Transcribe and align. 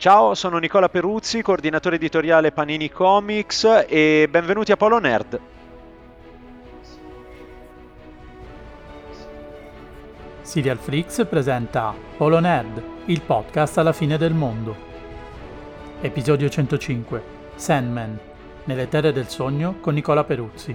Ciao, 0.00 0.34
sono 0.34 0.56
Nicola 0.56 0.88
Peruzzi, 0.88 1.42
coordinatore 1.42 1.96
editoriale 1.96 2.52
Panini 2.52 2.90
Comics 2.90 3.84
e 3.86 4.28
benvenuti 4.30 4.72
a 4.72 4.76
Polo 4.78 4.98
Nerd. 4.98 5.38
Serial 10.40 10.78
Flix 10.78 11.26
presenta 11.26 11.94
Polo 12.16 12.38
Nerd, 12.38 12.82
il 13.04 13.20
podcast 13.20 13.76
alla 13.76 13.92
fine 13.92 14.16
del 14.16 14.32
mondo. 14.32 14.74
Episodio 16.00 16.48
105 16.48 17.22
Sandman, 17.56 18.18
nelle 18.64 18.88
terre 18.88 19.12
del 19.12 19.28
sogno 19.28 19.80
con 19.80 19.92
Nicola 19.92 20.24
Peruzzi. 20.24 20.74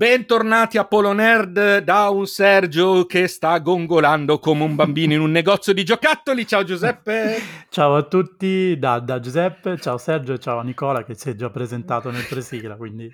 Bentornati 0.00 0.78
a 0.78 0.86
Polo 0.86 1.12
Nerd 1.12 1.80
da 1.80 2.08
un 2.08 2.26
Sergio 2.26 3.04
che 3.04 3.28
sta 3.28 3.58
gongolando 3.58 4.38
come 4.38 4.64
un 4.64 4.74
bambino 4.74 5.12
in 5.12 5.20
un 5.20 5.30
negozio 5.30 5.74
di 5.74 5.84
giocattoli. 5.84 6.46
Ciao 6.46 6.64
Giuseppe. 6.64 7.36
ciao 7.68 7.96
a 7.96 8.02
tutti 8.04 8.78
da, 8.78 8.98
da, 8.98 9.20
Giuseppe, 9.20 9.78
ciao 9.78 9.98
Sergio 9.98 10.32
e 10.32 10.38
ciao 10.38 10.62
Nicola 10.62 11.04
che 11.04 11.14
si 11.14 11.28
è 11.28 11.34
già 11.34 11.50
presentato 11.50 12.10
nel 12.10 12.24
presigla. 12.26 12.76
Quindi... 12.76 13.12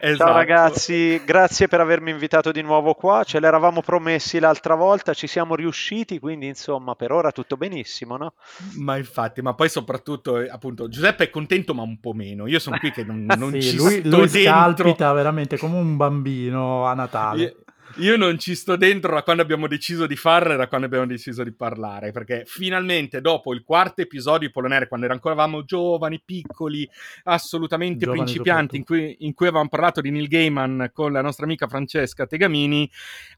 Esatto. 0.00 0.16
Ciao 0.16 0.32
ragazzi, 0.32 1.22
grazie 1.22 1.68
per 1.68 1.80
avermi 1.80 2.12
invitato 2.12 2.50
di 2.50 2.62
nuovo 2.62 2.94
qua. 2.94 3.24
Ce 3.24 3.38
l'eravamo 3.38 3.82
promessi 3.82 4.38
l'altra 4.38 4.74
volta, 4.74 5.12
ci 5.12 5.26
siamo 5.26 5.54
riusciti, 5.54 6.18
quindi 6.18 6.46
insomma 6.46 6.94
per 6.94 7.12
ora 7.12 7.30
tutto 7.30 7.58
benissimo, 7.58 8.16
no? 8.16 8.32
Ma 8.78 8.96
infatti, 8.96 9.42
ma 9.42 9.52
poi 9.52 9.68
soprattutto 9.68 10.36
appunto 10.36 10.88
Giuseppe 10.88 11.24
è 11.24 11.28
contento 11.30 11.74
ma 11.74 11.82
un 11.82 12.00
po' 12.00 12.14
meno. 12.14 12.46
Io 12.46 12.58
sono 12.58 12.78
qui 12.78 12.90
che 12.90 13.04
non, 13.04 13.26
non 13.36 13.52
sì, 13.52 13.60
ci 13.60 13.76
lui, 13.76 13.98
sto 13.98 14.16
lui 14.16 14.30
dentro. 14.30 14.40
scalpita 14.40 15.12
veramente 15.12 15.58
come 15.58 15.76
un 15.76 15.94
bambino 15.98 16.20
bambino 16.22 16.86
a 16.86 16.94
Natale. 16.94 17.42
Io, 17.42 17.64
io 17.96 18.16
non 18.16 18.38
ci 18.38 18.54
sto 18.54 18.76
dentro 18.76 19.12
da 19.12 19.22
quando 19.22 19.42
abbiamo 19.42 19.66
deciso 19.66 20.06
di 20.06 20.16
farlo 20.16 20.54
e 20.54 20.56
da 20.56 20.68
quando 20.68 20.86
abbiamo 20.86 21.04
deciso 21.04 21.42
di 21.42 21.52
parlare, 21.52 22.12
perché 22.12 22.44
finalmente 22.46 23.20
dopo 23.20 23.52
il 23.52 23.62
quarto 23.64 24.00
episodio 24.00 24.46
di 24.46 24.52
Polonere, 24.52 24.88
quando 24.88 25.06
eravamo 25.06 25.64
giovani, 25.64 26.22
piccoli, 26.24 26.88
assolutamente 27.24 28.04
giovani 28.04 28.22
principianti, 28.22 28.76
in 28.76 28.84
cui, 28.84 29.16
in 29.20 29.34
cui, 29.34 29.46
avevamo 29.46 29.68
parlato 29.68 30.00
di 30.00 30.10
Neil 30.10 30.28
Gaiman 30.28 30.90
con 30.92 31.12
la 31.12 31.20
nostra 31.20 31.44
amica 31.44 31.66
Francesca 31.66 32.26
Tegamini, 32.26 32.90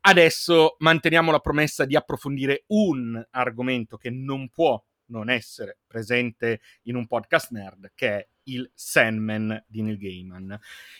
adesso 0.02 0.76
manteniamo 0.78 1.32
la 1.32 1.40
promessa 1.40 1.84
di 1.84 1.96
approfondire 1.96 2.64
un 2.68 3.20
argomento 3.30 3.96
che 3.96 4.10
non 4.10 4.50
può 4.50 4.80
non 5.06 5.28
essere 5.30 5.78
presente 5.86 6.60
in 6.82 6.96
un 6.96 7.06
podcast 7.06 7.50
nerd, 7.50 7.92
che 7.94 8.08
è 8.08 8.28
il 8.44 8.70
Sandman 8.74 9.64
di 9.66 9.82
Neil 9.82 9.98
Gaiman. 9.98 10.58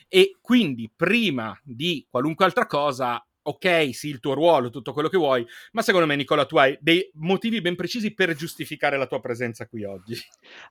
E 0.09 0.37
quindi, 0.41 0.91
prima 0.95 1.59
di 1.63 2.07
qualunque 2.09 2.45
altra 2.45 2.67
cosa, 2.67 3.25
ok, 3.47 3.95
sì, 3.95 4.09
il 4.09 4.21
tuo 4.21 4.35
ruolo, 4.35 4.71
tutto 4.71 4.93
quello 4.93 5.09
che 5.09 5.19
vuoi, 5.19 5.47
ma 5.73 5.83
secondo 5.83 6.07
me, 6.07 6.17
Nicola, 6.17 6.47
tu 6.47 6.57
hai 6.57 6.77
dei 6.81 7.11
motivi 7.15 7.61
ben 7.61 7.77
precisi 7.77 8.15
per 8.15 8.35
giustificare 8.35 8.97
la 8.97 9.07
tua 9.07 9.21
presenza 9.21 9.67
qui 9.67 9.85
oggi. 9.85 10.17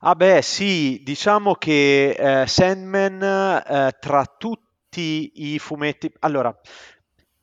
Ah 0.00 0.14
beh, 0.14 0.42
sì, 0.42 1.00
diciamo 1.04 1.54
che 1.54 2.10
eh, 2.10 2.46
Sandman, 2.46 3.22
eh, 3.22 3.96
tra 4.00 4.24
tutti 4.38 5.30
i 5.34 5.58
fumetti... 5.58 6.12
Allora, 6.20 6.56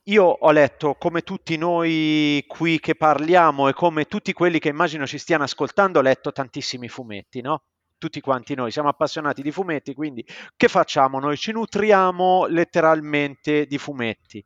io 0.06 0.24
ho 0.24 0.52
letto, 0.52 0.96
come 0.96 1.22
tutti 1.22 1.58
noi 1.58 2.44
qui 2.48 2.80
che 2.80 2.96
parliamo 2.96 3.70
e 3.70 3.74
come 3.74 4.06
tutti 4.06 4.34
quelli 4.34 4.60
che 4.60 4.70
immagino 4.70 5.06
ci 5.06 5.18
stiano 5.18 5.44
ascoltando, 5.44 6.00
ho 6.00 6.02
letto 6.02 6.32
tantissimi 6.32 6.90
fumetti, 6.90 7.42
no? 7.42 7.64
Tutti 8.02 8.20
quanti 8.20 8.56
noi 8.56 8.72
siamo 8.72 8.90
appassionati 8.90 9.44
di 9.44 9.52
fumetti, 9.52 9.94
quindi 9.94 10.26
che 10.58 10.68
facciamo? 10.68 11.20
Noi 11.20 11.38
ci 11.38 11.52
nutriamo 11.52 12.48
letteralmente 12.48 13.68
di 13.68 13.78
fumetti. 13.78 14.44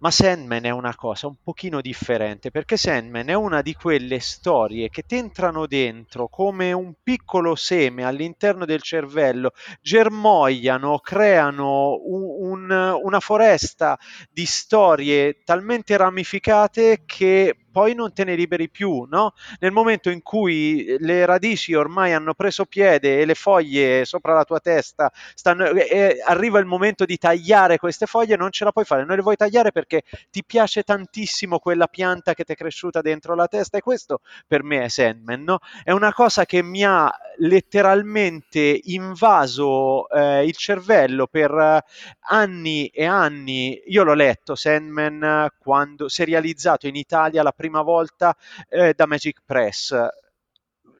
Ma 0.00 0.10
Sandman 0.10 0.66
è 0.66 0.70
una 0.70 0.94
cosa 0.94 1.28
un 1.28 1.36
pochino 1.42 1.80
differente 1.80 2.50
perché 2.50 2.76
Sandman 2.76 3.30
è 3.30 3.34
una 3.34 3.62
di 3.62 3.72
quelle 3.72 4.20
storie 4.20 4.90
che 4.90 5.02
ti 5.02 5.16
entrano 5.16 5.66
dentro 5.66 6.28
come 6.28 6.72
un 6.72 6.92
piccolo 7.02 7.54
seme 7.54 8.04
all'interno 8.04 8.66
del 8.66 8.82
cervello, 8.82 9.52
germogliano, 9.80 10.98
creano 10.98 11.98
un, 12.04 12.70
un, 12.70 13.00
una 13.02 13.20
foresta 13.20 13.98
di 14.30 14.44
storie 14.44 15.40
talmente 15.42 15.96
ramificate 15.96 17.04
che 17.06 17.56
poi 17.78 17.94
non 17.94 18.12
te 18.12 18.24
ne 18.24 18.34
liberi 18.34 18.68
più, 18.68 19.06
no? 19.08 19.34
Nel 19.60 19.70
momento 19.70 20.10
in 20.10 20.20
cui 20.20 20.96
le 20.98 21.24
radici 21.24 21.74
ormai 21.74 22.12
hanno 22.12 22.34
preso 22.34 22.64
piede 22.64 23.20
e 23.20 23.24
le 23.24 23.36
foglie 23.36 24.04
sopra 24.04 24.34
la 24.34 24.42
tua 24.42 24.58
testa 24.58 25.12
stanno, 25.34 25.66
e 25.66 26.20
arriva 26.24 26.58
il 26.58 26.66
momento 26.66 27.04
di 27.04 27.16
tagliare 27.18 27.78
queste 27.78 28.06
foglie, 28.06 28.34
non 28.36 28.50
ce 28.50 28.64
la 28.64 28.72
puoi 28.72 28.84
fare, 28.84 29.04
non 29.04 29.14
le 29.14 29.22
vuoi 29.22 29.36
tagliare 29.36 29.70
perché 29.70 30.02
ti 30.28 30.42
piace 30.44 30.82
tantissimo 30.82 31.60
quella 31.60 31.86
pianta 31.86 32.34
che 32.34 32.42
ti 32.42 32.54
è 32.54 32.56
cresciuta 32.56 33.00
dentro 33.00 33.36
la 33.36 33.46
testa 33.46 33.78
e 33.78 33.80
questo 33.80 34.22
per 34.48 34.64
me 34.64 34.82
è 34.82 34.88
Sandman, 34.88 35.44
no? 35.44 35.58
È 35.84 35.92
una 35.92 36.12
cosa 36.12 36.44
che 36.46 36.64
mi 36.64 36.84
ha 36.84 37.08
letteralmente 37.38 38.80
invaso 38.86 40.08
eh, 40.10 40.44
il 40.44 40.56
cervello 40.56 41.28
per 41.28 41.52
eh, 41.52 41.84
anni 42.30 42.88
e 42.88 43.04
anni. 43.04 43.80
Io 43.86 44.02
l'ho 44.02 44.14
letto 44.14 44.56
Sandman 44.56 45.46
quando 45.60 46.08
si 46.08 46.22
è 46.22 46.24
realizzato 46.24 46.88
in 46.88 46.96
Italia 46.96 47.44
la 47.44 47.52
prima 47.52 47.66
prima 47.68 47.82
volta 47.82 48.34
eh, 48.70 48.94
da 48.94 49.06
Magic 49.06 49.42
Press 49.44 49.94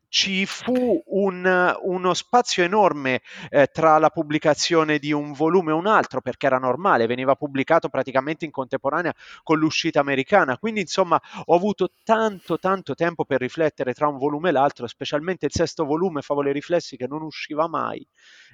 ci 0.08 0.46
fu 0.46 1.02
un, 1.06 1.76
uno 1.82 2.14
spazio 2.14 2.64
enorme 2.64 3.20
eh, 3.50 3.66
tra 3.66 3.98
la 3.98 4.10
pubblicazione 4.10 4.98
di 4.98 5.12
un 5.12 5.32
volume 5.32 5.70
e 5.70 5.74
un 5.74 5.86
altro, 5.86 6.20
perché 6.20 6.46
era 6.46 6.58
normale, 6.58 7.06
veniva 7.06 7.34
pubblicato 7.34 7.88
praticamente 7.88 8.44
in 8.44 8.50
contemporanea 8.50 9.14
con 9.42 9.58
l'uscita 9.58 10.00
americana. 10.00 10.58
Quindi, 10.58 10.80
insomma, 10.80 11.20
ho 11.44 11.54
avuto 11.54 11.90
tanto, 12.02 12.58
tanto 12.58 12.94
tempo 12.94 13.24
per 13.24 13.40
riflettere 13.40 13.92
tra 13.92 14.08
un 14.08 14.18
volume 14.18 14.48
e 14.48 14.52
l'altro, 14.52 14.86
specialmente 14.86 15.46
il 15.46 15.52
sesto 15.52 15.84
volume, 15.84 16.22
Favole 16.22 16.52
Riflessi, 16.52 16.96
che 16.96 17.06
non 17.06 17.22
usciva 17.22 17.68
mai. 17.68 18.06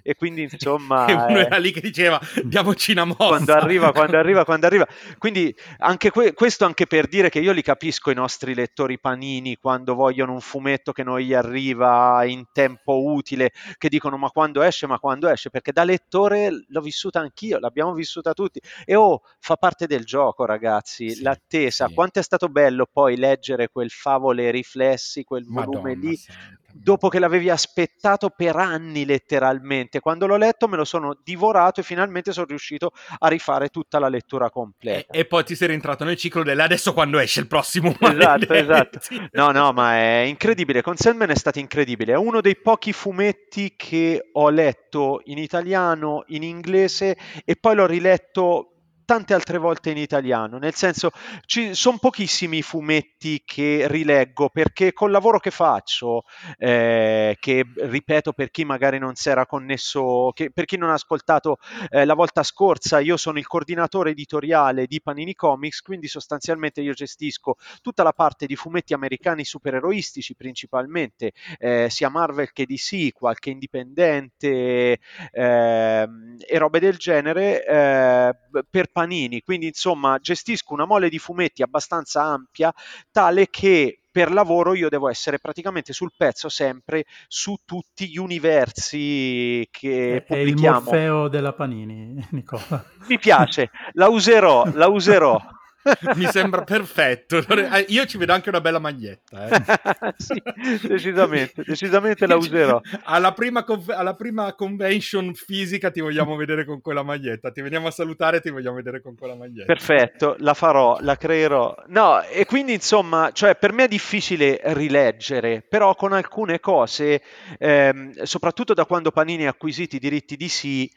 E 0.02 0.14
quindi, 0.14 0.42
insomma. 0.50 1.06
e 1.06 1.12
uno 1.14 1.38
eh, 1.38 1.44
era 1.44 1.58
lì 1.58 1.70
che 1.72 1.80
diceva: 1.80 2.20
diamoci 2.42 2.92
una 2.92 3.04
mossa. 3.04 3.26
Quando 3.26 3.52
arriva, 3.54 3.92
quando 3.92 4.16
arriva, 4.16 4.44
quando 4.44 4.66
arriva. 4.66 4.86
Quindi, 5.18 5.54
anche 5.78 6.10
que- 6.10 6.32
questo 6.34 6.64
anche 6.64 6.86
per 6.86 7.06
dire 7.06 7.30
che 7.30 7.38
io 7.38 7.52
li 7.52 7.62
capisco 7.62 8.10
i 8.10 8.14
nostri 8.14 8.54
lettori 8.54 8.98
panini 8.98 9.56
quando 9.56 9.94
vogliono 9.94 10.32
un 10.32 10.40
fumetto 10.40 10.92
che 10.92 11.02
noi 11.02 11.32
arriva 11.46 12.24
in 12.24 12.44
tempo 12.52 13.04
utile, 13.04 13.52
che 13.78 13.88
dicono 13.88 14.16
ma 14.16 14.30
quando 14.30 14.62
esce, 14.62 14.86
ma 14.86 14.98
quando 14.98 15.28
esce, 15.28 15.50
perché 15.50 15.72
da 15.72 15.84
lettore 15.84 16.64
l'ho 16.68 16.80
vissuta 16.80 17.20
anch'io, 17.20 17.58
l'abbiamo 17.58 17.92
vissuta 17.94 18.32
tutti 18.32 18.60
e 18.84 18.94
oh, 18.94 19.22
fa 19.38 19.56
parte 19.56 19.86
del 19.86 20.04
gioco 20.04 20.44
ragazzi, 20.44 21.10
sì, 21.10 21.22
l'attesa, 21.22 21.88
sì. 21.88 21.94
quanto 21.94 22.18
è 22.18 22.22
stato 22.22 22.48
bello 22.48 22.86
poi 22.90 23.16
leggere 23.16 23.68
quel 23.68 23.90
favole 23.90 24.50
riflessi, 24.50 25.24
quel 25.24 25.44
Madonna, 25.46 25.80
volume 25.80 25.94
lì. 25.94 26.16
Santa 26.16 26.63
dopo 26.74 27.08
che 27.08 27.20
l'avevi 27.20 27.48
aspettato 27.50 28.30
per 28.30 28.56
anni 28.56 29.04
letteralmente. 29.04 30.00
Quando 30.00 30.26
l'ho 30.26 30.36
letto 30.36 30.66
me 30.66 30.76
lo 30.76 30.84
sono 30.84 31.16
divorato 31.22 31.80
e 31.80 31.82
finalmente 31.84 32.32
sono 32.32 32.46
riuscito 32.46 32.92
a 33.18 33.28
rifare 33.28 33.68
tutta 33.68 33.98
la 33.98 34.08
lettura 34.08 34.50
completa. 34.50 35.12
E, 35.12 35.20
e 35.20 35.24
poi 35.24 35.44
ti 35.44 35.54
sei 35.54 35.68
rientrato 35.68 36.04
nel 36.04 36.16
ciclo 36.16 36.42
dell'adesso 36.42 36.92
quando 36.92 37.18
esce 37.18 37.40
il 37.40 37.46
prossimo. 37.46 37.94
Esatto, 38.14 38.52
esatto. 38.52 38.98
No, 39.32 39.50
no, 39.50 39.72
ma 39.72 39.94
è 39.94 40.24
incredibile. 40.26 40.82
Con 40.82 40.96
Sandman 40.96 41.30
è 41.30 41.36
stato 41.36 41.58
incredibile. 41.58 42.12
È 42.12 42.16
uno 42.16 42.40
dei 42.40 42.56
pochi 42.56 42.92
fumetti 42.92 43.74
che 43.76 44.30
ho 44.32 44.48
letto 44.50 45.20
in 45.24 45.38
italiano, 45.38 46.24
in 46.28 46.42
inglese 46.42 47.16
e 47.44 47.56
poi 47.56 47.74
l'ho 47.74 47.86
riletto 47.86 48.73
tante 49.04 49.34
altre 49.34 49.58
volte 49.58 49.90
in 49.90 49.96
italiano, 49.98 50.58
nel 50.58 50.74
senso 50.74 51.10
ci 51.46 51.74
sono 51.74 51.98
pochissimi 51.98 52.62
fumetti 52.62 53.42
che 53.44 53.86
rileggo 53.88 54.48
perché 54.48 54.92
col 54.92 55.10
lavoro 55.10 55.38
che 55.38 55.50
faccio, 55.50 56.22
eh, 56.58 57.36
che 57.38 57.64
ripeto 57.76 58.32
per 58.32 58.50
chi 58.50 58.64
magari 58.64 58.98
non 58.98 59.14
si 59.14 59.28
era 59.28 59.46
connesso, 59.46 60.30
che, 60.34 60.50
per 60.50 60.64
chi 60.64 60.76
non 60.76 60.90
ha 60.90 60.94
ascoltato 60.94 61.58
eh, 61.90 62.04
la 62.04 62.14
volta 62.14 62.42
scorsa, 62.42 63.00
io 63.00 63.16
sono 63.16 63.38
il 63.38 63.46
coordinatore 63.46 64.10
editoriale 64.10 64.86
di 64.86 65.00
Panini 65.00 65.34
Comics, 65.34 65.80
quindi 65.80 66.08
sostanzialmente 66.08 66.80
io 66.80 66.92
gestisco 66.92 67.56
tutta 67.82 68.02
la 68.02 68.12
parte 68.12 68.46
di 68.46 68.56
fumetti 68.56 68.94
americani 68.94 69.44
supereroistici 69.44 70.34
principalmente, 70.34 71.32
eh, 71.58 71.88
sia 71.90 72.08
Marvel 72.08 72.52
che 72.52 72.66
DC, 72.66 73.12
qualche 73.12 73.50
indipendente 73.50 74.98
ehm, 75.30 76.36
e 76.38 76.58
robe 76.58 76.80
del 76.80 76.96
genere 76.96 77.64
eh, 77.64 78.34
per 78.68 78.86
Panini, 78.94 79.42
quindi 79.42 79.66
insomma 79.66 80.18
gestisco 80.20 80.72
una 80.72 80.86
mole 80.86 81.08
di 81.08 81.18
fumetti 81.18 81.62
abbastanza 81.62 82.22
ampia, 82.22 82.72
tale 83.10 83.48
che 83.50 83.98
per 84.08 84.30
lavoro 84.30 84.74
io 84.74 84.88
devo 84.88 85.08
essere 85.08 85.40
praticamente 85.40 85.92
sul 85.92 86.12
pezzo 86.16 86.48
sempre 86.48 87.04
su 87.26 87.56
tutti 87.64 88.08
gli 88.08 88.18
universi 88.18 89.66
che 89.72 90.18
è, 90.18 90.22
pubblichiamo. 90.22 90.76
È 90.76 90.78
il 90.78 90.84
Morfeo 90.84 91.28
della 91.28 91.52
Panini, 91.52 92.24
Nicola. 92.30 92.84
Mi 93.08 93.18
piace, 93.18 93.72
la 93.94 94.06
userò, 94.08 94.70
la 94.72 94.86
userò. 94.86 95.36
Mi 96.16 96.26
sembra 96.26 96.62
perfetto. 96.62 97.42
Eh, 97.74 97.86
io 97.88 98.04
ci 98.04 98.18
vedo 98.18 98.32
anche 98.32 98.48
una 98.50 98.60
bella 98.60 98.78
maglietta. 98.78 99.48
Eh. 99.48 100.14
sì, 100.16 100.42
decisamente, 100.86 101.62
decisamente 101.64 102.26
la 102.26 102.36
userò. 102.36 102.80
Alla 103.04 103.32
prima, 103.32 103.64
alla 103.88 104.14
prima, 104.14 104.54
convention 104.54 105.34
fisica 105.34 105.90
ti 105.90 106.00
vogliamo 106.00 106.36
vedere 106.36 106.64
con 106.64 106.80
quella 106.80 107.02
maglietta. 107.02 107.50
Ti 107.50 107.62
veniamo 107.62 107.86
a 107.86 107.90
salutare 107.90 108.38
e 108.38 108.40
ti 108.40 108.50
vogliamo 108.50 108.76
vedere 108.76 109.00
con 109.00 109.16
quella 109.16 109.34
maglietta. 109.34 109.72
Perfetto, 109.72 110.36
la 110.40 110.54
farò, 110.54 110.98
la 111.00 111.16
creerò. 111.16 111.74
No, 111.88 112.22
e 112.22 112.44
quindi 112.44 112.74
insomma, 112.74 113.30
cioè, 113.32 113.56
per 113.56 113.72
me 113.72 113.84
è 113.84 113.88
difficile 113.88 114.60
rileggere, 114.62 115.64
però 115.66 115.94
con 115.94 116.12
alcune 116.12 116.60
cose, 116.60 117.22
ehm, 117.58 118.22
soprattutto 118.22 118.74
da 118.74 118.84
quando 118.84 119.10
Panini 119.10 119.46
ha 119.46 119.50
acquisito 119.50 119.96
i 119.96 120.00
diritti 120.00 120.36
di 120.36 120.48
sì, 120.48 120.90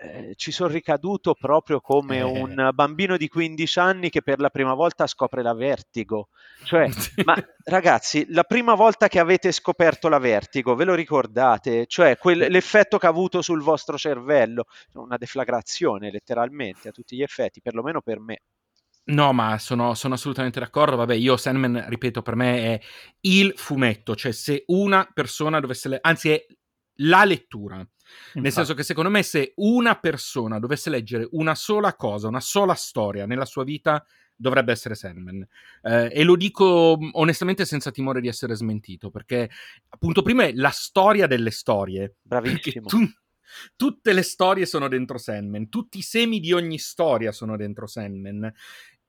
eh, 0.00 0.34
ci 0.36 0.52
sono 0.52 0.70
ricaduto 0.70 1.34
proprio 1.34 1.80
come 1.80 2.18
eh. 2.18 2.22
un 2.22 2.70
bambino 2.74 3.16
di 3.16 3.28
15 3.28 3.78
anni 3.78 4.10
che 4.10 4.22
per 4.22 4.40
la 4.40 4.50
prima 4.50 4.74
volta 4.74 5.06
scopre 5.06 5.42
la 5.42 5.54
vertigo. 5.54 6.28
Cioè, 6.64 6.88
ma 7.24 7.36
ragazzi, 7.64 8.26
la 8.30 8.44
prima 8.44 8.74
volta 8.74 9.08
che 9.08 9.18
avete 9.18 9.52
scoperto 9.52 10.08
la 10.08 10.18
vertigo, 10.18 10.74
ve 10.74 10.84
lo 10.84 10.94
ricordate? 10.94 11.86
Cioè, 11.86 12.18
quel, 12.18 12.46
l'effetto 12.50 12.98
che 12.98 13.06
ha 13.06 13.10
avuto 13.10 13.42
sul 13.42 13.62
vostro 13.62 13.96
cervello, 13.96 14.64
una 14.94 15.16
deflagrazione 15.16 16.10
letteralmente 16.10 16.88
a 16.88 16.92
tutti 16.92 17.16
gli 17.16 17.22
effetti, 17.22 17.60
perlomeno 17.60 18.00
per 18.00 18.20
me. 18.20 18.40
No, 19.06 19.34
ma 19.34 19.58
sono, 19.58 19.94
sono, 19.94 20.14
assolutamente 20.14 20.60
d'accordo. 20.60 20.96
Vabbè, 20.96 21.14
io 21.14 21.36
Sandman, 21.36 21.84
ripeto, 21.88 22.22
per 22.22 22.36
me 22.36 22.58
è 22.58 22.80
il 23.20 23.52
fumetto. 23.56 24.16
Cioè, 24.16 24.32
se 24.32 24.64
una 24.68 25.06
persona 25.12 25.60
dovesse... 25.60 25.88
Le... 25.90 25.98
Anzi, 26.00 26.30
è 26.30 26.46
la 26.98 27.24
lettura. 27.24 27.86
Infatti. 28.04 28.40
Nel 28.40 28.52
senso 28.52 28.74
che 28.74 28.82
secondo 28.82 29.10
me 29.10 29.22
se 29.22 29.52
una 29.56 29.98
persona 29.98 30.58
dovesse 30.58 30.90
leggere 30.90 31.28
una 31.32 31.54
sola 31.54 31.94
cosa, 31.94 32.28
una 32.28 32.40
sola 32.40 32.74
storia 32.74 33.26
nella 33.26 33.44
sua 33.44 33.64
vita, 33.64 34.04
dovrebbe 34.36 34.72
essere 34.72 34.94
Sandman. 34.94 35.46
Eh, 35.82 36.10
e 36.12 36.22
lo 36.24 36.36
dico 36.36 36.98
onestamente 37.12 37.64
senza 37.64 37.90
timore 37.90 38.20
di 38.20 38.28
essere 38.28 38.54
smentito, 38.54 39.10
perché 39.10 39.50
appunto 39.88 40.22
prima 40.22 40.44
è 40.44 40.52
la 40.52 40.70
storia 40.70 41.26
delle 41.26 41.50
storie. 41.50 42.16
Bravissimo. 42.22 42.86
Tu, 42.88 42.98
tutte 43.76 44.12
le 44.12 44.22
storie 44.22 44.66
sono 44.66 44.88
dentro 44.88 45.18
Sandman, 45.18 45.68
tutti 45.68 45.98
i 45.98 46.02
semi 46.02 46.40
di 46.40 46.52
ogni 46.52 46.78
storia 46.78 47.32
sono 47.32 47.56
dentro 47.56 47.86
Sandman. 47.86 48.52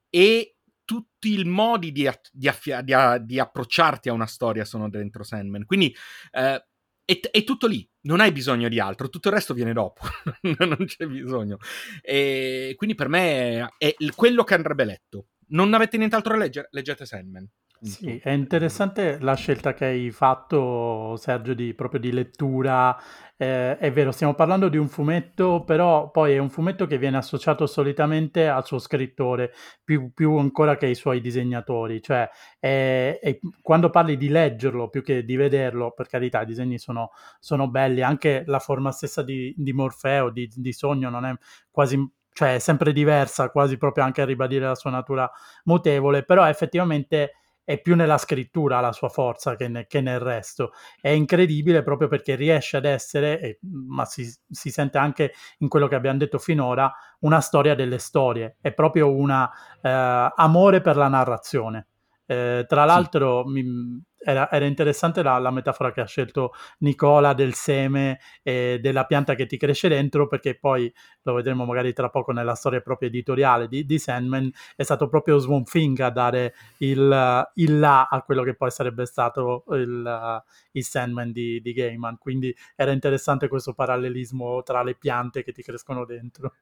E 0.10 0.56
tutti 0.86 1.40
i 1.40 1.44
modi 1.44 1.92
di, 1.92 2.10
di, 2.32 2.48
affia- 2.48 2.82
di, 2.82 2.94
di, 3.24 3.40
approcciarti 3.40 4.08
a 4.08 4.14
una 4.14 4.28
storia 4.28 4.64
sono 4.64 4.88
dentro 4.88 5.24
Sandman. 5.24 5.66
Quindi 5.66 5.94
eh, 6.32 6.64
è, 7.06 7.20
è, 7.20 7.44
tutto 7.44 7.68
lì, 7.68 7.88
non 8.02 8.20
hai 8.20 8.32
bisogno 8.32 8.68
di 8.68 8.80
altro, 8.80 9.10
tutto 9.10 9.30
il 9.30 9.36
resto 9.36 9.54
viene 9.54 9.74
dopo, 9.74 10.02
non 10.60 10.78
c'è 10.86 11.06
bisogno. 11.06 11.58
E 12.02 12.74
quindi 12.76 12.96
per 12.96 13.08
me 13.08 13.70
è 13.78 13.96
quello 14.16 14.44
che 14.44 14.56
andrebbe 14.56 14.86
letto. 14.86 15.28
Non 15.48 15.74
avete 15.76 15.98
nient'altro 15.98 16.34
da 16.34 16.40
leggere? 16.40 16.68
Leggete 16.72 17.06
Sandman. 17.06 17.48
Sì, 17.86 18.18
è 18.18 18.32
interessante 18.32 19.20
la 19.20 19.36
scelta 19.36 19.76
che 19.76 19.86
hai 19.86 20.10
fatto, 20.10 21.16
Sergio, 21.18 21.54
di, 21.54 21.76
proprio 21.76 22.00
di 22.00 22.12
lettura. 22.12 22.98
Eh, 23.38 23.78
è 23.78 23.92
vero, 23.92 24.12
stiamo 24.12 24.34
parlando 24.34 24.70
di 24.70 24.78
un 24.78 24.88
fumetto, 24.88 25.64
però 25.64 26.10
poi 26.10 26.34
è 26.34 26.40
un 26.40 26.50
fumetto 26.50 26.88
che 26.88 26.98
viene 26.98 27.18
associato 27.18 27.68
solitamente 27.68 28.48
al 28.48 28.66
suo 28.66 28.80
scrittore, 28.80 29.52
più, 29.84 30.12
più 30.16 30.36
ancora 30.38 30.78
che 30.78 30.88
ai 30.88 30.96
suoi 30.96 31.22
disegnatori. 31.22 32.02
Cioè, 32.02 32.28
è, 32.60 33.20
è, 33.22 33.38
quando 33.62 33.92
parli 33.92 34.18
di 34.18 34.30
leggerlo 34.30 34.90
più 34.90 35.04
che 35.04 35.24
di 35.24 35.36
vederlo, 35.36 35.92
per 35.92 36.08
carità, 36.08 36.42
i 36.42 36.46
disegni 36.48 36.80
sono, 36.80 37.12
sono 37.40 37.70
belli, 37.70 38.02
anche 38.02 38.44
la 38.48 38.58
forma 38.60 38.92
stessa 38.92 39.22
di, 39.22 39.54
di 39.56 39.74
Morfeo, 39.74 40.32
di, 40.32 40.52
di 40.56 40.74
Sogno, 40.74 41.12
non 41.12 41.24
è 41.26 41.34
quasi 41.70 41.98
cioè 42.36 42.56
è 42.56 42.60
sempre 42.60 42.92
diversa, 42.92 43.50
quasi 43.50 43.78
proprio 43.78 44.04
anche 44.04 44.22
a 44.22 44.26
ribadire 44.26 44.66
la 44.66 44.76
sua 44.76 44.90
natura 44.92 45.30
mutevole, 45.66 46.24
però 46.24 46.46
effettivamente 46.50 47.32
è 47.66 47.82
più 47.82 47.96
nella 47.96 48.20
scrittura 48.20 48.80
la 48.80 48.94
sua 48.94 49.10
forza 49.10 49.56
che, 49.56 49.68
ne, 49.68 49.88
che, 49.88 50.00
nel 50.00 50.20
resto. 50.20 50.72
È 51.02 51.10
incredibile 51.10 51.84
proprio 51.84 52.08
perché 52.08 52.36
riesce 52.36 52.78
ad 52.78 52.86
essere, 52.86 53.42
e, 53.42 53.60
ma 53.88 54.06
si, 54.06 54.26
si, 54.50 54.70
sente 54.70 54.98
anche 55.00 55.34
in 55.58 55.68
quello 55.68 55.88
che 55.88 55.96
abbiamo 55.96 56.20
detto 56.20 56.38
finora, 56.38 56.94
una 57.22 57.42
storia 57.42 57.76
delle 57.76 57.98
storie. 57.98 58.58
È 58.62 58.72
proprio 58.72 59.12
un 59.12 59.32
eh, 59.32 60.32
amore 60.36 60.80
per 60.80 60.96
la 60.96 61.08
narrazione. 61.08 61.88
Eh, 62.28 62.66
tra 62.68 62.86
l'altro, 62.86 63.44
sì. 63.46 63.52
mi, 63.52 64.04
era, 64.26 64.50
era, 64.50 64.66
interessante 64.66 65.22
la, 65.22 65.38
la, 65.38 65.52
metafora 65.52 65.92
che 65.92 66.02
ha 66.02 66.06
scelto 66.06 66.52
Nicola 66.80 67.34
del 67.34 67.54
seme 67.54 68.20
e 68.42 68.80
della 68.82 69.06
pianta 69.06 69.36
che 69.36 69.46
ti 69.46 69.56
cresce 69.56 69.88
dentro, 69.88 70.28
perché 70.28 70.58
poi 70.58 70.92
lo 71.22 71.34
vedremo 71.34 71.64
magari 71.66 71.94
tra 71.94 72.10
poco 72.10 72.32
nella 72.32 72.56
storia 72.56 72.82
proprio 72.82 73.10
editoriale 73.10 73.68
di, 73.68 73.86
di 73.86 74.00
Sandman. 74.00 74.52
È 74.76 74.82
stato 74.82 75.08
proprio 75.08 75.38
Swamp 75.38 75.70
Thing 75.70 76.00
a 76.00 76.10
dare 76.10 76.56
il, 76.78 77.50
il, 77.54 77.80
là 77.80 78.08
a 78.10 78.22
quello 78.24 78.42
che 78.42 78.56
poi 78.56 78.72
sarebbe 78.72 79.06
stato 79.06 79.64
il, 79.70 80.44
il 80.72 80.84
Sandman 80.84 81.32
di, 81.32 81.62
di 81.62 81.74
Gaiman. 81.74 82.18
Quindi 82.18 82.56
era 82.76 82.92
interessante 82.92 83.48
questo 83.48 83.74
parallelismo 83.74 84.64
tra 84.64 84.82
le 84.82 84.96
piante 84.96 85.44
che 85.44 85.52
ti 85.52 85.62
crescono 85.62 86.04
dentro. 86.04 86.54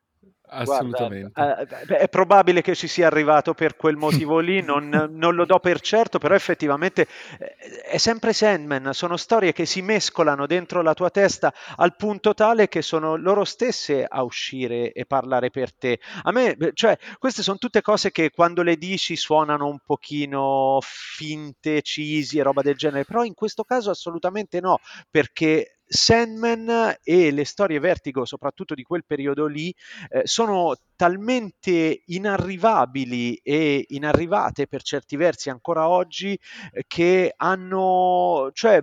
Assolutamente. 0.54 1.32
Guarda, 1.34 1.80
eh, 1.82 1.98
è 1.98 2.10
probabile 2.10 2.62
che 2.62 2.76
ci 2.76 2.88
sia 2.88 3.08
arrivato 3.08 3.54
per 3.54 3.76
quel 3.76 3.96
motivo 3.96 4.40
lì, 4.40 4.62
non, 4.62 5.10
non, 5.12 5.36
lo 5.36 5.46
do 5.46 5.60
per 5.60 5.82
certo, 5.82 6.20
però 6.20 6.36
effettivamente 6.36 7.08
eh, 7.40 7.82
è 7.82 7.98
sempre 7.98 8.34
Sandman, 8.34 8.94
sono 8.94 9.18
storie 9.18 9.52
che 9.52 9.66
si 9.66 9.82
mescolano 9.82 10.46
dentro 10.46 10.82
la 10.82 10.94
tua 10.94 11.10
testa 11.10 11.52
al 11.78 11.96
punto 11.96 12.34
tale 12.34 12.68
che 12.68 12.82
sono 12.82 13.16
loro 13.16 13.44
stesse 13.46 14.06
a 14.08 14.22
uscire 14.24 14.92
e 14.92 15.06
parlare 15.06 15.50
per 15.50 15.74
te. 15.74 16.00
A 16.24 16.32
me, 16.32 16.56
cioè, 16.74 16.98
queste 17.18 17.42
sono 17.42 17.58
tutte 17.58 17.82
cose 17.82 18.12
che 18.12 18.30
quando 18.30 18.62
le 18.62 18.78
dici 18.78 19.16
suonano 19.16 19.68
un 19.68 19.80
pochino 19.84 20.78
finte, 20.82 21.82
cheesy 21.82 22.40
e 22.40 22.44
roba 22.44 22.62
del 22.62 22.76
genere, 22.76 23.06
però 23.06 23.24
in 23.24 23.34
questo 23.34 23.64
caso 23.64 23.90
assolutamente 23.90 24.60
no, 24.60 24.80
perché 25.10 25.73
Sandman 25.94 26.98
e 27.04 27.32
le 27.32 27.46
storie 27.46 27.78
Vertigo, 27.80 28.26
soprattutto 28.26 28.74
di 28.74 28.82
quel 28.82 29.06
periodo 29.06 29.46
lì, 29.46 29.74
eh, 30.10 30.22
sono 30.26 30.76
talmente 31.04 32.04
inarrivabili 32.06 33.36
e 33.44 33.88
inarrivate 33.90 34.68
per 34.68 34.84
certi 34.84 35.18
versi 35.18 35.50
ancora 35.50 35.90
oggi 35.90 36.40
eh, 36.72 36.86
che 36.88 37.34
hanno, 37.36 38.50
cioè 38.54 38.82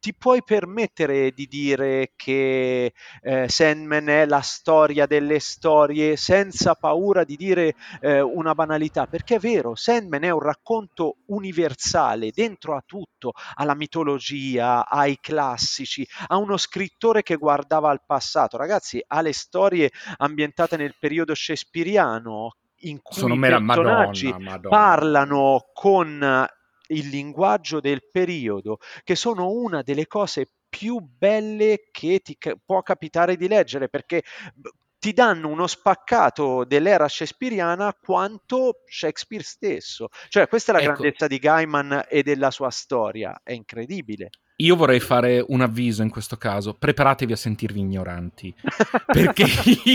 ti 0.00 0.12
puoi 0.12 0.42
permettere 0.42 1.30
di 1.30 1.46
dire 1.46 2.10
che 2.16 2.92
eh, 3.22 3.48
Sandman 3.48 4.08
è 4.08 4.26
la 4.26 4.40
storia 4.40 5.06
delle 5.06 5.38
storie 5.38 6.16
senza 6.16 6.74
paura 6.74 7.22
di 7.22 7.36
dire 7.36 7.76
eh, 8.00 8.20
una 8.20 8.56
banalità, 8.56 9.06
perché 9.06 9.36
è 9.36 9.38
vero, 9.38 9.76
Sandman 9.76 10.24
è 10.24 10.30
un 10.30 10.40
racconto 10.40 11.18
universale 11.26 12.32
dentro 12.34 12.74
a 12.74 12.82
tutto, 12.84 13.32
alla 13.54 13.76
mitologia, 13.76 14.88
ai 14.88 15.18
classici, 15.20 16.04
a 16.26 16.36
uno 16.36 16.56
scrittore 16.56 17.22
che 17.22 17.36
guardava 17.36 17.90
al 17.90 18.02
passato. 18.04 18.56
Ragazzi, 18.56 19.00
ha 19.06 19.20
le 19.20 19.32
storie 19.32 19.92
ambientate 20.16 20.76
nel 20.76 20.96
periodo 20.98 21.32
shakespeariano 21.60 22.56
in 22.82 23.02
cui 23.02 23.16
Sono 23.16 23.34
i 23.34 23.38
personaggi 23.38 24.26
Madonna, 24.28 24.50
Madonna. 24.50 24.68
parlano 24.68 25.70
con 25.72 26.46
il 26.88 27.08
linguaggio 27.08 27.80
del 27.80 28.08
periodo, 28.10 28.78
che 29.04 29.14
sono 29.14 29.50
una 29.50 29.82
delle 29.82 30.06
cose 30.06 30.50
più 30.68 30.98
belle 30.98 31.88
che 31.90 32.20
ti 32.20 32.36
può 32.64 32.82
capitare 32.82 33.36
di 33.36 33.48
leggere, 33.48 33.88
perché 33.88 34.22
ti 34.98 35.12
danno 35.12 35.48
uno 35.48 35.66
spaccato 35.66 36.64
dell'era 36.64 37.06
shakespeariana 37.08 37.94
quanto 38.00 38.82
Shakespeare 38.86 39.44
stesso. 39.44 40.08
Cioè, 40.28 40.48
questa 40.48 40.72
è 40.72 40.74
la 40.76 40.82
ecco. 40.82 40.92
grandezza 40.92 41.26
di 41.26 41.38
Gaiman 41.38 42.06
e 42.08 42.22
della 42.22 42.50
sua 42.50 42.70
storia, 42.70 43.40
è 43.42 43.52
incredibile. 43.52 44.30
Io 44.60 44.76
vorrei 44.76 45.00
fare 45.00 45.44
un 45.48 45.60
avviso 45.60 46.02
in 46.02 46.10
questo 46.10 46.36
caso. 46.36 46.74
Preparatevi 46.74 47.32
a 47.32 47.36
sentirvi 47.36 47.80
ignoranti. 47.80 48.54
perché 49.06 49.46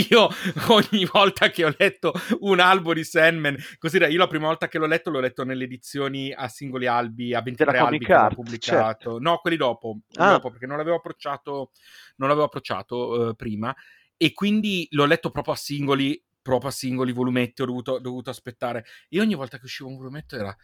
io 0.10 0.27
ogni 0.69 1.07
volta 1.12 1.50
che 1.50 1.65
ho 1.65 1.74
letto 1.77 2.13
un 2.39 2.60
albo 2.60 2.93
di 2.93 3.03
Sandman, 3.03 3.55
considera, 3.77 4.10
io 4.10 4.17
la 4.17 4.27
prima 4.27 4.48
volta 4.48 4.67
che 4.67 4.77
l'ho 4.77 4.88
letto 4.88 5.10
l'ho 5.10 5.19
letto 5.19 5.43
nelle 5.43 5.65
edizioni 5.65 6.31
a 6.34 6.48
singoli 6.48 6.88
albi, 6.88 7.34
a 7.34 7.41
23 7.41 7.77
albi 7.77 8.00
che 8.00 8.15
ho 8.15 8.27
pubblicato. 8.29 8.84
Certo. 8.86 9.19
No, 9.19 9.38
quelli 9.38 9.57
dopo, 9.57 10.00
ah. 10.15 10.31
dopo, 10.31 10.50
perché 10.50 10.65
non 10.65 10.77
l'avevo 10.77 10.98
approcciato, 10.98 11.72
non 12.17 12.29
l'avevo 12.29 12.48
approcciato 12.48 12.98
uh, 12.98 13.36
prima. 13.36 13.74
E 14.17 14.34
quindi 14.34 14.88
l'ho 14.91 15.05
letto 15.05 15.29
proprio 15.29 15.53
a 15.53 15.57
singoli, 15.57 16.22
proprio 16.41 16.69
a 16.69 16.74
singoli 16.74 17.12
volumetti, 17.12 17.62
ho 17.62 17.65
dovuto, 17.65 18.00
dovuto 18.00 18.29
aspettare. 18.29 18.86
E 19.10 19.19
ogni 19.19 19.36
volta 19.36 19.57
che 19.57 19.65
usciva 19.65 19.89
un 19.89 19.98
volumetto 19.98 20.36
era 20.36 20.55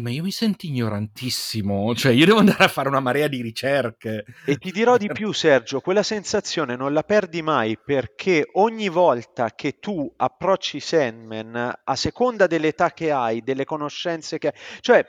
ma 0.00 0.10
io 0.10 0.22
mi 0.22 0.30
sento 0.30 0.66
ignorantissimo, 0.66 1.94
cioè 1.94 2.12
io 2.12 2.24
devo 2.24 2.38
andare 2.38 2.64
a 2.64 2.68
fare 2.68 2.88
una 2.88 3.00
marea 3.00 3.28
di 3.28 3.42
ricerche. 3.42 4.24
E 4.44 4.56
ti 4.56 4.72
dirò 4.72 4.96
di 4.96 5.08
più, 5.12 5.32
Sergio, 5.32 5.80
quella 5.80 6.02
sensazione 6.02 6.76
non 6.76 6.92
la 6.92 7.02
perdi 7.02 7.42
mai 7.42 7.78
perché 7.78 8.48
ogni 8.54 8.88
volta 8.88 9.50
che 9.54 9.78
tu 9.78 10.10
approcci 10.16 10.80
Sandman, 10.80 11.80
a 11.84 11.96
seconda 11.96 12.46
dell'età 12.46 12.92
che 12.92 13.10
hai, 13.10 13.42
delle 13.42 13.64
conoscenze 13.64 14.38
che 14.38 14.48
hai, 14.48 14.54
cioè 14.80 15.06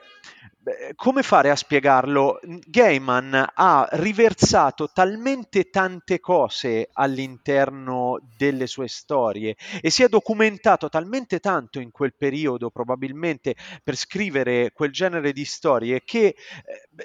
come 0.95 1.23
fare 1.23 1.49
a 1.49 1.55
spiegarlo? 1.55 2.39
Gaiman 2.43 3.51
ha 3.53 3.87
riversato 3.91 4.89
talmente 4.93 5.69
tante 5.69 6.19
cose 6.19 6.89
all'interno 6.91 8.19
delle 8.35 8.67
sue 8.67 8.87
storie 8.87 9.55
e 9.81 9.89
si 9.89 10.03
è 10.03 10.09
documentato 10.09 10.89
talmente 10.89 11.39
tanto 11.39 11.79
in 11.79 11.91
quel 11.91 12.13
periodo, 12.15 12.69
probabilmente 12.69 13.55
per 13.81 13.95
scrivere 13.95 14.56
quel 14.73 14.91
genere 14.91 15.31
di 15.31 15.45
storie, 15.45 16.01
che 16.03 16.25
eh, 16.27 16.35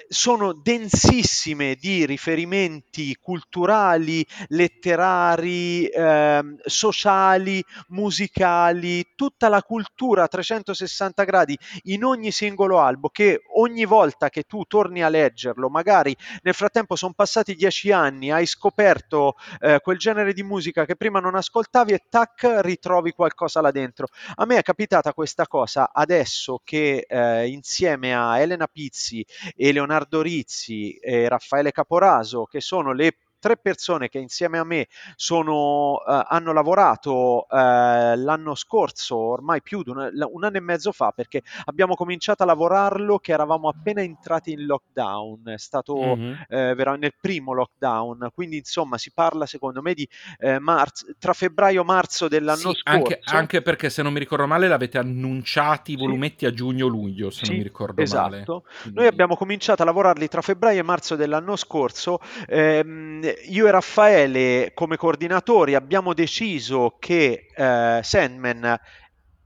sono 0.07 0.53
densissime 0.53 1.75
di 1.75 2.05
riferimenti 2.05 3.15
culturali, 3.19 4.25
letterari, 4.47 5.87
eh, 5.87 6.41
sociali, 6.65 7.63
musicali, 7.89 9.13
tutta 9.15 9.49
la 9.49 9.61
cultura 9.61 10.23
a 10.23 10.27
360 10.27 11.23
gradi 11.23 11.57
in 11.83 12.03
ogni 12.03 12.31
singolo 12.31 12.79
albo 12.79 13.09
che 13.09 13.41
ogni 13.55 13.85
volta 13.85 14.29
che 14.29 14.43
tu 14.43 14.63
torni 14.63 15.03
a 15.03 15.09
leggerlo, 15.09 15.69
magari 15.69 16.15
nel 16.41 16.53
frattempo 16.53 16.95
sono 16.95 17.13
passati 17.13 17.55
dieci 17.55 17.91
anni, 17.91 18.31
hai 18.31 18.45
scoperto 18.45 19.35
eh, 19.59 19.79
quel 19.81 19.97
genere 19.97 20.33
di 20.33 20.43
musica 20.43 20.85
che 20.85 20.95
prima 20.95 21.19
non 21.19 21.35
ascoltavi 21.35 21.93
e 21.93 22.03
tac, 22.09 22.59
ritrovi 22.61 23.11
qualcosa 23.11 23.61
là 23.61 23.71
dentro. 23.71 24.07
A 24.35 24.45
me 24.45 24.57
è 24.57 24.61
capitata 24.61 25.13
questa 25.13 25.47
cosa 25.47 25.91
adesso 25.91 26.61
che 26.63 27.05
eh, 27.07 27.42
insieme 27.45 28.15
a 28.15 28.39
Elena 28.39 28.67
Pizzi 28.67 29.25
e 29.55 29.71
Leonardo 29.71 30.21
Rizzi 30.21 30.93
e 30.95 31.27
Raffaele 31.27 31.71
Caporaso, 31.71 32.45
che 32.45 32.61
sono 32.61 32.93
le 32.93 33.17
tre 33.43 33.57
persone 33.57 34.07
che 34.07 34.19
insieme 34.19 34.57
a 34.57 34.63
me 34.63 34.87
sono, 35.17 35.95
uh, 35.95 36.23
hanno 36.29 36.53
lavorato 36.53 37.45
uh, 37.49 37.55
l'anno 37.57 38.55
scorso, 38.55 39.17
ormai 39.17 39.61
più 39.61 39.83
di 39.83 39.89
un, 39.89 39.97
un, 39.97 40.43
anno 40.45 40.55
e 40.55 40.61
mezzo 40.61 40.93
fa, 40.93 41.11
perché 41.11 41.41
abbiamo 41.65 41.95
cominciato 41.95 42.43
a 42.43 42.45
lavorarlo 42.45 43.19
che 43.19 43.33
eravamo 43.33 43.67
appena 43.67 44.01
entrati 44.01 44.53
in 44.53 44.65
lockdown, 44.65 45.49
è 45.49 45.57
stato 45.57 46.15
mm-hmm. 46.15 46.33
eh, 46.47 46.97
nel 46.97 47.15
primo 47.19 47.51
lockdown, 47.51 48.29
quindi 48.33 48.55
insomma 48.55 48.97
si 48.97 49.11
parla 49.11 49.45
secondo 49.45 49.81
me 49.81 49.93
di 49.93 50.07
eh, 50.39 50.57
marzo, 50.59 51.07
tra 51.19 51.33
febbraio 51.33 51.81
e 51.81 51.83
marzo 51.85 52.29
dell'anno 52.29 52.71
sì, 52.71 52.79
scorso. 52.79 52.81
Anche, 52.85 53.19
anche, 53.23 53.61
perché 53.61 53.89
se 53.89 54.01
non 54.03 54.13
mi 54.13 54.19
ricordo 54.19 54.47
male 54.47 54.69
l'avete 54.69 54.99
annunciati 54.99 55.91
i 55.91 55.97
volumetti 55.97 56.39
sì. 56.39 56.45
a 56.45 56.53
giugno-luglio, 56.53 57.29
se 57.29 57.43
sì, 57.43 57.49
non 57.49 57.57
mi 57.57 57.63
ricordo 57.63 58.01
esatto. 58.01 58.29
male. 58.29 58.43
Quindi... 58.45 58.99
Noi 58.99 59.07
abbiamo 59.07 59.35
cominciato 59.35 59.81
a 59.81 59.85
lavorarli 59.85 60.29
tra 60.29 60.41
febbraio 60.41 60.79
e 60.79 60.83
marzo 60.83 61.17
dell'anno 61.17 61.57
scorso. 61.57 62.19
Ehm, 62.47 63.31
io 63.47 63.67
e 63.67 63.71
Raffaele 63.71 64.71
come 64.73 64.97
coordinatori 64.97 65.75
abbiamo 65.75 66.13
deciso 66.13 66.95
che 66.99 67.47
eh, 67.53 67.99
Sandman 68.03 68.79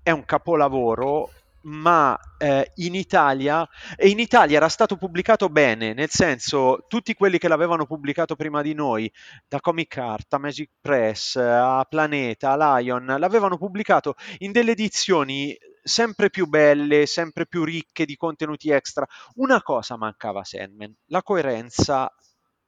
è 0.04 0.12
un 0.12 0.26
capolavoro 0.26 1.32
ma 1.68 2.18
eh, 2.38 2.72
in 2.76 2.96
Italia 2.96 3.68
e 3.96 4.10
in 4.10 4.20
Italia 4.20 4.58
era 4.58 4.70
stato 4.70 4.96
pubblicato 4.96 5.50
bene, 5.50 5.94
nel 5.94 6.10
senso 6.10 6.86
tutti 6.88 7.14
quelli 7.14 7.38
che 7.38 7.48
l'avevano 7.48 7.86
pubblicato 7.86 8.36
prima 8.36 8.62
di 8.62 8.74
noi, 8.74 9.12
da 9.48 9.60
Comic 9.60 9.98
Art 9.98 10.34
a 10.34 10.38
Magic 10.38 10.70
Press 10.80 11.36
a 11.36 11.86
Planeta, 11.90 12.52
a 12.52 12.80
Lion, 12.80 13.16
l'avevano 13.18 13.58
pubblicato 13.58 14.16
in 14.40 14.52
delle 14.52 14.72
edizioni 14.72 15.58
sempre 15.84 16.30
più 16.30 16.48
belle, 16.48 17.06
sempre 17.06 17.46
più 17.48 17.64
ricche 17.64 18.06
di 18.06 18.16
contenuti 18.16 18.70
extra. 18.70 19.06
Una 19.36 19.62
cosa 19.62 19.98
mancava 19.98 20.42
a 20.42 20.46
Sandman, 20.46 20.94
la 21.08 21.24
coerenza 21.24 22.12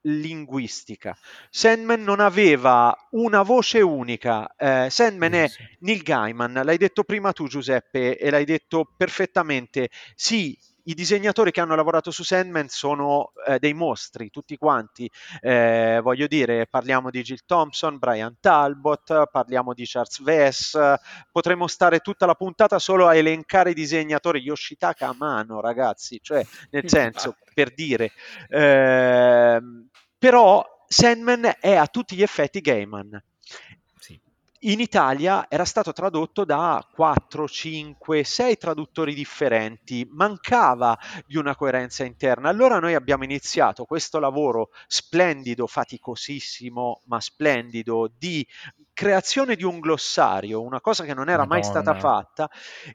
linguistica. 0.01 1.17
Sandman 1.49 2.03
non 2.03 2.19
aveva 2.19 2.95
una 3.11 3.41
voce 3.41 3.81
unica. 3.81 4.53
Eh, 4.55 4.87
Sandman 4.89 5.33
è 5.33 5.49
Neil 5.79 6.01
Gaiman, 6.01 6.61
l'hai 6.63 6.77
detto 6.77 7.03
prima 7.03 7.33
tu 7.33 7.47
Giuseppe 7.47 8.17
e 8.17 8.29
l'hai 8.29 8.45
detto 8.45 8.91
perfettamente. 8.95 9.89
Sì, 10.15 10.57
i 10.89 10.93
disegnatori 10.95 11.51
che 11.51 11.61
hanno 11.61 11.75
lavorato 11.75 12.09
su 12.09 12.23
Sandman 12.23 12.67
sono 12.67 13.31
eh, 13.45 13.59
dei 13.59 13.73
mostri, 13.73 14.31
tutti 14.31 14.57
quanti. 14.57 15.09
Eh, 15.39 15.99
voglio 16.01 16.25
dire, 16.25 16.65
parliamo 16.65 17.11
di 17.11 17.21
Jill 17.21 17.41
Thompson, 17.45 17.97
Brian 17.97 18.37
Talbot, 18.39 19.29
parliamo 19.29 19.73
di 19.73 19.85
Charles 19.85 20.21
Vess. 20.23 20.77
Potremmo 21.31 21.67
stare 21.67 21.99
tutta 21.99 22.25
la 22.25 22.33
puntata 22.33 22.79
solo 22.79 23.07
a 23.07 23.15
elencare 23.15 23.71
i 23.71 23.75
disegnatori 23.75 24.39
Yoshitaka 24.39 25.07
a 25.07 25.15
mano, 25.17 25.61
ragazzi, 25.61 26.19
cioè 26.21 26.43
nel 26.71 26.83
senso, 26.89 27.35
per 27.53 27.73
dire. 27.73 28.11
Eh, 28.47 29.61
però 30.19 30.63
Sandman 30.87 31.55
è 31.59 31.73
a 31.73 31.87
tutti 31.87 32.15
gli 32.15 32.21
effetti 32.21 32.61
Gaiman 32.61 33.23
in 34.61 34.79
Italia 34.81 35.45
era 35.47 35.63
stato 35.63 35.93
tradotto 35.93 36.43
da 36.43 36.85
4, 36.93 37.47
5, 37.47 38.23
6 38.23 38.57
traduttori 38.57 39.13
differenti, 39.13 40.05
mancava 40.11 40.97
di 41.25 41.37
una 41.37 41.55
coerenza 41.55 42.03
interna. 42.03 42.49
Allora 42.49 42.79
noi 42.79 42.93
abbiamo 42.93 43.23
iniziato 43.23 43.85
questo 43.85 44.19
lavoro 44.19 44.71
splendido, 44.87 45.65
faticosissimo, 45.65 47.03
ma 47.05 47.21
splendido, 47.21 48.11
di 48.17 48.45
creazione 48.93 49.55
di 49.55 49.63
un 49.63 49.79
glossario, 49.79 50.61
una 50.61 50.81
cosa 50.81 51.05
che 51.05 51.13
non 51.13 51.29
era 51.29 51.45
Madonna. 51.45 51.53
mai 51.53 51.63
stata 51.63 51.97
fatta, 51.97 52.49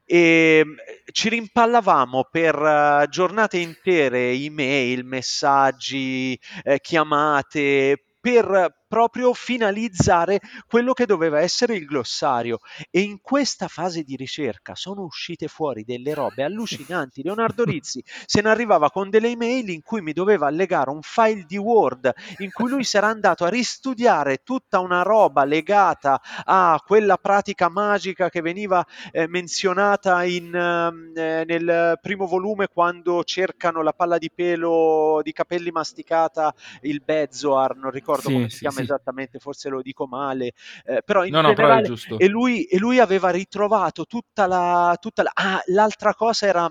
e 0.05 0.61
ehm, 0.63 0.75
ci 1.11 1.29
rimpallavamo 1.29 2.27
per 2.29 2.55
uh, 2.55 3.09
giornate 3.09 3.57
intere, 3.57 4.29
email, 4.29 5.03
messaggi, 5.03 6.39
eh, 6.63 6.79
chiamate, 6.79 8.03
per 8.21 8.84
proprio 8.95 9.33
finalizzare 9.33 10.39
quello 10.65 10.93
che 10.93 11.05
doveva 11.05 11.41
essere 11.41 11.75
il 11.75 11.83
glossario 11.83 12.59
e 12.89 13.01
in 13.01 13.19
questa 13.19 13.67
fase 13.67 14.03
di 14.03 14.15
ricerca 14.15 14.73
sono 14.73 15.01
uscite 15.01 15.49
fuori 15.49 15.83
delle 15.83 16.13
robe 16.13 16.43
allucinanti. 16.47 17.21
Leonardo 17.21 17.65
Rizzi 17.65 18.01
se 18.25 18.39
ne 18.39 18.47
arrivava 18.47 18.89
con 18.89 19.09
delle 19.09 19.27
email 19.27 19.67
in 19.67 19.81
cui 19.81 19.99
mi 19.99 20.13
doveva 20.13 20.47
allegare 20.47 20.91
un 20.91 21.01
file 21.01 21.43
di 21.45 21.57
Word 21.57 22.09
in 22.37 22.51
cui 22.53 22.69
lui 22.69 22.85
sarà 22.85 23.07
andato 23.07 23.43
a 23.43 23.49
ristudiare 23.49 24.43
tutta 24.45 24.79
una 24.79 25.01
roba 25.01 25.43
legata 25.43 26.21
a 26.45 26.81
quella 26.81 27.17
pratica 27.17 27.67
magica 27.67 28.29
che 28.29 28.39
veniva 28.39 28.81
eh, 29.11 29.27
menzionata 29.27 30.23
in, 30.23 30.55
ehm, 30.55 31.11
eh, 31.15 31.43
nel 31.45 31.99
primo 32.01 32.27
volume 32.27 32.69
quando 32.69 33.25
cercano 33.25 33.81
la 33.81 33.91
palla 33.91 34.17
di 34.17 34.31
pelo 34.33 35.19
di 35.21 35.33
capelli 35.33 35.71
masticata, 35.71 36.53
il 36.83 37.01
Bezoar, 37.03 37.75
non 37.75 37.91
ricordo 37.91 38.29
sì, 38.29 38.33
come 38.33 38.49
si 38.49 38.59
chiama 38.59 38.83
esattamente, 38.85 39.39
forse 39.39 39.69
lo 39.69 39.81
dico 39.81 40.07
male, 40.07 40.53
eh, 40.85 41.01
però 41.03 41.25
in 41.25 41.31
no, 41.31 41.41
generale, 41.41 41.87
no, 41.87 41.95
però 41.95 42.17
e, 42.17 42.27
lui, 42.27 42.63
e 42.63 42.77
lui 42.77 42.99
aveva 42.99 43.29
ritrovato 43.29 44.05
tutta 44.05 44.47
la... 44.47 44.97
Tutta 44.99 45.23
la 45.23 45.31
ah, 45.33 45.61
l'altra 45.67 46.13
cosa 46.15 46.45
era 46.47 46.69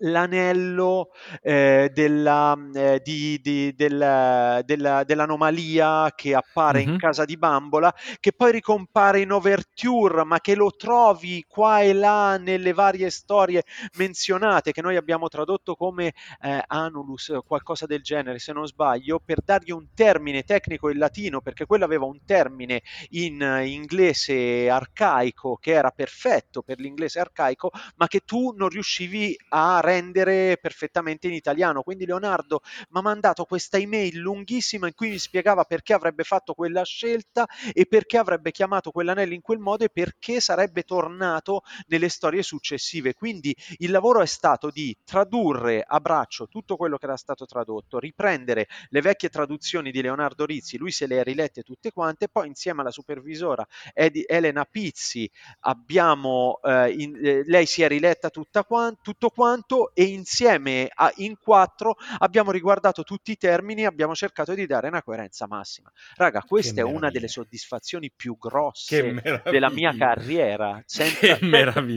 l'anello 0.00 1.10
eh, 1.42 1.90
della, 1.92 2.56
eh, 2.74 3.00
di, 3.02 3.40
di, 3.40 3.74
del, 3.74 4.62
della, 4.64 5.04
dell'anomalia 5.04 6.12
che 6.14 6.34
appare 6.34 6.80
mm-hmm. 6.80 6.92
in 6.92 6.98
casa 6.98 7.24
di 7.24 7.36
Bambola, 7.36 7.94
che 8.18 8.32
poi 8.32 8.52
ricompare 8.52 9.20
in 9.20 9.32
Overture, 9.32 10.24
ma 10.24 10.40
che 10.40 10.54
lo 10.54 10.70
trovi 10.70 11.44
qua 11.46 11.80
e 11.80 11.92
là 11.92 12.36
nelle 12.38 12.72
varie 12.72 13.10
storie 13.10 13.64
menzionate, 13.96 14.72
che 14.72 14.82
noi 14.82 14.96
abbiamo 14.96 15.28
tradotto 15.28 15.74
come 15.74 16.12
eh, 16.40 16.62
Anulus, 16.66 17.32
qualcosa 17.46 17.86
del 17.86 18.02
genere, 18.02 18.38
se 18.38 18.52
non 18.52 18.66
sbaglio, 18.66 19.20
per 19.24 19.40
dargli 19.44 19.70
un 19.70 19.88
termine 19.94 20.42
tecnico 20.42 20.90
in 20.90 20.98
latino, 20.98 21.40
perché 21.40 21.66
quello 21.66 21.84
aveva 21.84 22.04
un 22.04 22.24
termine 22.24 22.82
in 23.10 23.62
inglese 23.64 24.68
arcaico 24.68 25.56
che 25.56 25.72
era 25.72 25.90
perfetto 25.90 26.62
per 26.62 26.78
l'inglese 26.78 27.20
arcaico, 27.20 27.70
ma 27.96 28.06
che 28.06 28.20
tu 28.20 28.52
non 28.56 28.68
riuscivi 28.68 29.36
a 29.50 29.80
rendere 29.90 30.58
perfettamente 30.60 31.26
in 31.26 31.34
italiano. 31.34 31.82
Quindi 31.82 32.06
Leonardo 32.06 32.60
mi 32.90 32.98
ha 32.98 33.02
mandato 33.02 33.44
questa 33.44 33.76
email 33.78 34.16
lunghissima 34.18 34.86
in 34.86 34.94
cui 34.94 35.10
mi 35.10 35.18
spiegava 35.18 35.64
perché 35.64 35.92
avrebbe 35.92 36.24
fatto 36.24 36.54
quella 36.54 36.84
scelta 36.84 37.46
e 37.72 37.86
perché 37.86 38.18
avrebbe 38.18 38.50
chiamato 38.50 38.90
quell'anello 38.90 39.34
in 39.34 39.40
quel 39.40 39.58
modo 39.58 39.84
e 39.84 39.88
perché 39.88 40.40
sarebbe 40.40 40.82
tornato 40.82 41.62
nelle 41.88 42.08
storie 42.08 42.42
successive. 42.42 43.14
Quindi 43.14 43.54
il 43.78 43.90
lavoro 43.90 44.20
è 44.20 44.26
stato 44.26 44.70
di 44.70 44.96
tradurre 45.04 45.82
a 45.86 46.00
braccio 46.00 46.48
tutto 46.48 46.76
quello 46.76 46.96
che 46.96 47.06
era 47.06 47.16
stato 47.16 47.46
tradotto, 47.46 47.98
riprendere 47.98 48.68
le 48.90 49.00
vecchie 49.00 49.28
traduzioni 49.28 49.90
di 49.90 50.02
Leonardo 50.02 50.44
Rizzi, 50.44 50.78
lui 50.78 50.90
se 50.90 51.06
le 51.06 51.20
ha 51.20 51.22
rilette 51.22 51.62
tutte 51.62 51.92
quante, 51.92 52.28
poi 52.28 52.46
insieme 52.46 52.80
alla 52.80 52.90
supervisora 52.90 53.66
Edi, 53.92 54.24
Elena 54.26 54.64
Pizzi 54.64 55.30
abbiamo, 55.60 56.60
eh, 56.62 56.92
in, 56.92 57.18
eh, 57.22 57.42
lei 57.44 57.66
si 57.66 57.82
è 57.82 57.88
riletta 57.88 58.30
tutta 58.30 58.64
quant, 58.64 58.98
tutto 59.02 59.30
quanto 59.30 59.79
e 59.94 60.04
insieme 60.04 60.90
a, 60.92 61.12
in 61.16 61.36
quattro 61.38 61.96
abbiamo 62.18 62.50
riguardato 62.50 63.02
tutti 63.02 63.32
i 63.32 63.36
termini 63.36 63.82
e 63.82 63.86
abbiamo 63.86 64.14
cercato 64.14 64.54
di 64.54 64.66
dare 64.66 64.88
una 64.88 65.02
coerenza 65.02 65.46
massima. 65.46 65.90
Raga, 66.16 66.42
questa 66.42 66.80
è 66.80 66.84
una 66.84 67.10
delle 67.10 67.28
soddisfazioni 67.28 68.12
più 68.14 68.36
grosse 68.36 69.42
della 69.44 69.70
mia 69.70 69.94
carriera, 69.96 70.82
senza, 70.86 71.38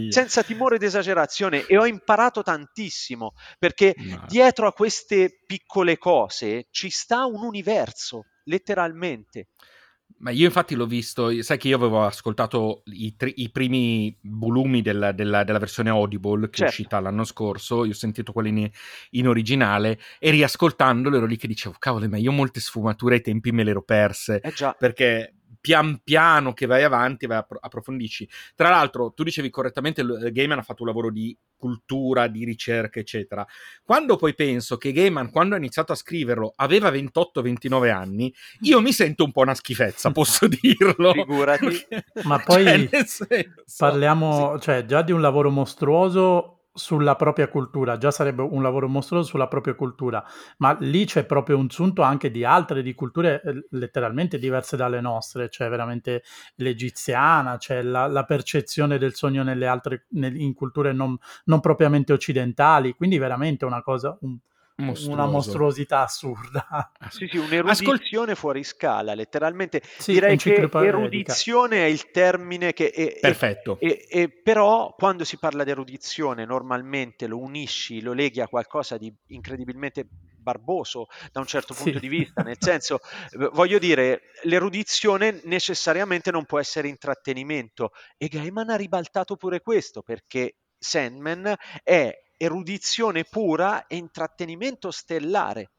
senza 0.10 0.44
timore 0.44 0.78
di 0.78 0.86
esagerazione 0.86 1.66
e 1.66 1.78
ho 1.78 1.86
imparato 1.86 2.42
tantissimo 2.42 3.34
perché 3.60 3.94
Ma... 3.98 4.26
dietro 4.28 4.68
a 4.68 4.74
queste 4.74 5.42
piccole 5.46 5.98
cose 5.98 6.68
ci 6.72 6.90
sta 6.90 7.26
un 7.26 7.44
universo, 7.44 8.26
letteralmente. 8.46 9.48
Ma 10.20 10.32
io 10.32 10.46
infatti 10.46 10.76
l'ho 10.76 10.86
visto, 10.86 11.42
sai 11.42 11.58
che 11.58 11.68
io 11.68 11.76
avevo 11.76 12.04
ascoltato 12.04 12.84
i, 12.86 13.16
tri- 13.16 13.34
i 13.38 13.52
primi 13.52 14.18
volumi 14.22 14.82
della, 14.82 15.12
della, 15.12 15.44
della, 15.44 15.60
versione 15.60 15.90
Audible 15.90 16.50
che 16.50 16.58
certo. 16.58 16.64
è 16.64 16.68
uscita 16.68 17.00
l'anno 17.00 17.24
scorso, 17.26 17.84
io 17.84 17.92
ho 17.92 17.96
sentito 17.96 18.32
quelli 18.32 18.50
in, 18.50 18.70
in, 19.12 19.28
originale 19.28 20.00
e 20.20 20.32
riascoltandolo 20.32 21.18
ero 21.18 21.26
lì 21.26 21.36
che 21.36 21.48
dicevo, 21.48 21.76
cavolo, 21.78 22.08
ma 22.08 22.18
io 22.18 22.32
molte 22.32 22.60
sfumature 22.62 23.16
ai 23.16 23.22
tempi 23.22 23.52
me 23.52 23.64
le 23.64 23.72
ero 23.72 23.84
perse, 23.84 24.40
eh 24.40 24.54
perché 24.78 25.34
pian 25.64 26.02
piano 26.04 26.52
che 26.52 26.66
vai 26.66 26.84
avanti 26.84 27.26
vai 27.26 27.38
appro- 27.38 27.58
approfondisci. 27.58 28.28
Tra 28.54 28.68
l'altro, 28.68 29.14
tu 29.14 29.24
dicevi 29.24 29.50
correttamente, 29.50 30.02
il 30.02 30.30
Gaiman 30.34 30.58
ha 30.58 30.62
fatto 30.62 30.82
un 30.82 30.90
lavoro 30.90 31.10
di 31.10 31.36
cultura, 31.56 32.28
di 32.28 32.44
ricerca, 32.44 33.00
eccetera. 33.00 33.48
Quando 33.82 34.18
poi 34.18 34.36
penso 34.36 34.76
che 34.76 34.92
Gaiman, 34.92 35.32
quando 35.32 35.56
ha 35.56 35.58
iniziato 35.58 35.94
a 35.94 35.96
scriverlo, 35.96 36.52
aveva 36.58 36.92
28-29 36.92 37.90
anni, 37.90 38.34
io 38.64 38.82
mi 38.82 38.92
sento 38.92 39.24
un 39.24 39.32
po' 39.32 39.40
una 39.40 39.56
schifezza, 39.56 40.12
posso 40.12 40.50
dirlo. 40.50 41.14
Figurati. 41.14 41.88
Ma 42.24 42.40
poi 42.40 42.90
cioè, 42.90 43.50
parliamo, 43.78 44.58
sì. 44.58 44.64
cioè, 44.64 44.86
già 44.86 45.02
di 45.02 45.14
un 45.14 45.22
lavoro 45.22 45.50
mostruoso 45.50 46.63
sulla 46.74 47.16
propria 47.16 47.48
cultura, 47.48 47.98
già 47.98 48.10
sarebbe 48.10 48.42
un 48.42 48.64
lavoro 48.64 48.88
mostruoso 48.88 49.28
sulla 49.30 49.48
propria 49.48 49.76
cultura, 49.76 50.26
ma 50.58 50.76
lì 50.80 51.06
c'è 51.06 51.26
proprio 51.26 51.58
un 51.58 51.70
sunto 51.70 52.02
anche 52.02 52.32
di 52.32 52.44
altre, 52.44 52.82
di 52.82 52.96
culture 52.96 53.42
eh, 53.44 53.68
letteralmente 53.72 54.40
diverse 54.40 54.76
dalle 54.76 55.00
nostre, 55.00 55.50
cioè 55.50 55.70
veramente 55.70 56.24
l'egiziana, 56.56 57.58
c'è 57.58 57.84
la, 57.84 58.08
la 58.08 58.24
percezione 58.24 58.98
del 58.98 59.14
sogno 59.14 59.44
nelle 59.44 59.68
altre, 59.68 60.06
nel, 60.10 60.36
in 60.36 60.54
culture 60.54 60.94
non, 60.94 61.16
non, 61.46 61.60
propriamente 61.60 62.12
occidentali, 62.12 62.94
quindi 62.94 63.20
veramente 63.20 63.66
una 63.66 63.84
cosa, 63.84 64.18
un, 64.22 64.36
Mostruoso. 64.76 65.12
una 65.12 65.26
mostruosità 65.28 66.02
assurda. 66.02 66.68
Ah, 66.70 67.10
sì, 67.10 67.28
sì, 67.30 67.38
un'erudizione 67.38 68.32
Ascol- 68.32 68.36
fuori 68.36 68.64
scala, 68.64 69.14
letteralmente. 69.14 69.82
Sì, 69.98 70.14
Direi 70.14 70.38
che 70.38 70.70
erudizione 70.72 71.86
è 71.86 71.88
il 71.88 72.10
termine 72.10 72.74
che... 72.74 72.90
È, 72.90 73.20
Perfetto. 73.20 73.78
È, 73.80 74.08
è, 74.08 74.30
però 74.30 74.96
quando 74.98 75.24
si 75.24 75.38
parla 75.38 75.64
di 75.64 75.70
erudizione 75.70 76.46
normalmente 76.46 77.28
lo 77.28 77.40
unisci, 77.40 78.02
lo 78.02 78.14
leghi 78.14 78.42
a 78.42 78.48
qualcosa 78.48 78.98
di 78.98 79.14
incredibilmente 79.28 80.08
barboso 80.44 81.08
da 81.32 81.40
un 81.40 81.48
certo 81.48 81.74
punto 81.74 81.94
sì. 81.94 82.00
di 82.00 82.08
vista, 82.08 82.42
nel 82.42 82.58
senso, 82.60 83.00
voglio 83.54 83.80
dire, 83.80 84.22
l'erudizione 84.44 85.40
necessariamente 85.46 86.32
non 86.32 86.46
può 86.46 86.60
essere 86.60 86.88
intrattenimento 86.88 87.92
e 88.18 88.28
Gaiman 88.28 88.70
ha 88.70 88.76
ribaltato 88.76 89.36
pure 89.36 89.62
questo 89.62 90.02
perché 90.02 90.58
Sandman 90.78 91.56
è 91.82 92.12
erudizione 92.44 93.24
pura 93.24 93.88
e 93.88 93.96
intrattenimento 93.96 94.92
stellare. 94.92 95.70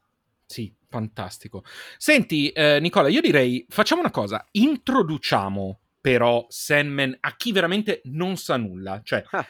Sì, 0.47 0.73
fantastico. 0.89 1.65
Senti, 1.97 2.51
eh, 2.51 2.79
Nicola, 2.81 3.09
io 3.09 3.21
direi 3.21 3.65
facciamo 3.69 4.01
una 4.01 4.11
cosa, 4.11 4.47
introduciamo 4.51 5.81
però 6.05 6.45
Sandman 6.51 7.17
a 7.21 7.35
chi 7.35 7.51
veramente 7.51 8.03
non 8.05 8.37
sa 8.37 8.59
nulla, 8.59 9.01
cioè 9.03 9.25
ah. 9.31 9.47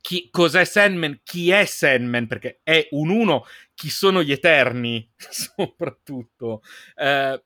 chi, 0.00 0.30
cos'è 0.30 0.64
Sandman, 0.64 1.20
chi 1.22 1.50
è 1.50 1.66
Sandman, 1.66 2.26
perché 2.26 2.60
è 2.62 2.88
un 2.92 3.10
uno, 3.10 3.44
chi 3.74 3.90
sono 3.90 4.22
gli 4.22 4.32
Eterni 4.32 5.06
soprattutto. 5.18 6.62
Eh, 6.94 7.44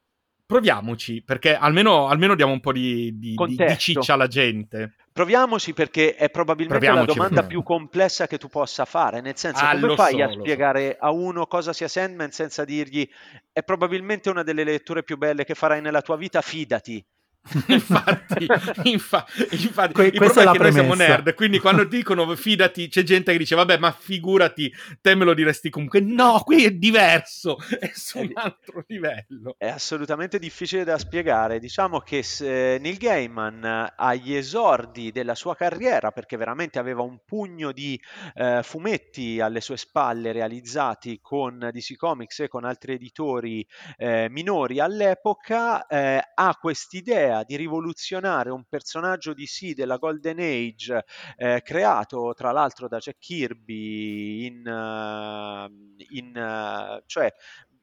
proviamoci, 0.52 1.22
perché 1.22 1.56
almeno, 1.56 2.08
almeno 2.08 2.34
diamo 2.34 2.52
un 2.52 2.60
po' 2.60 2.72
di, 2.72 3.18
di, 3.18 3.34
di, 3.34 3.56
di 3.56 3.78
ciccia 3.78 4.14
alla 4.14 4.26
gente. 4.26 4.94
Proviamoci 5.12 5.74
perché 5.74 6.14
è 6.14 6.30
probabilmente 6.30 6.86
Proviamoci 6.86 7.06
la 7.06 7.24
domanda 7.24 7.46
più 7.46 7.62
complessa 7.62 8.26
che 8.26 8.38
tu 8.38 8.48
possa 8.48 8.84
fare, 8.84 9.20
nel 9.20 9.36
senso 9.36 9.62
ah, 9.62 9.78
come 9.78 9.94
fai 9.94 10.12
so, 10.16 10.22
a 10.22 10.30
spiegare 10.30 10.96
so. 10.98 11.06
a 11.06 11.10
uno 11.10 11.46
cosa 11.46 11.72
sia 11.72 11.88
Sandman 11.88 12.30
senza 12.30 12.64
dirgli 12.64 13.06
è 13.52 13.62
probabilmente 13.62 14.30
una 14.30 14.42
delle 14.42 14.64
letture 14.64 15.02
più 15.02 15.18
belle 15.18 15.44
che 15.44 15.54
farai 15.54 15.82
nella 15.82 16.00
tua 16.00 16.16
vita, 16.16 16.40
fidati. 16.40 17.04
infatti, 17.66 18.46
infa- 18.84 19.26
infatti 19.50 19.92
que- 19.92 20.06
il 20.06 20.12
problema 20.12 20.50
è 20.50 20.52
che 20.52 20.58
premessa. 20.58 20.60
noi 20.60 20.72
siamo 20.72 20.94
nerd, 20.94 21.34
quindi 21.34 21.58
quando 21.58 21.84
dicono 21.84 22.34
fidati, 22.36 22.88
c'è 22.88 23.02
gente 23.02 23.32
che 23.32 23.38
dice 23.38 23.56
vabbè, 23.56 23.78
ma 23.78 23.90
figurati, 23.90 24.72
te 25.00 25.14
me 25.16 25.24
lo 25.24 25.34
diresti 25.34 25.68
comunque. 25.68 26.00
No, 26.00 26.40
qui 26.44 26.64
è 26.64 26.70
diverso, 26.70 27.58
è 27.80 27.90
su 27.92 28.20
un 28.20 28.30
altro 28.34 28.84
livello. 28.86 29.56
È 29.58 29.68
assolutamente 29.68 30.38
difficile 30.38 30.84
da 30.84 30.98
spiegare. 30.98 31.58
Diciamo 31.58 31.98
che 32.00 32.24
Neil 32.40 32.96
Gaiman 32.96 33.92
agli 33.96 34.34
esordi 34.34 35.10
della 35.10 35.34
sua 35.34 35.56
carriera, 35.56 36.12
perché 36.12 36.36
veramente 36.36 36.78
aveva 36.78 37.02
un 37.02 37.18
pugno 37.24 37.72
di 37.72 38.00
eh, 38.34 38.60
fumetti 38.62 39.40
alle 39.40 39.60
sue 39.60 39.76
spalle 39.76 40.30
realizzati 40.32 41.18
con 41.20 41.70
DC 41.72 41.96
Comics 41.96 42.40
e 42.40 42.48
con 42.48 42.64
altri 42.64 42.94
editori 42.94 43.66
eh, 43.96 44.28
minori 44.30 44.78
all'epoca, 44.78 45.86
eh, 45.86 46.22
ha 46.34 46.56
quest'idea 46.60 47.31
l'idea 47.32 47.44
di 47.44 47.56
rivoluzionare 47.56 48.50
un 48.50 48.64
personaggio 48.68 49.32
di 49.32 49.46
sì 49.46 49.72
della 49.72 49.96
Golden 49.96 50.38
Age, 50.38 51.04
eh, 51.36 51.62
creato 51.62 52.34
tra 52.34 52.52
l'altro 52.52 52.88
da 52.88 52.98
Jack 52.98 53.18
Kirby 53.18 54.44
in, 54.46 54.66
uh, 54.66 56.14
in 56.14 56.36
uh, 56.36 57.02
cioè 57.06 57.32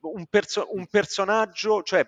un, 0.01 0.25
perso- 0.27 0.67
un, 0.71 0.88
personaggio, 0.88 1.81
cioè, 1.83 2.07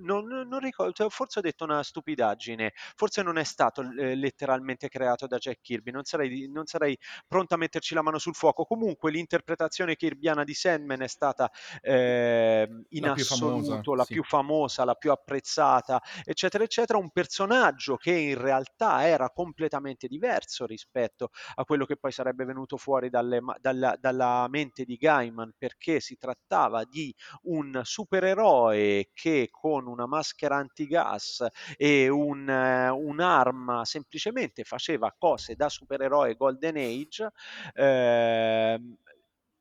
non, 0.00 0.26
non, 0.26 0.58
ricordo, 0.58 1.08
forse 1.10 1.38
ho 1.38 1.42
detto 1.42 1.64
una 1.64 1.82
stupidaggine, 1.82 2.72
forse 2.94 3.22
non 3.22 3.38
è 3.38 3.44
stato 3.44 3.82
eh, 3.82 4.14
letteralmente 4.14 4.88
creato 4.88 5.26
da 5.26 5.38
Jack 5.38 5.60
Kirby, 5.60 5.90
non 5.90 6.04
sarei, 6.04 6.48
non 6.48 6.66
sarei 6.66 6.98
pronto 7.26 7.54
a 7.54 7.58
metterci 7.58 7.94
la 7.94 8.02
mano 8.02 8.18
sul 8.18 8.34
fuoco. 8.34 8.64
Comunque 8.64 9.10
l'interpretazione 9.10 9.96
kirbiana 9.96 10.44
di 10.44 10.54
Sandman 10.54 11.02
è 11.02 11.08
stata 11.08 11.50
eh, 11.80 12.68
in 12.88 13.02
la 13.02 13.12
assoluto 13.12 13.80
più 13.80 13.82
famosa, 13.82 13.94
la 13.94 14.04
sì. 14.04 14.12
più 14.12 14.22
famosa, 14.24 14.84
la 14.84 14.94
più 14.94 15.10
apprezzata, 15.10 16.02
eccetera, 16.24 16.64
eccetera. 16.64 16.98
Un 16.98 17.10
personaggio 17.10 17.96
che 17.96 18.12
in 18.12 18.40
realtà 18.40 19.06
era 19.06 19.30
completamente 19.30 20.06
diverso 20.06 20.66
rispetto 20.66 21.30
a 21.54 21.64
quello 21.64 21.84
che 21.84 21.96
poi 21.96 22.12
sarebbe 22.12 22.44
venuto 22.44 22.76
fuori 22.76 23.10
dalle, 23.10 23.40
dalla, 23.60 23.96
dalla 23.98 24.46
mente 24.48 24.84
di 24.84 24.96
Gaiman, 24.96 25.54
perché 25.56 26.00
si 26.00 26.16
trattava 26.16 26.84
di 26.84 27.14
un 27.42 27.80
supereroe 27.82 29.10
che 29.12 29.48
con 29.50 29.86
una 29.86 30.06
maschera 30.06 30.56
antigas 30.56 31.44
e 31.76 32.08
un, 32.08 32.48
uh, 32.48 32.96
un'arma 32.96 33.84
semplicemente 33.84 34.64
faceva 34.64 35.14
cose 35.16 35.54
da 35.54 35.68
supereroe 35.68 36.34
Golden 36.34 36.76
Age. 36.76 37.30
Eh, 37.74 38.80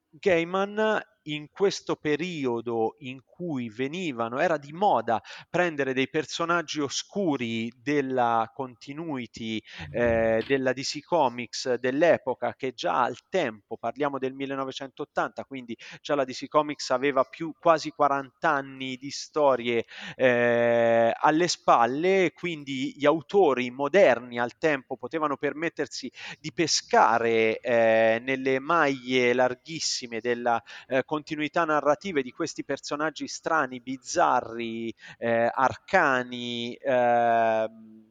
Gaiman 0.09 1.03
in 1.25 1.49
questo 1.49 1.95
periodo 1.95 2.95
in 2.99 3.21
cui 3.23 3.69
venivano, 3.69 4.39
era 4.39 4.57
di 4.57 4.71
moda 4.71 5.21
prendere 5.49 5.93
dei 5.93 6.09
personaggi 6.09 6.79
oscuri 6.79 7.71
della 7.81 8.51
continuity 8.53 9.61
eh, 9.91 10.43
della 10.47 10.73
DC 10.73 11.03
Comics 11.03 11.75
dell'epoca 11.75 12.53
che 12.55 12.73
già 12.73 13.03
al 13.03 13.17
tempo, 13.29 13.77
parliamo 13.77 14.17
del 14.17 14.33
1980, 14.33 15.43
quindi 15.45 15.77
già 16.01 16.15
la 16.15 16.23
DC 16.23 16.47
Comics 16.47 16.89
aveva 16.91 17.23
più 17.23 17.53
quasi 17.59 17.91
40 17.91 18.49
anni 18.49 18.95
di 18.97 19.11
storie 19.11 19.85
eh, 20.15 21.13
alle 21.15 21.47
spalle, 21.47 22.31
quindi 22.33 22.93
gli 22.95 23.05
autori 23.05 23.69
moderni 23.71 24.39
al 24.39 24.57
tempo 24.57 24.97
potevano 24.97 25.37
permettersi 25.37 26.11
di 26.39 26.51
pescare 26.53 27.59
eh, 27.59 28.21
nelle 28.23 28.59
maglie 28.59 29.33
larghissime 29.33 30.19
della 30.19 30.61
eh, 30.87 31.03
continuità 31.15 31.63
narrative 31.63 32.21
di 32.21 32.31
questi 32.31 32.65
personaggi 32.65 33.25
strani, 33.29 33.79
bizzarri, 33.79 34.93
eh, 35.17 35.49
arcani, 35.49 36.73
eh, 36.73 37.69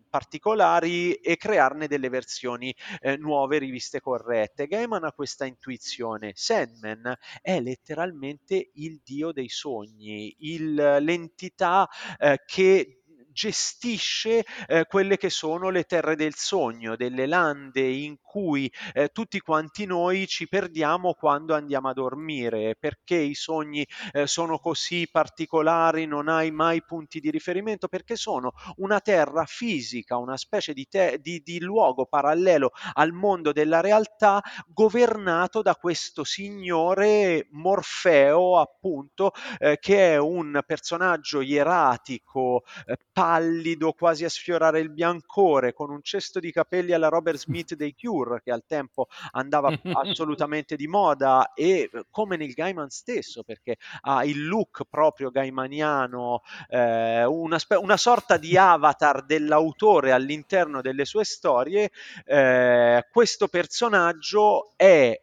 particolari 0.09 1.13
e 1.13 1.37
crearne 1.37 1.87
delle 1.87 2.09
versioni 2.09 2.75
eh, 3.03 3.19
nuove, 3.19 3.59
riviste 3.59 4.01
corrette. 4.01 4.67
Gaiman 4.67 5.05
ha 5.05 5.13
questa 5.13 5.45
intuizione. 5.45 6.33
Sandman 6.35 7.15
è 7.43 7.61
letteralmente 7.61 8.71
il 8.73 9.03
dio 9.05 9.33
dei 9.33 9.51
sogni, 9.51 10.35
il, 10.39 10.75
l'entità 10.75 11.87
eh, 12.19 12.41
che 12.47 13.04
gestisce 13.35 14.45
eh, 14.67 14.87
quelle 14.87 15.17
che 15.19 15.29
sono 15.29 15.69
le 15.69 15.83
terre 15.83 16.17
del 16.17 16.35
sogno, 16.35 16.97
delle 16.97 17.27
lande 17.27 17.81
in 17.83 18.17
cui 18.23 18.73
eh, 18.93 19.09
tutti 19.09 19.41
quanti 19.41 19.85
noi 19.85 20.27
ci 20.27 20.49
perdiamo 20.49 21.15
quando 21.15 21.55
andiamo 21.55 21.89
a 21.89 21.93
dormire, 21.93 22.77
perché 22.79 23.17
i 23.17 23.35
sogni 23.35 23.87
eh, 24.13 24.27
sono 24.27 24.59
così 24.59 25.09
particolari, 25.11 26.07
non 26.07 26.29
hai 26.29 26.51
mai 26.53 26.83
punti 26.85 27.21
di 27.21 27.31
riferimento, 27.31 27.89
perché 27.89 28.17
sono 28.17 28.53
una 28.77 29.01
terra 29.01 29.45
fisica, 29.45 30.17
una 30.17 30.37
specie 30.37 30.73
di, 30.73 30.87
te- 30.87 31.19
di, 31.21 31.43
di 31.45 31.61
luogo 31.61 32.07
parallelo 32.07 32.71
al 32.95 33.13
mondo 33.13 33.53
della 33.53 33.81
realtà 33.81 34.41
governato 34.69 35.61
da 35.61 35.75
questo 35.75 36.23
signore 36.25 37.49
Morfeo, 37.51 38.59
appunto, 38.59 39.33
eh, 39.59 39.79
che 39.81 40.13
è 40.15 40.19
un 40.19 40.63
personaggio 40.67 41.41
ieratico, 41.41 42.63
eh, 42.87 42.97
pallido, 43.25 43.93
quasi 43.93 44.27
a 44.27 44.29
sfiorare 44.29 44.81
il 44.81 44.91
biancore, 44.91 45.73
con 45.73 45.91
un 45.91 46.03
cesto 46.03 46.41
di 46.41 46.53
capelli 46.53 46.93
alla 46.93 47.09
Robert 47.09 47.39
Smith 47.39 47.75
dei 47.75 47.95
Cure, 47.99 48.43
che 48.45 48.53
al 48.53 48.65
tempo 48.67 49.07
andava 49.31 49.71
assolutamente 50.05 50.77
di 50.77 50.87
moda, 50.87 51.55
e 51.55 51.89
come 52.11 52.37
nel 52.37 52.53
Gaiman 52.53 52.91
stesso, 52.91 53.43
perché 53.43 53.79
ha 54.03 54.27
il 54.27 54.47
look 54.47 54.83
proprio 54.91 55.31
gaimaniano, 55.31 56.43
eh, 56.69 57.25
una, 57.25 57.59
spe- 57.59 57.77
una, 57.77 57.97
sorta 57.97 58.37
di 58.37 58.59
avatar 58.59 59.25
dell'autore 59.25 60.13
all'interno 60.13 60.83
delle 60.83 61.07
sue 61.07 61.25
storie, 61.25 61.91
eh, 62.27 63.07
questo 63.11 63.49
personaggio 63.49 64.75
è 64.77 65.19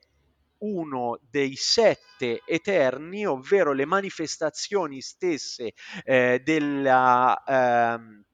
uno 0.61 1.19
dei 1.29 1.55
sette 1.55 2.41
eterni, 2.45 3.25
ovvero 3.25 3.73
le 3.73 3.85
manifestazioni 3.85 5.01
stesse 5.01 5.73
eh, 6.03 6.41
della... 6.43 7.41
Ehm, 7.45 8.23
eh, 8.23 8.29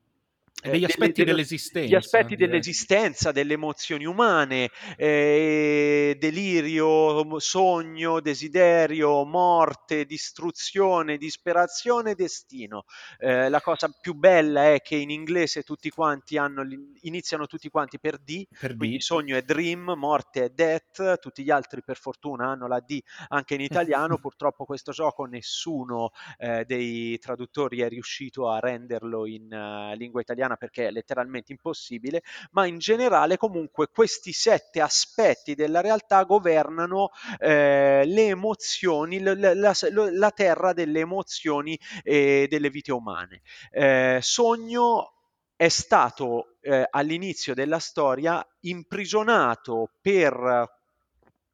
degli 0.62 0.84
aspetti 0.84 1.24
delle, 1.24 1.32
dell'esistenza. 1.36 1.88
Gli 1.88 1.96
aspetti 1.96 2.36
direi. 2.36 2.50
dell'esistenza, 2.50 3.32
delle 3.32 3.54
emozioni 3.54 4.06
umane, 4.06 4.72
eh, 4.96 6.16
delirio, 6.20 7.40
sogno, 7.40 8.20
desiderio, 8.20 9.24
morte, 9.24 10.06
distruzione, 10.06 11.18
disperazione, 11.18 12.16
destino. 12.16 12.86
Eh, 13.20 13.50
la 13.50 13.62
cosa 13.62 13.90
più 14.02 14.14
bella 14.14 14.74
è 14.74 14.82
che 14.82 14.96
in 14.96 15.12
inglese 15.12 15.64
tutti 15.64 15.90
quanti 15.90 16.38
hanno, 16.38 16.64
iniziano 17.02 17.46
tutti 17.46 17.70
quanti 17.70 18.00
per 18.00 18.18
D, 18.18 18.46
per 18.60 18.76
quindi 18.76 18.98
D. 18.98 19.02
sogno 19.02 19.38
è 19.38 19.44
dream, 19.44 19.94
morte 19.96 20.46
è 20.46 20.50
death, 20.50 21.20
tutti 21.20 21.44
gli 21.44 21.52
altri 21.52 21.84
per 21.84 21.98
fortuna 21.98 22.48
hanno 22.48 22.68
la 22.68 22.80
D 22.80 23.00
anche 23.30 23.54
in 23.54 23.62
italiano, 23.62 24.18
purtroppo 24.20 24.66
questo 24.66 24.92
gioco 24.92 25.26
nessuno 25.26 26.12
eh, 26.38 26.66
dei 26.66 27.18
traduttori 27.20 27.82
è 27.82 27.90
riuscito 27.90 28.50
a 28.50 28.60
renderlo 28.60 29.26
in 29.28 29.52
uh, 29.52 29.96
lingua 29.96 30.22
italiana 30.22 30.47
italiana 30.48 30.56
perché 30.56 30.88
è 30.88 30.92
letteralmente 30.92 31.52
impossibile, 31.52 32.24
ma 32.52 32.66
in 32.66 32.78
generale 32.78 33.38
comunque 33.38 33.88
questi 33.90 34.32
sette 34.32 34.82
aspetti 34.82 35.54
della 35.54 35.82
realtà 35.82 36.24
governano 36.24 37.10
eh, 37.40 38.04
le 38.06 38.28
emozioni, 38.28 39.20
la, 39.20 39.36
la, 39.54 39.74
la, 40.12 40.32
terra 40.32 40.74
delle 40.74 41.02
emozioni 41.02 41.78
e 42.04 42.48
delle 42.50 42.70
vite 42.70 42.92
umane. 42.92 43.42
Eh, 43.72 44.20
sogno 44.22 45.14
è 45.56 45.70
stato 45.70 46.58
eh, 46.62 46.88
all'inizio 46.90 47.54
della 47.54 47.80
storia 47.80 48.46
imprigionato 48.62 49.92
per 50.02 50.76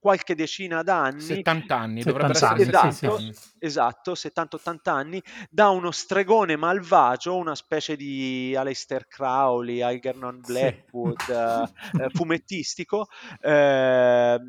qualche 0.04 0.36
decina 0.36 0.84
d'anni. 0.84 1.22
70 1.22 1.78
anni, 1.78 2.02
70 2.02 2.12
dovrebbero 2.12 2.46
anni, 2.46 2.62
essere 2.62 2.88
esatto, 2.90 3.18
sì, 3.18 3.34
sì. 3.34 3.50
esatto 3.60 4.12
70-80 4.12 4.78
anni, 4.90 5.24
da 5.50 5.70
uno 5.70 5.92
stregone 5.92 6.58
malvagio, 6.58 7.38
una 7.38 7.56
specie 7.56 7.96
di 7.96 8.54
Aleister 8.54 9.08
Crowley, 9.08 9.80
Algernon 9.80 10.42
Blackwood, 10.46 11.20
sì. 11.22 11.32
eh, 12.04 12.10
fumettistico, 12.10 13.08
eh, 13.40 14.40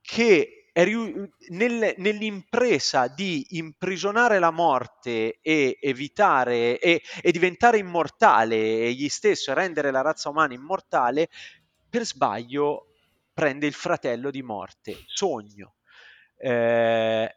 che 0.00 0.70
riu- 0.72 1.28
nel, 1.48 1.92
nell'impresa 1.98 3.08
di 3.08 3.44
imprigionare 3.58 4.38
la 4.38 4.50
morte 4.50 5.38
e 5.42 5.76
evitare 5.82 6.78
e, 6.78 7.02
e 7.20 7.30
diventare 7.30 7.76
immortale 7.76 8.56
egli 8.56 9.10
stesso 9.10 9.50
e 9.50 9.54
rendere 9.54 9.90
la 9.90 10.00
razza 10.00 10.30
umana 10.30 10.54
immortale, 10.54 11.28
per 11.90 12.06
sbaglio 12.06 12.87
prende 13.38 13.68
il 13.68 13.72
fratello 13.72 14.32
di 14.32 14.42
morte, 14.42 15.04
sogno, 15.06 15.76
eh, 16.38 17.32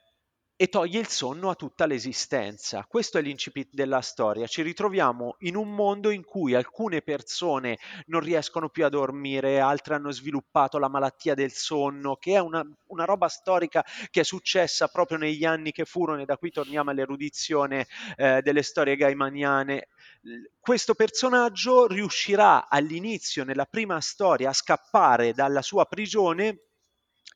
e 0.62 0.70
toglie 0.70 1.00
il 1.00 1.08
sonno 1.08 1.50
a 1.50 1.56
tutta 1.56 1.88
l'esistenza. 1.88 2.86
Questo 2.88 3.18
è 3.18 3.22
l'incipit 3.24 3.70
della 3.72 4.02
storia. 4.02 4.46
Ci 4.46 4.62
ritroviamo 4.62 5.38
in 5.40 5.56
un 5.56 5.74
mondo 5.74 6.12
in 6.12 6.24
cui 6.24 6.54
alcune 6.54 7.02
persone 7.02 7.80
non 8.06 8.22
riescono 8.22 8.70
più 8.70 8.86
a 8.86 8.90
dormire, 8.90 9.60
altre 9.60 9.96
hanno 9.96 10.12
sviluppato 10.12 10.78
la 10.78 10.88
malattia 10.88 11.34
del 11.34 11.52
sonno, 11.52 12.16
che 12.16 12.34
è 12.34 12.40
una, 12.40 12.64
una 12.90 13.06
roba 13.06 13.28
storica 13.28 13.84
che 14.12 14.20
è 14.20 14.24
successa 14.24 14.88
proprio 14.88 15.18
negli 15.18 15.46
anni 15.46 15.72
che 15.72 15.86
furono, 15.86 16.22
e 16.22 16.26
da 16.26 16.38
qui 16.38 16.52
torniamo 16.52 16.92
all'erudizione 16.92 17.88
eh, 18.16 18.44
delle 18.44 18.62
storie 18.62 18.96
gaimaniane 18.96 19.88
questo 20.60 20.94
personaggio 20.94 21.88
riuscirà 21.88 22.70
all'inizio, 22.70 23.44
nella 23.44 23.66
prima 23.66 24.00
storia, 24.00 24.50
a 24.50 24.54
scappare 24.54 25.34
dalla 25.34 25.64
sua 25.64 25.86
prigione 25.86 26.66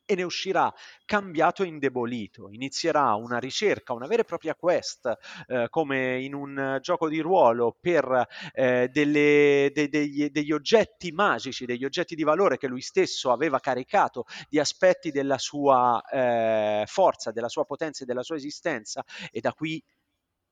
e 0.06 0.14
ne 0.14 0.22
uscirà 0.22 0.72
cambiato 1.04 1.62
e 1.62 1.66
indebolito. 1.66 2.48
Inizierà 2.50 3.14
una 3.14 3.38
ricerca, 3.38 3.92
una 3.92 4.06
vera 4.06 4.22
e 4.22 4.24
propria 4.24 4.54
quest, 4.54 5.12
eh, 5.48 5.66
come 5.68 6.22
in 6.22 6.34
un 6.34 6.78
gioco 6.80 7.08
di 7.08 7.20
ruolo, 7.20 7.76
per 7.78 8.26
eh, 8.52 8.88
delle, 8.90 9.70
de, 9.74 9.88
degli, 9.88 10.30
degli, 10.30 10.52
oggetti 10.52 11.10
magici, 11.12 11.66
degli 11.66 11.84
oggetti 11.84 12.14
di 12.14 12.22
valore 12.22 12.56
che 12.56 12.68
lui 12.68 12.80
stesso 12.80 13.32
aveva 13.32 13.58
caricato 13.60 14.24
di 14.48 14.58
aspetti 14.58 15.10
della 15.10 15.38
sua 15.38 16.02
eh, 16.10 16.84
forza, 16.86 17.32
della 17.32 17.48
sua 17.48 17.64
potenza 17.64 18.04
e 18.04 18.06
della 18.06 18.22
sua 18.22 18.36
esistenza, 18.36 19.04
e 19.30 19.40
da 19.40 19.52
qui 19.52 19.82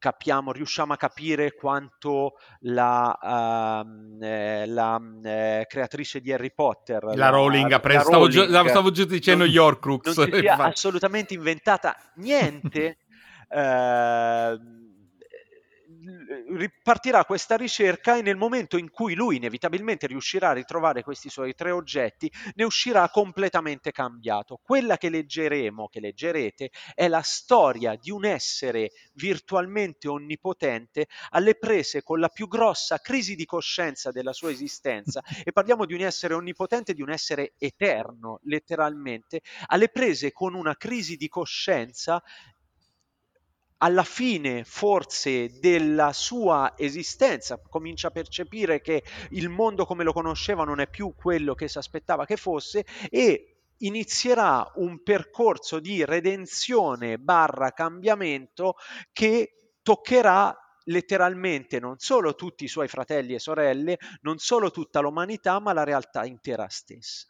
capiamo, 0.04 0.52
riusciamo 0.52 0.92
a 0.92 0.98
capire 0.98 1.54
quanto 1.54 2.34
la, 2.60 3.82
uh, 3.82 4.22
eh, 4.22 4.66
la 4.66 5.00
eh, 5.24 5.64
creatrice 5.66 6.20
di 6.20 6.30
Harry 6.30 6.52
Potter, 6.52 7.02
la, 7.04 7.14
la 7.14 7.28
Rowling, 7.30 7.72
ha 7.72 7.80
preso, 7.80 8.02
stavo, 8.02 8.26
Rowling, 8.26 8.50
giù, 8.50 8.68
stavo 8.68 8.90
giù 8.90 9.04
dicendo 9.04 9.44
non, 9.44 9.52
Yorkrux, 9.54 10.14
non 10.14 10.26
si 10.26 10.36
sia 10.40 10.56
assolutamente 10.56 11.32
inventata 11.32 11.96
niente. 12.16 12.98
uh, 13.48 14.82
ripartirà 16.56 17.24
questa 17.24 17.56
ricerca 17.56 18.16
e 18.16 18.22
nel 18.22 18.36
momento 18.36 18.76
in 18.76 18.90
cui 18.90 19.14
lui 19.14 19.36
inevitabilmente 19.36 20.06
riuscirà 20.06 20.50
a 20.50 20.54
ritrovare 20.54 21.02
questi 21.02 21.28
suoi 21.28 21.54
tre 21.54 21.70
oggetti, 21.70 22.30
ne 22.54 22.64
uscirà 22.64 23.08
completamente 23.08 23.92
cambiato. 23.92 24.58
Quella 24.62 24.96
che 24.96 25.08
leggeremo, 25.08 25.88
che 25.88 26.00
leggerete, 26.00 26.70
è 26.94 27.08
la 27.08 27.22
storia 27.22 27.96
di 27.96 28.10
un 28.10 28.24
essere 28.24 28.90
virtualmente 29.14 30.08
onnipotente 30.08 31.06
alle 31.30 31.54
prese 31.56 32.02
con 32.02 32.20
la 32.20 32.28
più 32.28 32.48
grossa 32.48 32.98
crisi 32.98 33.34
di 33.34 33.44
coscienza 33.44 34.10
della 34.10 34.32
sua 34.32 34.50
esistenza 34.50 35.22
e 35.42 35.52
parliamo 35.52 35.84
di 35.84 35.94
un 35.94 36.00
essere 36.00 36.34
onnipotente, 36.34 36.94
di 36.94 37.02
un 37.02 37.10
essere 37.10 37.54
eterno, 37.58 38.40
letteralmente, 38.42 39.40
alle 39.66 39.88
prese 39.88 40.32
con 40.32 40.54
una 40.54 40.76
crisi 40.76 41.16
di 41.16 41.28
coscienza 41.28 42.22
alla 43.84 44.02
fine 44.02 44.64
forse 44.64 45.58
della 45.60 46.14
sua 46.14 46.72
esistenza 46.74 47.60
comincia 47.68 48.08
a 48.08 48.10
percepire 48.10 48.80
che 48.80 49.04
il 49.30 49.50
mondo 49.50 49.84
come 49.84 50.04
lo 50.04 50.14
conosceva 50.14 50.64
non 50.64 50.80
è 50.80 50.88
più 50.88 51.14
quello 51.14 51.54
che 51.54 51.68
si 51.68 51.76
aspettava 51.76 52.24
che 52.24 52.36
fosse 52.36 52.86
e 53.10 53.56
inizierà 53.78 54.72
un 54.76 55.02
percorso 55.02 55.80
di 55.80 56.02
redenzione 56.02 57.18
barra 57.18 57.72
cambiamento 57.72 58.76
che 59.12 59.74
toccherà 59.82 60.58
letteralmente 60.84 61.78
non 61.78 61.98
solo 61.98 62.34
tutti 62.34 62.64
i 62.64 62.68
suoi 62.68 62.88
fratelli 62.88 63.34
e 63.34 63.38
sorelle, 63.38 63.98
non 64.22 64.38
solo 64.38 64.70
tutta 64.70 65.00
l'umanità, 65.00 65.58
ma 65.58 65.72
la 65.74 65.84
realtà 65.84 66.24
intera 66.24 66.68
stessa 66.68 67.26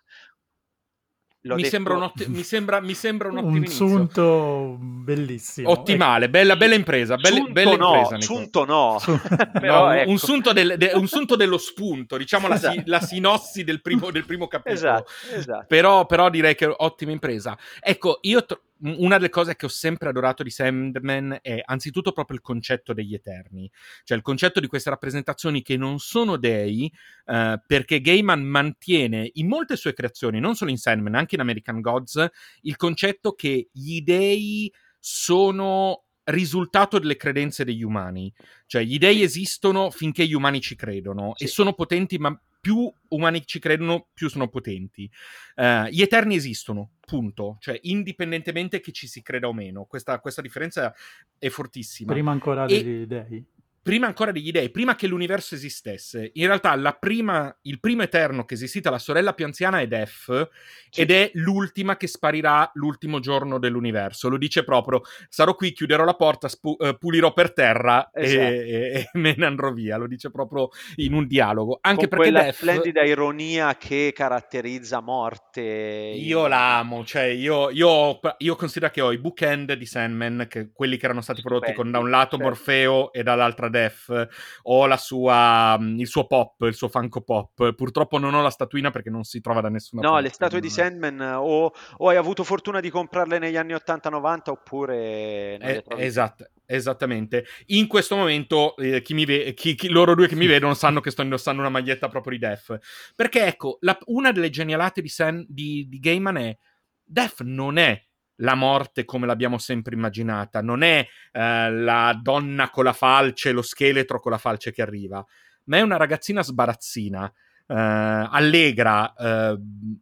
mi, 1.45 1.57
detto... 1.57 1.69
sembra 1.69 1.97
otti- 2.03 2.27
mi, 2.29 2.43
sembra, 2.43 2.81
mi, 2.81 2.95
sembra 2.95 3.29
un 3.29 3.37
ottimo 3.37 3.55
un 3.57 3.67
sunto 3.67 4.77
bellissimo. 4.81 5.71
Ottimale, 5.71 6.31
bella, 6.31 6.57
bella 6.57 6.75
impresa. 6.75 7.17
Bella, 7.17 7.37
sunto 7.37 7.53
bella 7.53 7.77
no, 7.77 7.95
impresa, 7.97 8.21
sunto 8.23 8.65
no. 8.65 8.99
no 9.61 9.93
ecco. 9.93 10.11
un, 10.11 10.19
sunto 10.19 10.53
del, 10.55 10.77
de, 10.79 10.93
un, 10.95 11.07
sunto 11.07 11.37
dello 11.37 11.59
spunto, 11.59 12.17
diciamo 12.17 12.49
esatto. 12.49 12.77
la, 12.77 12.83
la, 12.99 13.01
sinossi 13.01 13.63
del 13.63 13.83
primo, 13.83 14.11
del 14.11 14.25
primo 14.25 14.49
capitolo. 14.49 14.75
Esatto, 14.75 15.11
esatto. 15.35 15.67
Però, 15.69 16.07
però, 16.07 16.31
direi 16.31 16.55
che 16.55 16.73
ottima 16.75 17.13
impresa. 17.13 17.57
Ecco, 17.81 18.21
io... 18.23 18.45
Tro- 18.45 18.61
una 18.85 19.17
delle 19.17 19.31
cose 19.31 19.57
che 19.57 19.67
ho 19.67 19.71
sempre 19.71 20.09
adorato 20.09 20.43
di 20.43 20.51
Sandman 20.51 21.39
è 21.41 21.61
anzitutto 21.65 22.13
proprio 22.13 22.37
il 22.37 22.43
concetto 22.43 22.93
degli 22.93 23.15
Eterni, 23.15 23.71
cioè 24.05 24.17
il 24.17 24.23
concetto 24.23 24.61
di 24.61 24.67
queste 24.67 24.91
rappresentazioni 24.91 25.63
che 25.63 25.77
non 25.77 25.99
sono 25.99 26.37
dei, 26.37 26.93
uh, 27.27 27.55
perché 27.67 28.01
Gaiman 28.01 28.43
mantiene 28.43 29.31
in 29.35 29.49
molte 29.49 29.77
sue 29.77 29.95
creazioni, 29.95 30.41
non 30.41 30.55
solo 30.55 30.71
in 30.71 30.77
Sandman, 30.77 31.15
anche 31.15 31.35
in 31.35 31.41
American 31.41 31.81
Gods, 31.81 32.27
il 32.63 32.77
concetto 32.77 33.33
che 33.33 33.69
gli 33.73 34.03
dei 34.03 34.73
sono 34.99 36.05
risultato 36.25 36.99
delle 36.99 37.17
credenze 37.17 37.65
degli 37.65 37.83
umani. 37.83 38.33
Cioè, 38.67 38.83
gli 38.83 38.99
dei 38.99 39.23
esistono 39.23 39.91
finché 39.91 40.27
gli 40.27 40.35
umani 40.35 40.61
ci 40.61 40.75
credono 40.75 41.33
sì. 41.35 41.45
e 41.45 41.47
sono 41.47 41.75
potenti, 41.75 42.19
ma 42.19 42.39
più 42.65 42.91
umani 43.09 43.45
ci 43.45 43.59
credono, 43.59 44.09
più 44.15 44.31
sono 44.31 44.49
potenti. 44.49 45.11
Uh, 45.55 45.85
gli 45.91 46.01
eterni 46.01 46.35
esistono, 46.35 46.93
punto. 47.05 47.59
Cioè, 47.61 47.79
indipendentemente 47.83 48.81
che 48.81 48.91
ci 48.91 49.07
si 49.07 49.21
creda 49.21 49.49
o 49.49 49.53
meno. 49.53 49.85
Questa, 49.85 50.19
questa 50.19 50.41
differenza 50.41 50.95
è 51.39 51.51
fortissima. 51.51 52.11
Prima 52.11 52.31
ancora 52.31 52.65
e... 52.65 52.83
degli 52.83 53.05
dei 53.05 53.45
prima 53.85 54.07
ancora 54.07 54.33
degli 54.33 54.51
dei, 54.51 54.71
prima 54.71 54.95
che 54.97 55.07
l'universo 55.07 55.55
esistesse, 55.55 56.31
in 56.33 56.47
realtà 56.47 56.75
prima, 56.99 57.55
il 57.63 57.79
primo 57.81 58.03
eterno 58.03 58.47
che 58.47 58.55
è 58.55 58.57
esistita, 58.57 58.89
la 58.89 58.99
sorella 58.99 59.35
più 59.35 59.45
anziana 59.45 59.81
è 59.81 59.87
Def, 59.87 60.49
sì. 60.89 61.03
ed 61.03 61.11
è 61.11 61.31
l'ultima 61.35 61.99
che 61.99 62.07
sparirà 62.07 62.71
l'ultimo 62.75 63.21
giorno 63.21 63.59
dell'universo. 63.59 64.31
Lo 64.31 64.39
dice 64.39 64.65
proprio, 64.65 65.03
sarò 65.29 65.55
qui, 65.55 65.73
chiuderò 65.73 66.03
la 66.03 66.15
porta, 66.15 66.49
spu- 66.49 66.77
uh, 66.79 66.97
pulirò 66.97 67.35
per 67.35 67.53
terra 67.53 68.09
esatto. 68.15 68.43
e, 68.43 69.09
e, 69.13 69.19
me 69.19 69.35
ne 69.37 69.45
andrò 69.45 69.71
via. 69.71 69.99
Lo 69.99 70.07
dice 70.07 70.31
proprio 70.31 70.71
in 70.97 71.13
un 71.13 71.27
dialogo. 71.27 71.79
Anche 71.83 72.09
Con 72.09 72.09
perché 72.09 72.31
quella 72.31 72.43
Def... 72.45 72.57
splendida 72.57 73.03
ironia 73.03 73.77
che 73.77 74.13
caratterizza 74.15 75.01
Morte. 75.01 75.61
Io 75.61 76.47
l'amo, 76.47 77.05
cioè 77.05 77.25
io, 77.25 77.69
io, 77.69 78.19
io 78.39 78.57
considero 78.57 78.91
che 78.91 79.03
ho 79.03 79.13
i 79.13 79.19
bookend 79.19 79.75
di 79.75 79.85
Sandman, 79.85 80.47
che, 80.49 80.71
quelli 80.73 80.97
che 80.97 81.05
erano 81.05 81.21
stati 81.21 81.43
prodotti 81.43 81.73
Stupendi, 81.73 81.91
con 81.91 81.91
da 81.91 81.99
un 81.99 82.11
lato 82.11 82.37
certo. 82.37 82.45
Morfeo 82.45 83.13
e 83.13 83.23
dall'altra 83.23 83.69
Def 83.75 84.29
ho 84.63 84.87
la 84.87 84.97
sua, 84.97 85.77
mm, 85.79 85.99
il 85.99 86.07
suo 86.07 86.27
pop, 86.27 86.63
il 86.63 86.75
suo 86.75 86.89
Funko 86.89 87.23
Pop. 87.23 87.75
Purtroppo 87.75 88.19
non 88.19 88.35
ho 88.35 88.43
la 88.43 88.51
statuina 88.51 88.91
perché 88.91 89.11
non 89.11 89.25
si 89.25 89.41
trova 89.41 89.61
da 89.61 89.69
nessuna 89.69 90.03
no, 90.03 90.09
parte. 90.09 90.23
No, 90.23 90.29
le 90.29 90.35
statue 90.35 90.61
di 90.61 90.71
Sandman 90.71 91.21
o, 91.21 91.73
o, 91.97 92.09
hai 92.09 92.17
avuto 92.17 92.45
fortuna 92.45 92.81
di 92.81 92.91
comprarle 92.91 93.39
negli 93.39 93.57
anni 93.57 93.73
80-90 93.75 94.39
oppure... 94.51 95.59
Eh, 95.59 95.85
esatto, 95.97 96.49
esattamente. 96.67 97.45
In 97.67 97.87
questo 97.87 98.17
momento 98.17 98.77
eh, 98.77 99.03
chi 99.03 99.15
mi 99.15 99.25
ve- 99.25 99.55
chi, 99.55 99.75
chi, 99.75 99.89
loro 99.89 100.15
due 100.15 100.29
che 100.29 100.37
mi 100.37 100.47
vedono 100.47 100.75
sanno 100.75 101.01
che 101.01 101.11
sto 101.11 101.23
indossando 101.23 101.61
una 101.61 101.71
maglietta 101.71 102.09
proprio 102.09 102.39
di 102.39 102.47
Def. 102.47 102.79
Perché 103.15 103.45
ecco, 103.47 103.79
la, 103.81 103.99
una 104.07 104.33
delle 104.33 104.51
genialate 104.51 105.03
di, 105.03 105.09
San, 105.09 105.45
di, 105.49 105.87
di 105.89 105.99
Gaiman 105.99 106.37
è 106.37 106.57
Def 107.03 107.41
non 107.41 107.77
è 107.77 108.01
la 108.37 108.55
morte 108.55 109.05
come 109.05 109.27
l'abbiamo 109.27 109.59
sempre 109.59 109.95
immaginata, 109.95 110.61
non 110.61 110.83
è 110.83 111.07
eh, 111.33 111.71
la 111.71 112.19
donna 112.21 112.71
con 112.71 112.85
la 112.85 112.93
falce, 112.93 113.53
lo 113.53 113.63
scheletro 113.63 114.21
con 114.21 114.33
la 114.33 114.39
falce 114.39 114.73
che 114.73 114.83
arriva, 114.83 115.25
ma 115.65 115.77
è 115.77 115.81
una 115.81 115.97
ragazzina 115.97 116.43
sbarazzina, 116.43 117.33
eh, 117.67 117.75
allegra, 117.75 119.15
eh, 119.15 119.59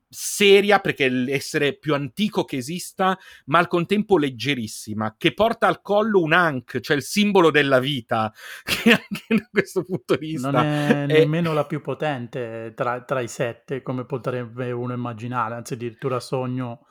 seria 0.08 0.80
perché 0.80 1.06
è 1.06 1.08
l'essere 1.08 1.76
più 1.78 1.94
antico 1.94 2.44
che 2.44 2.56
esista, 2.56 3.16
ma 3.46 3.58
al 3.58 3.68
contempo 3.68 4.18
leggerissima, 4.18 5.14
che 5.16 5.32
porta 5.32 5.66
al 5.66 5.80
collo 5.80 6.20
un 6.20 6.32
Ankh, 6.32 6.80
cioè 6.80 6.96
il 6.96 7.02
simbolo 7.02 7.50
della 7.50 7.78
vita, 7.78 8.32
che 8.64 8.90
anche 8.90 9.24
da 9.28 9.48
questo 9.50 9.84
punto 9.84 10.16
di 10.16 10.26
vista... 10.26 10.50
Non 10.50 10.64
è, 10.64 11.02
è... 11.02 11.06
nemmeno 11.06 11.52
la 11.52 11.66
più 11.66 11.80
potente 11.80 12.72
tra, 12.74 13.02
tra 13.02 13.20
i 13.20 13.28
sette, 13.28 13.82
come 13.82 14.04
potrebbe 14.04 14.72
uno 14.72 14.92
immaginare, 14.92 15.54
anzi 15.54 15.74
addirittura 15.74 16.18
sogno 16.18 16.86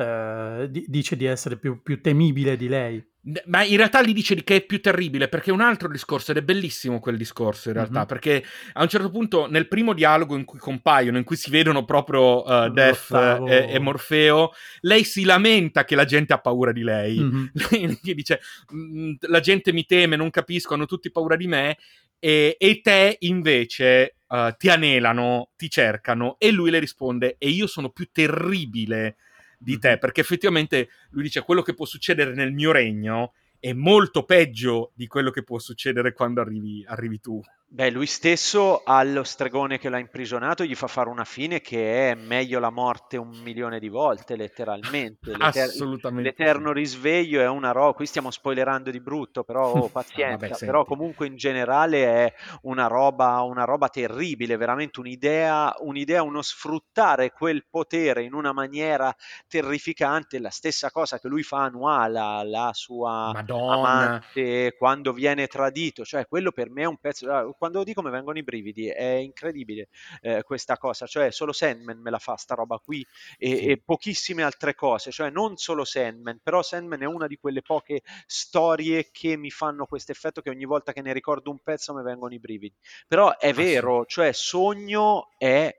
eh, 0.00 0.70
dice 0.86 1.14
di 1.14 1.26
essere 1.26 1.58
più, 1.58 1.82
più, 1.82 2.00
temibile 2.00 2.56
di 2.56 2.68
lei. 2.68 3.04
Ma 3.46 3.62
in 3.64 3.76
realtà 3.76 4.02
gli 4.02 4.14
dice 4.14 4.34
che 4.42 4.56
è 4.56 4.60
più 4.62 4.80
terribile 4.80 5.28
perché 5.28 5.50
è 5.50 5.52
un 5.52 5.60
altro 5.60 5.90
discorso 5.90 6.30
ed 6.30 6.38
è 6.38 6.42
bellissimo 6.42 7.00
quel 7.00 7.18
discorso 7.18 7.68
in 7.68 7.74
realtà 7.74 7.98
mm-hmm. 7.98 8.06
perché 8.06 8.42
a 8.72 8.80
un 8.80 8.88
certo 8.88 9.10
punto 9.10 9.46
nel 9.46 9.68
primo 9.68 9.92
dialogo 9.92 10.36
in 10.36 10.46
cui 10.46 10.58
compaiono, 10.58 11.18
in 11.18 11.24
cui 11.24 11.36
si 11.36 11.50
vedono 11.50 11.84
proprio 11.84 12.42
uh, 12.42 12.70
Def 12.70 13.10
e, 13.46 13.66
e, 13.68 13.78
Morfeo, 13.78 14.52
lei 14.80 15.04
si 15.04 15.24
lamenta 15.24 15.84
che 15.84 15.94
la 15.94 16.06
gente 16.06 16.32
ha 16.32 16.38
paura 16.38 16.72
di 16.72 16.82
lei. 16.82 17.18
Mm-hmm. 17.20 17.44
Lei 18.02 18.14
dice 18.14 18.40
mm, 18.72 19.12
la 19.28 19.40
gente 19.40 19.70
mi 19.74 19.84
teme, 19.84 20.16
non 20.16 20.30
capisco, 20.30 20.72
hanno 20.72 20.86
tutti 20.86 21.10
paura 21.10 21.36
di 21.36 21.46
me 21.46 21.76
e, 22.18 22.56
e 22.58 22.80
te 22.80 23.16
invece 23.20 24.16
uh, 24.28 24.54
ti 24.56 24.70
anelano, 24.70 25.50
ti 25.56 25.68
cercano 25.68 26.36
e 26.38 26.50
lui 26.52 26.70
le 26.70 26.78
risponde 26.78 27.36
e 27.36 27.50
io 27.50 27.66
sono 27.66 27.90
più 27.90 28.08
terribile 28.10 29.16
di 29.62 29.78
te, 29.78 29.98
perché 29.98 30.22
effettivamente 30.22 30.88
lui 31.10 31.24
dice 31.24 31.42
quello 31.42 31.60
che 31.60 31.74
può 31.74 31.84
succedere 31.84 32.32
nel 32.32 32.52
mio 32.52 32.72
regno 32.72 33.34
è 33.58 33.74
molto 33.74 34.24
peggio 34.24 34.92
di 34.94 35.06
quello 35.06 35.30
che 35.30 35.42
può 35.42 35.58
succedere 35.58 36.14
quando 36.14 36.40
arrivi, 36.40 36.82
arrivi 36.86 37.20
tu. 37.20 37.40
Beh, 37.72 37.88
lui 37.90 38.06
stesso 38.06 38.82
allo 38.84 39.22
stregone 39.22 39.78
che 39.78 39.88
l'ha 39.88 40.00
imprigionato 40.00 40.64
gli 40.64 40.74
fa 40.74 40.88
fare 40.88 41.08
una 41.08 41.22
fine 41.22 41.60
che 41.60 42.10
è 42.10 42.14
meglio 42.16 42.58
la 42.58 42.70
morte 42.70 43.16
un 43.16 43.28
milione 43.44 43.78
di 43.78 43.88
volte, 43.88 44.34
letteralmente. 44.34 45.30
L'eter- 45.38 45.68
Assolutamente. 45.68 46.30
L'eterno 46.30 46.72
risveglio 46.72 47.40
è 47.40 47.46
una 47.46 47.70
roba, 47.70 47.92
qui 47.92 48.06
stiamo 48.06 48.32
spoilerando 48.32 48.90
di 48.90 48.98
brutto, 48.98 49.44
però 49.44 49.70
oh, 49.72 49.86
pazienza, 49.88 50.48
Vabbè, 50.48 50.66
però 50.66 50.84
comunque 50.84 51.28
in 51.28 51.36
generale 51.36 52.04
è 52.06 52.34
una 52.62 52.88
roba, 52.88 53.40
una 53.42 53.62
roba 53.62 53.88
terribile, 53.88 54.56
veramente 54.56 54.98
un'idea, 54.98 55.72
un'idea, 55.78 56.24
uno 56.24 56.42
sfruttare 56.42 57.30
quel 57.30 57.66
potere 57.70 58.24
in 58.24 58.34
una 58.34 58.52
maniera 58.52 59.14
terrificante, 59.46 60.40
la 60.40 60.50
stessa 60.50 60.90
cosa 60.90 61.20
che 61.20 61.28
lui 61.28 61.44
fa 61.44 61.62
a 61.62 61.68
Nuala, 61.68 62.42
la 62.42 62.70
sua 62.72 63.30
Madonna. 63.32 63.74
amante, 63.74 64.74
quando 64.76 65.12
viene 65.12 65.46
tradito, 65.46 66.04
cioè 66.04 66.26
quello 66.26 66.50
per 66.50 66.68
me 66.68 66.82
è 66.82 66.86
un 66.86 66.96
pezzo 66.96 67.30
ah, 67.30 67.54
quando 67.60 67.84
dico 67.84 68.00
mi 68.00 68.08
vengono 68.08 68.38
i 68.38 68.42
brividi, 68.42 68.88
è 68.88 69.04
incredibile 69.04 69.88
eh, 70.22 70.42
questa 70.44 70.78
cosa, 70.78 71.04
cioè 71.04 71.30
solo 71.30 71.52
Sandman 71.52 72.00
me 72.00 72.08
la 72.08 72.18
fa 72.18 72.34
sta 72.36 72.54
roba 72.54 72.78
qui 72.78 73.06
e, 73.36 73.56
sì. 73.56 73.66
e, 73.66 73.82
pochissime 73.84 74.42
altre 74.42 74.74
cose, 74.74 75.10
cioè 75.10 75.28
non 75.28 75.58
solo 75.58 75.84
Sandman, 75.84 76.40
però 76.42 76.62
Sandman 76.62 77.02
è 77.02 77.04
una 77.04 77.26
di 77.26 77.36
quelle 77.36 77.60
poche 77.60 78.00
storie 78.24 79.10
che 79.12 79.36
mi 79.36 79.50
fanno 79.50 79.84
questo 79.84 80.10
effetto 80.10 80.40
che 80.40 80.48
ogni 80.48 80.64
volta 80.64 80.94
che 80.94 81.02
ne 81.02 81.12
ricordo 81.12 81.50
un 81.50 81.58
pezzo 81.62 81.92
mi 81.92 82.02
vengono 82.02 82.32
i 82.32 82.40
brividi. 82.40 82.74
Però 83.06 83.36
è 83.36 83.52
vero, 83.52 84.06
cioè 84.06 84.32
Sogno 84.32 85.28
è 85.36 85.70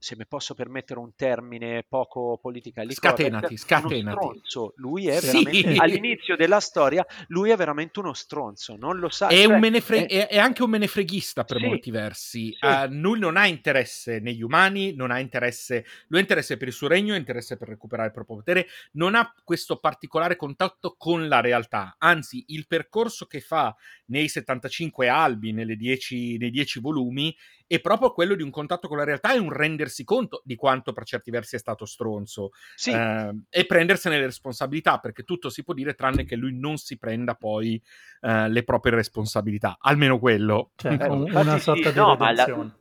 se 0.00 0.16
mi 0.16 0.26
posso 0.26 0.54
permettere 0.54 0.98
un 0.98 1.14
termine 1.14 1.84
poco 1.86 2.38
politically 2.40 2.94
scatenati, 2.94 3.54
scatenati. 3.58 4.16
Stronzo. 4.16 4.72
Lui 4.76 5.08
è 5.08 5.20
sì. 5.20 5.42
veramente 5.44 5.74
all'inizio 5.76 6.36
della 6.36 6.58
storia, 6.58 7.04
lui 7.28 7.50
è 7.50 7.56
veramente 7.56 7.98
uno 8.00 8.14
stronzo, 8.14 8.76
non 8.76 8.98
lo 8.98 9.10
sa. 9.10 9.28
È, 9.28 9.42
cioè, 9.42 9.58
menefre- 9.58 10.06
è... 10.06 10.28
è 10.28 10.38
anche 10.38 10.62
un 10.62 10.70
menefreghista 10.70 11.44
per 11.44 11.58
sì. 11.58 11.66
molti 11.66 11.90
versi. 11.90 12.56
Sì. 12.58 12.58
Uh, 12.62 12.86
lui 12.88 13.18
non 13.18 13.36
ha 13.36 13.46
interesse 13.46 14.20
negli 14.20 14.40
umani, 14.40 14.94
non 14.94 15.10
ha 15.10 15.18
interesse, 15.18 15.84
lui 16.06 16.20
ha 16.20 16.22
interesse 16.22 16.56
per 16.56 16.68
il 16.68 16.74
suo 16.74 16.88
regno, 16.88 17.12
ha 17.12 17.18
interesse 17.18 17.58
per 17.58 17.68
recuperare 17.68 18.08
il 18.08 18.14
proprio 18.14 18.36
potere, 18.36 18.68
non 18.92 19.14
ha 19.14 19.34
questo 19.44 19.80
particolare 19.80 20.34
contatto 20.36 20.94
con 20.96 21.28
la 21.28 21.40
realtà. 21.40 21.96
Anzi, 21.98 22.42
il 22.48 22.66
percorso 22.66 23.26
che 23.26 23.40
fa 23.40 23.76
nei 24.06 24.28
75 24.28 25.08
albi, 25.08 25.52
nelle 25.52 25.76
10, 25.76 26.38
nei 26.38 26.50
10 26.50 26.80
volumi, 26.80 27.36
è 27.70 27.78
proprio 27.78 28.12
quello 28.12 28.34
di 28.34 28.42
un 28.42 28.50
contatto 28.50 28.88
con 28.88 28.96
la 28.96 29.04
realtà 29.04 29.32
e 29.32 29.38
un 29.38 29.52
rendersi 29.52 30.02
conto 30.02 30.42
di 30.44 30.56
quanto 30.56 30.92
per 30.92 31.04
certi 31.04 31.30
versi 31.30 31.54
è 31.54 31.58
stato 31.60 31.84
stronzo 31.84 32.50
sì. 32.74 32.90
eh, 32.90 33.32
e 33.48 33.64
prendersene 33.64 34.18
le 34.18 34.24
responsabilità, 34.24 34.98
perché 34.98 35.22
tutto 35.22 35.50
si 35.50 35.62
può 35.62 35.72
dire 35.72 35.94
tranne 35.94 36.24
che 36.24 36.34
lui 36.34 36.58
non 36.58 36.78
si 36.78 36.98
prenda 36.98 37.36
poi 37.36 37.80
eh, 38.22 38.48
le 38.48 38.64
proprie 38.64 38.96
responsabilità, 38.96 39.76
almeno 39.78 40.18
quello. 40.18 40.72
Cioè, 40.74 40.96
eh, 41.00 41.06
una 41.06 41.58
sorta 41.58 41.90
sì, 41.90 41.92
di 41.92 41.98
no, 42.00 42.16
la, 42.18 42.74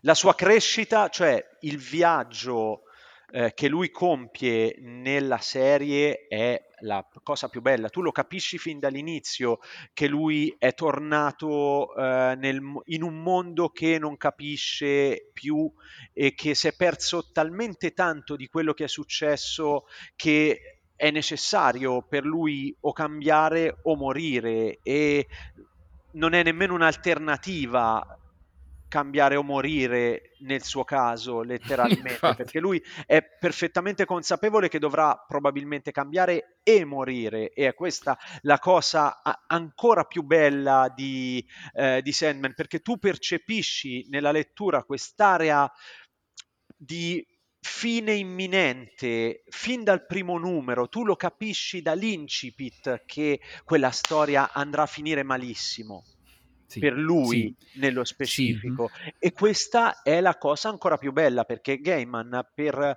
la 0.00 0.14
sua 0.14 0.34
crescita, 0.34 1.08
cioè 1.08 1.40
il 1.60 1.76
viaggio 1.76 2.80
eh, 3.30 3.52
che 3.54 3.68
lui 3.68 3.90
compie 3.90 4.76
nella 4.78 5.38
serie 5.38 6.26
è 6.28 6.60
la 6.80 7.06
cosa 7.22 7.48
più 7.48 7.60
bella. 7.60 7.88
Tu 7.88 8.02
lo 8.02 8.12
capisci 8.12 8.58
fin 8.58 8.78
dall'inizio 8.78 9.58
che 9.92 10.06
lui 10.06 10.54
è 10.58 10.74
tornato 10.74 11.94
eh, 11.96 12.34
nel, 12.36 12.60
in 12.84 13.02
un 13.02 13.22
mondo 13.22 13.70
che 13.70 13.98
non 13.98 14.16
capisce 14.16 15.30
più 15.32 15.70
e 16.12 16.34
che 16.34 16.54
si 16.54 16.68
è 16.68 16.74
perso 16.74 17.30
talmente 17.32 17.92
tanto 17.92 18.36
di 18.36 18.46
quello 18.46 18.74
che 18.74 18.84
è 18.84 18.88
successo 18.88 19.86
che 20.14 20.80
è 20.94 21.10
necessario 21.10 22.02
per 22.02 22.24
lui 22.24 22.74
o 22.80 22.92
cambiare 22.92 23.78
o 23.82 23.96
morire 23.96 24.78
e 24.82 25.26
non 26.12 26.32
è 26.32 26.42
nemmeno 26.42 26.74
un'alternativa 26.74 28.18
cambiare 28.88 29.36
o 29.36 29.42
morire 29.42 30.34
nel 30.40 30.62
suo 30.62 30.84
caso, 30.84 31.42
letteralmente, 31.42 32.18
perché 32.36 32.60
lui 32.60 32.82
è 33.06 33.22
perfettamente 33.22 34.04
consapevole 34.04 34.68
che 34.68 34.78
dovrà 34.78 35.24
probabilmente 35.26 35.92
cambiare 35.92 36.58
e 36.62 36.84
morire, 36.84 37.50
e 37.50 37.68
è 37.68 37.74
questa 37.74 38.18
la 38.42 38.58
cosa 38.58 39.20
ancora 39.46 40.04
più 40.04 40.22
bella 40.22 40.92
di, 40.94 41.44
eh, 41.74 42.00
di 42.02 42.12
Sandman, 42.12 42.54
perché 42.54 42.80
tu 42.80 42.98
percepisci 42.98 44.06
nella 44.08 44.32
lettura 44.32 44.82
quest'area 44.82 45.70
di 46.76 47.24
fine 47.60 48.14
imminente, 48.14 49.42
fin 49.48 49.82
dal 49.82 50.06
primo 50.06 50.38
numero, 50.38 50.88
tu 50.88 51.04
lo 51.04 51.16
capisci 51.16 51.82
dall'incipit 51.82 53.02
che 53.04 53.40
quella 53.64 53.90
storia 53.90 54.52
andrà 54.52 54.82
a 54.82 54.86
finire 54.86 55.24
malissimo. 55.24 56.04
Sì, 56.66 56.80
per 56.80 56.94
lui 56.94 57.54
sì, 57.56 57.78
nello 57.78 58.04
sì. 58.04 58.14
specifico 58.14 58.90
e 59.20 59.30
questa 59.30 60.02
è 60.02 60.20
la 60.20 60.36
cosa 60.36 60.68
ancora 60.68 60.96
più 60.96 61.12
bella 61.12 61.44
perché 61.44 61.78
Gaiman 61.78 62.44
per 62.52 62.96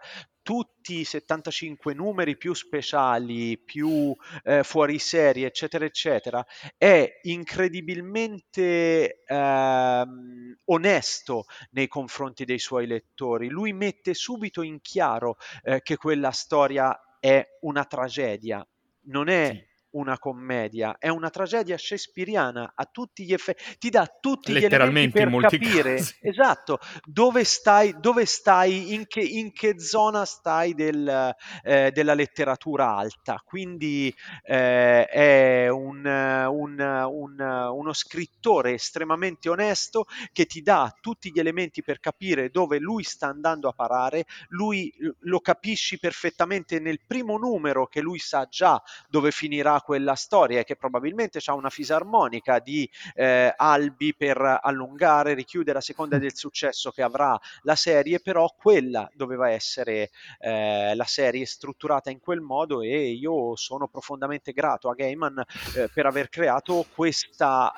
tutti 0.50 1.02
i 1.02 1.04
75 1.04 1.94
numeri 1.94 2.36
più 2.36 2.56
speciali, 2.56 3.60
più 3.60 4.16
eh, 4.44 4.64
fuori 4.64 4.98
serie, 4.98 5.46
eccetera, 5.46 5.86
eccetera, 5.86 6.44
è 6.76 7.20
incredibilmente 7.22 9.22
ehm, 9.28 10.56
onesto 10.66 11.46
nei 11.70 11.88
confronti 11.88 12.46
dei 12.46 12.58
suoi 12.58 12.88
lettori. 12.88 13.48
Lui 13.48 13.74
mette 13.74 14.16
subito 14.16 14.64
in 14.64 14.82
chiaro 14.82 15.38
eh, 15.62 15.84
che 15.84 15.98
quella 15.98 16.32
storia 16.32 17.00
è 17.20 17.46
una 17.62 17.86
tragedia, 17.86 18.68
non 19.02 19.30
è. 19.30 19.68
Una 19.92 20.18
commedia, 20.20 20.98
è 20.98 21.10
una 21.10 21.30
tragedia 21.30 21.78
shakespeariana 21.78 22.74
a 22.76 22.86
tutti 22.86 23.26
gli 23.26 23.34
effetti, 23.34 23.64
ti 23.78 23.90
dà 23.90 24.08
tutti 24.20 24.54
gli 24.54 24.64
elementi 24.64 25.12
per 25.12 25.36
capire 25.42 25.96
casi. 25.96 26.18
esatto 26.22 26.80
dove 27.06 27.44
stai, 27.44 27.96
dove 28.00 28.26
stai 28.26 28.94
in, 28.94 29.08
che, 29.08 29.22
in 29.22 29.52
che 29.52 29.80
zona 29.80 30.26
stai 30.26 30.74
del, 30.74 31.36
eh, 31.64 31.92
della 31.92 32.14
letteratura 32.14 32.96
alta. 32.96 33.42
Quindi 33.44 34.14
eh, 34.44 35.06
è 35.06 35.68
un, 35.70 36.06
un, 36.06 36.80
un, 36.80 37.70
uno 37.72 37.94
scrittore 37.94 38.74
estremamente 38.74 39.50
onesto 39.50 40.06
che 40.32 40.46
ti 40.46 40.62
dà 40.62 40.94
tutti 41.00 41.32
gli 41.32 41.40
elementi 41.40 41.82
per 41.82 42.00
capire 42.00 42.50
dove 42.50 42.80
lui 42.80 43.04
sta 43.04 43.28
andando 43.28 43.68
a 43.68 43.74
parare. 43.74 44.26
Lui 44.50 44.94
lo 45.22 45.40
capisci 45.40 46.00
perfettamente 46.00 46.80
nel 46.80 47.00
primo 47.06 47.38
numero 47.38 47.88
che 47.88 48.02
lui 48.02 48.20
sa 48.20 48.48
già 48.50 48.82
dove 49.08 49.32
finirà 49.32 49.79
quella 49.82 50.16
storia 50.16 50.60
e 50.60 50.64
che 50.64 50.76
probabilmente 50.76 51.40
ha 51.46 51.54
una 51.54 51.70
fisarmonica 51.70 52.60
di 52.60 52.90
eh, 53.16 53.54
albi 53.56 54.16
per 54.16 54.60
allungare, 54.62 55.34
richiudere 55.34 55.80
a 55.80 55.82
seconda 55.82 56.18
del 56.18 56.36
successo 56.36 56.92
che 56.92 57.02
avrà 57.02 57.40
la 57.64 57.76
serie, 57.76 58.20
però 58.20 58.54
quella 58.58 59.10
doveva 59.14 59.50
essere 59.50 60.12
eh, 60.40 60.94
la 60.96 61.06
serie 61.06 61.46
strutturata 61.46 62.10
in 62.10 62.20
quel 62.20 62.42
modo 62.42 62.82
e 62.82 63.12
io 63.12 63.56
sono 63.56 63.88
profondamente 63.88 64.52
grato 64.52 64.90
a 64.90 64.94
Gaiman 64.94 65.44
eh, 65.76 65.90
per 65.94 66.06
aver 66.06 66.30
creato 66.30 66.86
questa 66.94 67.72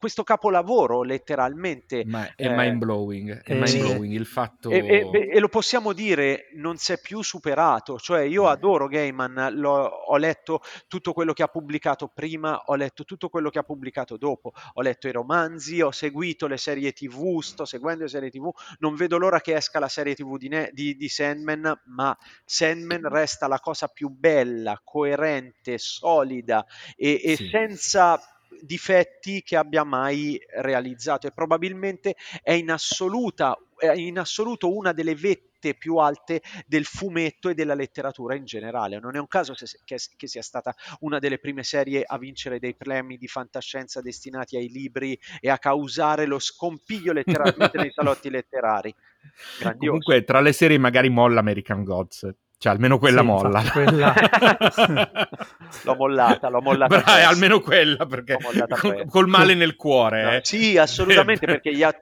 questo 0.00 0.24
capolavoro 0.24 1.02
letteralmente 1.02 2.04
Ma 2.06 2.34
è 2.34 2.46
eh, 2.46 2.54
mind 2.56 2.78
blowing, 2.78 3.42
è 3.42 3.52
eh, 3.52 3.54
mind 3.54 3.78
blowing 3.80 4.12
il 4.14 4.24
fatto 4.24 4.70
e, 4.70 4.78
e- 4.78 5.28
e 5.30 5.38
lo 5.40 5.48
possiamo 5.48 5.92
dire, 5.92 6.48
non 6.54 6.78
si 6.78 6.92
è 6.92 6.98
più 7.00 7.20
superato. 7.20 7.98
Cioè, 7.98 8.22
io 8.22 8.48
adoro 8.48 8.86
Gaiman, 8.88 9.48
l'ho- 9.56 9.84
ho 10.06 10.16
letto 10.16 10.62
tutto 10.88 11.12
quello 11.12 11.34
che 11.34 11.42
ha 11.42 11.48
pubblicato 11.48 12.08
prima, 12.08 12.62
ho 12.66 12.74
letto 12.76 13.04
tutto 13.04 13.28
quello 13.28 13.50
che 13.50 13.58
ha 13.58 13.62
pubblicato 13.62 14.16
dopo, 14.16 14.52
ho 14.72 14.80
letto 14.80 15.06
i 15.06 15.12
romanzi, 15.12 15.82
ho 15.82 15.90
seguito 15.90 16.46
le 16.46 16.56
serie 16.56 16.92
TV, 16.92 17.40
sto 17.42 17.66
seguendo 17.66 18.04
le 18.04 18.08
serie 18.08 18.30
TV. 18.30 18.48
Non 18.78 18.94
vedo 18.94 19.18
l'ora 19.18 19.42
che 19.42 19.54
esca 19.54 19.78
la 19.80 19.88
serie 19.88 20.14
TV 20.14 20.38
di, 20.38 20.48
Ne- 20.48 20.70
di- 20.72 20.96
di 20.96 21.08
Sandman, 21.10 21.78
ma 21.88 22.16
Sandman 22.46 23.06
resta 23.06 23.46
la 23.48 23.60
cosa 23.60 23.88
più 23.88 24.08
bella, 24.08 24.80
coerente, 24.82 25.76
solida 25.76 26.64
e, 26.96 27.20
e 27.22 27.36
Sì. 27.36 27.48
senza 27.50 28.18
difetti 28.62 29.42
che 29.42 29.56
abbia 29.56 29.84
mai 29.84 30.40
realizzato 30.56 31.26
e 31.26 31.32
probabilmente 31.32 32.16
è 32.42 32.52
in 32.52 32.70
assoluta 32.70 33.56
è 33.80 33.92
in 33.92 34.18
assoluto 34.18 34.74
una 34.74 34.92
delle 34.92 35.14
vette 35.14 35.74
più 35.74 35.96
alte 35.96 36.42
del 36.66 36.84
fumetto 36.84 37.48
e 37.48 37.54
della 37.54 37.74
letteratura 37.74 38.34
in 38.34 38.44
generale. 38.44 38.98
Non 39.00 39.16
è 39.16 39.18
un 39.18 39.26
caso 39.26 39.54
se- 39.54 39.80
che, 39.84 39.96
che 40.16 40.26
sia 40.26 40.42
stata 40.42 40.74
una 41.00 41.18
delle 41.18 41.38
prime 41.38 41.62
serie 41.62 42.02
a 42.06 42.18
vincere 42.18 42.58
dei 42.58 42.74
premi 42.74 43.16
di 43.16 43.26
fantascienza 43.26 44.00
destinati 44.00 44.56
ai 44.56 44.68
libri 44.68 45.18
e 45.40 45.50
a 45.50 45.58
causare 45.58 46.26
lo 46.26 46.38
scompiglio 46.38 47.12
letteralmente 47.12 47.78
nei 47.78 47.90
salotti 47.90 48.30
letterari. 48.30 48.94
Grandioso. 49.58 49.86
Comunque, 49.86 50.24
tra 50.24 50.40
le 50.40 50.52
serie 50.52 50.78
magari 50.78 51.08
molla 51.08 51.40
American 51.40 51.82
Gods. 51.84 52.30
Cioè, 52.62 52.72
almeno 52.72 52.98
quella 52.98 53.20
Sì, 53.22 53.26
molla. 53.26 53.60
infatti, 53.62 53.70
quella- 53.70 54.14
l'ho 55.84 55.94
mollata, 55.94 56.48
l'ho 56.50 56.60
mollata. 56.60 56.98
Bra- 57.00 57.26
almeno 57.26 57.60
quella, 57.60 58.04
perché 58.04 58.36
col, 58.78 59.06
col 59.08 59.28
male 59.28 59.54
nel 59.54 59.76
cuore. 59.76 60.22
No, 60.22 60.30
eh. 60.32 60.40
sì, 60.42 60.76
assolutamente, 60.76 61.46
perché 61.46 61.74
gli 61.74 61.82
a- 61.82 61.98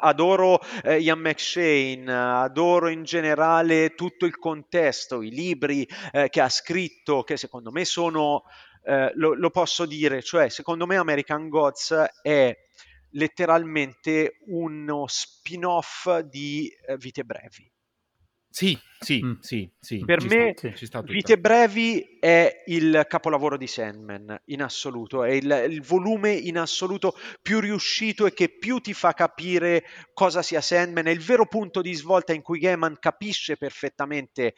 adoro 0.00 0.58
eh, 0.82 0.98
Ian 0.98 1.20
McShane, 1.20 2.12
adoro 2.12 2.88
in 2.88 3.04
generale 3.04 3.94
tutto 3.94 4.26
il 4.26 4.36
contesto, 4.36 5.22
i 5.22 5.30
libri 5.30 5.86
eh, 6.10 6.28
che 6.28 6.40
ha 6.40 6.48
scritto, 6.48 7.22
che 7.22 7.36
secondo 7.36 7.70
me 7.70 7.84
sono, 7.84 8.42
eh, 8.82 9.12
lo, 9.14 9.34
lo 9.34 9.50
posso 9.50 9.86
dire, 9.86 10.22
cioè 10.24 10.48
secondo 10.48 10.86
me 10.86 10.96
American 10.96 11.48
Gods 11.48 11.94
è 12.20 12.52
letteralmente 13.10 14.38
uno 14.46 15.04
spin-off 15.06 16.18
di 16.18 16.68
eh, 16.88 16.96
Vite 16.96 17.22
Brevi. 17.22 17.70
Sì, 18.50 18.76
sì, 18.98 19.24
Mm. 19.24 19.34
sì, 19.40 19.70
sì. 19.78 20.04
Per 20.04 20.24
me 20.26 20.54
sta. 20.74 21.00
Vite 21.02 21.38
Brevi 21.38 22.18
è 22.18 22.64
il 22.66 23.04
capolavoro 23.08 23.56
di 23.56 23.66
Sandman 23.66 24.42
in 24.46 24.62
assoluto, 24.62 25.22
è 25.22 25.30
il, 25.30 25.66
il 25.70 25.82
volume 25.82 26.32
in 26.32 26.58
assoluto 26.58 27.14
più 27.40 27.60
riuscito 27.60 28.26
e 28.26 28.34
che 28.34 28.48
più 28.48 28.80
ti 28.80 28.92
fa 28.92 29.12
capire 29.12 29.84
cosa 30.12 30.42
sia 30.42 30.60
Sandman, 30.60 31.06
è 31.06 31.10
il 31.10 31.20
vero 31.20 31.46
punto 31.46 31.80
di 31.80 31.94
svolta 31.94 32.32
in 32.32 32.42
cui 32.42 32.58
Gaiman 32.58 32.96
capisce 32.98 33.56
perfettamente 33.56 34.54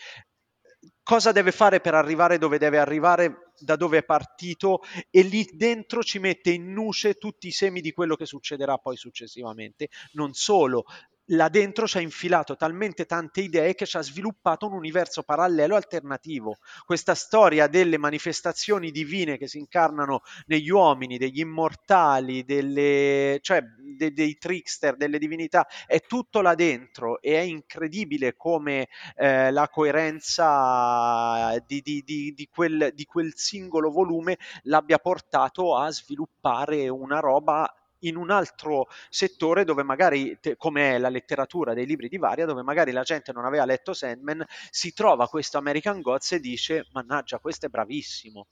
cosa 1.03 1.33
deve 1.33 1.53
fare 1.53 1.81
per 1.81 1.95
arrivare 1.95 2.39
dove 2.39 2.59
deve 2.59 2.79
arrivare, 2.79 3.53
da 3.59 3.77
dove 3.77 3.99
è 3.99 4.05
partito 4.05 4.81
e 5.11 5.23
lì 5.23 5.45
dentro 5.53 6.03
ci 6.03 6.19
mette 6.19 6.51
in 6.51 6.73
nuce 6.73 7.15
tutti 7.15 7.49
i 7.49 7.53
semi 7.53 7.81
di 7.81 7.93
quello 7.93 8.17
che 8.17 8.27
succederà 8.27 8.79
poi 8.79 8.97
successivamente. 8.97 9.89
Non 10.13 10.33
solo, 10.33 10.85
là 11.27 11.49
dentro 11.49 11.87
ci 11.87 11.99
ha 11.99 12.01
infilato 12.01 12.57
talmente 12.57 13.07
tante 13.07 13.41
idee 13.41 13.75
che 13.75 13.87
ci 13.87 13.97
ha 13.97 14.03
sviluppato 14.03 14.67
un 14.67 14.75
universo 14.75 15.23
parallelo 15.23 15.77
alternativo. 15.77 16.57
Questa 16.85 17.15
storia 17.15 17.69
delle 17.69 17.99
manifestazioni 17.99 18.91
divine 18.91 19.39
che 19.39 19.47
si 19.47 19.59
incarnano 19.59 20.21
negli 20.47 20.71
uomini, 20.71 21.19
degli 21.19 21.41
immortali, 21.41 22.45
delle, 22.45 23.39
cioè 23.41 23.63
de- 23.63 24.13
dei 24.13 24.37
trickster, 24.37 24.97
delle 24.97 25.19
divinità, 25.19 25.67
è 25.87 26.01
tutto 26.01 26.41
là 26.41 26.55
dentro 26.55 27.21
e 27.21 27.37
è 27.37 27.41
incredibile 27.41 28.35
come 28.37 28.89
eh, 29.17 29.51
la 29.51 29.69
coerenza 29.69 31.57
di, 31.67 31.81
di- 31.83 32.03
di- 32.05 32.49
quel, 32.51 32.91
di 32.95 33.05
quel 33.05 33.33
singolo 33.35 33.91
volume 33.91 34.39
l'abbia 34.63 34.99
portato 34.99 35.77
a 35.77 35.91
sviluppare 35.91 36.89
una 36.89 37.21
roba 37.21 37.73
in 38.03 38.17
un 38.17 38.31
altro 38.31 38.87
settore 39.11 39.65
dove 39.65 39.83
magari, 39.83 40.38
te- 40.41 40.57
come 40.57 40.95
è 40.95 40.99
la 40.99 41.09
letteratura 41.09 41.75
dei 41.75 41.87
libri 41.87 42.09
di 42.09 42.19
Varia, 42.19 42.47
dove 42.47 42.62
magari 42.62 42.93
la 42.93 43.03
gente 43.03 43.33
non 43.33 43.45
aveva 43.45 43.65
letto 43.65 43.93
Sandman, 43.93 44.45
si 44.71 44.93
trova 44.93 45.27
questo 45.29 45.59
American 45.59 46.01
Gods 46.01 46.33
e 46.33 46.41
dice, 46.41 46.87
mannaggia, 46.93 47.38
questo 47.38 47.67
è 47.67 47.69
bravissimo. 47.69 48.47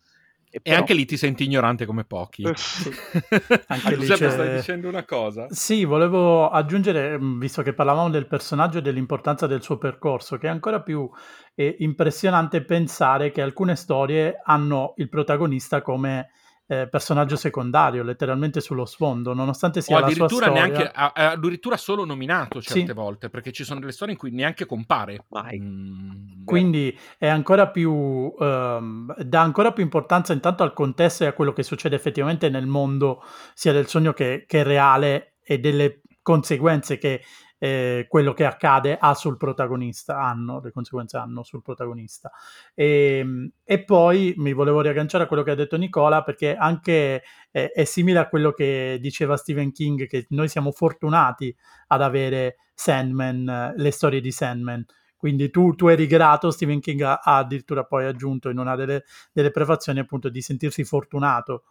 E 0.53 0.61
però- 0.61 0.79
anche 0.79 0.95
lì 0.95 1.05
ti 1.05 1.17
senti 1.17 1.45
ignorante 1.45 1.87
come 1.87 2.03
pochi. 2.05 2.43
Eh, 2.43 2.55
Sì. 2.57 2.91
Anche 3.31 3.65
Anche 3.69 3.95
lì 3.95 4.07
Giuseppe, 4.07 4.25
c'è- 4.27 4.31
stai 4.33 4.55
dicendo 4.57 4.89
una 4.89 5.05
cosa? 5.05 5.47
Sì, 5.49 5.85
volevo 5.85 6.51
aggiungere, 6.51 7.17
mh, 7.17 7.39
visto 7.39 7.63
che 7.63 7.73
parlavamo 7.73 8.11
del 8.11 8.27
personaggio 8.27 8.79
e 8.79 8.83
dell'importanza 8.83 9.47
del 9.47 9.63
suo 9.63 9.79
percorso, 9.79 10.39
che 10.39 10.49
è 10.49 10.51
ancora 10.51 10.83
più 10.83 11.09
eh, 11.55 11.77
impressionante 11.79 12.65
pensare 12.65 13.31
che 13.31 13.43
alcune 13.43 13.77
storie 13.77 14.41
hanno 14.45 14.95
il 14.97 15.09
protagonista 15.09 15.83
come 15.83 16.31
eh, 16.71 16.87
personaggio 16.89 17.35
secondario, 17.35 18.05
letteralmente 18.05 18.61
sullo 18.61 18.85
sfondo, 18.85 19.35
nonostante 19.35 19.81
sia 19.81 19.97
o 19.97 19.99
la 19.99 20.09
sua 20.09 20.27
addirittura, 20.27 20.51
storia. 20.53 20.67
neanche, 20.69 20.91
addirittura 20.95 21.77
solo 21.77 22.05
nominato 22.05 22.63
certe 22.63 22.87
Sì. 22.87 22.93
volte, 22.93 23.29
perché 23.29 23.51
ci 23.51 23.65
sono 23.65 23.81
delle 23.81 23.91
storie 23.91 24.15
in 24.15 24.21
cui 24.21 24.31
neanche 24.31 24.67
compare. 24.67 25.25
Mai. 25.31 25.59
Mm, 25.59 26.45
Quindi 26.45 26.97
è 27.19 27.27
ancora 27.27 27.69
più, 27.71 28.33
ehm, 28.39 29.15
dà 29.21 29.41
ancora 29.41 29.73
più 29.73 29.83
importanza 29.83 30.33
intanto 30.33 30.63
al 30.63 30.73
contesto 30.73 31.25
e 31.25 31.27
a 31.27 31.33
quello 31.33 31.53
che 31.53 31.65
succede 31.65 31.97
effettivamente 31.97 32.49
nel 32.49 32.67
mondo, 32.67 33.21
sia 33.55 33.73
del 33.73 33.89
sogno 33.89 34.13
che, 34.13 34.45
che 34.47 34.63
reale 34.63 35.35
e 35.43 35.59
delle 35.59 36.03
conseguenze 36.23 36.99
che 36.99 37.23
eh, 37.63 38.07
quello 38.09 38.33
che 38.33 38.47
accade 38.47 38.97
ha 38.99 39.13
sul 39.13 39.37
protagonista, 39.37 40.19
hanno, 40.19 40.61
le 40.65 40.73
conseguenze 40.73 41.19
hanno 41.19 41.43
sul 41.43 41.61
protagonista. 41.61 42.33
E, 42.75 43.53
e 43.63 43.85
poi 43.85 44.33
mi 44.39 44.55
volevo 44.55 44.81
riagganciare 44.81 45.25
a 45.25 45.27
quello 45.27 45.43
che 45.43 45.51
ha 45.51 45.55
detto 45.55 45.77
Nicola, 45.77 46.23
perché 46.23 46.57
anche 46.57 47.23
eh, 47.51 47.71
è 47.71 47.85
simile 47.85 48.19
a 48.19 48.29
quello 48.29 48.53
che 48.53 48.99
diceva 49.01 49.37
Stephen 49.37 49.73
King, 49.73 50.07
che 50.07 50.27
noi 50.31 50.49
siamo 50.49 50.73
fortunati 50.73 51.55
ad 51.89 52.01
avere 52.01 52.57
Sandman, 52.73 53.47
eh, 53.49 53.75
le 53.77 53.91
storie 53.91 54.23
di 54.23 54.33
Sandman. 54.33 54.83
Quindi 55.15 55.51
tu, 55.51 55.75
tu 55.75 55.89
eri 55.89 56.07
grato, 56.07 56.51
Stephen 56.51 56.81
King 56.81 57.03
ha, 57.03 57.21
addirittura 57.23 57.85
poi 57.85 58.07
aggiunto 58.07 58.49
in 58.49 58.59
una 58.59 58.75
delle, 58.75 59.05
delle 59.33 59.51
prefazioni 59.51 59.99
appunto 59.99 60.31
di 60.31 60.41
sentirsi 60.41 60.83
fortunato 60.83 61.65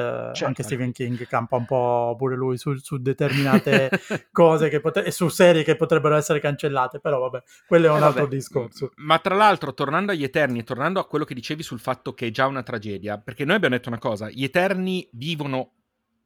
Certo. 0.00 0.44
anche 0.44 0.62
Stephen 0.62 0.92
King 0.92 1.26
campa 1.26 1.56
un 1.56 1.64
po' 1.64 2.14
pure 2.18 2.36
lui 2.36 2.58
su, 2.58 2.74
su 2.76 2.98
determinate 2.98 3.88
cose 4.30 4.68
che 4.68 4.80
potre- 4.80 5.06
e 5.06 5.10
su 5.10 5.28
serie 5.28 5.62
che 5.64 5.74
potrebbero 5.76 6.16
essere 6.16 6.38
cancellate, 6.38 7.00
però 7.00 7.18
vabbè, 7.20 7.42
quello 7.66 7.86
è 7.86 7.90
un 7.90 8.02
Eh, 8.02 8.04
altro 8.04 8.22
vabbè. 8.24 8.34
discorso. 8.34 8.92
Ma 8.96 9.18
tra 9.20 9.34
l'altro, 9.34 9.72
tornando 9.72 10.12
agli 10.12 10.22
Eterni 10.24 10.58
e 10.58 10.64
tornando 10.64 11.00
a 11.00 11.06
quello 11.06 11.24
che 11.24 11.32
dicevi 11.34 11.62
sul 11.62 11.80
fatto 11.80 12.12
che 12.12 12.26
è 12.26 12.30
già 12.30 12.46
una 12.46 12.62
tragedia, 12.62 13.18
perché 13.18 13.44
noi 13.46 13.56
abbiamo 13.56 13.74
detto 13.76 13.88
una 13.88 13.98
cosa, 13.98 14.28
gli 14.28 14.44
Eterni 14.44 15.08
vivono 15.12 15.72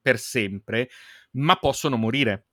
per 0.02 0.18
sempre, 0.18 0.88
ma 1.32 1.54
possono 1.56 1.96
morire. 1.96 2.46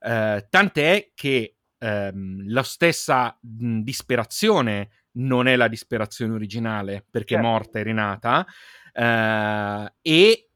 Eh, 0.00 0.46
tant'è 0.50 1.12
che 1.14 1.56
ehm, 1.78 2.42
la 2.50 2.62
stessa 2.62 3.38
mh, 3.40 3.80
disperazione 3.80 4.90
non 5.12 5.48
è 5.48 5.56
la 5.56 5.68
disperazione 5.68 6.34
originale, 6.34 7.04
perché 7.10 7.34
Certo. 7.34 7.46
è 7.48 7.50
morta 7.50 7.78
e 7.78 7.82
rinata, 7.82 8.46
eh, 8.92 9.92
e 10.02 10.47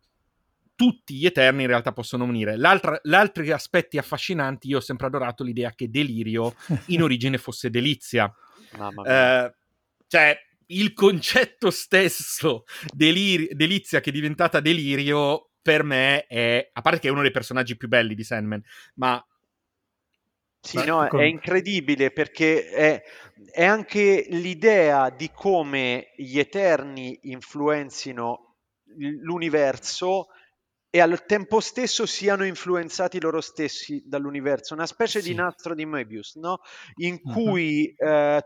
tutti 0.82 1.14
gli 1.14 1.26
Eterni 1.26 1.62
in 1.62 1.68
realtà 1.68 1.92
possono. 1.92 2.28
L'altra- 2.56 2.98
L'altri 3.04 3.52
aspetti 3.52 3.98
affascinanti, 3.98 4.68
io 4.68 4.78
ho 4.78 4.80
sempre 4.80 5.06
adorato 5.06 5.44
l'idea 5.44 5.72
che 5.74 5.88
Delirio 5.88 6.54
in 6.86 7.02
origine 7.04 7.38
fosse 7.38 7.70
delizia. 7.70 8.32
Eh, 9.06 9.54
cioè, 10.08 10.36
il 10.66 10.92
concetto 10.92 11.70
stesso 11.70 12.64
deliri- 12.92 13.50
delizia 13.52 14.00
che 14.00 14.10
è 14.10 14.12
diventata 14.12 14.58
delirio 14.58 15.50
per 15.62 15.84
me 15.84 16.26
è, 16.26 16.70
a 16.72 16.80
parte 16.80 16.98
che 16.98 17.08
è 17.08 17.10
uno 17.12 17.22
dei 17.22 17.30
personaggi 17.30 17.76
più 17.76 17.86
belli 17.86 18.16
di 18.16 18.24
Sandman, 18.24 18.62
ma 18.94 19.24
Sì, 20.60 20.84
no, 20.84 21.06
è 21.06 21.22
incredibile 21.22 22.10
perché 22.10 22.68
è, 22.68 23.02
è 23.52 23.64
anche 23.64 24.26
l'idea 24.30 25.10
di 25.10 25.30
come 25.32 26.12
gli 26.16 26.40
Eterni 26.40 27.16
influenzino 27.22 28.56
l'universo 28.96 30.26
e 30.94 31.00
al 31.00 31.24
tempo 31.24 31.60
stesso 31.60 32.04
siano 32.04 32.44
influenzati 32.44 33.18
loro 33.18 33.40
stessi 33.40 34.02
dall'universo, 34.04 34.74
una 34.74 34.84
specie 34.86 35.22
Sì. 35.22 35.22
di 35.22 35.34
nastro 35.34 35.74
di 35.74 35.86
Möbius, 35.86 36.34
no? 36.36 36.58
In 36.96 37.22
Mhm. 37.24 37.56
cui 37.62 37.94
eh, 37.96 38.42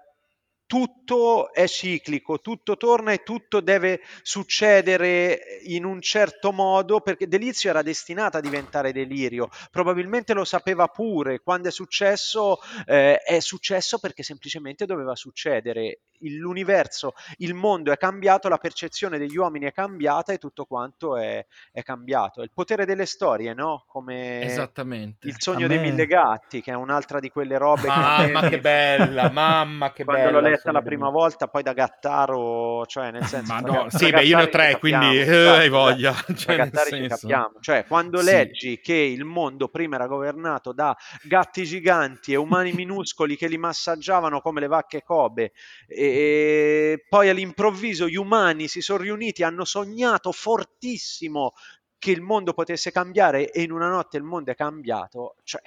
tutto 0.66 1.52
è 1.52 1.66
ciclico, 1.68 2.40
tutto 2.40 2.76
torna 2.76 3.12
e 3.12 3.22
tutto 3.22 3.60
deve 3.60 4.00
succedere 4.22 5.60
in 5.64 5.84
un 5.84 6.00
certo 6.00 6.52
modo 6.52 7.00
perché 7.00 7.28
Delizio 7.28 7.70
era 7.70 7.82
destinata 7.82 8.38
a 8.38 8.40
diventare 8.40 8.92
delirio, 8.92 9.48
probabilmente 9.70 10.34
lo 10.34 10.44
sapeva 10.44 10.88
pure, 10.88 11.40
quando 11.40 11.68
è 11.68 11.70
successo 11.70 12.58
eh, 12.86 13.18
è 13.18 13.40
successo 13.40 13.98
perché 13.98 14.22
semplicemente 14.22 14.86
doveva 14.86 15.14
succedere, 15.14 16.00
l'universo, 16.20 17.12
il 17.38 17.54
mondo 17.54 17.92
è 17.92 17.96
cambiato, 17.96 18.48
la 18.48 18.58
percezione 18.58 19.18
degli 19.18 19.36
uomini 19.36 19.66
è 19.66 19.72
cambiata 19.72 20.32
e 20.32 20.38
tutto 20.38 20.64
quanto 20.64 21.16
è, 21.16 21.44
è 21.72 21.82
cambiato. 21.82 22.40
È 22.40 22.44
il 22.44 22.52
potere 22.52 22.84
delle 22.84 23.06
storie, 23.06 23.54
no? 23.54 23.84
Come 23.86 24.42
esattamente. 24.42 25.26
il 25.28 25.34
sogno 25.38 25.66
A 25.66 25.68
dei 25.68 25.78
me- 25.78 25.90
mille 25.90 26.06
gatti, 26.06 26.60
che 26.60 26.72
è 26.72 26.74
un'altra 26.74 27.20
di 27.20 27.28
quelle 27.28 27.58
robe 27.58 27.82
che 27.82 27.88
Mamma 27.88 28.48
che 28.48 28.60
bella, 28.60 29.30
mamma 29.30 29.92
che 29.92 30.04
bella. 30.04 30.55
Il 30.64 30.72
la 30.72 30.82
prima 30.82 31.08
volta, 31.10 31.48
poi 31.48 31.62
da 31.62 31.72
Gattaro, 31.72 32.84
cioè 32.86 33.10
nel 33.10 33.24
senso... 33.26 33.52
Ma 33.52 33.60
no, 33.60 33.86
sì, 33.88 34.10
beh, 34.10 34.24
io 34.24 34.36
ne 34.36 34.42
ho 34.44 34.48
tre, 34.48 34.78
quindi, 34.78 35.18
capiamo, 35.18 35.20
eh, 35.20 35.40
esatto, 35.40 35.58
hai 35.60 35.68
voglia, 35.68 36.14
cioè, 36.36 36.56
nel 36.56 36.70
Gattari 36.70 36.90
ci 36.90 36.96
senso. 36.96 37.26
capiamo. 37.26 37.52
Cioè, 37.60 37.84
quando 37.86 38.18
Sì. 38.18 38.24
leggi 38.24 38.80
che 38.80 38.94
il 38.94 39.24
mondo 39.24 39.68
prima 39.68 39.96
era 39.96 40.06
governato 40.06 40.72
da 40.72 40.96
gatti 41.22 41.64
giganti 41.64 42.32
e 42.32 42.36
umani 42.36 42.72
minuscoli 42.74 43.36
che 43.36 43.48
li 43.48 43.58
massaggiavano 43.58 44.40
come 44.40 44.60
le 44.60 44.66
vacche 44.66 45.02
Kobe, 45.02 45.52
e 45.86 47.04
poi 47.08 47.28
all'improvviso 47.28 48.08
gli 48.08 48.16
umani 48.16 48.68
si 48.68 48.80
sono 48.80 49.02
riuniti, 49.02 49.42
hanno 49.42 49.64
sognato 49.64 50.32
fortissimo 50.32 51.52
che 51.98 52.10
il 52.10 52.20
mondo 52.20 52.52
potesse 52.52 52.92
cambiare 52.92 53.50
e 53.50 53.62
in 53.62 53.72
una 53.72 53.88
notte 53.88 54.16
il 54.18 54.22
mondo 54.22 54.50
è 54.50 54.54
cambiato, 54.54 55.36
cioè 55.44 55.62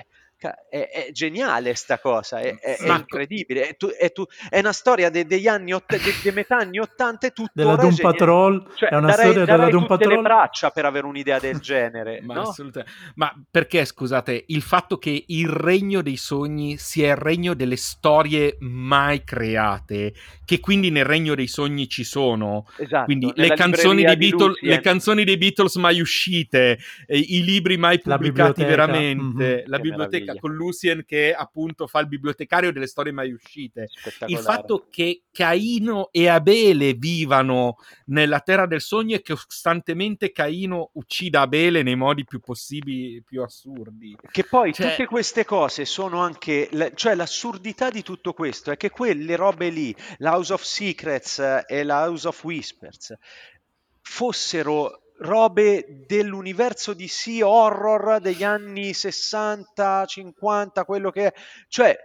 è, 0.48 0.90
è 0.90 1.12
geniale 1.12 1.74
sta 1.76 2.00
cosa, 2.00 2.40
è, 2.40 2.58
è- 2.60 2.78
è 2.78 2.92
incredibile, 2.92 3.68
è, 3.70 3.76
tu- 3.76 3.90
è 3.90 4.12
tu- 4.12 4.26
è 4.50 4.60
una 4.60 4.72
storia 4.74 5.10
de- 5.10 5.26
degli 5.26 5.48
anni, 5.48 5.74
ott- 5.74 5.90
de- 5.92 6.14
de 6.24 6.32
metà 6.32 6.58
anni 6.58 6.80
80 6.80 7.28
e 7.28 7.30
tuttora 7.32 7.50
Della 7.54 7.76
Doom 7.76 7.90
geniale. 7.94 8.18
Patrol, 8.18 8.72
Cioè, 8.76 8.90
è 8.90 8.96
una 8.96 9.08
darei, 9.08 9.26
storia 9.26 9.46
della 9.46 9.58
darei 9.58 9.72
Doom 9.72 9.82
tutte 9.88 9.98
le 10.08 10.16
Patrol. 10.16 10.24
braccia 10.24 10.70
per 10.72 10.86
avere 10.86 11.06
un'idea 11.06 11.40
del 11.40 11.60
genere, 11.60 12.22
Ma, 12.22 12.34
no? 12.36 12.42
assolutamente. 12.42 12.94
Ma 13.16 13.34
perché, 13.52 13.84
scusate, 13.86 14.44
il 14.48 14.62
fatto 14.62 14.98
che 14.98 15.24
il 15.28 15.48
regno 15.50 16.02
dei 16.02 16.18
sogni 16.18 16.78
sia 16.78 17.10
il 17.12 17.18
regno 17.18 17.54
delle 17.54 17.76
storie 17.78 18.56
mai 18.60 19.24
create, 19.24 20.14
che 20.46 20.60
quindi 20.60 20.90
nel 20.92 21.06
regno 21.06 21.36
dei 21.36 21.48
sogni 21.48 21.88
ci 21.90 22.04
sono, 22.04 22.66
Esatto, 22.78 23.06
quindi 23.06 23.32
le 23.36 23.50
canzoni, 23.54 24.04
Beatles, 24.04 24.48
Lucien. 24.48 24.72
le 24.72 24.80
canzoni 24.82 25.24
dei 25.24 25.38
Beatles 25.38 25.76
mai 25.76 26.00
uscite, 26.00 26.78
eh, 27.08 27.18
i 27.18 27.44
libri 27.44 27.78
mai 27.78 28.00
La 28.04 28.16
pubblicati 28.16 28.62
biblioteca, 28.64 28.68
veramente, 28.70 29.64
la 29.68 29.80
biblioteca 29.80 30.29
meraviglia. 30.34 30.40
con 30.40 30.54
Lucien 30.54 31.04
che 31.06 31.34
appunto 31.34 31.88
fa 31.88 32.00
il 32.00 32.08
bibliotecario 32.08 32.72
delle 32.72 32.88
storie 32.88 33.12
mai 33.12 33.32
uscite. 33.32 33.88
Il 34.28 34.38
fatto 34.38 34.88
che 34.90 35.24
Caino 35.32 36.10
e 36.12 36.28
Abele 36.28 36.94
vivano 36.94 37.78
nella 38.06 38.40
terra 38.40 38.66
del 38.66 38.82
sogno 38.82 39.16
e 39.16 39.22
che 39.22 39.34
costantemente 39.34 40.32
Caino 40.32 40.92
uccida 40.94 41.42
Abele 41.42 41.84
nei 41.84 41.96
modi 41.96 42.26
più 42.26 42.40
possibili, 42.40 43.22
più 43.22 43.42
assurdi. 43.42 44.16
Che 44.32 44.44
poi 44.44 44.74
Cioè- 44.74 44.92
tutte 44.92 45.06
queste 45.06 45.46
cose 45.46 45.86
sono 45.86 46.20
anche, 46.20 46.70
cioè 46.96 47.16
l'assurdità 47.16 47.90
di 47.90 48.04
tutto 48.04 48.34
questo 48.34 48.72
è 48.72 48.78
che 48.78 48.90
quelle 48.90 49.36
robe 49.36 49.70
lì, 49.70 49.96
la 50.18 50.36
House 50.36 50.54
of 50.54 50.62
Secrets 50.62 51.40
eh, 51.40 51.64
e 51.68 51.84
la 51.84 52.06
House 52.08 52.28
of 52.28 52.44
Whispers, 52.44 53.14
fossero 54.02 55.09
robe 55.20 56.06
dell'universo 56.08 56.94
DC 56.94 57.40
horror 57.44 58.20
degli 58.20 58.44
anni 58.44 58.94
60, 58.94 60.06
50, 60.06 60.86
quello 60.86 61.12
che 61.12 61.28
è, 61.28 61.34
cioè 61.68 61.98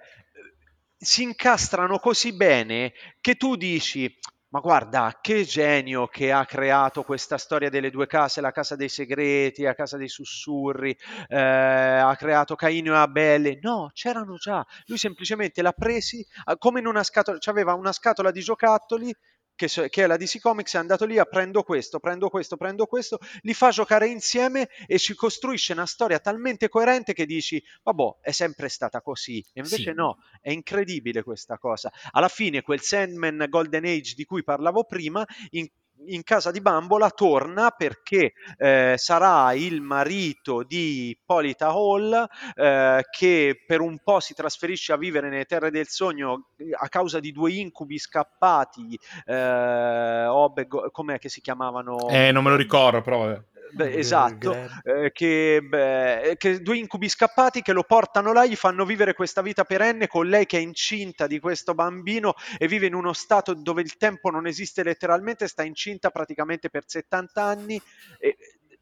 si 0.97 1.23
incastrano 1.23 1.99
così 1.99 2.35
bene 2.35 2.93
che 3.21 3.35
tu 3.35 3.57
dici 3.57 4.19
ma 4.55 4.61
guarda, 4.61 5.19
che 5.21 5.43
genio 5.43 6.07
che 6.07 6.31
ha 6.31 6.47
creato 6.47 7.03
questa 7.03 7.39
storia 7.39 7.69
delle 7.69 7.91
due 7.91 8.07
case, 8.07 8.41
la 8.41 8.53
casa 8.53 8.77
dei 8.77 8.89
segreti, 8.89 9.65
la 9.65 9.75
casa 9.75 9.97
dei 9.97 10.07
sussurri, 10.07 10.97
eh, 11.27 11.37
ha 11.37 12.15
creato 12.15 12.55
Caino 12.55 12.95
e 12.95 12.99
Abele. 12.99 13.59
No, 13.63 13.91
c'erano 13.93 14.37
già. 14.37 14.65
Lui 14.87 14.97
semplicemente 14.97 15.61
l'ha 15.61 15.73
presi 15.73 16.25
ah, 16.45 16.57
come 16.57 16.79
in 16.79 16.87
una 16.87 17.03
scatola, 17.03 17.37
aveva 17.47 17.75
una 17.75 17.91
scatola 17.91 18.31
di 18.31 18.43
giocattoli 18.43 19.13
che, 19.55 19.69
che 19.69 20.05
è 20.05 20.07
la 20.07 20.17
DC 20.17 20.41
Comics, 20.41 20.75
è 20.75 20.79
andato 20.79 21.05
lì 21.05 21.19
a 21.19 21.25
prendo 21.25 21.63
questo, 21.63 21.99
prendo 22.01 22.29
questo, 22.29 22.57
prendo 22.57 22.87
questo, 22.87 23.19
li 23.43 23.55
fa 23.55 23.71
giocare 23.71 24.09
insieme 24.09 24.69
e 24.87 24.99
ci 24.99 25.15
costruisce 25.15 25.73
una 25.73 25.87
storia 25.87 26.19
talmente 26.19 26.69
coerente 26.69 27.13
che 27.13 27.27
dici, 27.27 27.63
vabbè, 27.83 28.19
è 28.21 28.31
sempre 28.33 28.69
stata 28.69 29.01
così. 29.01 29.39
E 29.53 29.61
invece 29.61 29.91
Sì. 29.91 29.93
no, 29.93 30.19
è 30.41 30.51
incredibile 30.51 31.23
questa 31.23 31.59
cosa. 31.59 31.93
Alla 32.13 32.29
fine 32.29 32.63
quel 32.63 32.81
Sandman 32.81 33.47
Golden 33.49 33.85
Age 33.85 34.15
di 34.15 34.25
cui 34.25 34.43
parlavo 34.43 34.85
prima, 34.85 35.25
in, 35.51 35.69
in 36.07 36.23
casa 36.23 36.51
di 36.51 36.61
Bambola 36.61 37.11
torna 37.11 37.71
perché 37.71 38.33
eh, 38.57 38.95
sarà 38.97 39.53
il 39.53 39.81
marito 39.81 40.63
di 40.63 41.09
Ippolita 41.11 41.69
Hall 41.69 42.27
eh, 42.55 43.05
che 43.11 43.63
per 43.67 43.81
un 43.81 43.99
po' 44.03 44.21
si 44.21 44.35
trasferisce 44.35 44.93
a 44.93 44.97
vivere 44.97 45.29
nelle 45.29 45.45
terre 45.45 45.71
del 45.71 45.89
sogno 45.89 46.49
eh, 46.57 46.71
a 46.79 46.89
causa 46.89 47.21
di 47.21 47.33
due 47.33 47.53
incubi 47.53 47.99
scappati, 47.99 48.99
eh, 49.27 50.27
Obeg- 50.27 50.91
com'è 50.91 51.19
che 51.19 51.29
si 51.29 51.41
chiamavano? 51.41 52.09
Eh, 52.09 52.33
non 52.33 52.45
me 52.45 52.51
lo 52.51 52.57
ricordo, 52.57 53.01
però 53.01 53.19
vabbè. 53.19 53.43
Beh, 53.73 53.95
esatto, 53.95 54.55
eh, 54.85 55.11
che, 55.13 55.61
beh, 55.63 56.35
che 56.39 56.61
due 56.61 56.77
incubi 56.77 57.09
scappati 57.09 57.63
che 57.63 57.73
lo 57.73 57.83
portano 57.83 58.33
là, 58.33 58.47
gli 58.47 58.55
fanno 58.55 58.85
vivere 58.85 59.15
questa 59.15 59.43
vita 59.43 59.65
perenne 59.65 60.07
con 60.07 60.29
lei 60.29 60.47
che 60.47 60.59
è 60.59 60.61
incinta 60.61 61.27
di 61.27 61.41
questo 61.41 61.75
bambino 61.75 62.35
e 62.59 62.69
vive 62.69 62.87
in 62.87 62.95
uno 62.95 63.13
stato 63.13 63.55
dove 63.55 63.83
il 63.83 63.97
tempo 63.97 64.31
non 64.31 64.47
esiste 64.47 64.83
letteralmente, 64.83 65.49
sta 65.49 65.65
incinta 65.65 66.11
praticamente 66.11 66.71
per 66.71 66.85
70 66.87 67.43
anni. 67.43 67.81
E, 68.19 68.37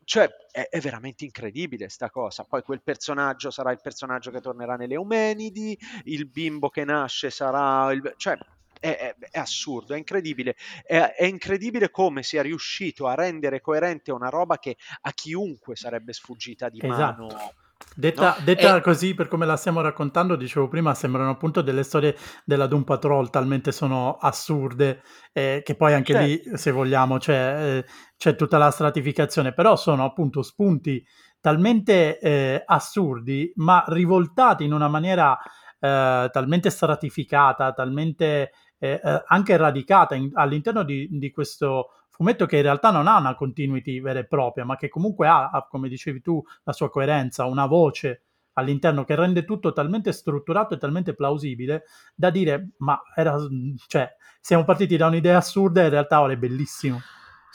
cioè, 0.04 0.28
è, 0.50 0.68
è 0.68 0.80
veramente 0.80 1.24
incredibile 1.24 1.88
sta 1.88 2.10
cosa. 2.10 2.44
Poi 2.44 2.62
quel 2.62 2.82
personaggio 2.82 3.50
sarà 3.50 3.70
il 3.70 3.80
personaggio 3.80 4.30
che 4.30 4.40
tornerà 4.40 4.76
nelle 4.76 4.94
Eumenidi, 4.94 5.78
il 6.04 6.26
bimbo 6.26 6.68
che 6.68 6.84
nasce 6.84 7.30
sarà... 7.30 7.92
Il, 7.92 8.12
cioè, 8.16 8.36
è, 8.82 8.96
è- 8.96 9.14
è 9.30 9.38
assurdo, 9.38 9.94
è 9.94 9.96
incredibile. 9.96 10.56
È, 10.84 10.96
è 11.16 11.24
incredibile 11.24 11.90
come 11.90 12.22
sia 12.24 12.42
riuscito 12.42 13.06
a 13.06 13.14
rendere 13.14 13.60
coerente 13.60 14.10
una 14.10 14.28
roba 14.28 14.58
che 14.58 14.76
a 15.02 15.12
chiunque 15.12 15.76
sarebbe 15.76 16.12
sfuggita 16.12 16.68
di 16.68 16.80
Esatto. 16.82 17.26
mano. 17.26 17.52
Detta, 17.94 18.36
No? 18.38 18.44
detta 18.44 18.76
E- 18.78 18.80
così 18.80 19.14
per 19.14 19.28
come 19.28 19.44
la 19.44 19.56
stiamo 19.56 19.80
raccontando, 19.82 20.34
dicevo 20.36 20.66
prima, 20.68 20.94
sembrano 20.94 21.30
appunto 21.30 21.60
delle 21.62 21.82
storie 21.82 22.16
della 22.44 22.66
Doom 22.66 22.84
Patrol, 22.84 23.28
talmente 23.28 23.70
sono 23.70 24.16
assurde, 24.16 25.02
eh, 25.32 25.60
che 25.64 25.74
poi 25.74 25.92
anche 25.92 26.14
lì, 26.14 26.42
se 26.54 26.70
vogliamo, 26.70 27.18
c'è, 27.18 27.78
eh, 27.78 27.84
c'è 28.16 28.34
tutta 28.34 28.56
la 28.56 28.70
stratificazione, 28.70 29.52
però 29.52 29.76
sono 29.76 30.04
appunto 30.04 30.42
spunti 30.42 31.04
talmente 31.40 32.18
eh, 32.18 32.62
assurdi, 32.64 33.52
ma 33.56 33.84
rivoltati 33.88 34.64
in 34.64 34.72
una 34.72 34.88
maniera 34.88 35.36
eh, 35.78 36.28
talmente 36.32 36.70
stratificata, 36.70 37.72
talmente 37.72 38.52
eh, 38.82 39.00
eh, 39.02 39.22
anche 39.28 39.56
radicata 39.56 40.16
in- 40.16 40.32
all'interno 40.34 40.82
di, 40.82 41.06
di 41.08 41.30
questo 41.30 41.90
fumetto 42.08 42.46
che 42.46 42.56
in 42.56 42.62
realtà 42.62 42.90
non 42.90 43.06
ha 43.06 43.16
una 43.16 43.36
continuity 43.36 44.00
vera 44.00 44.18
e 44.18 44.26
propria, 44.26 44.64
ma 44.64 44.74
che 44.74 44.88
comunque 44.88 45.28
ha, 45.28 45.64
come 45.70 45.88
dicevi 45.88 46.20
tu, 46.20 46.42
la 46.64 46.72
sua 46.72 46.90
coerenza, 46.90 47.44
una 47.44 47.66
voce 47.66 48.22
all'interno 48.54 49.04
che 49.04 49.14
rende 49.14 49.44
tutto 49.44 49.72
talmente 49.72 50.10
strutturato 50.10 50.74
e 50.74 50.78
talmente 50.78 51.14
plausibile 51.14 51.84
da 52.14 52.28
dire 52.28 52.70
ma 52.78 53.00
era 53.14 53.38
cioè 53.86 54.14
siamo 54.40 54.64
partiti 54.64 54.98
da 54.98 55.06
un'idea 55.06 55.38
assurda 55.38 55.80
e 55.80 55.84
in 55.84 55.90
realtà 55.90 56.20
ora 56.20 56.34
è 56.34 56.36
bellissimo 56.36 57.00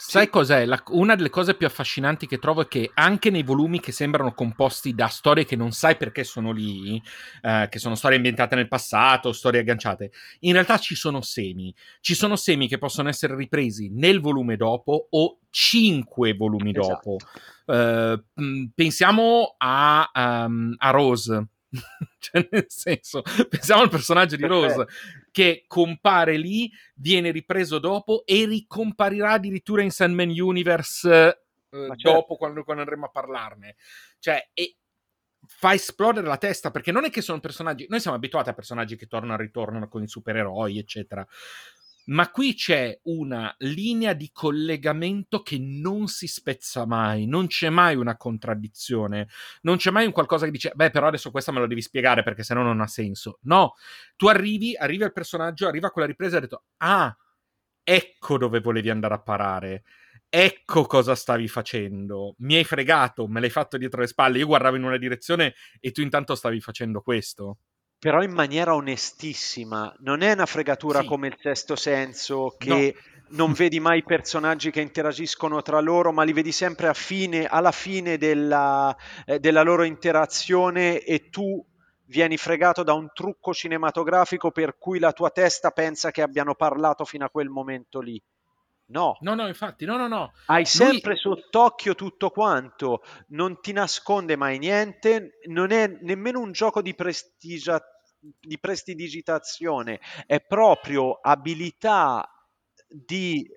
Sai 0.00 0.24
sì. 0.26 0.30
cos'è? 0.30 0.64
La, 0.64 0.80
una 0.90 1.16
delle 1.16 1.28
cose 1.28 1.54
più 1.54 1.66
affascinanti 1.66 2.28
che 2.28 2.38
trovo 2.38 2.62
è 2.62 2.68
che 2.68 2.92
anche 2.94 3.30
nei 3.30 3.42
volumi 3.42 3.80
che 3.80 3.90
sembrano 3.90 4.32
composti 4.32 4.94
da 4.94 5.08
storie 5.08 5.44
che 5.44 5.56
non 5.56 5.72
sai 5.72 5.96
perché 5.96 6.22
sono 6.22 6.52
lì, 6.52 7.02
eh, 7.42 7.66
che 7.68 7.80
sono 7.80 7.96
storie 7.96 8.16
ambientate 8.16 8.54
nel 8.54 8.68
passato, 8.68 9.32
storie 9.32 9.58
agganciate, 9.60 10.12
in 10.40 10.52
realtà 10.52 10.78
ci 10.78 10.94
sono 10.94 11.20
semi. 11.20 11.74
Ci 12.00 12.14
sono 12.14 12.36
semi 12.36 12.68
che 12.68 12.78
possono 12.78 13.08
essere 13.08 13.34
ripresi 13.34 13.90
nel 13.92 14.20
volume 14.20 14.54
dopo 14.56 15.08
o 15.10 15.40
cinque 15.50 16.34
volumi 16.34 16.70
esatto. 16.70 17.16
dopo. 17.16 17.16
Uh, 17.66 18.70
pensiamo 18.72 19.56
a, 19.58 20.08
um, 20.14 20.76
a 20.78 20.90
Rose. 20.90 21.48
cioè, 22.18 22.48
nel 22.50 22.66
senso, 22.68 23.22
pensiamo 23.48 23.82
al 23.82 23.90
personaggio 23.90 24.36
di 24.36 24.46
Rose 24.46 24.86
che 25.30 25.64
compare 25.66 26.36
lì, 26.36 26.70
viene 26.94 27.30
ripreso 27.30 27.78
dopo 27.78 28.22
e 28.24 28.46
ricomparirà 28.46 29.32
addirittura 29.32 29.82
in 29.82 29.90
Sandman 29.90 30.30
Universe 30.30 31.08
eh, 31.10 31.36
certo. 31.70 32.12
dopo 32.12 32.36
quando, 32.36 32.64
quando, 32.64 32.82
andremo 32.82 33.06
a 33.06 33.10
parlarne. 33.10 33.76
Cioè, 34.18 34.50
e 34.52 34.76
fa 35.46 35.72
esplodere 35.72 36.26
la 36.26 36.36
testa 36.36 36.70
perché 36.70 36.92
non 36.92 37.04
è 37.04 37.10
che 37.10 37.20
sono 37.20 37.40
personaggi. 37.40 37.86
Noi 37.88 38.00
siamo 38.00 38.16
abituati 38.16 38.48
a 38.48 38.54
personaggi 38.54 38.96
che 38.96 39.06
tornano 39.06 39.34
e 39.34 39.44
ritornano 39.44 39.88
con 39.88 40.02
i 40.02 40.08
supereroi, 40.08 40.78
eccetera 40.78 41.26
ma 42.08 42.30
qui 42.30 42.54
c'è 42.54 42.98
una 43.04 43.54
linea 43.58 44.12
di 44.12 44.30
collegamento 44.32 45.42
che 45.42 45.58
non 45.58 46.08
si 46.08 46.26
spezza 46.26 46.86
mai, 46.86 47.26
non 47.26 47.46
c'è 47.46 47.68
mai 47.70 47.96
una 47.96 48.16
contraddizione, 48.16 49.28
non 49.62 49.76
c'è 49.76 49.90
mai 49.90 50.06
un 50.06 50.12
qualcosa 50.12 50.44
che 50.44 50.50
dice, 50.50 50.72
beh, 50.74 50.90
però 50.90 51.08
adesso 51.08 51.30
questa 51.30 51.52
me 51.52 51.60
lo 51.60 51.66
devi 51.66 51.82
spiegare 51.82 52.22
perché 52.22 52.42
sennò 52.42 52.62
non 52.62 52.80
ha 52.80 52.86
senso. 52.86 53.38
No, 53.42 53.74
tu 54.16 54.26
arrivi, 54.28 54.74
arrivi 54.76 55.04
al 55.04 55.12
personaggio, 55.12 55.66
arriva 55.68 55.90
quella 55.90 56.08
ripresa 56.08 56.34
e 56.34 56.36
hai 56.36 56.42
detto, 56.42 56.64
ah, 56.78 57.14
ecco 57.82 58.38
dove 58.38 58.60
volevi 58.60 58.90
andare 58.90 59.14
a 59.14 59.20
parare. 59.20 59.82
Ecco 60.30 60.84
cosa 60.84 61.14
stavi 61.14 61.48
facendo. 61.48 62.34
Mi 62.38 62.56
hai 62.56 62.64
fregato, 62.64 63.26
me 63.28 63.40
l'hai 63.40 63.50
fatto 63.50 63.78
dietro 63.78 64.00
le 64.00 64.06
spalle. 64.06 64.38
Io 64.38 64.46
guardavo 64.46 64.76
in 64.76 64.84
una 64.84 64.98
direzione 64.98 65.54
e 65.80 65.90
tu 65.90 66.02
intanto 66.02 66.34
stavi 66.34 66.60
facendo 66.60 67.00
questo 67.00 67.58
però 67.98 68.22
in 68.22 68.32
maniera 68.32 68.74
onestissima. 68.74 69.94
Non 70.00 70.22
è 70.22 70.32
una 70.32 70.46
fregatura 70.46 71.00
sì. 71.00 71.06
come 71.06 71.28
il 71.28 71.36
sesto 71.40 71.74
senso 71.74 72.54
che 72.56 72.94
no. 72.94 73.36
non 73.36 73.52
vedi 73.52 73.80
mai 73.80 74.04
personaggi 74.04 74.70
che 74.70 74.80
interagiscono 74.80 75.62
tra 75.62 75.80
loro, 75.80 76.12
ma 76.12 76.22
li 76.22 76.32
vedi 76.32 76.52
sempre 76.52 76.94
fine, 76.94 77.46
alla 77.46 77.72
fine 77.72 78.16
della, 78.16 78.96
eh, 79.26 79.40
della 79.40 79.62
loro 79.62 79.82
interazione 79.82 81.00
e 81.00 81.28
tu 81.28 81.64
vieni 82.06 82.36
fregato 82.36 82.82
da 82.82 82.94
un 82.94 83.10
trucco 83.12 83.52
cinematografico 83.52 84.50
per 84.50 84.78
cui 84.78 84.98
la 84.98 85.12
tua 85.12 85.30
testa 85.30 85.70
pensa 85.70 86.10
che 86.10 86.22
abbiano 86.22 86.54
parlato 86.54 87.04
fino 87.04 87.24
a 87.24 87.30
quel 87.30 87.48
momento 87.48 88.00
lì. 88.00 88.22
No. 88.90 89.18
No, 89.20 89.34
no, 89.34 89.46
infatti, 89.46 89.84
no, 89.84 89.96
no, 89.96 90.08
no. 90.08 90.32
Hai 90.46 90.64
sempre 90.64 91.10
Lui... 91.10 91.18
sott'occhio 91.20 91.94
tutto 91.94 92.30
quanto, 92.30 93.02
non 93.28 93.60
ti 93.60 93.72
nasconde 93.72 94.36
mai 94.36 94.58
niente, 94.58 95.38
non 95.48 95.72
è 95.72 95.86
nemmeno 96.00 96.40
un 96.40 96.52
gioco 96.52 96.80
di 96.80 96.94
prestigia 96.94 97.82
di 98.20 98.58
prestidigitazione, 98.58 100.00
è 100.26 100.40
proprio 100.40 101.20
abilità 101.20 102.28
di 102.88 103.48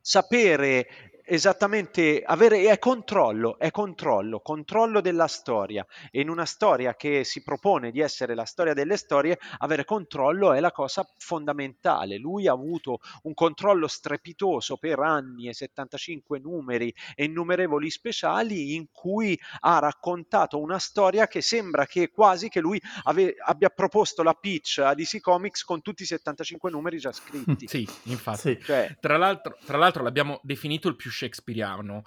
sapere 0.00 1.07
esattamente 1.28 2.22
avere 2.24 2.64
è 2.64 2.78
controllo, 2.78 3.58
è 3.58 3.70
controllo, 3.70 4.40
controllo 4.40 5.02
della 5.02 5.26
storia 5.26 5.86
e 6.10 6.20
in 6.20 6.30
una 6.30 6.46
storia 6.46 6.94
che 6.94 7.22
si 7.24 7.42
propone 7.42 7.90
di 7.90 8.00
essere 8.00 8.34
la 8.34 8.46
storia 8.46 8.72
delle 8.72 8.96
storie, 8.96 9.38
avere 9.58 9.84
controllo 9.84 10.54
è 10.54 10.60
la 10.60 10.72
cosa 10.72 11.06
fondamentale. 11.18 12.16
Lui 12.16 12.48
ha 12.48 12.52
avuto 12.52 13.00
un 13.22 13.34
controllo 13.34 13.86
strepitoso 13.86 14.78
per 14.78 15.00
anni 15.00 15.48
e 15.48 15.54
75 15.54 16.38
numeri 16.38 16.92
e 17.14 17.24
innumerevoli 17.24 17.90
speciali 17.90 18.74
in 18.74 18.86
cui 18.90 19.38
ha 19.60 19.78
raccontato 19.78 20.58
una 20.58 20.78
storia 20.78 21.26
che 21.26 21.42
sembra 21.42 21.84
che 21.84 22.08
quasi 22.08 22.48
che 22.48 22.60
lui 22.60 22.80
ave, 23.04 23.34
abbia 23.44 23.68
proposto 23.68 24.22
la 24.22 24.32
pitch 24.32 24.78
a 24.78 24.94
DC 24.94 25.20
Comics 25.20 25.62
con 25.62 25.82
tutti 25.82 26.04
i 26.04 26.06
75 26.06 26.70
numeri 26.70 26.98
già 26.98 27.12
scritti. 27.12 27.66
Sì, 27.78 27.86
infatti. 28.04 28.54
Sì. 28.54 28.58
Cioè, 28.62 28.96
tra, 28.98 29.18
l'altro, 29.18 29.58
tra 29.64 29.76
l'altro 29.76 30.02
l'abbiamo 30.02 30.40
definito 30.42 30.88
il 30.88 30.96
più 30.96 31.10
shakespeariano 31.18 32.02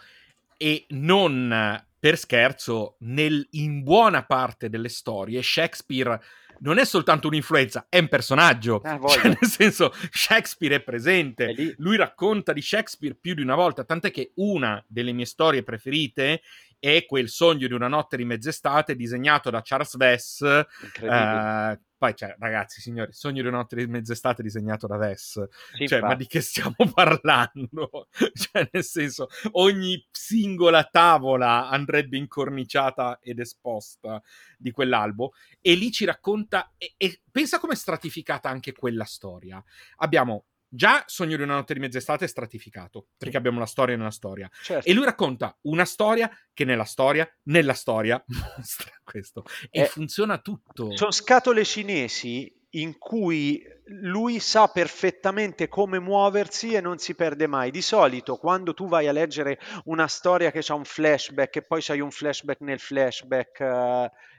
e 0.57 0.85
non 0.89 1.83
per 1.99 2.17
scherzo, 2.17 2.95
nel, 3.01 3.45
in 3.51 3.83
buona 3.83 4.23
parte 4.25 4.69
delle 4.69 4.89
storie 4.89 5.43
Shakespeare 5.43 6.19
non 6.61 6.77
è 6.77 6.85
soltanto 6.85 7.27
un'influenza, 7.27 7.87
è 7.89 7.99
un 7.99 8.07
personaggio. 8.07 8.81
Ah, 8.83 8.99
cioè, 9.07 9.27
nel 9.27 9.49
senso, 9.49 9.93
Shakespeare 10.11 10.75
è 10.75 10.81
presente. 10.81 11.49
È 11.49 11.73
Lui 11.77 11.97
racconta 11.97 12.53
di 12.53 12.61
Shakespeare 12.61 13.15
più 13.15 13.33
di 13.33 13.41
una 13.41 13.55
volta, 13.55 13.83
tant'è 13.83 14.11
che 14.11 14.31
una 14.35 14.83
delle 14.87 15.11
mie 15.11 15.25
storie 15.25 15.63
preferite 15.63 16.41
è 16.81 17.05
quel 17.05 17.29
sogno 17.29 17.67
di 17.67 17.73
una 17.73 17.87
notte 17.87 18.17
di 18.17 18.25
mezz'estate 18.25 18.95
disegnato 18.95 19.51
da 19.51 19.61
Charles 19.63 19.95
Vess, 19.97 20.41
eh, 20.41 21.79
poi, 22.01 22.15
cioè, 22.15 22.35
ragazzi, 22.39 22.81
signori, 22.81 23.13
Sogno 23.13 23.43
di 23.43 23.47
una 23.47 23.57
notte 23.57 23.75
di 23.75 23.85
mezz'estate 23.85 24.41
disegnato 24.41 24.87
da 24.87 24.97
Vess. 24.97 25.47
Sì, 25.75 25.87
cioè, 25.87 26.01
ma 26.01 26.15
di 26.15 26.25
che 26.25 26.41
stiamo 26.41 26.73
parlando? 26.91 28.07
cioè, 28.33 28.67
nel 28.71 28.83
senso, 28.83 29.27
ogni 29.51 30.03
singola 30.09 30.83
tavola 30.85 31.69
andrebbe 31.69 32.17
incorniciata 32.17 33.19
ed 33.21 33.37
esposta 33.37 34.19
di 34.57 34.71
quell'albo. 34.71 35.33
E 35.61 35.75
lì 35.75 35.91
ci 35.91 36.05
racconta... 36.05 36.73
E, 36.75 36.95
e 36.97 37.21
pensa 37.29 37.59
come 37.59 37.73
è 37.73 37.75
stratificata 37.75 38.49
anche 38.49 38.73
quella 38.73 39.05
storia. 39.05 39.63
Abbiamo 39.97 40.45
Già 40.73 41.03
Sogno 41.05 41.35
di 41.35 41.43
una 41.43 41.55
notte 41.55 41.73
di 41.73 41.81
mezz'estate 41.81 42.23
è 42.23 42.27
stratificato, 42.29 43.07
perché 43.17 43.35
abbiamo 43.35 43.59
la 43.59 43.65
storia 43.65 43.97
nella 43.97 44.09
storia. 44.09 44.49
Certo. 44.63 44.87
E 44.87 44.93
lui 44.93 45.03
racconta 45.03 45.53
una 45.63 45.83
storia 45.83 46.31
che 46.53 46.63
nella 46.63 46.85
storia, 46.85 47.29
nella 47.43 47.73
storia, 47.73 48.23
mostra 48.55 48.89
questo. 49.03 49.43
E 49.69 49.81
eh, 49.81 49.85
funziona 49.87 50.37
tutto. 50.37 50.95
Sono 50.95 51.11
scatole 51.11 51.65
cinesi 51.65 52.49
in 52.75 52.97
cui 52.97 53.61
lui 53.87 54.39
sa 54.39 54.69
perfettamente 54.69 55.67
come 55.67 55.99
muoversi 55.99 56.71
e 56.71 56.79
non 56.79 56.99
si 56.99 57.15
perde 57.15 57.47
mai. 57.47 57.69
Di 57.69 57.81
solito, 57.81 58.37
quando 58.37 58.73
tu 58.73 58.87
vai 58.87 59.09
a 59.09 59.11
leggere 59.11 59.59
una 59.85 60.07
storia 60.07 60.51
che 60.51 60.63
ha 60.65 60.73
un 60.73 60.85
flashback 60.85 61.57
e 61.57 61.61
poi 61.63 61.81
c'hai 61.81 61.99
un 61.99 62.11
flashback 62.11 62.61
nel 62.61 62.79
flashback... 62.79 63.59
Uh, 63.59 64.29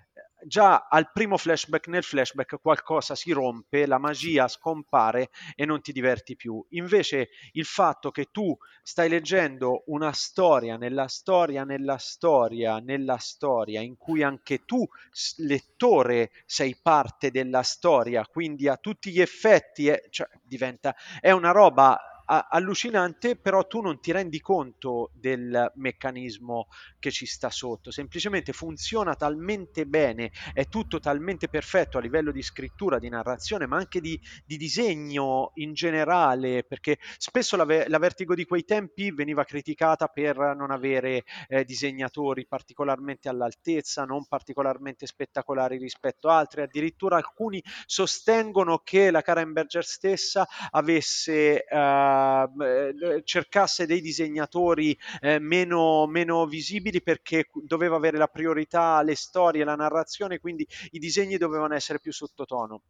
già 0.45 0.87
al 0.89 1.11
primo 1.13 1.37
flashback 1.37 1.89
nel 1.89 2.03
flashback 2.03 2.61
qualcosa 2.61 3.15
si 3.15 3.33
rompe, 3.33 3.87
la 3.87 3.99
magia 3.99 4.49
scompare 4.49 5.31
e 5.55 5.65
non 5.65 5.81
ti 5.81 5.93
diverti 5.93 6.37
più. 6.37 6.65
Invece 6.71 7.31
il 7.53 7.65
fatto 7.65 8.11
che 8.11 8.27
tu 8.31 8.57
stai 8.83 9.09
leggendo 9.09 9.85
una 9.87 10.13
storia 10.13 10.77
nella 10.77 11.09
storia, 11.09 11.65
nella 11.65 11.99
storia, 11.99 12.79
nella 12.79 13.19
storia, 13.19 13.81
in 13.81 13.97
cui 13.97 14.23
anche 14.23 14.65
tu, 14.65 14.87
lettore, 15.39 16.31
sei 16.47 16.77
parte 16.81 17.31
della 17.31 17.63
storia, 17.63 18.27
quindi 18.27 18.69
a 18.69 18.77
tutti 18.77 19.11
gli 19.11 19.21
effetti 19.21 19.89
è, 19.89 20.03
cioè, 20.11 20.29
diventa, 20.43 20.95
è 21.21 21.31
una 21.31 21.51
roba 21.51 21.99
allucinante, 22.25 23.37
però 23.37 23.67
tu 23.67 23.81
non 23.81 24.01
ti 24.01 24.13
rendi 24.13 24.41
conto 24.41 25.11
del 25.15 25.73
meccanismo 25.77 26.69
che 26.99 27.11
ci 27.11 27.27
sta 27.27 27.51
sotto, 27.51 27.91
semplicemente 27.91 28.53
funziona 28.53 29.15
talmente 29.15 29.87
bene, 29.87 30.31
è 30.53 30.67
tutto 30.69 31.01
talmente 31.01 31.49
perfetto 31.49 31.99
a 31.99 32.01
livello 32.01 32.31
di 32.31 32.43
scrittura, 32.43 32.99
di 32.99 33.09
narrazione, 33.09 33.67
ma 33.67 33.77
anche 33.77 34.01
di, 34.01 34.19
di 34.45 34.57
disegno 34.57 35.51
in 35.55 35.75
generale, 35.75 36.65
perché 36.65 36.99
spesso 37.19 37.57
la, 37.57 37.67
la, 37.87 37.99
Vertigo 38.03 38.35
di 38.35 38.45
quei 38.45 38.65
tempi 38.65 39.13
veniva 39.13 39.45
criticata 39.45 40.09
per 40.09 40.37
non 40.57 40.73
avere 40.73 41.23
eh, 41.47 41.65
disegnatori 41.65 42.47
particolarmente 42.47 43.29
all'altezza, 43.29 44.05
non 44.05 44.27
particolarmente 44.27 45.07
spettacolari 45.07 45.79
rispetto 45.79 46.29
a 46.29 46.39
altri, 46.39 46.63
addirittura 46.63 47.17
alcuni 47.17 47.63
sostengono 47.87 48.79
che 48.79 49.13
la 49.13 49.23
Karen 49.23 49.53
Berger 49.53 49.85
stessa 49.85 50.47
avesse... 50.71 51.65
Uh, 51.71 52.12
eh, 52.45 53.23
cercasse 53.25 53.87
dei 53.87 54.01
disegnatori 54.01 54.97
eh, 55.21 55.39
meno, 55.39 56.07
meno 56.07 56.47
visibili 56.47 57.03
perché 57.03 57.49
doveva 57.65 57.97
avere 57.97 58.19
la 58.19 58.29
priorità 58.29 59.03
le 59.03 59.15
storie, 59.15 59.65
la 59.65 59.77
narrazione, 59.77 60.39
quindi 60.39 60.67
i 60.91 60.99
disegni 60.99 61.37
dovevano 61.37 61.75
essere 61.75 62.01
più 62.01 62.13
sottotono 62.13 62.83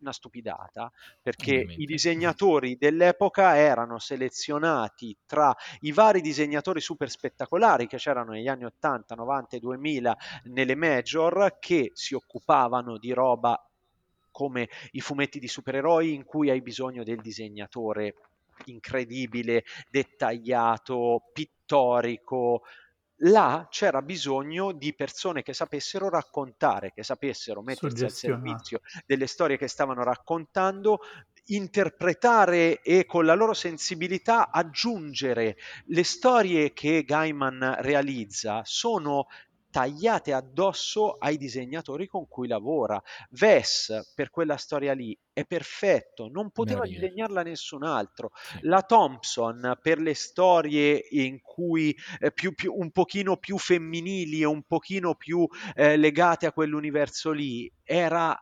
una 0.00 0.12
stupidata 0.12 0.90
perché 1.20 1.52
Ovviamente. 1.54 1.82
i 1.82 1.86
disegnatori 1.86 2.76
dell'epoca 2.76 3.56
erano 3.56 3.98
selezionati 3.98 5.16
tra 5.26 5.54
i 5.80 5.92
vari 5.92 6.20
disegnatori 6.20 6.80
super 6.80 7.10
spettacolari 7.10 7.86
che 7.86 7.96
c'erano 7.96 8.32
negli 8.32 8.48
anni 8.48 8.64
80, 8.64 9.14
90 9.14 9.56
e 9.56 9.60
2000 9.60 10.16
nelle 10.44 10.74
major 10.76 11.56
che 11.58 11.90
si 11.94 12.14
occupavano 12.14 12.98
di 12.98 13.12
roba 13.12 13.60
come 14.30 14.68
i 14.92 15.00
fumetti 15.00 15.40
di 15.40 15.48
supereroi 15.48 16.14
in 16.14 16.24
cui 16.24 16.50
hai 16.50 16.62
bisogno 16.62 17.02
del 17.02 17.20
disegnatore 17.20 18.14
incredibile, 18.66 19.64
dettagliato, 19.90 21.30
pittorico. 21.32 22.62
Là 23.22 23.66
c'era 23.68 24.00
bisogno 24.00 24.70
di 24.70 24.94
persone 24.94 25.42
che 25.42 25.52
sapessero 25.52 26.08
raccontare, 26.08 26.92
che 26.92 27.02
sapessero 27.02 27.62
mettersi 27.62 28.04
al 28.04 28.12
servizio 28.12 28.80
delle 29.06 29.26
storie 29.26 29.56
che 29.56 29.66
stavano 29.66 30.04
raccontando, 30.04 31.00
interpretare 31.46 32.80
e 32.82 33.06
con 33.06 33.24
la 33.24 33.34
loro 33.34 33.54
sensibilità 33.54 34.50
aggiungere 34.50 35.56
le 35.86 36.04
storie 36.04 36.72
che 36.72 37.02
Gaiman 37.04 37.76
realizza 37.80 38.62
sono 38.64 39.26
tagliate 39.70 40.32
addosso 40.32 41.12
ai 41.12 41.36
disegnatori 41.36 42.06
con 42.06 42.26
cui 42.28 42.48
lavora. 42.48 43.00
Vess 43.30 44.12
per 44.14 44.30
quella 44.30 44.56
storia 44.56 44.92
lì 44.92 45.16
è 45.32 45.44
perfetto, 45.44 46.28
non 46.28 46.50
poteva 46.50 46.80
Meraviglia. 46.80 47.00
disegnarla 47.00 47.42
nessun 47.42 47.84
altro. 47.84 48.32
La 48.62 48.82
Thompson 48.82 49.78
per 49.80 50.00
le 50.00 50.14
storie 50.14 51.06
in 51.10 51.40
cui 51.40 51.96
eh, 52.18 52.32
più, 52.32 52.54
più, 52.54 52.74
un 52.74 52.90
pochino 52.90 53.36
più 53.36 53.58
femminili 53.58 54.40
e 54.40 54.46
un 54.46 54.62
pochino 54.62 55.14
più 55.14 55.46
eh, 55.74 55.96
legate 55.96 56.46
a 56.46 56.52
quell'universo 56.52 57.30
lì 57.30 57.70
era 57.84 58.36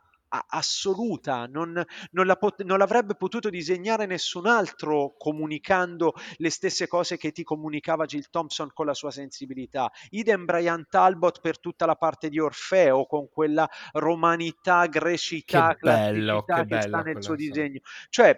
assoluta, 0.47 1.47
non, 1.47 1.85
non, 2.11 2.27
la 2.27 2.37
pot- 2.37 2.63
non, 2.63 2.79
l'avrebbe 2.79 3.15
potuto 3.15 3.51
disegnare 3.51 4.07
nessun 4.07 4.47
altro 4.47 5.15
comunicando 5.17 6.15
le 6.37 6.51
stesse 6.51 6.87
cose 6.87 7.17
che 7.17 7.33
ti 7.33 7.43
comunicava 7.43 8.05
Jill 8.05 8.27
Thompson 8.31 8.71
con 8.73 8.87
la 8.87 8.95
sua 8.95 9.11
sensibilità. 9.11 9.91
Idem 10.11 10.45
Brian 10.45 10.87
Talbot 10.89 11.41
per 11.41 11.59
tutta 11.61 11.87
la 11.87 11.97
parte 11.97 12.29
di 12.29 12.39
Orfeo, 12.39 13.07
con 13.07 13.29
quella 13.29 13.69
romanità, 13.93 14.87
grecità, 14.87 15.75
che 15.75 15.79
bello, 15.81 16.45
che, 16.45 16.65
che 16.67 16.81
sta 16.83 17.03
nel 17.03 17.23
suo 17.23 17.35
disegno. 17.35 17.81
Cioè, 18.09 18.37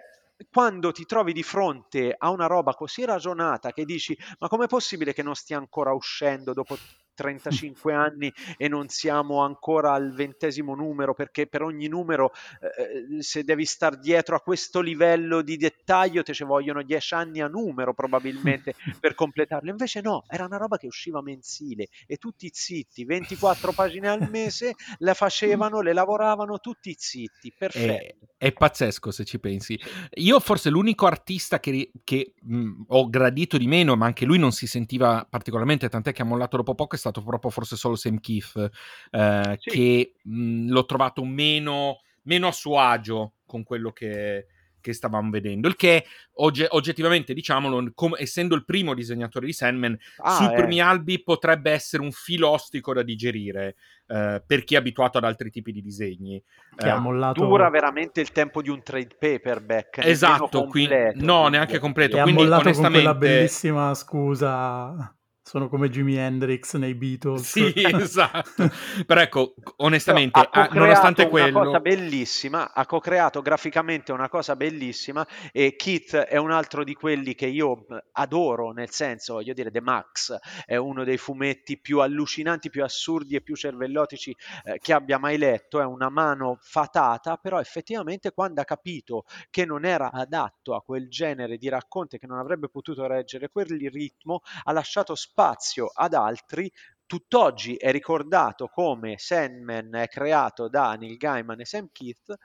quando 0.51 0.91
ti 0.91 1.05
trovi 1.05 1.33
di 1.33 1.43
fronte 1.43 2.15
a 2.17 2.29
una 2.29 2.45
roba 2.45 2.73
così 2.73 3.03
ragionata 3.03 3.73
che 3.73 3.83
dici 3.83 4.17
ma 4.39 4.47
com'è 4.47 4.67
possibile 4.67 5.13
che 5.13 5.21
non 5.21 5.35
stia 5.35 5.57
ancora 5.57 5.91
uscendo 5.91 6.53
dopo 6.53 6.77
35 7.19 7.93
anni 7.93 8.33
e 8.57 8.67
non 8.69 8.87
siamo 8.87 9.43
ancora 9.43 9.91
al 9.91 10.13
ventesimo 10.13 10.73
numero 10.73 11.13
perché 11.13 11.47
per 11.47 11.61
ogni 11.61 11.87
numero 11.87 12.31
eh, 12.61 13.17
eh 13.17 13.23
se 13.23 13.43
devi 13.43 13.65
star 13.65 13.97
dietro 13.97 14.35
a 14.35 14.39
questo 14.39 14.79
livello 14.79 15.41
di 15.41 15.57
dettaglio 15.57 16.23
te 16.23 16.33
ci 16.33 16.43
vogliono 16.43 16.81
10 16.81 17.13
anni 17.13 17.41
a 17.41 17.47
numero 17.47 17.93
probabilmente 17.93 18.73
per 18.99 19.15
completarlo. 19.15 19.69
Invece 19.69 20.01
no 20.01 20.23
era 20.27 20.45
una 20.45 20.57
roba 20.57 20.77
che 20.77 20.87
usciva 20.87 21.21
mensile 21.21 21.87
e 22.07 22.17
tutti 22.17 22.49
zitti 22.51 23.03
24 23.03 23.73
pagine 23.73 24.07
al 24.07 24.29
mese 24.29 24.75
la 24.99 25.13
facevano 25.13 25.81
le 25.81 25.93
lavoravano 25.93 26.59
tutti 26.59 26.95
zitti 26.97 27.53
perfetto. 27.57 28.25
è, 28.37 28.47
è 28.47 28.51
pazzesco 28.53 29.11
se 29.11 29.25
ci 29.25 29.39
pensi. 29.39 29.79
Io 30.15 30.39
forse 30.39 30.69
l'unico 30.69 31.05
artista 31.05 31.59
che, 31.59 31.91
che 32.03 32.33
mh, 32.41 32.83
ho 32.87 33.09
gradito 33.09 33.57
di 33.57 33.67
meno 33.67 33.95
ma 33.95 34.05
anche 34.05 34.25
lui 34.25 34.37
non 34.39 34.51
si 34.51 34.67
sentiva 34.67 35.25
particolarmente 35.29 35.89
tant'è 35.89 36.13
che 36.13 36.21
ha 36.21 36.25
mollato 36.25 36.57
dopo 36.57 36.75
poco 36.75 36.95
è 36.95 36.97
stato 36.97 37.08
stato 37.09 37.23
proprio 37.23 37.51
forse 37.51 37.75
solo 37.75 37.95
Sam 37.95 38.19
Keith, 38.19 38.69
eh, 39.11 39.57
sì. 39.59 39.69
che 39.69 40.13
mh, 40.23 40.69
l'ho 40.69 40.85
trovato 40.85 41.23
meno, 41.23 42.01
meno, 42.23 42.47
a 42.47 42.51
suo 42.51 42.79
agio 42.79 43.33
con 43.45 43.63
quello 43.63 43.91
che, 43.91 44.45
che 44.79 44.93
stavamo 44.93 45.29
vedendo. 45.29 45.67
Il 45.67 45.75
che, 45.75 46.05
ogge- 46.35 46.67
oggettivamente, 46.69 47.33
diciamolo, 47.33 47.91
com- 47.93 48.15
essendo 48.17 48.55
il 48.55 48.65
primo 48.65 48.93
disegnatore 48.93 49.45
di 49.45 49.53
Sandman, 49.53 49.97
ah, 50.17 50.35
sui 50.35 50.45
eh. 50.45 50.53
primi 50.53 50.79
albi 50.79 51.21
potrebbe 51.23 51.71
essere 51.71 52.03
un 52.03 52.11
filostico 52.11 52.93
da 52.93 53.01
digerire 53.01 53.75
eh, 54.07 54.41
per 54.45 54.63
chi 54.63 54.75
è 54.75 54.77
abituato 54.77 55.17
ad 55.17 55.23
altri 55.23 55.49
tipi 55.49 55.71
di 55.71 55.81
disegni. 55.81 56.41
Che 56.75 56.85
eh, 56.85 56.89
ha 56.89 56.99
mollato... 56.99 57.43
Dura 57.45 57.69
veramente 57.69 58.21
il 58.21 58.31
tempo 58.31 58.61
di 58.61 58.69
un 58.69 58.81
trade 58.83 59.15
paperback. 59.17 60.05
Esatto, 60.05 60.61
completo, 60.61 61.17
qui... 61.17 61.25
no, 61.25 61.47
neanche 61.47 61.79
completo. 61.79 62.17
E 62.17 62.21
quindi, 62.21 62.41
ha 62.41 62.43
mollato 62.43 62.67
onestamente... 62.67 63.03
con 63.03 63.17
quella 63.17 63.33
bellissima 63.33 63.93
scusa 63.93 65.13
sono 65.49 65.67
come 65.67 65.89
Jimi 65.89 66.15
Hendrix 66.15 66.75
nei 66.75 66.93
Beatles. 66.93 67.41
Sì, 67.41 67.73
esatto. 67.75 68.69
Però 69.03 69.19
ecco, 69.19 69.55
onestamente, 69.77 70.47
Però 70.47 70.67
ha 70.67 70.69
nonostante 70.71 71.27
quello... 71.27 71.57
una 71.57 71.65
cosa 71.65 71.79
bellissima, 71.79 72.71
ha 72.71 72.85
co-creato 72.85 73.41
graficamente 73.41 74.11
una 74.11 74.29
cosa 74.29 74.55
bellissima 74.55 75.25
e 75.51 75.75
Keith 75.75 76.15
è 76.15 76.37
un 76.37 76.51
altro 76.51 76.83
di 76.83 76.93
quelli 76.93 77.33
che 77.33 77.47
io 77.47 77.87
adoro, 78.11 78.73
nel 78.73 78.91
senso, 78.91 79.33
voglio 79.33 79.53
dire, 79.53 79.71
The 79.71 79.81
Max 79.81 80.37
è 80.67 80.75
uno 80.75 81.03
dei 81.03 81.17
fumetti 81.17 81.79
più 81.79 82.01
allucinanti, 82.01 82.69
più 82.69 82.83
assurdi 82.83 83.35
e 83.35 83.41
più 83.41 83.55
cervellotici 83.55 84.35
eh, 84.65 84.77
che 84.77 84.93
abbia 84.93 85.17
mai 85.17 85.39
letto, 85.39 85.81
è 85.81 85.85
una 85.85 86.09
mano 86.09 86.59
fatata, 86.61 87.37
però 87.37 87.59
effettivamente 87.59 88.33
quando 88.33 88.61
ha 88.61 88.65
capito 88.65 89.23
che 89.49 89.65
non 89.65 89.83
era 89.83 90.11
adatto 90.11 90.75
a 90.75 90.83
quel 90.83 91.09
genere 91.09 91.57
di 91.57 91.69
racconti, 91.69 92.19
che 92.19 92.27
non 92.27 92.37
avrebbe 92.37 92.69
potuto 92.69 93.07
reggere 93.07 93.49
quel 93.49 93.65
ritmo, 93.89 94.41
ha 94.65 94.71
lasciato 94.71 95.15
spazio 95.15 95.37
spazio 95.39 95.89
ad 95.93 96.13
altri, 96.13 96.69
tutt'oggi 97.05 97.75
è 97.75 97.91
ricordato 97.91 98.67
come 98.67 99.15
Sandman 99.17 99.95
è 99.95 100.07
creato 100.07 100.67
da 100.67 100.95
Neil 100.95 101.15
Gaiman 101.15 101.61
e 101.61 101.65
Sam 101.65 101.87
Keith. 101.93 102.35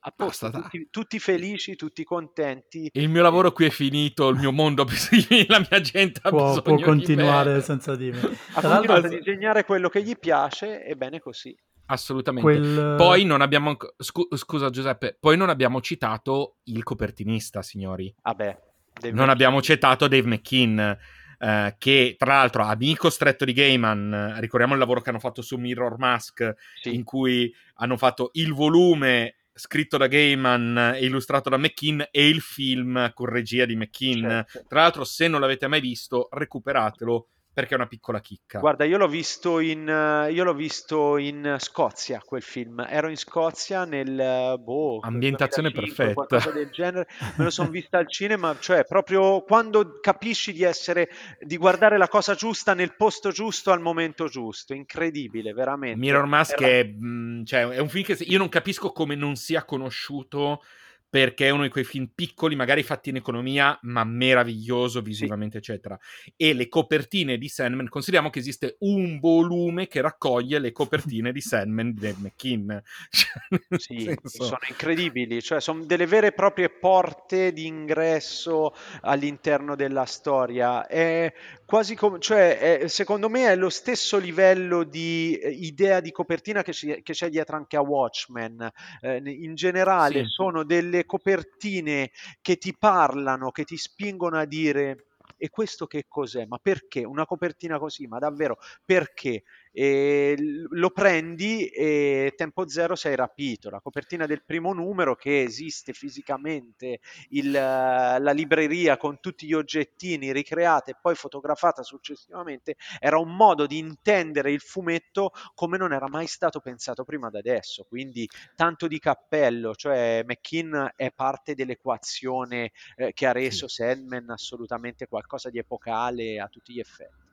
A 0.00 0.12
posto, 0.14 0.50
Basta, 0.50 0.68
tutti, 0.68 0.88
tutti, 0.90 1.18
felici, 1.18 1.74
tutti 1.74 2.04
contenti. 2.04 2.90
Il 2.92 3.08
mio 3.08 3.22
lavoro 3.22 3.50
qui 3.50 3.66
è 3.66 3.70
finito, 3.70 4.28
il 4.28 4.38
mio 4.38 4.52
mondo 4.52 4.82
ha 4.82 4.84
bisogno, 4.84 5.44
la 5.48 5.66
mia 5.68 5.80
gente 5.80 6.20
ha 6.22 6.28
può, 6.28 6.54
bisogno 6.54 6.62
può 6.62 6.78
continuare 6.80 7.60
senza 7.60 7.96
di 7.96 8.10
me. 8.10 8.20
Ha 8.54 8.60
continuato 8.60 9.06
a 9.06 9.08
disegnare 9.08 9.64
quello 9.64 9.88
che 9.88 10.02
gli 10.02 10.16
piace 10.16 10.84
e 10.84 10.94
bene 10.94 11.18
così. 11.18 11.56
Assolutamente. 11.86 12.48
Quel... 12.48 12.94
Poi 12.96 13.24
non 13.24 13.40
abbiamo. 13.40 13.76
Scu- 13.96 14.32
scusa, 14.36 14.70
Giuseppe. 14.70 15.16
Poi 15.18 15.36
non 15.36 15.48
abbiamo 15.48 15.80
citato 15.80 16.58
il 16.64 16.84
copertinista, 16.84 17.62
signori. 17.62 18.12
Vabbè. 18.22 18.48
Ah 18.48 19.10
non 19.12 19.28
abbiamo 19.28 19.60
citato 19.60 20.08
Dave 20.08 20.26
McKean. 20.26 20.98
Uh, 21.38 21.74
che 21.76 22.16
tra 22.18 22.34
l'altro 22.34 22.62
amico 22.62 23.10
stretto 23.10 23.44
di 23.44 23.52
Gaiman, 23.52 24.36
ricordiamo 24.38 24.72
il 24.74 24.80
lavoro 24.80 25.02
che 25.02 25.10
hanno 25.10 25.18
fatto 25.18 25.42
su 25.42 25.56
Mirror 25.56 25.98
Mask, 25.98 26.54
sì. 26.80 26.94
in 26.94 27.04
cui 27.04 27.54
hanno 27.74 27.96
fatto 27.96 28.30
il 28.34 28.54
volume 28.54 29.34
scritto 29.52 29.96
da 29.96 30.06
Gaiman 30.06 30.94
e 30.96 31.04
illustrato 31.04 31.48
da 31.48 31.56
McKean 31.56 32.06
e 32.10 32.28
il 32.28 32.40
film 32.40 33.12
con 33.14 33.26
regia 33.26 33.64
di 33.64 33.76
McKean. 33.76 34.44
Certo. 34.46 34.64
Tra 34.68 34.82
l'altro, 34.82 35.04
se 35.04 35.28
non 35.28 35.40
l'avete 35.40 35.66
mai 35.66 35.80
visto, 35.80 36.28
recuperatelo 36.30 37.28
perché 37.56 37.72
è 37.72 37.76
una 37.76 37.86
piccola 37.86 38.20
chicca. 38.20 38.58
Guarda, 38.58 38.84
io 38.84 38.98
l'ho 38.98 39.08
visto 39.08 39.60
in, 39.60 39.86
io 40.30 40.44
l'ho 40.44 40.52
visto 40.52 41.16
in 41.16 41.56
Scozia, 41.58 42.20
quel 42.22 42.42
film. 42.42 42.84
Ero 42.86 43.08
in 43.08 43.16
Scozia 43.16 43.86
nel... 43.86 44.60
Boh, 44.62 45.00
Ambientazione 45.00 45.70
2005, 45.70 46.04
perfetta. 46.04 46.26
Qualcosa 46.26 46.50
del 46.50 46.70
genere. 46.70 47.08
Me 47.36 47.44
lo 47.44 47.48
sono 47.48 47.70
vista 47.70 47.96
al 47.96 48.10
cinema, 48.10 48.54
cioè 48.60 48.84
proprio 48.84 49.40
quando 49.40 50.00
capisci 50.02 50.52
di 50.52 50.64
essere, 50.64 51.08
di 51.40 51.56
guardare 51.56 51.96
la 51.96 52.08
cosa 52.08 52.34
giusta 52.34 52.74
nel 52.74 52.94
posto 52.94 53.30
giusto 53.30 53.72
al 53.72 53.80
momento 53.80 54.28
giusto. 54.28 54.74
Incredibile, 54.74 55.54
veramente. 55.54 55.98
Mirror 55.98 56.26
Mask 56.26 56.60
Era... 56.60 56.68
è, 56.68 56.84
mh, 56.84 57.06
mm, 57.06 57.44
cioè, 57.44 57.68
è 57.68 57.78
un 57.78 57.88
film 57.88 58.04
che 58.04 58.18
io 58.20 58.36
non 58.36 58.50
capisco 58.50 58.92
come 58.92 59.14
non 59.14 59.34
sia 59.34 59.64
conosciuto 59.64 60.60
perché 61.08 61.46
è 61.46 61.50
uno 61.50 61.62
di 61.62 61.68
quei 61.68 61.84
film 61.84 62.10
piccoli, 62.14 62.56
magari 62.56 62.82
fatti 62.82 63.10
in 63.10 63.16
economia, 63.16 63.78
ma 63.82 64.04
meraviglioso 64.04 65.00
visivamente, 65.00 65.62
sì. 65.62 65.70
eccetera. 65.70 65.98
E 66.36 66.52
le 66.52 66.68
copertine 66.68 67.38
di 67.38 67.48
Sandman, 67.48 67.88
consideriamo 67.88 68.30
che 68.30 68.40
esiste 68.40 68.76
un 68.80 69.18
volume 69.18 69.86
che 69.86 70.00
raccoglie 70.00 70.58
le 70.58 70.72
copertine 70.72 71.32
di 71.32 71.40
Sandman 71.40 71.92
di 71.92 72.00
Dave 72.00 72.18
McKean. 72.18 72.82
Cioè, 73.76 73.78
sì, 73.78 74.00
senso... 74.00 74.44
sono 74.44 74.58
incredibili, 74.68 75.42
cioè 75.42 75.60
sono 75.60 75.84
delle 75.84 76.06
vere 76.06 76.28
e 76.28 76.32
proprie 76.32 76.70
porte 76.70 77.52
di 77.52 77.66
ingresso 77.66 78.74
all'interno 79.02 79.76
della 79.76 80.04
storia. 80.04 80.86
È 80.86 81.32
quasi 81.64 81.94
come, 81.94 82.18
cioè, 82.20 82.58
è, 82.58 82.88
secondo 82.88 83.28
me 83.28 83.48
è 83.48 83.56
lo 83.56 83.70
stesso 83.70 84.18
livello 84.18 84.84
di 84.84 85.36
eh, 85.36 85.50
idea 85.50 86.00
di 86.00 86.10
copertina 86.12 86.62
che, 86.62 86.72
ci, 86.72 87.00
che 87.02 87.12
c'è 87.12 87.28
dietro 87.28 87.56
anche 87.56 87.76
a 87.76 87.82
Watchmen. 87.82 88.68
Eh, 89.00 89.22
in 89.24 89.54
generale 89.54 90.24
sì. 90.24 90.28
sono 90.28 90.64
delle 90.64 90.95
delle 90.96 91.04
copertine 91.06 92.10
che 92.40 92.56
ti 92.56 92.74
parlano, 92.76 93.50
che 93.50 93.64
ti 93.64 93.76
spingono 93.76 94.38
a 94.38 94.44
dire 94.44 95.06
e 95.36 95.50
questo 95.50 95.86
che 95.86 96.04
cos'è? 96.08 96.46
Ma 96.46 96.58
perché? 96.58 97.04
Una 97.04 97.26
copertina 97.26 97.78
così? 97.78 98.06
Ma 98.06 98.18
davvero 98.18 98.56
perché? 98.84 99.42
E 99.78 100.34
lo 100.70 100.88
prendi 100.88 101.66
e 101.66 102.32
tempo 102.34 102.66
zero 102.66 102.94
sei 102.94 103.14
rapito. 103.14 103.68
La 103.68 103.80
copertina 103.80 104.24
del 104.24 104.42
primo 104.42 104.72
numero 104.72 105.14
che 105.14 105.42
esiste 105.42 105.92
fisicamente, 105.92 107.00
il, 107.32 107.50
la 107.50 108.32
libreria 108.32 108.96
con 108.96 109.20
tutti 109.20 109.46
gli 109.46 109.52
oggettini 109.52 110.32
ricreata 110.32 110.92
e 110.92 110.96
poi 110.98 111.14
fotografata 111.14 111.82
successivamente, 111.82 112.76
era 112.98 113.18
un 113.18 113.36
modo 113.36 113.66
di 113.66 113.76
intendere 113.76 114.50
il 114.50 114.60
fumetto 114.60 115.32
come 115.54 115.76
non 115.76 115.92
era 115.92 116.08
mai 116.08 116.26
stato 116.26 116.60
pensato 116.60 117.04
prima 117.04 117.28
da 117.28 117.40
adesso. 117.40 117.84
Quindi 117.84 118.26
tanto 118.54 118.86
di 118.86 118.98
cappello, 118.98 119.74
cioè 119.74 120.22
McKean 120.24 120.92
è 120.96 121.12
parte 121.12 121.54
dell'equazione 121.54 122.72
eh, 122.96 123.12
che 123.12 123.26
ha 123.26 123.32
reso 123.32 123.68
Sandman 123.68 124.30
assolutamente 124.30 125.06
qualcosa 125.06 125.50
di 125.50 125.58
epocale 125.58 126.40
a 126.40 126.48
tutti 126.48 126.72
gli 126.72 126.80
effetti. 126.80 127.25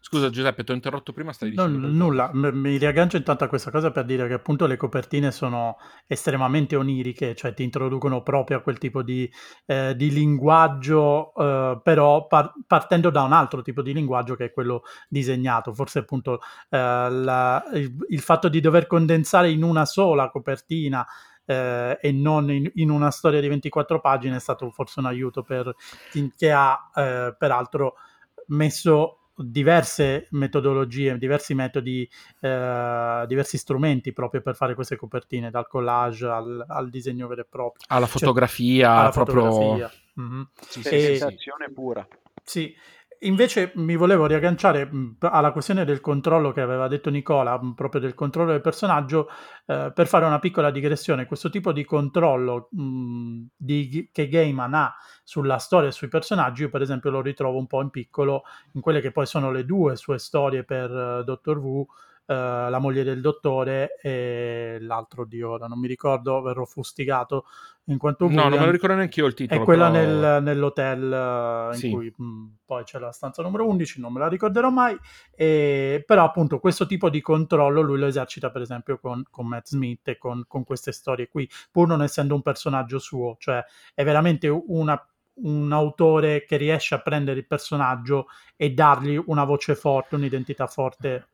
Scusa 0.00 0.30
Giuseppe, 0.30 0.64
ti 0.64 0.70
ho 0.72 0.74
interrotto 0.74 1.12
prima, 1.12 1.32
stai 1.32 1.50
No, 1.54 1.66
dicendo 1.66 1.86
n- 1.88 1.96
nulla, 1.96 2.30
mi 2.32 2.76
riaggancio 2.78 3.18
intanto 3.18 3.44
a 3.44 3.48
questa 3.48 3.70
cosa 3.70 3.90
per 3.90 4.04
dire 4.06 4.26
che 4.26 4.32
appunto 4.32 4.66
le 4.66 4.78
copertine 4.78 5.30
sono 5.30 5.76
estremamente 6.06 6.76
oniriche, 6.76 7.34
cioè 7.34 7.52
ti 7.52 7.62
introducono 7.62 8.22
proprio 8.22 8.56
a 8.58 8.60
quel 8.60 8.78
tipo 8.78 9.02
di, 9.02 9.30
eh, 9.66 9.94
di 9.94 10.10
linguaggio, 10.10 11.34
eh, 11.34 11.80
però 11.82 12.26
par- 12.26 12.54
partendo 12.66 13.10
da 13.10 13.22
un 13.22 13.32
altro 13.32 13.60
tipo 13.60 13.82
di 13.82 13.92
linguaggio 13.92 14.34
che 14.34 14.46
è 14.46 14.52
quello 14.52 14.82
disegnato. 15.08 15.74
Forse 15.74 15.98
appunto 16.00 16.40
eh, 16.70 16.78
la- 17.10 17.62
il, 17.74 17.94
il 18.08 18.20
fatto 18.20 18.48
di 18.48 18.60
dover 18.60 18.86
condensare 18.86 19.50
in 19.50 19.62
una 19.62 19.84
sola 19.84 20.30
copertina 20.30 21.06
eh, 21.44 21.98
e 22.00 22.12
non 22.12 22.50
in, 22.50 22.70
in 22.76 22.90
una 22.90 23.10
storia 23.10 23.40
di 23.40 23.48
24 23.48 24.00
pagine 24.00 24.36
è 24.36 24.40
stato 24.40 24.70
forse 24.70 25.00
un 25.00 25.06
aiuto 25.06 25.42
per 25.42 25.74
chi 26.08 26.32
che 26.36 26.50
ha 26.52 26.78
eh, 26.94 27.34
peraltro 27.38 27.94
messo 28.48 29.18
diverse 29.34 30.26
metodologie, 30.30 31.16
diversi 31.18 31.54
metodi, 31.54 32.08
eh, 32.40 33.24
diversi 33.26 33.56
strumenti 33.58 34.12
proprio 34.12 34.42
per 34.42 34.54
fare 34.54 34.74
queste 34.74 34.96
copertine, 34.96 35.50
dal 35.50 35.66
collage 35.66 36.26
al, 36.26 36.64
al 36.68 36.90
disegno 36.90 37.26
vero 37.26 37.42
e 37.42 37.46
proprio. 37.48 37.84
alla 37.88 38.06
Cioè, 38.06 38.18
fotografia, 38.18 38.92
alla 38.92 39.10
proprio... 39.10 39.42
fotografia. 39.42 39.90
Mhm. 40.14 40.48
Sì, 40.60 40.82
sì, 40.82 40.88
E-. 40.88 41.14
Sperimentazione 41.16 41.70
pura. 41.72 42.06
sì, 42.44 42.74
invece 43.22 43.72
mi 43.76 43.96
volevo 43.96 44.26
riagganciare 44.26 44.88
alla 45.20 45.52
questione 45.52 45.84
del 45.84 46.00
controllo 46.00 46.52
che 46.52 46.60
aveva 46.60 46.88
detto 46.88 47.10
Nicola, 47.10 47.58
proprio 47.74 48.00
del 48.00 48.14
controllo 48.14 48.52
del 48.52 48.60
personaggio, 48.60 49.28
eh, 49.66 49.92
per 49.94 50.06
fare 50.06 50.24
una 50.24 50.38
piccola 50.38 50.70
digressione. 50.70 51.26
Questo 51.26 51.50
tipo 51.50 51.72
di 51.72 51.84
controllo 51.84 52.68
mh, 52.70 53.44
di- 53.56 54.08
che 54.12 54.28
Gaiman 54.28 54.74
ha 54.74 54.94
sulla 55.24 55.58
storia 55.58 55.88
e 55.88 55.92
sui 55.92 56.08
personaggi, 56.08 56.62
io 56.62 56.70
per 56.70 56.82
esempio 56.82 57.10
lo 57.10 57.20
ritrovo 57.20 57.58
un 57.58 57.66
po' 57.66 57.80
in 57.80 57.90
piccolo 57.90 58.42
in 58.72 58.80
quelle 58.80 59.00
che 59.00 59.12
poi 59.12 59.26
sono 59.26 59.50
le 59.50 59.64
due 59.64 59.96
sue 59.96 60.18
storie 60.18 60.64
per 60.64 60.90
eh, 60.90 61.24
Doctor 61.24 61.58
Who. 61.58 61.86
Eh, 62.32 62.70
la 62.70 62.78
moglie 62.78 63.04
del 63.04 63.20
dottore 63.20 63.98
e 64.00 64.78
l'altro 64.80 65.24
di 65.24 65.42
ora 65.42 65.66
non 65.66 65.78
mi 65.78 65.86
ricordo, 65.86 66.40
verrò 66.42 66.64
fustigato 66.64 67.44
in 67.86 67.98
quanto 67.98 68.28
No, 68.28 68.48
non 68.48 68.58
me 68.60 68.64
lo 68.66 68.70
ricordo 68.70 68.94
neanche 68.96 69.20
io 69.20 69.26
il 69.26 69.34
titolo. 69.34 69.60
È 69.60 69.64
quella 69.64 69.90
però- 69.90 70.04
nel- 70.04 70.42
nell'hotel 70.42 71.12
eh, 71.12 71.68
in 71.74 71.78
Sì. 71.78 71.90
cui 71.90 72.12
mh, 72.16 72.44
poi 72.64 72.84
c'è 72.84 72.98
la 72.98 73.10
stanza 73.12 73.42
numero 73.42 73.66
11, 73.68 74.00
non 74.00 74.12
me 74.12 74.20
la 74.20 74.28
ricorderò 74.28 74.70
mai, 74.70 74.96
e- 75.34 76.02
però 76.06 76.24
appunto 76.24 76.58
questo 76.60 76.86
tipo 76.86 77.10
di 77.10 77.20
controllo 77.20 77.80
lui 77.80 77.98
lo 77.98 78.06
esercita 78.06 78.50
per 78.50 78.62
esempio 78.62 78.98
con, 78.98 79.22
con 79.30 79.46
Matt 79.46 79.66
Smith 79.66 80.08
e 80.08 80.18
con, 80.18 80.44
con 80.46 80.64
queste 80.64 80.92
storie 80.92 81.28
qui, 81.28 81.48
pur 81.70 81.86
non 81.88 82.02
essendo 82.02 82.34
un 82.34 82.42
personaggio 82.42 82.98
suo, 82.98 83.36
cioè 83.38 83.62
è 83.94 84.04
veramente 84.04 84.48
una- 84.48 85.04
un 85.34 85.72
autore 85.72 86.44
che 86.44 86.56
riesce 86.58 86.94
a 86.94 87.00
prendere 87.00 87.38
il 87.40 87.46
personaggio 87.46 88.26
e 88.54 88.70
dargli 88.72 89.20
una 89.26 89.44
voce 89.44 89.74
forte, 89.74 90.14
un'identità 90.14 90.66
forte. 90.66 91.28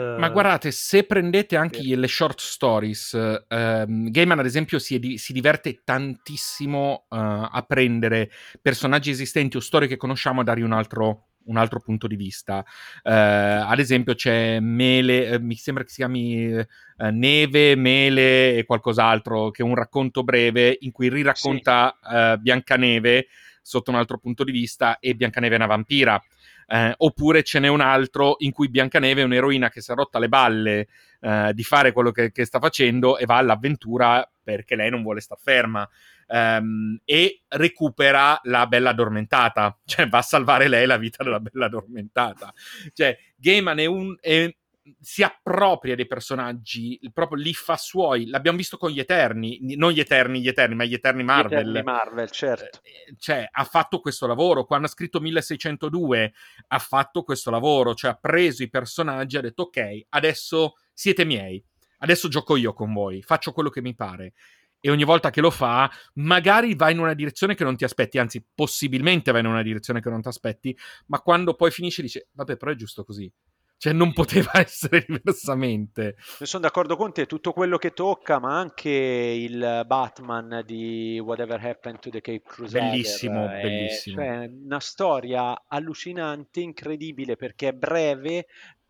Ma 0.00 0.28
guardate, 0.28 0.72
se 0.72 1.04
prendete 1.04 1.56
anche 1.56 1.80
le 1.96 2.08
short 2.08 2.38
stories, 2.38 3.44
ehm, 3.48 4.10
Gaiman 4.10 4.38
ad 4.38 4.44
esempio 4.44 4.78
si, 4.78 4.98
di- 4.98 5.16
si 5.16 5.32
diverte 5.32 5.80
tantissimo 5.84 7.06
eh, 7.10 7.16
a 7.16 7.64
prendere 7.66 8.30
personaggi 8.60 9.10
esistenti 9.10 9.56
o 9.56 9.60
storie 9.60 9.88
che 9.88 9.96
conosciamo 9.96 10.42
e 10.42 10.44
dargli 10.44 10.62
un 10.62 10.72
altro, 10.72 11.28
un 11.44 11.56
altro 11.56 11.80
punto 11.80 12.06
di 12.06 12.16
vista. 12.16 12.62
Eh, 13.02 13.10
ad 13.10 13.78
esempio 13.78 14.14
c'è 14.14 14.60
Mele, 14.60 15.28
eh, 15.28 15.40
mi 15.40 15.54
sembra 15.54 15.82
che 15.82 15.88
si 15.88 15.96
chiami 15.96 16.44
eh, 16.44 16.66
Neve, 17.10 17.74
Mele 17.74 18.56
e 18.56 18.64
qualcos'altro, 18.64 19.50
che 19.50 19.62
è 19.62 19.64
un 19.64 19.74
racconto 19.74 20.22
breve 20.24 20.76
in 20.80 20.92
cui 20.92 21.08
riracconta 21.08 21.98
eh, 22.02 22.36
Biancaneve 22.38 23.28
sotto 23.62 23.90
un 23.90 23.96
altro 23.96 24.18
punto 24.18 24.44
di 24.44 24.52
vista 24.52 24.98
e 25.00 25.14
Biancaneve 25.14 25.54
è 25.54 25.58
una 25.58 25.66
vampira. 25.66 26.22
Eh, 26.68 26.94
oppure 26.96 27.42
ce 27.42 27.60
n'è 27.60 27.68
un 27.68 27.80
altro 27.80 28.36
in 28.38 28.50
cui 28.50 28.68
Biancaneve 28.68 29.20
è 29.20 29.24
un'eroina 29.24 29.70
che 29.70 29.80
si 29.80 29.92
è 29.92 29.94
rotta 29.94 30.18
le 30.18 30.28
balle 30.28 30.88
eh, 31.20 31.52
di 31.54 31.62
fare 31.62 31.92
quello 31.92 32.10
che, 32.10 32.32
che 32.32 32.44
sta 32.44 32.58
facendo 32.58 33.18
e 33.18 33.24
va 33.24 33.36
all'avventura 33.36 34.28
perché 34.42 34.74
lei 34.74 34.90
non 34.90 35.02
vuole 35.02 35.20
star 35.20 35.38
ferma 35.40 35.88
Ehm, 36.28 36.98
e 37.04 37.42
recupera 37.48 38.38
la 38.44 38.66
bella 38.66 38.90
addormentata, 38.90 39.78
cioè 39.84 40.08
va 40.08 40.18
a 40.18 40.22
salvare 40.22 40.68
lei 40.68 40.86
la 40.86 40.96
vita 40.96 41.22
della 41.22 41.40
bella 41.40 41.66
addormentata. 41.66 42.52
Cioè, 42.92 43.16
Gaiman 43.36 43.78
è 43.78 43.86
un. 43.86 44.16
è- 44.20 44.54
si 45.00 45.22
appropria 45.22 45.94
dei 45.94 46.06
personaggi, 46.06 46.98
proprio 47.12 47.42
li 47.42 47.54
fa 47.54 47.76
suoi. 47.76 48.26
L'abbiamo 48.26 48.56
visto 48.56 48.76
con 48.76 48.90
gli 48.90 49.00
Eterni, 49.00 49.58
non 49.76 49.90
gli 49.90 50.00
Eterni, 50.00 50.40
gli 50.40 50.48
Eterni, 50.48 50.74
ma 50.74 50.84
gli 50.84 50.94
Eterni 50.94 51.24
Marvel. 51.24 51.60
Eterni 51.60 51.82
Marvel, 51.82 52.30
certo. 52.30 52.80
Cioè, 53.18 53.48
ha 53.50 53.64
fatto 53.64 54.00
questo 54.00 54.26
lavoro. 54.26 54.64
Quando 54.64 54.86
ha 54.86 54.90
scritto 54.90 55.20
1602, 55.20 56.32
ha 56.68 56.78
fatto 56.78 57.22
questo 57.22 57.50
lavoro. 57.50 57.94
Cioè, 57.94 58.12
ha 58.12 58.18
preso 58.20 58.62
i 58.62 58.70
personaggi 58.70 59.36
e 59.36 59.38
ha 59.38 59.42
detto: 59.42 59.64
Ok, 59.64 60.06
adesso 60.10 60.74
siete 60.92 61.24
miei. 61.24 61.62
Adesso 61.98 62.28
gioco 62.28 62.56
io 62.56 62.72
con 62.72 62.92
voi. 62.92 63.22
Faccio 63.22 63.52
quello 63.52 63.70
che 63.70 63.80
mi 63.80 63.94
pare. 63.94 64.34
E 64.78 64.90
ogni 64.90 65.04
volta 65.04 65.30
che 65.30 65.40
lo 65.40 65.50
fa, 65.50 65.90
magari 66.14 66.76
va 66.76 66.90
in 66.90 66.98
una 66.98 67.14
direzione 67.14 67.54
che 67.54 67.64
non 67.64 67.76
ti 67.76 67.84
aspetti, 67.84 68.18
anzi, 68.18 68.44
possibilmente 68.54 69.32
va 69.32 69.38
in 69.38 69.46
una 69.46 69.62
direzione 69.62 70.00
che 70.00 70.10
non 70.10 70.20
ti 70.20 70.28
aspetti, 70.28 70.78
ma 71.06 71.20
quando 71.20 71.54
poi 71.54 71.70
finisce 71.70 72.02
dice: 72.02 72.28
Vabbè, 72.32 72.56
però 72.56 72.70
è 72.70 72.76
giusto 72.76 73.02
così. 73.02 73.32
Cioè, 73.78 73.92
non 73.92 74.12
poteva 74.12 74.52
essere 74.60 75.04
diversamente. 75.06 76.16
Io 76.40 76.46
sono 76.46 76.62
d'accordo 76.62 76.96
con 76.96 77.12
te, 77.12 77.26
tutto 77.26 77.52
quello 77.52 77.76
che 77.76 77.92
tocca, 77.92 78.38
ma 78.38 78.58
anche 78.58 78.90
il 78.90 79.82
Batman 79.86 80.62
di 80.64 81.20
Whatever 81.22 81.64
Happened 81.64 81.98
to 81.98 82.10
the 82.10 82.20
Cape 82.20 82.42
Crusader. 82.42 82.90
Bellissimo, 82.90 83.50
è- 83.50 83.60
bellissimo. 83.60 84.16
Cioè, 84.16 84.50
una 84.64 84.80
storia 84.80 85.64
allucinante, 85.68 86.60
incredibile, 86.60 87.36
perché 87.36 87.68
è 87.68 87.72
breve, 87.72 88.46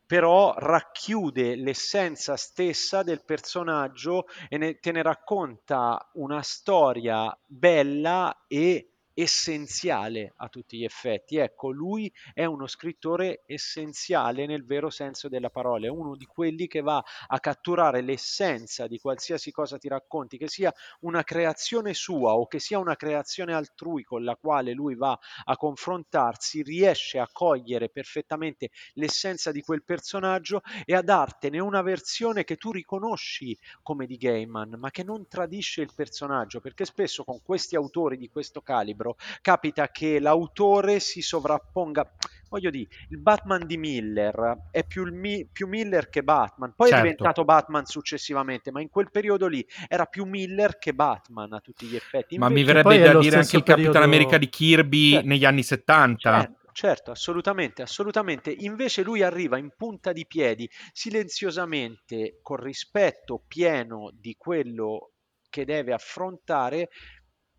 però 0.07 0.55
racchiude 0.57 1.57
l'essenza 1.57 2.37
stessa 2.37 3.03
del 3.03 3.25
personaggio 3.25 4.27
e 4.49 4.57
ne- 4.57 4.79
te 4.79 4.93
ne 4.93 5.03
racconta 5.03 6.11
una 6.15 6.43
storia 6.43 7.37
bella 7.45 8.45
e 8.47 8.93
essenziale 9.19 10.35
a 10.37 10.49
tutti 10.49 10.77
gli 10.77 10.85
effetti. 10.85 11.37
Ecco, 11.39 11.71
lui 11.71 12.13
è 12.35 12.45
uno 12.45 12.67
scrittore 12.67 13.45
essenziale 13.47 14.45
nel 14.45 14.67
vero 14.67 14.91
senso 14.91 15.29
della 15.29 15.49
parola, 15.49 15.87
è 15.87 15.89
uno 15.91 16.15
di 16.17 16.27
quelli 16.27 16.67
che 16.67 16.83
va 16.83 17.03
a 17.27 17.41
catturare 17.41 18.03
l'essenza 18.03 18.87
di 18.87 18.99
qualsiasi 18.99 19.51
cosa 19.53 19.79
ti 19.79 19.89
racconti, 19.89 20.37
che 20.37 20.49
sia 20.49 20.71
una 21.01 21.23
creazione 21.23 21.95
sua 21.95 22.35
o 22.35 22.47
che 22.47 22.59
sia 22.59 22.79
una 22.79 22.95
creazione 22.95 23.55
altrui 23.55 24.03
con 24.03 24.23
la 24.23 24.37
quale 24.37 24.73
lui 24.73 24.95
va 24.97 25.19
a 25.45 25.57
confrontarsi, 25.57 26.63
riesce 26.63 27.19
a 27.19 27.29
cogliere 27.33 27.89
perfettamente 27.89 28.69
l'essenza 28.95 29.51
di 29.51 29.63
quel 29.63 29.83
personaggio 29.83 30.61
e 30.85 30.95
a 30.95 31.01
dartene 31.01 31.59
una 31.59 31.81
versione 31.81 32.45
che 32.45 32.57
tu 32.57 32.71
riconosci 32.71 33.59
come 33.83 34.05
di 34.05 34.19
Gaiman, 34.19 34.75
ma 34.79 34.91
che 34.91 35.03
non 35.05 35.27
tradisce 35.27 35.81
il 35.81 35.95
personaggio, 35.95 36.61
perché 36.61 36.85
spesso 36.85 37.25
con 37.25 37.41
questi 37.43 37.77
autori 37.77 38.19
di 38.19 38.29
questo 38.29 38.61
calibro 38.61 39.06
capita 39.43 39.89
che 39.91 40.19
l'autore 40.19 40.99
si 41.01 41.21
sovrapponga. 41.23 42.11
Voglio 42.49 42.71
dire, 42.71 42.89
il 43.11 43.19
Batman 43.19 43.67
di 43.67 43.77
Miller 43.77 44.69
è 44.71 44.85
più, 44.85 45.05
il 45.05 45.13
Mi- 45.13 45.47
più 45.53 45.67
Miller 45.67 46.09
che 46.09 46.23
Batman, 46.23 46.73
poi 46.77 46.89
Certo. 46.89 47.03
è 47.03 47.09
diventato 47.09 47.45
Batman 47.45 47.85
successivamente, 47.87 48.71
ma 48.71 48.81
in 48.81 48.89
quel 48.89 49.11
periodo 49.11 49.49
lì 49.49 49.67
era 49.89 50.07
più 50.07 50.25
Miller 50.25 50.79
che 50.79 50.95
Batman 50.95 51.53
a 51.53 51.61
tutti 51.61 51.87
gli 51.87 51.97
effetti. 51.97 52.39
Ma 52.39 52.49
mi 52.49 52.61
Invece- 52.61 52.83
verrebbe 52.83 53.13
da 53.13 53.19
dire 53.19 53.37
anche 53.37 53.57
il 53.57 53.63
Capitan 53.63 53.91
periodo- 53.93 53.99
America 54.07 54.39
di 54.39 54.49
Kirby 54.49 55.11
Certo. 55.13 55.27
negli 55.27 55.45
anni 55.45 55.63
70. 55.65 56.31
Certo, 56.41 56.71
certo, 56.73 57.11
assolutamente, 57.11 57.83
assolutamente. 57.83 58.55
Invece 58.57 59.03
lui 59.03 59.23
arriva 59.23 59.59
in 59.59 59.73
punta 59.77 60.13
di 60.13 60.25
piedi, 60.25 60.71
silenziosamente, 60.93 62.39
con 62.43 62.57
rispetto 62.59 63.43
pieno 63.47 64.11
di 64.15 64.35
quello 64.39 65.11
che 65.51 65.65
deve 65.65 65.93
affrontare 65.93 66.91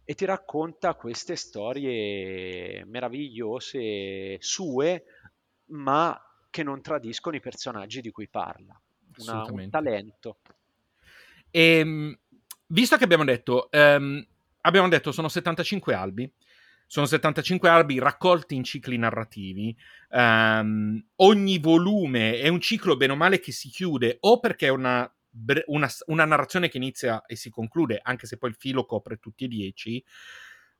e 0.09 0.13
ti 0.13 0.23
racconta 0.23 0.95
queste 0.95 1.35
storie 1.35 2.85
meravigliose 2.85 4.37
sue, 4.39 5.03
ma 5.71 6.17
che 6.49 6.63
non 6.63 6.81
tradiscono 6.81 7.35
i 7.35 7.41
personaggi 7.41 7.99
di 7.99 8.09
cui 8.09 8.29
parla. 8.29 8.79
Una- 9.17 9.43
un 9.51 9.69
talento. 9.69 10.37
E, 11.51 11.83
mh, 11.83 12.19
visto 12.67 12.95
che 12.95 13.03
abbiamo 13.03 13.25
detto, 13.25 13.69
ehm, 13.69 14.25
abbiamo 14.61 14.87
detto 14.87 15.11
sono 15.11 15.27
75 15.27 15.93
albi, 15.93 16.31
sono 16.85 17.05
75 17.05 17.67
albi 17.67 17.99
raccolti 17.99 18.55
in 18.55 18.63
cicli 18.63 18.97
narrativi, 18.97 19.75
ehm, 20.11 21.05
ogni 21.17 21.57
volume 21.59 22.39
è 22.39 22.47
un 22.47 22.61
ciclo 22.61 22.95
bene 22.95 23.11
o 23.11 23.17
male 23.17 23.41
che 23.41 23.51
si 23.51 23.67
chiude 23.67 24.19
o 24.21 24.39
perché 24.39 24.67
è 24.67 24.69
una, 24.69 25.13
bre- 25.37 25.63
una, 25.67 25.87
una 26.07 26.25
narrazione 26.25 26.69
che 26.69 26.77
inizia 26.77 27.23
e 27.25 27.35
si 27.35 27.49
conclude, 27.49 27.99
anche 28.01 28.25
se 28.27 28.37
poi 28.37 28.49
il 28.49 28.55
filo 28.55 28.85
copre 28.85 29.17
tutti 29.17 29.45
e 29.45 29.47
dieci, 29.47 30.03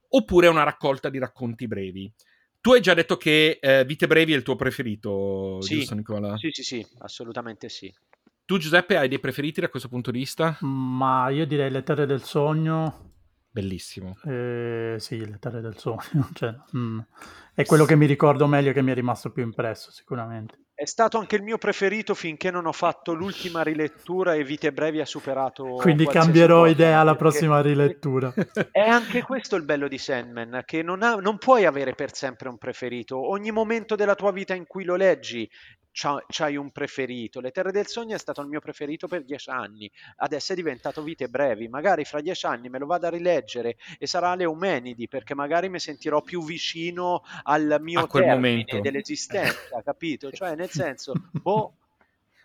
oppure 0.10 0.48
una 0.48 0.64
raccolta 0.64 1.10
di 1.10 1.20
racconti 1.20 1.68
brevi. 1.68 2.12
Tu 2.60 2.74
hai 2.74 2.82
già 2.82 2.94
detto 2.94 3.18
che 3.18 3.60
eh, 3.62 3.86
Vite 3.86 4.08
Brevi 4.08 4.34
è 4.34 4.36
il 4.36 4.44
tuo 4.44 4.56
preferito, 4.56 5.62
Sì, 5.62 5.76
giusto 5.76 5.96
Nicola? 5.96 6.36
sì, 6.38 6.50
sì, 6.52 6.64
sì, 6.64 6.86
assolutamente 7.00 7.70
sì. 7.70 7.94
Tu 8.46 8.58
Giuseppe 8.58 8.98
hai 8.98 9.08
dei 9.10 9.20
preferiti 9.20 9.62
da 9.62 9.70
questo 9.70 9.90
punto 9.90 10.10
di 10.12 10.20
vista? 10.20 10.58
Ma 10.62 11.30
io 11.30 11.46
direi 11.46 11.70
Le 11.70 11.84
Terre 11.84 12.06
del 12.06 12.24
Sogno. 12.24 13.12
bellissimo. 13.52 14.18
Eh, 14.26 14.96
sì, 15.00 15.18
le 15.26 15.38
terre 15.40 15.62
del 15.62 15.78
sogno. 15.78 16.30
Cioè, 16.34 16.56
mm, 16.76 17.00
è 17.54 17.66
quello 17.66 17.86
che 17.86 17.96
mi 17.96 18.06
ricordo 18.06 18.48
meglio 18.48 18.70
e 18.70 18.74
che 18.74 18.82
mi 18.82 18.92
è 18.92 18.94
rimasto 18.94 19.32
più 19.32 19.44
impresso, 19.44 19.92
sicuramente. 19.92 20.67
È 20.80 20.86
stato 20.86 21.18
anche 21.18 21.38
il 21.38 21.42
mio 21.42 21.58
preferito 21.58 22.14
finché 22.14 22.52
non 22.52 22.68
ho 22.68 22.72
fatto 22.72 23.14
l'ultima 23.14 23.64
rilettura 23.64 24.36
e 24.36 24.44
Vite 24.44 24.72
Brevi 24.72 25.00
ha 25.02 25.08
superato. 25.08 25.64
Quindi 25.78 26.06
cambierò 26.06 26.60
cosa, 26.60 26.72
idea 26.72 27.00
alla 27.00 27.16
prossima 27.16 27.60
rilettura. 27.62 28.32
È 28.70 28.88
anche 28.88 29.24
questo 29.24 29.56
il 29.56 29.64
bello 29.64 29.88
di 29.88 29.98
Sandman, 29.98 30.62
che 30.66 30.84
non, 30.84 31.02
ha- 31.02 31.16
non 31.16 31.40
puoi 31.40 31.66
avere 31.66 31.96
per 31.96 32.14
sempre 32.14 32.50
un 32.50 32.60
preferito. 32.60 33.18
Ogni 33.18 33.50
momento 33.50 33.96
della 33.96 34.14
tua 34.14 34.32
vita 34.32 34.54
in 34.54 34.68
cui 34.68 34.84
lo 34.84 34.96
leggi 34.96 35.50
c'hai 36.28 36.56
un 36.56 36.72
preferito. 36.72 37.40
Le 37.40 37.52
Terre 37.52 37.72
del 37.72 37.88
Sogno 37.88 38.16
è 38.16 38.20
stato 38.20 38.42
il 38.42 38.48
mio 38.48 38.60
preferito 38.60 39.08
per 39.08 39.24
dieci 39.24 39.50
anni, 39.50 39.90
adesso 40.18 40.54
è 40.54 40.56
diventato 40.56 41.02
Vite 41.02 41.28
Brevi. 41.28 41.68
Magari 41.68 42.06
fra 42.06 42.22
dieci 42.22 42.46
anni 42.46 42.70
me 42.70 42.78
lo 42.78 42.86
vado 42.86 43.08
a 43.08 43.10
rileggere 43.10 43.78
e 43.98 44.06
sarà 44.06 44.36
le 44.36 44.44
Eumenidi, 44.44 45.08
perché 45.08 45.34
magari 45.34 45.70
mi 45.70 45.80
sentirò 45.80 46.22
più 46.22 46.44
vicino 46.44 47.24
al 47.44 47.78
mio 47.82 48.02
A 48.02 48.08
quel 48.08 48.66
dell'esistenza, 48.82 49.82
capito? 49.84 50.32
Cioè, 50.32 50.56
nel 50.56 50.70
senso, 50.70 51.14
boh, 51.32 51.74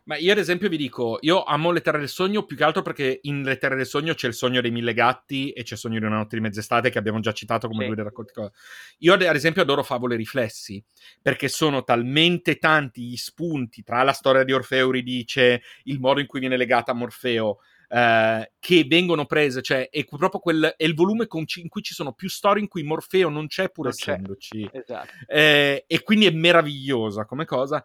Ma 0.05 0.17
io 0.17 0.33
ad 0.33 0.39
esempio 0.39 0.69
vi 0.69 0.77
dico, 0.77 1.19
io 1.21 1.45
amo 1.45 1.71
Le 1.71 1.81
Terre 1.81 1.99
del 1.99 2.09
Sogno 2.09 2.43
più 2.45 2.57
che 2.57 2.65
altro 2.65 2.83
perché 2.83 3.21
in 3.23 3.43
Le 3.43 3.57
Terre 3.57 3.77
del 3.77 3.87
Sogno 3.87 4.15
c'è 4.15 4.27
il 4.27 4.35
sogno 4.35 4.61
dei 4.61 4.73
mille 4.73 4.95
gatti 4.95 5.51
e 5.53 5.63
c'è 5.63 5.75
il 5.75 5.79
sogno 5.79 6.01
di 6.01 6.05
una 6.05 6.17
notte 6.17 6.35
di 6.35 6.43
mezz'estate 6.43 6.91
che 6.91 6.99
abbiamo 6.99 7.21
già 7.21 7.31
citato 7.33 7.69
come 7.69 7.81
Sì. 7.83 7.87
due 7.87 7.95
dei 7.95 8.05
racconti. 8.05 8.33
co- 8.33 8.51
Io 8.99 9.13
ad 9.15 9.23
esempio 9.23 9.63
adoro 9.63 9.85
Favole 9.85 10.17
Riflessi 10.17 10.83
perché 11.23 11.47
sono 11.47 11.85
talmente 11.85 12.57
tanti 12.59 13.03
gli 13.03 13.17
spunti 13.17 13.85
tra 13.85 14.03
la 14.03 14.13
storia 14.13 14.43
di 14.43 14.53
Orfeo 14.53 14.79
Euridice, 14.81 15.63
il 15.85 16.01
modo 16.01 16.19
in 16.19 16.27
cui 16.27 16.41
viene 16.41 16.57
legata 16.57 16.91
a 16.91 16.95
Morfeo, 16.95 17.59
eh, 17.89 18.53
che 18.59 18.85
vengono 18.89 19.25
prese, 19.27 19.63
cioè 19.63 19.89
è 19.89 20.05
proprio 20.05 20.41
quel, 20.41 20.75
è 20.77 20.83
il 20.85 20.95
volume 20.95 21.29
con 21.29 21.47
ci- 21.47 21.61
in 21.61 21.69
cui 21.69 21.83
ci 21.83 21.95
sono 21.95 22.13
più 22.13 22.29
storie 22.29 22.61
in 22.63 22.69
cui 22.69 22.83
Morfeo 22.83 23.29
non 23.29 23.47
c'è 23.47 23.71
pur 23.71 23.85
Non 23.85 23.93
essendoci. 23.97 24.69
esatto. 24.73 25.13
Eh, 25.29 25.85
e 25.87 26.03
quindi 26.03 26.27
è 26.27 26.31
meravigliosa 26.33 27.25
come 27.25 27.45
cosa. 27.45 27.85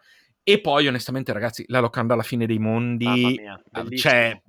E 0.50 0.60
poi, 0.62 0.86
onestamente, 0.86 1.30
ragazzi, 1.34 1.62
la 1.68 1.78
locanda 1.78 2.14
alla 2.14 2.22
fine 2.22 2.46
dei 2.46 2.58
mondi. 2.58 3.04
Mia, 3.04 3.62
eh, 3.70 3.96
cioè. 3.98 4.40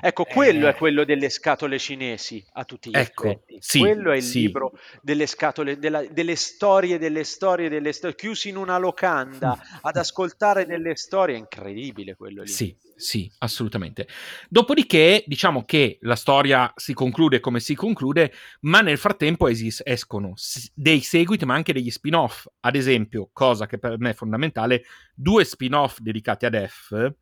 Ecco, 0.00 0.24
quello 0.24 0.66
eh, 0.66 0.70
è 0.70 0.74
quello 0.74 1.04
delle 1.04 1.28
scatole 1.28 1.78
cinesi 1.78 2.44
a 2.52 2.64
tutti 2.64 2.90
gli 2.90 2.96
Ecco, 2.96 3.24
effetti. 3.24 3.56
sì, 3.60 3.78
quello 3.78 4.12
è 4.12 4.16
il 4.16 4.22
sì. 4.22 4.40
libro 4.40 4.72
delle 5.02 5.26
scatole, 5.26 5.78
della- 5.78 6.04
delle 6.04 6.36
storie, 6.36 6.98
delle 6.98 7.24
storie, 7.24 7.68
delle 7.68 7.92
storie, 7.92 8.16
chiusi 8.16 8.48
in 8.48 8.56
una 8.56 8.78
locanda 8.78 9.58
ad 9.80 9.96
ascoltare 9.96 10.66
delle 10.66 10.96
storie. 10.96 11.36
È 11.36 11.38
incredibile 11.38 12.14
quello 12.14 12.42
lì. 12.42 12.48
Sì, 12.48 12.76
sì, 12.96 13.30
assolutamente. 13.38 14.06
Dopodiché, 14.48 15.24
diciamo 15.26 15.64
che 15.64 15.98
la 16.02 16.16
storia 16.16 16.72
si 16.76 16.94
conclude 16.94 17.40
come 17.40 17.60
si 17.60 17.74
conclude, 17.74 18.32
ma 18.60 18.80
nel 18.80 18.98
frattempo 18.98 19.48
esis- 19.48 19.82
escono 19.84 20.34
dei 20.74 21.00
seguiti, 21.00 21.44
ma 21.44 21.54
anche 21.54 21.72
degli 21.72 21.90
spin-off. 21.90 22.46
Ad 22.60 22.76
esempio, 22.76 23.30
cosa 23.32 23.66
che 23.66 23.78
per 23.78 23.98
me 23.98 24.10
è 24.10 24.14
fondamentale, 24.14 24.84
due 25.14 25.44
spin-off 25.44 25.98
dedicati 25.98 26.46
ad 26.46 26.66
F. 26.66 27.12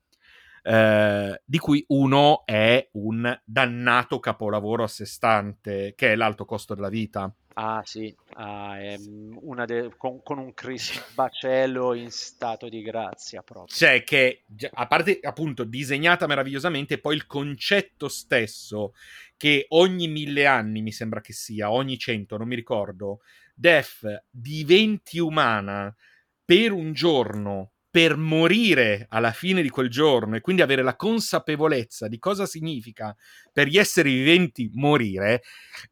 eh, 0.63 1.43
di 1.45 1.59
cui 1.59 1.85
uno 1.89 2.45
è 2.45 2.89
un 2.93 3.41
dannato 3.45 4.21
capolavoro 4.21 4.85
a 4.85 4.89
sé 4.89 5.05
stante, 5.05 5.95
che 5.97 6.13
è 6.13 6.17
l'alto 6.17 6.45
costo 6.45 6.75
della 6.75 6.89
vita. 6.89 7.35
Ah, 7.55 7.83
sì, 7.85 8.15
ah, 8.35 8.79
è 8.79 8.97
mm, 8.97 9.37
una 9.43 9.65
de- 9.67 9.93
con, 9.97 10.23
con 10.23 10.39
un 10.39 10.55
Chris 10.55 11.13
Bacello 11.15 11.93
in 11.93 12.11
stato 12.11 12.69
di 12.69 12.81
grazia 12.81 13.43
proprio. 13.43 13.75
Cioè, 13.75 14.03
che 14.05 14.45
a 14.73 14.87
parte 14.87 15.19
appunto 15.21 15.65
disegnata 15.65 16.27
meravigliosamente, 16.27 16.99
poi 16.99 17.17
il 17.17 17.27
concetto 17.27 18.09
stesso 18.09 18.95
che 19.37 19.67
ogni 19.71 20.09
mille 20.09 20.47
anni 20.47 20.81
mi 20.81 20.93
sembra 20.93 21.21
che 21.21 21.33
sia, 21.33 21.71
ogni 21.71 21.99
cento, 21.99 22.37
non 22.39 22.49
mi 22.49 22.55
ricordo, 22.55 23.21
Def 23.55 24.07
diventi 24.31 25.19
umana 25.19 25.95
per 26.45 26.73
un 26.73 26.93
giorno 26.93 27.72
per 27.93 28.17
morire 28.17 29.07
alla 29.11 29.33
fine 29.33 29.61
di 29.63 29.69
quel 29.69 29.91
giorno 29.91 30.35
e 30.37 30.41
quindi 30.41 30.63
avere 30.63 30.83
la 30.83 30.97
consapevolezza 30.97 32.09
di 32.09 32.19
cosa 32.19 32.47
significa 32.47 33.15
per 33.53 33.69
gli 33.69 33.79
esseri 33.79 34.15
viventi 34.15 34.71
morire. 34.73 35.43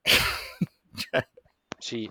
cioè, 0.97 1.29
Sì, 1.79 2.09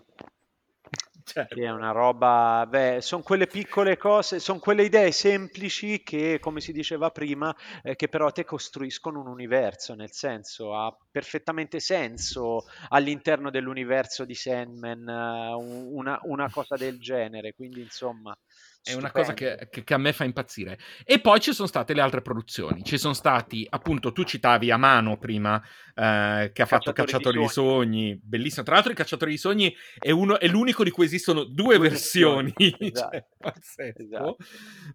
cioè, 1.24 1.46
è 1.48 1.70
una 1.70 1.92
roba, 1.92 2.66
beh, 2.68 3.00
sono 3.02 3.22
quelle 3.22 3.46
piccole 3.48 3.98
cose, 3.98 4.40
sono 4.40 4.60
quelle 4.60 4.84
idee 4.84 5.12
semplici 5.12 6.02
che, 6.04 6.40
come 6.42 6.60
si 6.60 6.72
diceva 6.72 7.12
prima, 7.12 7.56
eh, 7.84 7.96
che 7.96 8.08
però 8.08 8.32
te 8.32 8.46
costruiscono 8.46 9.20
un 9.20 9.28
universo, 9.28 9.94
nel 9.94 10.12
senso 10.12 10.74
ha 10.76 10.96
perfettamente 11.12 11.80
senso 11.80 12.66
all'interno 12.90 13.52
dell'universo 13.52 14.26
di 14.26 14.34
Sandman, 14.36 15.08
eh, 15.08 15.54
un- 15.54 15.88
una, 15.92 16.20
una 16.24 16.50
cosa 16.50 16.76
del 16.76 17.00
genere, 17.00 17.54
quindi 17.54 17.82
insomma, 17.82 18.36
È 18.82 18.94
una 18.94 19.12
cosa 19.12 19.34
che, 19.34 19.68
che- 19.70 19.84
che 19.84 19.94
a 19.94 19.98
me 19.98 20.14
fa 20.14 20.24
impazzire. 20.24 20.80
E 21.06 21.20
poi 21.20 21.40
ci 21.40 21.54
sono 21.54 21.68
state 21.68 21.94
le 21.94 22.02
altre 22.02 22.22
produzioni. 22.22 22.84
Ci 22.84 22.98
sono 22.98 23.14
stati, 23.14 23.66
appunto, 23.70 24.12
tu 24.12 24.24
citavi 24.24 24.72
Amano 24.72 25.18
prima, 25.18 25.62
eh, 25.94 26.50
che 26.54 26.62
ha 26.62 26.66
fatto 26.66 26.92
Cacciatori 26.94 27.38
di 27.38 27.44
di 27.44 27.50
Sogni, 27.50 28.20
bellissimo. 28.24 28.64
Tra 28.64 28.74
l'altro, 28.76 28.92
il 28.92 28.98
Cacciatori 28.98 29.32
di 29.32 29.38
Sogni 29.38 29.76
è, 30.00 30.12
uno, 30.12 30.40
è 30.40 30.48
l'unico 30.48 30.84
di 30.84 30.92
cui 30.92 31.06
esistono 31.06 31.44
due, 31.44 31.76
Due 31.76 31.90
versioni. 31.90 32.54
versioni, 32.58 32.92
Cioè, 32.96 33.16
esatto. 33.16 33.28
pazzesco. 33.38 34.02
Esatto. 34.02 34.38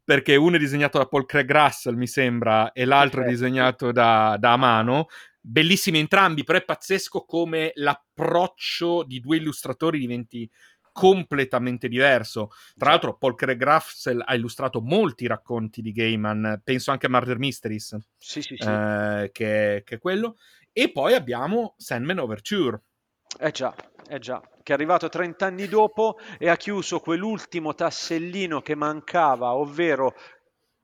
Perché 0.03 0.35
uno 0.37 0.57
è 0.57 0.59
disegnato 0.59 0.99
da 0.99 1.07
Paul 1.07 1.26
Craig 1.26 1.51
Russell, 1.51 1.95
mi 1.95 2.07
sembra, 2.07 2.72
e 2.72 2.85
l'altro 2.85 3.20
è 3.20 3.24
Perfetto. 3.24 3.45
disegnato 3.47 3.93
da, 3.93 4.37
da 4.39 4.53
Amano. 4.53 5.07
Bellissimi 5.47 5.99
entrambi, 5.99 6.43
però 6.43 6.57
è 6.59 6.64
pazzesco 6.64 7.24
come 7.26 7.70
l'approccio 7.74 9.03
di 9.05 9.20
due 9.20 9.37
illustratori 9.37 9.99
diventi 9.99 10.51
completamente 10.95 11.88
diverso. 11.88 12.51
Tra 12.78 12.90
l'altro, 12.90 13.16
Paul 13.16 13.34
Craig 13.34 13.61
Russell 13.61 14.22
ha 14.24 14.34
illustrato 14.36 14.80
molti 14.80 15.26
racconti 15.26 15.82
di 15.82 15.90
Gaiman, 15.90 16.61
penso 16.62 16.92
anche 16.92 17.07
a 17.07 17.09
Murder 17.09 17.36
Mysteries, 17.36 17.99
Sì, 18.16 18.40
sì, 18.40 18.57
sì. 18.57 18.68
eh, 18.68 19.30
che, 19.32 19.82
che 19.84 19.95
è 19.97 19.99
quello. 19.99 20.36
E 20.72 20.92
poi 20.92 21.14
abbiamo 21.14 21.74
Sandman 21.76 22.20
Overture. 22.20 22.80
Eh 23.40 23.51
già, 23.51 23.74
eh 24.09 24.20
già, 24.20 24.40
che 24.62 24.72
è 24.72 24.74
arrivato 24.74 25.09
30 25.09 25.47
anni 25.47 25.66
dopo 25.66 26.16
e 26.38 26.49
ha 26.49 26.57
chiuso 26.57 27.01
quell'ultimo 27.01 27.74
tassellino 27.74 28.61
che 28.62 28.76
mancava, 28.76 29.55
ovvero 29.55 30.14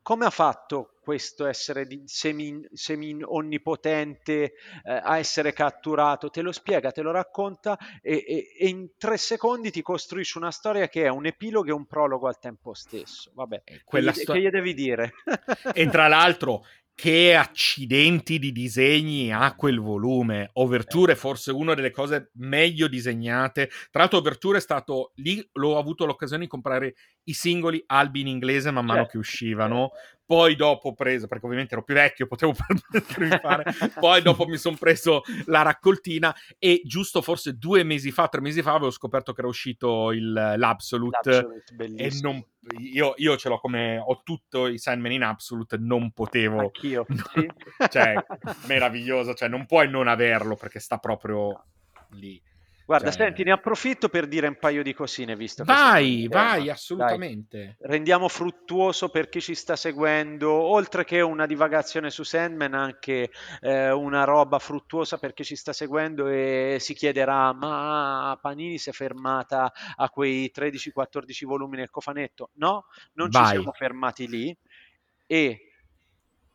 come 0.03 0.25
ha 0.25 0.31
fatto 0.31 0.95
questo 1.11 1.47
essere 1.47 1.89
semi, 2.05 2.65
semi 2.73 3.17
onnipotente 3.21 4.45
eh, 4.45 4.53
a 4.85 5.19
essere 5.19 5.53
catturato? 5.53 6.31
Te 6.31 6.41
lo 6.41 6.53
spiega, 6.53 6.93
te 6.93 7.03
lo 7.03 7.11
racconta 7.11 7.77
e, 8.01 8.25
e- 8.25 8.55
e 8.57 8.69
in 8.69 8.91
tre 8.97 9.17
secondi 9.17 9.73
ti 9.73 9.83
costruisce 9.83 10.39
una 10.39 10.53
storia 10.53 10.89
che 10.89 11.03
è 11.03 11.09
un 11.09 11.27
epilogo 11.27 11.69
e 11.69 11.73
un 11.73 11.87
prologo 11.87 12.29
al 12.29 12.39
tempo 12.39 12.75
stesso. 12.75 13.33
Vabbè, 13.35 13.63
quella 13.83 14.13
che, 14.13 14.21
sto- 14.21 14.35
che 14.35 14.41
gli 14.41 14.51
devi 14.51 14.73
dire? 14.73 15.13
E 15.75 15.89
tra 15.89 16.07
l'altro, 16.07 16.65
che 17.01 17.35
accidenti 17.35 18.39
di 18.39 18.53
disegni 18.53 19.33
ha 19.33 19.55
quel 19.55 19.81
volume. 19.81 20.51
Overture 20.53 21.13
è 21.13 21.17
forse 21.17 21.51
una 21.51 21.73
delle 21.73 21.91
cose 21.91 22.31
meglio 22.35 22.89
disegnate. 22.89 23.71
Tra 23.91 24.01
l'altro, 24.01 24.19
Overture 24.19 24.59
è 24.59 24.61
stato 24.61 25.13
lì, 25.15 25.43
l'ho 25.55 25.79
avuto 25.79 26.05
l'occasione 26.05 26.43
di 26.43 26.49
comprare 26.49 26.95
i 27.25 27.33
singoli 27.33 27.83
albi 27.87 28.21
in 28.21 28.27
inglese 28.27 28.71
man 28.71 28.85
mano 28.85 28.99
Certo, 28.99 29.13
che 29.13 29.19
uscivano. 29.19 29.93
Poi 30.31 30.55
dopo 30.55 30.91
ho 30.91 30.95
preso, 30.95 31.27
perché 31.27 31.45
ovviamente 31.45 31.75
ero 31.75 31.83
più 31.83 31.93
vecchio, 31.93 32.29
potevo 32.29 32.55
permettermi 32.55 33.31
di 33.31 33.39
fare. 33.43 33.65
Poi 33.99 34.23
dopo 34.23 34.47
mi 34.47 34.59
sono 34.59 34.77
preso 34.77 35.23
la 35.47 35.63
raccoltina 35.63 36.33
e 36.57 36.83
giusto 36.85 37.21
forse 37.21 37.59
due 37.59 37.83
mesi 37.83 38.13
fa, 38.13 38.29
tre 38.29 38.41
mesi 38.41 38.63
fa, 38.63 38.75
avevo 38.75 38.93
scoperto 38.93 39.33
che 39.33 39.41
era 39.41 39.49
uscito 39.49 40.13
il, 40.13 40.33
l'Absolute. 40.33 41.31
L'Absolute, 41.33 41.95
E 41.97 42.17
non, 42.21 42.41
io, 42.79 43.15
io 43.17 43.37
ce 43.37 43.49
l'ho 43.49 43.59
come 43.59 43.99
ho 43.99 44.23
tutto 44.23 44.69
i 44.69 44.79
Sandman 44.79 45.11
in 45.11 45.25
Absolute, 45.25 45.79
non 45.79 46.13
potevo. 46.13 46.61
Anch'io, 46.61 47.05
sì. 47.09 47.51
cioè, 47.91 48.15
meraviglioso, 48.69 49.35
cioè 49.35 49.49
non 49.49 49.67
puoi 49.67 49.91
non 49.91 50.07
averlo 50.07 50.55
perché 50.55 50.79
sta 50.79 50.99
proprio 50.99 51.65
lì. 52.11 52.41
Guarda, 52.91 53.13
Cioè- 53.13 53.27
senti, 53.27 53.45
ne 53.45 53.53
approfitto 53.53 54.09
per 54.09 54.27
dire 54.27 54.49
un 54.49 54.57
paio 54.59 54.83
di 54.83 54.93
cosine, 54.93 55.37
visto 55.37 55.63
che 55.63 55.73
Vai, 55.73 56.27
tema. 56.29 56.43
vai, 56.43 56.59
Dai, 56.59 56.71
assolutamente. 56.71 57.77
rendiamo 57.83 58.27
fruttuoso 58.27 59.11
per 59.11 59.29
chi 59.29 59.41
ci 59.41 59.55
sta 59.55 59.77
seguendo, 59.77 60.51
oltre 60.51 61.05
che 61.05 61.21
una 61.21 61.47
divagazione 61.47 62.11
su 62.11 62.25
Sandman, 62.25 62.75
anche 62.75 63.31
eh, 63.61 63.93
una 63.93 64.25
roba 64.25 64.59
fruttuosa 64.59 65.19
per 65.19 65.35
chi 65.35 65.45
ci 65.45 65.55
sta 65.55 65.73
seguendo 65.73 66.27
e 66.27 66.79
si 66.81 66.95
chiederà: 66.95 67.53
ma 67.53 68.37
Panini 68.43 68.77
si 68.77 68.91
è 68.91 68.93
fermata 68.93 69.73
a 69.95 70.09
quei 70.11 70.51
13-14 70.51 71.45
volumi 71.45 71.77
nel 71.77 71.91
cofanetto? 71.91 72.51
No, 72.55 72.87
non 73.13 73.31
ci 73.31 73.39
Vai. 73.41 73.51
siamo 73.51 73.71
fermati 73.71 74.27
lì. 74.27 74.59
E 75.29 75.61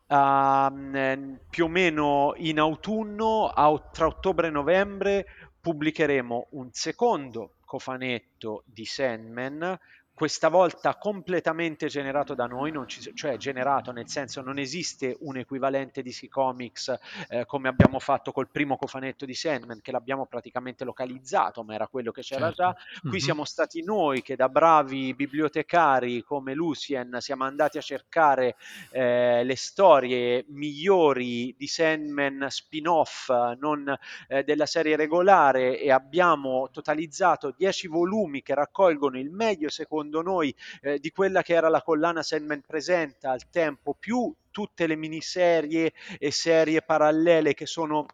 ehm, 0.08 1.40
più 1.48 1.64
o 1.64 1.68
meno 1.68 2.34
in 2.36 2.58
autunno, 2.60 3.52
tra 3.90 4.06
ottobre 4.06 4.48
e 4.48 4.50
novembre, 4.50 5.26
pubblicheremo 5.66 6.46
un 6.50 6.68
secondo 6.70 7.56
cofanetto 7.64 8.62
di 8.66 8.84
Sandman 8.84 9.76
questa 10.16 10.48
volta 10.48 10.96
completamente 10.96 11.88
generato 11.88 12.34
da 12.34 12.46
noi, 12.46 12.72
ci, 12.86 13.14
cioè 13.14 13.36
generato 13.36 13.92
nel 13.92 14.08
senso 14.08 14.40
non 14.40 14.58
esiste 14.58 15.14
un 15.20 15.36
equivalente 15.36 16.00
di 16.00 16.08
DC 16.08 16.28
Comics 16.28 16.98
eh, 17.28 17.44
come 17.44 17.68
abbiamo 17.68 17.98
fatto 17.98 18.32
col 18.32 18.48
primo 18.48 18.78
cofanetto 18.78 19.26
di 19.26 19.34
Sandman 19.34 19.82
che 19.82 19.92
l'abbiamo 19.92 20.24
praticamente 20.24 20.84
localizzato, 20.84 21.62
ma 21.64 21.74
era 21.74 21.86
quello 21.86 22.12
che 22.12 22.22
c'era 22.22 22.46
certo. 22.46 22.62
già. 22.62 22.74
Qui 23.00 23.10
mm-hmm. 23.10 23.18
siamo 23.18 23.44
stati 23.44 23.82
noi 23.82 24.22
che 24.22 24.36
da 24.36 24.48
bravi 24.48 25.12
bibliotecari 25.12 26.22
come 26.22 26.54
Lucien 26.54 27.18
siamo 27.20 27.44
andati 27.44 27.76
a 27.76 27.82
cercare 27.82 28.56
eh, 28.92 29.44
le 29.44 29.56
storie 29.56 30.46
migliori 30.48 31.54
di 31.58 31.66
Sandman 31.66 32.46
spin-off, 32.48 33.28
non 33.58 33.94
eh, 34.28 34.44
della 34.44 34.66
serie 34.66 34.96
regolare 34.96 35.78
e 35.78 35.90
abbiamo 35.90 36.70
totalizzato 36.72 37.52
10 37.54 37.86
volumi 37.88 38.40
che 38.40 38.54
raccolgono 38.54 39.18
il 39.18 39.30
meglio 39.30 39.68
secondo 39.68 40.04
noi 40.22 40.54
eh, 40.80 40.98
di 40.98 41.10
quella 41.10 41.42
che 41.42 41.54
era 41.54 41.68
la 41.68 41.82
collana 41.82 42.22
Sandman 42.22 42.62
Presenta 42.66 43.30
al 43.30 43.48
tempo, 43.50 43.94
più 43.98 44.32
tutte 44.50 44.86
le 44.86 44.96
miniserie 44.96 45.92
e 46.18 46.30
serie 46.30 46.82
parallele 46.82 47.54
che 47.54 47.66
sono 47.66 48.06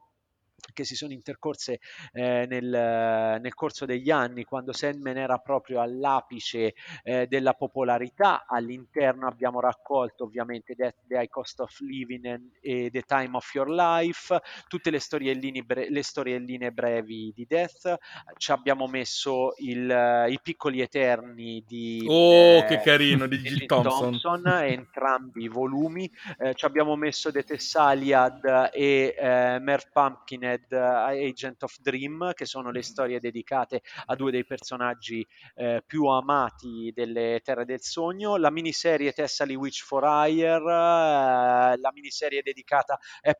che 0.73 0.85
si 0.85 0.95
sono 0.95 1.13
intercorse 1.13 1.81
eh, 2.13 2.47
nel, 2.49 3.39
nel, 3.41 3.55
corso 3.55 3.85
degli 3.85 4.11
anni, 4.11 4.45
quando 4.45 4.73
Sandman 4.73 5.17
era 5.17 5.39
proprio 5.39 5.81
all'apice 5.81 6.75
eh, 7.03 7.27
della 7.27 7.55
popolarità. 7.55 8.45
All'interno 8.47 9.27
abbiamo 9.27 9.61
raccolto 9.61 10.25
ovviamente 10.25 10.75
Death, 10.75 10.97
The 11.07 11.21
High 11.21 11.29
Cost 11.29 11.61
of 11.61 11.79
Living 11.81 12.25
and, 12.27 12.51
e 12.61 12.91
The 12.91 13.03
Time 13.03 13.37
of 13.37 13.55
Your 13.55 13.71
Life, 13.71 14.41
tutte 14.69 14.91
le 14.91 14.99
storielline, 14.99 15.63
bre- 15.63 15.91
le 15.91 16.03
storielline 16.03 16.71
brevi 16.73 17.33
di 17.35 17.47
Death. 17.47 17.97
Ci 18.37 18.53
abbiamo 18.53 18.87
messo 18.87 19.55
il, 19.59 20.27
i 20.29 20.39
piccoli 20.43 20.81
eterni 20.81 21.65
di, 21.67 22.05
oh, 22.07 22.59
eh, 22.59 22.65
che 22.67 22.81
carino, 22.81 23.27
di 23.27 23.39
Jill 23.39 23.67
Thompson. 23.67 24.19
Thompson 24.19 24.47
entrambi 24.47 25.45
i 25.45 25.49
volumi. 25.49 26.11
Eh, 26.39 26.55
ci 26.55 26.65
abbiamo 26.65 26.97
messo 26.97 27.31
The 27.31 27.43
Tessaliad 27.43 28.71
e 28.73 29.15
eh, 29.19 29.59
Merv 29.61 29.91
Pumpkinhead 29.93 30.62
Red 30.69 30.73
Agent 30.73 31.63
of 31.63 31.77
Dream, 31.81 32.33
che 32.35 32.47
sono 32.47 32.71
le 32.71 32.81
mm-hmm. 32.81 32.89
storie 32.89 33.21
dedicate 33.21 33.83
a 34.07 34.15
due 34.15 34.31
dei 34.31 34.45
personaggi 34.45 35.27
eh, 35.55 35.83
più 35.87 36.07
amati 36.07 36.93
delle 36.95 37.41
Terre 37.43 37.65
del 37.65 37.81
Sogno, 37.81 38.37
la 38.37 38.51
miniserie 38.51 39.13
Thessaly 39.13 39.55
Witch 39.55 39.83
for 39.83 40.05
Hire, 40.05 40.57
eh, 40.57 41.77
la 41.77 41.91
miniserie 41.93 42.43
dedicata 42.43 42.99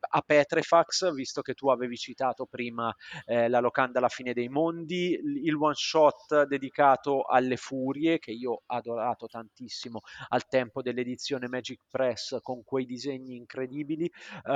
a 0.09 0.21
Petrefax, 0.21 1.13
visto 1.13 1.41
che 1.41 1.53
tu 1.53 1.69
avevi 1.69 1.97
citato 1.97 2.45
prima 2.45 2.93
eh, 3.25 3.47
la 3.47 3.59
locanda 3.59 3.99
alla 3.99 4.09
fine 4.09 4.33
dei 4.33 4.49
mondi, 4.49 5.19
il 5.43 5.55
one 5.55 5.73
shot 5.75 6.45
dedicato 6.45 7.23
alle 7.23 7.57
furie, 7.57 8.19
che 8.19 8.31
io 8.31 8.51
ho 8.51 8.63
adorato 8.67 9.27
tantissimo 9.27 10.01
al 10.29 10.47
tempo 10.47 10.81
dell'edizione 10.81 11.47
Magic 11.47 11.81
Press 11.89 12.39
con 12.41 12.63
quei 12.63 12.85
disegni 12.85 13.35
incredibili, 13.35 14.09
uh, 14.45 14.51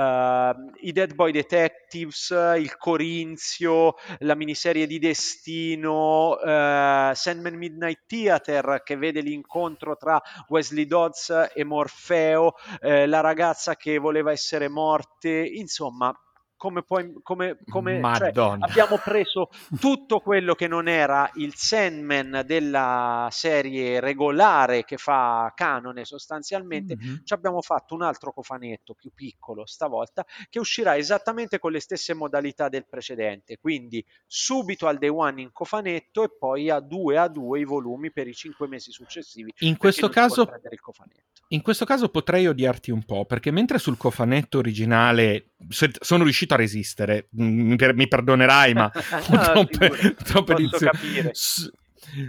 i 0.80 0.92
Dead 0.92 1.14
Boy 1.14 1.32
Detectives, 1.32 2.30
il 2.58 2.76
Corinzio, 2.76 3.94
la 4.18 4.34
miniserie 4.34 4.86
di 4.86 4.98
Destino, 4.98 6.38
eh, 6.40 7.12
Sandman 7.14 7.56
Midnight 7.56 8.02
Theater 8.06 8.82
che 8.84 8.96
vede 8.96 9.20
l'incontro 9.20 9.96
tra 9.96 10.20
Wesley 10.48 10.86
Dodds 10.86 11.50
e 11.54 11.64
Morfeo, 11.64 12.54
eh, 12.80 13.06
la 13.06 13.20
ragazza 13.20 13.76
che 13.76 13.98
voleva 13.98 14.32
essere 14.32 14.68
morte, 14.68 15.30
insomma 15.30 16.12
come 16.58 16.82
poi 16.82 17.14
come, 17.22 17.56
come 17.66 18.00
cioè, 18.16 18.56
abbiamo 18.58 18.98
preso 19.02 19.48
tutto 19.80 20.20
quello 20.20 20.54
che 20.54 20.68
non 20.68 20.88
era 20.88 21.30
il 21.36 21.54
Sandman 21.54 22.42
della 22.44 23.28
serie 23.30 24.00
regolare 24.00 24.84
che 24.84 24.98
fa 24.98 25.50
canone 25.54 26.04
sostanzialmente 26.04 26.96
mm-hmm. 26.96 27.16
ci 27.24 27.32
abbiamo 27.32 27.62
fatto 27.62 27.94
un 27.94 28.02
altro 28.02 28.32
cofanetto 28.32 28.92
più 28.92 29.10
piccolo 29.14 29.64
stavolta 29.64 30.26
che 30.50 30.58
uscirà 30.58 30.96
esattamente 30.96 31.58
con 31.58 31.72
le 31.72 31.80
stesse 31.80 32.12
modalità 32.12 32.68
del 32.68 32.86
precedente. 32.86 33.58
Quindi 33.58 34.04
subito 34.26 34.86
al 34.86 34.98
day 34.98 35.08
one 35.08 35.40
in 35.40 35.52
cofanetto 35.52 36.24
e 36.24 36.30
poi 36.36 36.68
a 36.68 36.80
due 36.80 37.16
a 37.16 37.28
due 37.28 37.60
i 37.60 37.64
volumi 37.64 38.10
per 38.10 38.26
i 38.26 38.34
cinque 38.34 38.66
mesi 38.66 38.90
successivi 38.90 39.52
in 39.60 39.76
questo 39.76 40.08
caso 40.08 40.48
in 41.48 41.62
questo 41.62 41.84
caso 41.84 42.08
potrei 42.08 42.46
odiarti 42.46 42.90
un 42.90 43.04
po' 43.04 43.24
perché 43.24 43.50
mentre 43.50 43.78
sul 43.78 43.96
cofanetto 43.96 44.58
originale 44.58 45.52
sono 46.00 46.24
riuscito 46.24 46.47
a 46.54 46.56
resistere. 46.56 47.28
Mi, 47.32 47.76
mi 47.94 48.08
perdonerai, 48.08 48.74
ma 48.74 48.90
no, 49.30 49.66
troppe, 49.66 50.14
troppe 50.24 50.52
edizioni. 50.52 51.30
Su, 51.32 51.70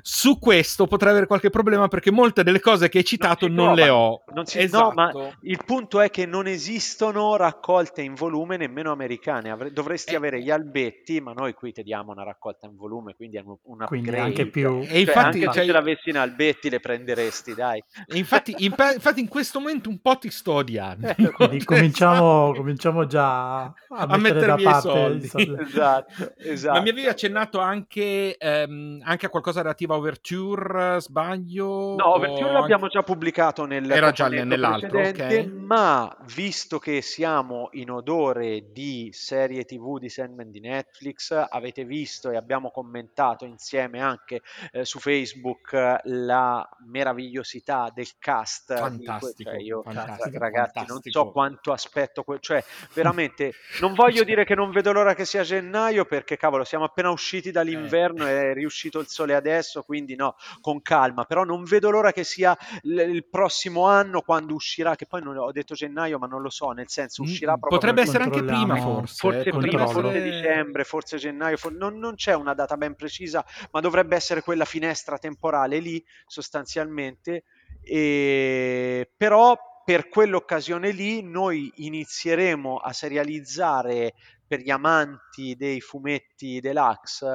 su 0.02 0.40
questo 0.40 0.88
potrei 0.88 1.12
avere 1.12 1.28
qualche 1.28 1.50
problema 1.50 1.88
perché 1.88 2.12
molte 2.12 2.44
delle 2.44 2.60
cose 2.60 2.90
che 2.90 3.00
hai 3.00 3.04
citato 3.04 3.48
non, 3.48 3.68
non 3.68 3.76
le 3.76 3.90
ho. 3.90 4.24
Non 4.34 4.46
si, 4.46 4.60
esatto. 4.60 4.84
No, 4.84 4.92
ma 4.94 5.10
esatto. 5.10 5.36
il 5.42 5.60
punto 5.66 6.02
è 6.02 6.10
che 6.10 6.26
non 6.26 6.48
esistono 6.48 7.36
raccolte 7.36 8.02
in 8.02 8.14
volume 8.14 8.58
nemmeno 8.58 8.92
americane. 8.92 9.50
Avre- 9.50 9.72
dovresti 9.72 10.14
eh. 10.14 10.18
avere 10.18 10.42
gli 10.42 10.50
albetti, 10.50 11.22
ma 11.22 11.34
noi 11.34 11.54
qui 11.54 11.72
ti 11.72 11.84
diamo 11.84 12.12
una 12.12 12.24
raccolta 12.24 12.68
in 12.68 12.76
volume, 12.76 13.16
quindi 13.16 13.38
è 13.38 13.44
una 13.64 13.86
quindi 13.86 14.16
anche 14.16 14.48
più. 14.48 14.82
E 14.88 15.00
infatti, 15.00 15.40
cioè, 15.40 15.48
anche 15.48 15.60
se 15.60 15.66
ce 15.66 15.72
l'avessi 15.72 16.10
in 16.10 16.18
albetti 16.18 16.70
le 16.70 16.80
prenderesti, 16.80 17.54
dai. 17.54 17.84
E 18.08 18.18
infatti, 18.18 18.56
in, 18.60 18.74
infatti, 18.94 19.20
in 19.20 19.28
questo 19.28 19.60
momento 19.60 19.90
un 19.90 20.00
po' 20.00 20.18
ti 20.18 20.30
sto 20.30 20.54
odiando. 20.54 21.08
Eh, 21.10 21.32
quindi 21.32 21.64
cominciamo, 21.64 22.54
cominciamo 22.54 23.06
già 23.06 23.64
a, 23.64 23.74
a 23.90 24.18
mettermi 24.18 24.64
da 24.64 24.72
parte 24.72 24.88
i 24.88 25.28
soldi. 25.28 25.58
Esatto, 25.60 26.34
esatto. 26.38 26.78
Ma 26.78 26.82
mi 26.84 26.90
avevi 26.90 27.08
accennato 27.08 27.60
anche, 27.60 28.38
ehm, 28.38 29.02
anche 29.04 29.26
a 29.26 29.30
qualcosa 29.30 29.62
relativa 29.70 29.94
a 29.94 29.98
Overture, 29.98 31.00
sbaglio? 31.00 31.96
No, 31.96 32.16
Overture 32.16 32.52
l'abbiamo 32.52 32.88
già 32.88 33.04
pubblicato 33.04 33.66
nel 33.66 33.90
Era 33.90 34.12
già 34.12 34.28
nell'altro, 34.28 35.00
okay. 35.00 35.48
ma 35.48 36.16
visto 36.34 36.80
che 36.80 37.02
siamo 37.02 37.70
in 37.74 37.92
odore 37.92 38.72
di 38.72 39.10
serie 39.14 39.66
TV 39.66 40.00
di 40.00 40.10
Sandman 40.10 40.50
di 40.50 40.60
Netflix, 40.60 41.32
avete 41.32 41.84
visto 41.86 42.32
e 42.32 42.36
abbiamo 42.36 42.72
commentato 42.72 43.46
insieme 43.46 44.02
anche 44.02 44.42
eh, 44.72 44.86
su 44.86 45.00
Facebook 45.00 46.00
la 46.04 46.68
meravigliosità 46.88 47.92
del 47.94 48.10
cast. 48.18 48.76
Fantastico, 48.76 49.52
cioè 49.52 49.60
io, 49.60 49.84
fantastico 49.84 50.38
ragazzi, 50.40 50.80
fantastico. 50.80 50.94
non 50.94 51.26
so 51.26 51.32
quanto 51.32 51.72
aspetto, 51.72 52.24
que- 52.24 52.40
cioè 52.40 52.64
veramente 52.94 53.54
non 53.82 53.94
voglio 53.94 54.24
dire 54.24 54.46
che 54.46 54.56
non 54.56 54.72
vedo 54.72 54.92
l'ora 54.92 55.14
che 55.14 55.26
sia 55.26 55.44
gennaio 55.44 56.06
perché 56.06 56.38
cavolo, 56.38 56.64
siamo 56.64 56.86
appena 56.86 57.12
usciti 57.12 57.52
dall'inverno 57.52 58.26
eh. 58.26 58.32
e 58.32 58.52
è 58.52 58.54
riuscito 58.54 59.00
il 59.00 59.08
sole 59.08 59.36
adesso 59.36 59.59
adesso, 59.60 59.84
quindi 59.84 60.16
no, 60.16 60.36
con 60.62 60.82
calma, 60.82 61.26
però 61.26 61.44
non 61.44 61.64
vedo 61.64 61.90
l'ora 61.90 62.12
che 62.12 62.24
sia 62.24 62.58
l- 62.84 63.00
il 63.00 63.28
prossimo 63.28 63.86
anno 63.86 64.22
quando 64.22 64.54
uscirà, 64.54 64.96
che 64.96 65.06
poi 65.06 65.22
non 65.22 65.38
ho 65.38 65.52
detto 65.52 65.76
gennaio, 65.76 66.18
ma 66.18 66.28
non 66.28 66.42
lo 66.42 66.50
so, 66.50 66.72
nel 66.72 66.90
senso 66.90 67.22
uscirà 67.22 67.58
proprio... 67.58 67.78
Potrebbe 67.78 68.02
essere 68.02 68.24
anche 68.24 68.44
prima 68.44 68.76
forse. 68.78 69.16
Forse 69.18 69.50
eh, 69.50 69.58
prima, 69.58 69.88
forse 69.88 70.22
dicembre, 70.22 70.84
forse 70.84 71.18
gennaio, 71.18 71.58
for- 71.58 71.74
non, 71.74 71.98
non 71.98 72.16
c'è 72.16 72.34
una 72.34 72.54
data 72.54 72.78
ben 72.78 72.96
precisa, 72.96 73.46
ma 73.72 73.80
dovrebbe 73.80 74.16
essere 74.16 74.42
quella 74.42 74.66
finestra 74.66 75.18
temporale 75.18 75.80
lì 75.80 76.04
sostanzialmente. 76.26 77.44
E... 77.82 79.12
Però 79.16 79.58
per 79.84 80.08
quell'occasione 80.08 80.92
lì 80.92 81.24
noi 81.24 81.72
inizieremo 81.78 82.78
a 82.78 82.94
serializzare 82.94 84.14
per 84.50 84.62
gli 84.62 84.72
amanti 84.72 85.56
dei 85.56 85.80
fumetti 85.80 86.60
deluxe 86.60 87.24
eh, 87.24 87.30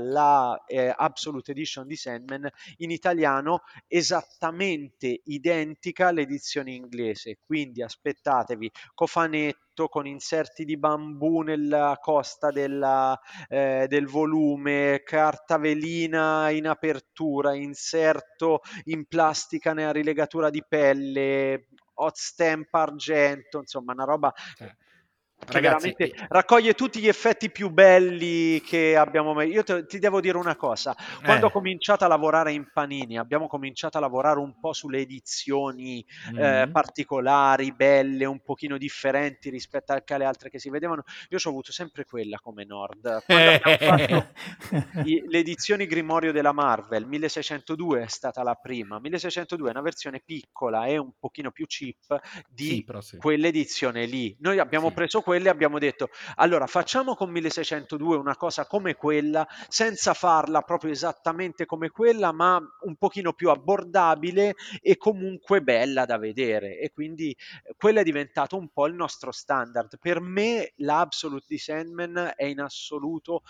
la 0.00 0.62
eh, 0.64 0.94
Absolute 0.96 1.50
Edition 1.50 1.84
di 1.84 1.96
Sandman 1.96 2.48
in 2.76 2.92
italiano 2.92 3.64
esattamente 3.88 5.22
identica 5.24 6.06
all'edizione 6.06 6.70
inglese. 6.70 7.40
Quindi 7.44 7.82
aspettatevi 7.82 8.70
cofanetto 8.94 9.88
con 9.88 10.06
inserti 10.06 10.64
di 10.64 10.78
bambù 10.78 11.40
nella 11.40 11.98
costa 12.00 12.52
della, 12.52 13.18
eh, 13.48 13.86
del 13.88 14.06
volume, 14.06 15.02
carta 15.04 15.58
velina 15.58 16.50
in 16.50 16.68
apertura, 16.68 17.56
inserto 17.56 18.60
in 18.84 19.06
plastica 19.06 19.72
nella 19.72 19.90
rilegatura 19.90 20.50
di 20.50 20.62
pelle, 20.68 21.66
hot 21.94 22.14
stamp 22.14 22.72
argento, 22.74 23.58
insomma 23.58 23.92
una 23.92 24.04
roba 24.04 24.32
eh 24.58 24.82
che 25.44 25.52
Ragazzi, 25.52 25.94
veramente 25.96 26.22
eh, 26.22 26.26
raccoglie 26.28 26.74
tutti 26.74 27.00
gli 27.00 27.08
effetti 27.08 27.50
più 27.50 27.70
belli 27.70 28.60
che 28.60 28.96
abbiamo 28.96 29.34
mai. 29.34 29.50
Io 29.50 29.62
te, 29.62 29.86
ti 29.86 29.98
devo 29.98 30.20
dire 30.20 30.36
una 30.38 30.56
cosa: 30.56 30.94
quando 31.22 31.46
eh. 31.46 31.48
ho 31.48 31.52
cominciato 31.52 32.04
a 32.04 32.08
lavorare 32.08 32.52
in 32.52 32.68
Panini, 32.72 33.18
abbiamo 33.18 33.46
cominciato 33.46 33.98
a 33.98 34.00
lavorare 34.00 34.38
un 34.38 34.58
po' 34.58 34.72
sulle 34.72 34.98
edizioni 34.98 36.04
mm. 36.32 36.38
eh, 36.38 36.68
particolari, 36.70 37.72
belle, 37.72 38.24
un 38.24 38.40
pochino 38.40 38.78
differenti 38.78 39.50
rispetto 39.50 39.92
alle 39.92 40.24
altre 40.24 40.50
che 40.50 40.58
si 40.58 40.70
vedevano. 40.70 41.04
Io 41.30 41.38
ho 41.42 41.48
avuto 41.48 41.72
sempre 41.72 42.04
quella 42.04 42.38
come 42.38 42.64
Nord. 42.64 43.22
Quando 43.24 43.50
abbiamo 43.50 43.96
fatto 43.96 44.32
i, 45.04 45.22
le 45.26 45.38
edizioni 45.38 45.86
Grimorio 45.86 46.32
della 46.32 46.52
Marvel, 46.52 47.06
1602 47.06 48.02
è 48.02 48.08
stata 48.08 48.42
la 48.42 48.54
prima. 48.54 48.98
1602 48.98 49.68
è 49.68 49.70
una 49.70 49.82
versione 49.82 50.22
piccola 50.24 50.86
e 50.86 50.96
un 50.96 51.12
pochino 51.18 51.50
più 51.50 51.66
cheap 51.66 52.20
di 52.48 52.84
sì, 52.86 52.86
sì. 53.00 53.16
quell'edizione 53.16 54.06
lì. 54.06 54.36
Noi 54.40 54.58
abbiamo 54.58 54.88
sì. 54.88 54.94
preso 54.94 55.22
quelle 55.34 55.48
abbiamo 55.48 55.80
detto. 55.80 56.10
Allora 56.36 56.68
facciamo 56.68 57.16
con 57.16 57.28
1602 57.28 58.16
una 58.16 58.36
cosa 58.36 58.66
come 58.66 58.94
quella 58.94 59.44
senza 59.66 60.14
farla 60.14 60.62
proprio 60.62 60.92
esattamente 60.92 61.66
come 61.66 61.90
quella 61.90 62.30
ma 62.30 62.62
un 62.82 62.94
pochino 62.94 63.32
più 63.32 63.50
abbordabile 63.50 64.54
e 64.80 64.96
comunque 64.96 65.60
bella 65.60 66.04
da 66.04 66.18
vedere. 66.18 66.78
E 66.78 66.92
quindi 66.92 67.32
eh, 67.32 67.74
quello 67.76 67.98
è 67.98 68.04
diventato 68.04 68.56
un 68.56 68.68
po' 68.68 68.86
il 68.86 68.94
nostro 68.94 69.32
standard. 69.32 69.98
Per 69.98 70.20
me 70.20 70.72
l'Absolute 70.76 71.46
di 71.48 71.58
Sandman 71.58 72.34
è 72.36 72.44
in 72.44 72.60
assoluto 72.60 73.42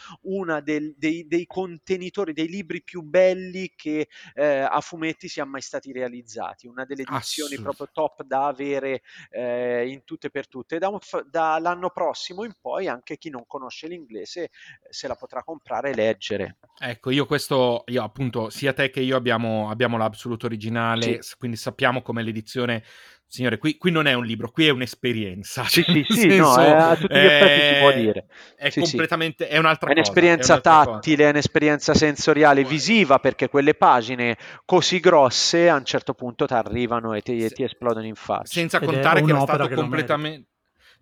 del, 0.63 0.95
dei, 0.97 1.27
dei, 1.27 1.47
contenitori 1.47 2.33
dei 2.33 2.49
libri 2.49 2.83
più 2.83 3.03
belli 3.03 3.75
che 3.77 4.09
eh, 4.33 4.61
a 4.61 4.81
fumetti 4.81 5.29
siano 5.29 5.51
mai 5.51 5.61
stati 5.61 5.93
realizzati. 5.93 6.67
Una 6.67 6.87
delle 6.87 7.03
edizioni 7.03 7.61
proprio 7.61 7.91
top 7.93 8.23
da 8.23 8.47
avere 8.47 9.03
eh, 9.29 9.87
in 9.87 10.03
tutte 10.05 10.29
e 10.29 10.31
per 10.31 10.49
tutte. 10.49 10.79
Da 10.79 11.59
dall'anno 11.75 11.91
prossimo 11.91 12.45
in 12.45 12.55
poi 12.61 12.89
anche 12.89 13.19
chi 13.19 13.29
non 13.29 13.45
conosce 13.47 13.89
l'inglese 13.89 14.45
eh, 14.45 14.51
se 14.89 15.09
la 15.09 15.15
potrà 15.15 15.43
comprare 15.43 15.91
e 15.91 15.95
leggere. 15.95 16.57
Ecco, 16.79 17.11
io 17.11 17.27
questo, 17.27 17.83
io 17.87 18.03
appunto, 18.03 18.49
sia 18.51 18.73
te 18.73 18.91
che 18.91 19.01
io 19.01 19.17
abbiamo, 19.17 19.69
abbiamo 19.69 19.97
l'Absolute 19.97 20.47
originale, 20.47 21.23
sì. 21.23 21.35
quindi 21.37 21.57
sappiamo 21.57 22.03
come 22.03 22.23
l'edizione 22.23 22.83
Signore, 23.27 23.59
qui, 23.59 23.79
qui, 23.79 23.91
non 23.91 24.07
è 24.07 24.13
un 24.13 24.25
libro, 24.25 24.49
qui 24.49 24.69
è 24.69 24.71
un'esperienza. 24.71 25.65
Sì, 25.65 25.83
sì, 25.83 26.05
sì 26.09 26.21
senso, 26.21 26.57
no, 26.57 26.57
è, 26.57 26.71
a 26.71 26.95
tutti 26.95 27.15
gli 27.15 27.19
effetti 27.19 27.75
si 27.75 27.81
può 27.81 27.93
dire. 27.93 28.27
È 28.55 28.71
sì, 28.71 28.81
completamente, 28.81 29.49
è 29.49 29.59
un'altra 29.59 29.89
è 29.89 29.93
un'esperienza 29.93 30.55
cosa. 30.55 30.69
È 30.69 30.73
un'altra 30.73 30.93
tattile, 30.93 31.17
cosa. 31.17 31.27
è 31.27 31.31
un'esperienza 31.31 31.95
sensoriale, 31.95 32.63
visiva, 32.63 33.19
perché 33.19 33.49
quelle 33.49 33.75
pagine 33.75 34.37
così 34.65 35.01
grosse 35.01 35.69
a 35.69 35.75
un 35.75 35.85
certo 35.85 36.15
punto 36.15 36.47
ti 36.47 36.53
arrivano 36.53 37.13
e 37.13 37.23
ti, 37.23 37.49
ti 37.49 37.65
esplodono 37.65 38.07
in 38.07 38.15
faccia. 38.15 38.53
Senza 38.53 38.79
Ed 38.79 38.85
contare 38.85 39.21
che 39.23 39.31
era 39.31 39.41
stato 39.41 39.67
che 39.67 39.75
completamente... 39.75 40.47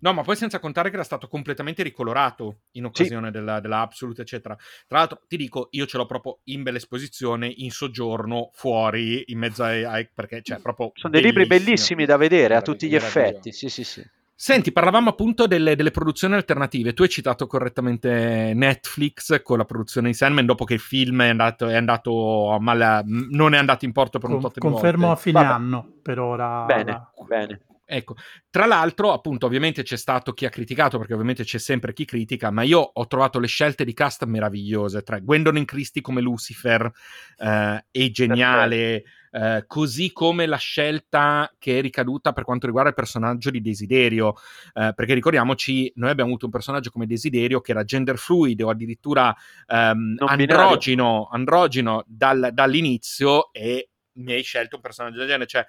No, 0.03 0.11
ma 0.11 0.21
poi 0.21 0.35
senza 0.35 0.59
contare 0.59 0.89
che 0.89 0.95
era 0.95 1.05
stato 1.05 1.29
completamente 1.29 1.81
ricolorato 1.81 2.63
in 2.71 2.83
occasione 2.83 3.27
sì. 3.27 3.31
della, 3.31 3.61
della, 3.61 3.79
Absolute, 3.79 4.23
eccetera. 4.23 4.53
Tra 4.85 4.97
l'altro, 4.97 5.21
ti 5.29 5.37
dico, 5.37 5.69
io 5.71 5.85
ce 5.85 5.95
l'ho 5.95 6.05
proprio 6.05 6.39
in 6.45 6.61
bella 6.61 6.75
esposizione, 6.75 7.47
in 7.47 7.71
soggiorno, 7.71 8.49
fuori, 8.53 9.23
in 9.27 9.39
mezzo 9.39 9.63
ai... 9.63 9.85
ai 9.85 10.09
perché, 10.13 10.41
cioè, 10.41 10.59
proprio 10.59 10.91
Sono 10.95 11.13
dei 11.13 11.21
libri 11.21 11.47
bellissimi 11.47 12.05
da 12.05 12.17
vedere, 12.17 12.55
a 12.55 12.61
tutti 12.61 12.89
gli 12.89 12.95
effetti, 12.95 13.53
sì, 13.53 13.69
sì, 13.69 13.85
sì. 13.85 14.05
Senti, 14.35 14.73
parlavamo 14.73 15.09
appunto 15.09 15.47
delle, 15.47 15.77
delle, 15.77 15.91
produzioni 15.91 16.33
alternative. 16.33 16.93
Tu 16.93 17.03
hai 17.03 17.09
citato 17.09 17.47
correttamente 17.47 18.51
Netflix 18.53 19.41
con 19.41 19.57
la 19.57 19.63
produzione 19.63 20.09
di 20.09 20.13
Sandman 20.15 20.45
dopo 20.45 20.65
che 20.65 20.73
il 20.73 20.81
film 20.81 21.21
è 21.21 21.29
andato, 21.29 21.69
è 21.69 21.75
andato 21.75 22.57
mal, 22.59 23.03
non 23.05 23.53
è 23.53 23.57
andato 23.57 23.85
in 23.85 23.93
porto 23.93 24.19
per 24.19 24.31
un 24.31 24.41
po' 24.41 24.51
di 24.53 24.59
Confermo 24.59 25.11
a 25.11 25.15
fine 25.15 25.39
Vabbè. 25.39 25.53
anno 25.53 25.93
per 26.01 26.19
ora. 26.19 26.65
Bene, 26.65 27.11
bene. 27.25 27.61
Ecco, 27.93 28.15
tra 28.49 28.65
l'altro, 28.65 29.13
appunto, 29.13 29.45
ovviamente 29.45 29.83
c'è 29.83 29.97
stato 29.97 30.33
chi 30.33 30.45
ha 30.45 30.49
criticato, 30.49 30.97
perché 30.97 31.13
ovviamente 31.13 31.43
c'è 31.43 31.59
sempre 31.59 31.93
chi 31.93 32.05
critica, 32.05 32.49
ma 32.49 32.63
io 32.63 32.79
ho 32.79 33.05
trovato 33.05 33.37
le 33.37 33.45
scelte 33.45 33.85
di 33.85 33.93
cast 33.93 34.25
meravigliose, 34.25 35.03
tra 35.03 35.19
Gwendolyn 35.19 35.65
Christie 35.65 36.01
come 36.01 36.19
Lucifer 36.19 36.91
eh, 37.37 37.85
è 37.91 38.09
geniale, 38.09 39.03
eh, 39.31 39.63
così 39.67 40.11
come 40.11 40.47
la 40.47 40.57
scelta 40.57 41.53
che 41.59 41.77
è 41.77 41.81
ricaduta 41.81 42.33
per 42.33 42.43
quanto 42.43 42.65
riguarda 42.65 42.89
il 42.89 42.95
personaggio 42.95 43.51
di 43.51 43.61
Desiderio, 43.61 44.33
eh, 44.73 44.93
perché 44.95 45.13
ricordiamoci, 45.13 45.91
noi 45.95 46.09
abbiamo 46.09 46.31
avuto 46.31 46.45
un 46.45 46.51
personaggio 46.51 46.89
come 46.89 47.05
Desiderio 47.05 47.61
che 47.61 47.71
era 47.71 47.83
gender 47.83 48.17
fluid 48.17 48.59
o 48.61 48.69
addirittura 48.69 49.35
ehm, 49.67 50.15
androgino, 50.17 51.29
androgino 51.31 52.03
dal, 52.07 52.49
dall'inizio 52.53 53.53
e 53.53 53.89
mi 54.13 54.33
hai 54.33 54.43
scelto 54.43 54.77
un 54.77 54.81
personaggio 54.81 55.17
del 55.17 55.27
genere, 55.27 55.47
cioè 55.47 55.65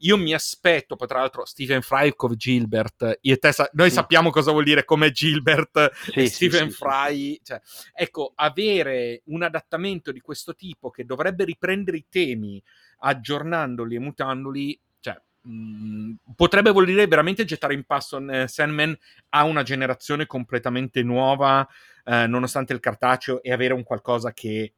io 0.00 0.16
mi 0.16 0.34
aspetto, 0.34 0.96
poi 0.96 1.08
tra 1.08 1.20
l'altro 1.20 1.44
Steven 1.44 1.80
Fry 1.80 2.14
come 2.14 2.36
Gilbert, 2.36 3.18
sa- 3.50 3.70
noi 3.72 3.88
sì. 3.88 3.94
sappiamo 3.94 4.30
cosa 4.30 4.50
vuol 4.50 4.64
dire 4.64 4.84
come 4.84 5.10
Gilbert 5.10 5.92
sì, 5.92 6.20
e 6.20 6.26
Stephen 6.26 6.70
sì, 6.70 6.76
Fry, 6.76 7.40
cioè, 7.42 7.60
ecco, 7.94 8.32
avere 8.34 9.22
un 9.26 9.42
adattamento 9.42 10.12
di 10.12 10.20
questo 10.20 10.54
tipo 10.54 10.90
che 10.90 11.04
dovrebbe 11.04 11.44
riprendere 11.44 11.96
i 11.96 12.06
temi 12.08 12.62
aggiornandoli 12.98 13.94
e 13.94 14.00
mutandoli, 14.00 14.80
cioè, 15.00 15.18
mh, 15.42 15.50
mm, 15.50 16.14
potrebbe 16.34 16.70
vuol 16.70 16.86
dire 16.86 17.06
veramente 17.06 17.44
gettare 17.44 17.74
in 17.74 17.84
passo 17.84 18.18
eh, 18.28 18.46
Sandman 18.48 18.96
a 19.30 19.44
una 19.44 19.62
generazione 19.62 20.26
completamente 20.26 21.02
nuova, 21.02 21.66
eh, 22.04 22.26
nonostante 22.26 22.72
il 22.72 22.80
cartaceo, 22.80 23.42
e 23.42 23.52
avere 23.52 23.72
un 23.72 23.82
qualcosa 23.82 24.32
che 24.32 24.74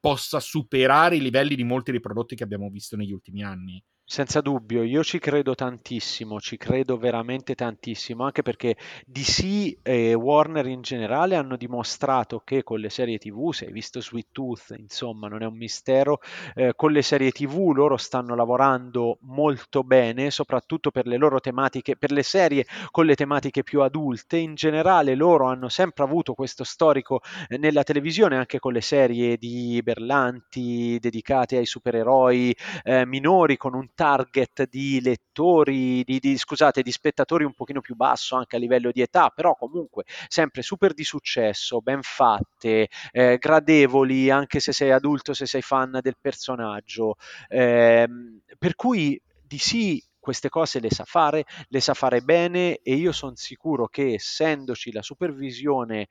possa 0.00 0.40
superare 0.40 1.16
i 1.16 1.20
livelli 1.20 1.54
di 1.54 1.64
molti 1.64 1.90
dei 1.90 2.00
prodotti 2.00 2.36
che 2.36 2.44
abbiamo 2.44 2.68
visto 2.70 2.96
negli 2.96 3.12
ultimi 3.12 3.42
anni. 3.42 3.82
Senza 4.10 4.40
dubbio, 4.40 4.84
io 4.84 5.04
ci 5.04 5.18
credo 5.18 5.54
tantissimo, 5.54 6.40
ci 6.40 6.56
credo 6.56 6.96
veramente 6.96 7.54
tantissimo, 7.54 8.24
anche 8.24 8.40
perché 8.40 8.74
DC 9.04 9.80
e 9.82 10.14
Warner 10.14 10.66
in 10.66 10.80
generale 10.80 11.36
hanno 11.36 11.56
dimostrato 11.58 12.40
che 12.42 12.62
con 12.62 12.80
le 12.80 12.88
serie 12.88 13.18
TV, 13.18 13.52
se 13.52 13.66
hai 13.66 13.72
visto 13.72 14.00
Sweet 14.00 14.28
Tooth, 14.32 14.74
insomma, 14.78 15.28
non 15.28 15.42
è 15.42 15.44
un 15.44 15.58
mistero, 15.58 16.20
eh, 16.54 16.72
con 16.74 16.92
le 16.92 17.02
serie 17.02 17.32
TV 17.32 17.72
loro 17.74 17.98
stanno 17.98 18.34
lavorando 18.34 19.18
molto 19.24 19.82
bene, 19.84 20.30
soprattutto 20.30 20.90
per 20.90 21.06
le 21.06 21.18
loro 21.18 21.38
tematiche, 21.38 21.94
per 21.98 22.10
le 22.10 22.22
serie 22.22 22.64
con 22.90 23.04
le 23.04 23.14
tematiche 23.14 23.62
più 23.62 23.82
adulte. 23.82 24.38
In 24.38 24.54
generale 24.54 25.14
loro 25.16 25.48
hanno 25.48 25.68
sempre 25.68 26.04
avuto 26.04 26.32
questo 26.32 26.64
storico 26.64 27.20
eh, 27.46 27.58
nella 27.58 27.82
televisione, 27.82 28.38
anche 28.38 28.58
con 28.58 28.72
le 28.72 28.80
serie 28.80 29.36
di 29.36 29.78
Berlanti 29.84 30.96
dedicate 30.98 31.58
ai 31.58 31.66
supereroi 31.66 32.56
eh, 32.84 33.04
minori, 33.04 33.58
con 33.58 33.74
un 33.74 33.86
target 33.98 34.68
di 34.68 35.00
lettori, 35.00 36.04
di, 36.04 36.20
di, 36.20 36.38
scusate, 36.38 36.82
di 36.82 36.92
spettatori 36.92 37.42
un 37.42 37.52
pochino 37.52 37.80
più 37.80 37.96
basso 37.96 38.36
anche 38.36 38.54
a 38.54 38.60
livello 38.60 38.92
di 38.92 39.00
età, 39.00 39.30
però 39.30 39.56
comunque 39.56 40.04
sempre 40.28 40.62
super 40.62 40.94
di 40.94 41.02
successo, 41.02 41.80
ben 41.80 42.02
fatte, 42.02 42.86
eh, 43.10 43.38
gradevoli 43.38 44.30
anche 44.30 44.60
se 44.60 44.72
sei 44.72 44.92
adulto, 44.92 45.34
se 45.34 45.46
sei 45.46 45.62
fan 45.62 45.98
del 46.00 46.16
personaggio. 46.20 47.16
Eh, 47.48 48.08
per 48.56 48.76
cui 48.76 49.20
di 49.42 49.58
sì 49.58 50.00
queste 50.20 50.48
cose 50.48 50.78
le 50.78 50.90
sa 50.90 51.04
fare, 51.04 51.44
le 51.66 51.80
sa 51.80 51.94
fare 51.94 52.20
bene 52.20 52.76
e 52.76 52.94
io 52.94 53.10
sono 53.10 53.34
sicuro 53.34 53.88
che 53.88 54.14
essendoci 54.14 54.92
la 54.92 55.02
supervisione 55.02 56.06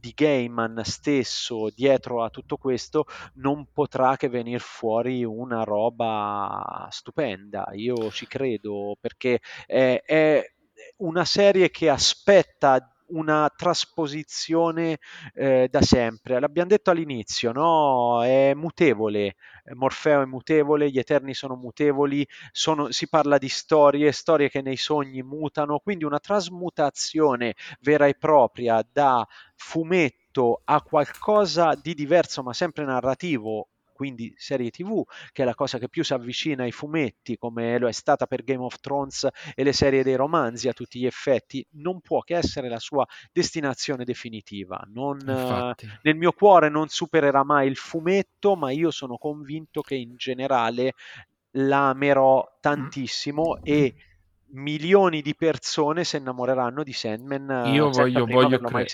di 0.00 0.12
Gaiman 0.14 0.80
stesso 0.84 1.68
dietro 1.74 2.24
a 2.24 2.30
tutto 2.30 2.56
questo 2.56 3.04
non 3.34 3.66
potrà 3.72 4.16
che 4.16 4.28
venire 4.28 4.58
fuori 4.58 5.22
una 5.24 5.62
roba 5.62 6.88
stupenda. 6.90 7.68
Io 7.74 8.10
ci 8.10 8.26
credo 8.26 8.96
perché 8.98 9.40
è, 9.66 10.02
è 10.04 10.44
una 10.98 11.24
serie 11.24 11.70
che 11.70 11.88
aspetta 11.88 12.89
una 13.10 13.50
trasposizione 13.54 14.98
eh, 15.34 15.68
da 15.70 15.82
sempre. 15.82 16.38
L'abbiamo 16.40 16.68
detto 16.68 16.90
all'inizio, 16.90 17.52
no? 17.52 18.22
È 18.22 18.52
mutevole, 18.54 19.36
Morfeo 19.74 20.22
è 20.22 20.26
mutevole, 20.26 20.90
gli 20.90 20.98
Eterni 20.98 21.34
sono 21.34 21.56
mutevoli, 21.56 22.26
sono, 22.52 22.90
si 22.90 23.08
parla 23.08 23.38
di 23.38 23.48
storie, 23.48 24.12
storie 24.12 24.48
che 24.50 24.62
nei 24.62 24.76
sogni 24.76 25.22
mutano, 25.22 25.78
quindi 25.78 26.04
una 26.04 26.18
trasmutazione 26.18 27.54
vera 27.80 28.06
e 28.06 28.14
propria 28.14 28.84
da 28.90 29.26
fumetto 29.56 30.62
a 30.64 30.82
qualcosa 30.82 31.74
di 31.80 31.94
diverso 31.94 32.42
ma 32.42 32.52
sempre 32.52 32.84
narrativo 32.84 33.69
quindi 34.00 34.32
serie 34.38 34.70
TV, 34.70 35.04
che 35.30 35.42
è 35.42 35.44
la 35.44 35.54
cosa 35.54 35.76
che 35.76 35.90
più 35.90 36.02
si 36.02 36.14
avvicina 36.14 36.62
ai 36.62 36.72
fumetti, 36.72 37.36
come 37.36 37.78
lo 37.78 37.86
è 37.86 37.92
stata 37.92 38.24
per 38.24 38.44
Game 38.44 38.64
of 38.64 38.80
Thrones 38.80 39.28
e 39.54 39.62
le 39.62 39.74
serie 39.74 40.02
dei 40.02 40.14
romanzi 40.14 40.68
a 40.68 40.72
tutti 40.72 40.98
gli 40.98 41.04
effetti, 41.04 41.62
non 41.72 42.00
può 42.00 42.22
che 42.22 42.34
essere 42.34 42.70
la 42.70 42.78
sua 42.78 43.06
destinazione 43.30 44.04
definitiva. 44.04 44.82
Non, 44.90 45.18
nel 46.00 46.16
mio 46.16 46.32
cuore 46.32 46.70
non 46.70 46.88
supererà 46.88 47.44
mai 47.44 47.68
il 47.68 47.76
fumetto, 47.76 48.56
ma 48.56 48.70
io 48.70 48.90
sono 48.90 49.18
convinto 49.18 49.82
che 49.82 49.96
in 49.96 50.16
generale 50.16 50.94
la 51.56 51.90
amerò 51.90 52.56
tantissimo 52.58 53.58
mm. 53.58 53.62
e 53.64 53.94
milioni 54.52 55.20
di 55.20 55.34
persone 55.34 56.04
si 56.04 56.16
innamoreranno 56.16 56.82
di 56.82 56.92
Sandman 56.94 57.70
io 57.74 57.90
voglio, 57.90 58.24
voglio 58.24 58.58
cre-. 58.60 58.86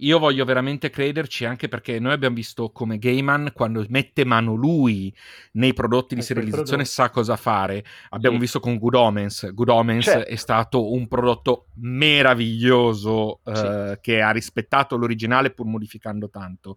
Io 0.00 0.18
voglio 0.18 0.44
veramente 0.44 0.90
crederci 0.90 1.44
anche 1.44 1.66
perché 1.66 1.98
noi 1.98 2.12
abbiamo 2.12 2.36
visto 2.36 2.70
come 2.70 2.98
Gaiman 2.98 3.50
quando 3.52 3.84
mette 3.88 4.24
mano 4.24 4.54
lui 4.54 5.12
nei 5.52 5.72
prodotti 5.72 6.14
di 6.14 6.22
serializzazione 6.22 6.84
sa 6.84 7.10
cosa 7.10 7.36
fare. 7.36 7.84
Abbiamo 8.10 8.36
sì. 8.36 8.42
visto 8.42 8.60
con 8.60 8.78
Good 8.78 8.94
Omens. 8.94 9.52
Good 9.52 9.68
Omens 9.68 10.04
certo. 10.04 10.28
è 10.28 10.36
stato 10.36 10.92
un 10.92 11.08
prodotto 11.08 11.66
meraviglioso 11.80 13.40
sì. 13.44 13.52
eh, 13.52 13.98
che 14.00 14.20
ha 14.22 14.30
rispettato 14.30 14.96
l'originale 14.96 15.50
pur 15.50 15.66
modificando 15.66 16.30
tanto. 16.30 16.76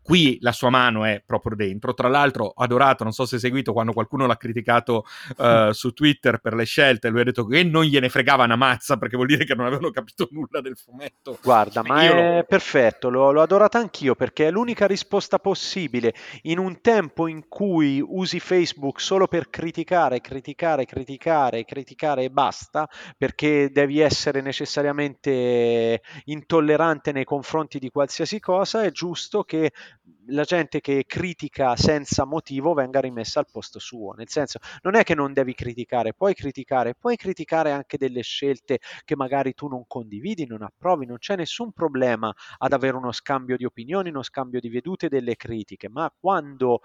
Qui 0.00 0.38
la 0.40 0.52
sua 0.52 0.70
mano 0.70 1.04
è 1.04 1.22
proprio 1.24 1.56
dentro. 1.56 1.92
Tra 1.92 2.08
l'altro, 2.08 2.44
ho 2.44 2.62
adorato, 2.62 3.04
non 3.04 3.12
so 3.12 3.26
se 3.26 3.34
hai 3.34 3.40
seguito 3.42 3.72
quando 3.72 3.92
qualcuno 3.92 4.26
l'ha 4.26 4.36
criticato 4.36 5.04
eh, 5.36 5.70
su 5.72 5.92
Twitter 5.92 6.38
per 6.38 6.54
le 6.54 6.64
scelte, 6.64 7.10
lui 7.10 7.20
ha 7.20 7.24
detto 7.24 7.44
che 7.44 7.62
non 7.64 7.84
gliene 7.84 8.08
fregava 8.08 8.44
una 8.44 8.56
mazza 8.56 8.96
perché 8.96 9.16
vuol 9.16 9.28
dire 9.28 9.44
che 9.44 9.54
non 9.54 9.66
avevano 9.66 9.90
capito 9.90 10.28
nulla 10.30 10.62
del 10.62 10.76
fumetto. 10.76 11.38
Guarda, 11.42 11.82
ma 11.82 12.02
Io 12.04 12.14
è 12.14 12.46
lo 12.48 12.61
perfetto, 12.62 13.10
l'ho, 13.10 13.32
l'ho 13.32 13.42
adorata 13.42 13.78
anch'io 13.78 14.14
perché 14.14 14.46
è 14.46 14.50
l'unica 14.52 14.86
risposta 14.86 15.40
possibile 15.40 16.14
in 16.42 16.60
un 16.60 16.80
tempo 16.80 17.26
in 17.26 17.48
cui 17.48 18.00
usi 18.00 18.38
Facebook 18.38 19.00
solo 19.00 19.26
per 19.26 19.50
criticare, 19.50 20.20
criticare, 20.20 20.84
criticare, 20.84 21.64
criticare 21.64 22.22
e 22.22 22.30
basta, 22.30 22.88
perché 23.18 23.70
devi 23.72 23.98
essere 23.98 24.40
necessariamente 24.42 26.02
intollerante 26.26 27.10
nei 27.10 27.24
confronti 27.24 27.80
di 27.80 27.90
qualsiasi 27.90 28.38
cosa, 28.38 28.84
è 28.84 28.92
giusto 28.92 29.42
che 29.42 29.72
la 30.32 30.44
gente 30.44 30.80
che 30.80 31.04
critica 31.06 31.76
senza 31.76 32.24
motivo 32.24 32.74
venga 32.74 33.00
rimessa 33.00 33.38
al 33.40 33.46
posto 33.50 33.78
suo. 33.78 34.12
Nel 34.12 34.28
senso, 34.28 34.58
non 34.82 34.94
è 34.96 35.02
che 35.04 35.14
non 35.14 35.32
devi 35.32 35.54
criticare, 35.54 36.14
puoi 36.14 36.34
criticare, 36.34 36.94
puoi 36.94 37.16
criticare 37.16 37.70
anche 37.70 37.98
delle 37.98 38.22
scelte 38.22 38.80
che 39.04 39.16
magari 39.16 39.54
tu 39.54 39.68
non 39.68 39.84
condividi, 39.86 40.46
non 40.46 40.62
approvi, 40.62 41.06
non 41.06 41.18
c'è 41.18 41.36
nessun 41.36 41.72
problema 41.72 42.32
ad 42.58 42.72
avere 42.72 42.96
uno 42.96 43.12
scambio 43.12 43.56
di 43.56 43.64
opinioni, 43.64 44.08
uno 44.08 44.22
scambio 44.22 44.60
di 44.60 44.68
vedute, 44.68 45.08
delle 45.08 45.36
critiche, 45.36 45.88
ma 45.88 46.12
quando 46.18 46.80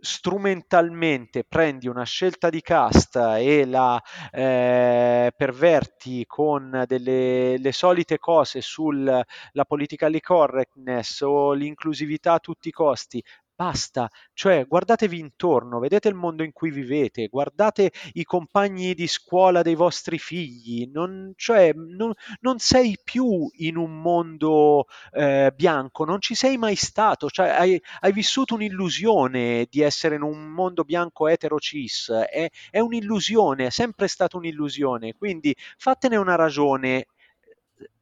strumentalmente 0.00 1.44
prendi 1.44 1.88
una 1.88 2.04
scelta 2.04 2.50
di 2.50 2.60
cast 2.60 3.16
e 3.16 3.64
la 3.66 4.00
eh, 4.30 5.32
perverti 5.36 6.24
con 6.26 6.84
delle 6.86 7.58
le 7.58 7.72
solite 7.72 8.18
cose 8.18 8.60
sulla 8.60 9.24
politically 9.66 10.20
correctness 10.20 11.20
o 11.22 11.52
l'inclusività 11.52 12.34
a 12.34 12.38
tutti 12.38 12.68
i 12.68 12.72
costi, 12.72 13.22
Basta, 13.58 14.08
cioè 14.34 14.68
guardatevi 14.68 15.18
intorno, 15.18 15.80
vedete 15.80 16.06
il 16.06 16.14
mondo 16.14 16.44
in 16.44 16.52
cui 16.52 16.70
vivete, 16.70 17.26
guardate 17.26 17.90
i 18.12 18.22
compagni 18.22 18.94
di 18.94 19.08
scuola 19.08 19.62
dei 19.62 19.74
vostri 19.74 20.16
figli, 20.16 20.88
non, 20.92 21.32
cioè, 21.34 21.72
non, 21.74 22.12
non 22.38 22.60
sei 22.60 22.96
più 23.02 23.50
in 23.54 23.76
un 23.76 24.00
mondo 24.00 24.86
eh, 25.10 25.52
bianco, 25.56 26.04
non 26.04 26.20
ci 26.20 26.36
sei 26.36 26.56
mai 26.56 26.76
stato, 26.76 27.28
cioè, 27.30 27.48
hai, 27.48 27.82
hai, 28.02 28.12
vissuto 28.12 28.54
un'illusione 28.54 29.66
di 29.68 29.80
essere 29.80 30.14
in 30.14 30.22
un 30.22 30.38
mondo 30.50 30.84
bianco 30.84 31.26
etero 31.26 31.58
cis, 31.58 32.12
è, 32.12 32.48
è 32.70 32.78
un'illusione, 32.78 33.66
è 33.66 33.70
sempre 33.70 34.06
stata 34.06 34.36
un'illusione, 34.36 35.14
quindi 35.14 35.52
fatene 35.76 36.14
una 36.14 36.36
ragione, 36.36 37.08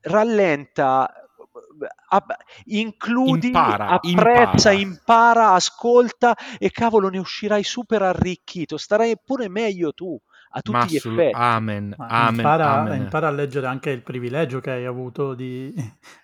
rallenta 0.03 1.26
includi, 2.67 3.49
impara, 3.49 3.87
apprezza, 3.89 4.71
impara. 4.71 4.73
impara, 4.73 5.51
ascolta 5.53 6.37
e 6.59 6.71
cavolo 6.71 7.09
ne 7.09 7.19
uscirai 7.19 7.63
super 7.63 8.03
arricchito, 8.03 8.77
starai 8.77 9.17
pure 9.25 9.49
meglio 9.49 9.93
tu 9.93 10.19
a 10.51 10.61
tutti 10.63 10.79
Ma 10.79 10.85
gli 10.87 10.97
effetti. 10.97 11.37
Amen, 11.37 11.95
amen, 11.99 12.39
impara, 12.39 12.73
amen. 12.81 13.03
impara 13.03 13.29
a 13.29 13.31
leggere 13.31 13.67
anche 13.67 13.91
il 13.91 14.03
privilegio 14.03 14.61
che 14.61 14.71
hai 14.71 14.85
avuto 14.87 15.35
di, 15.35 15.75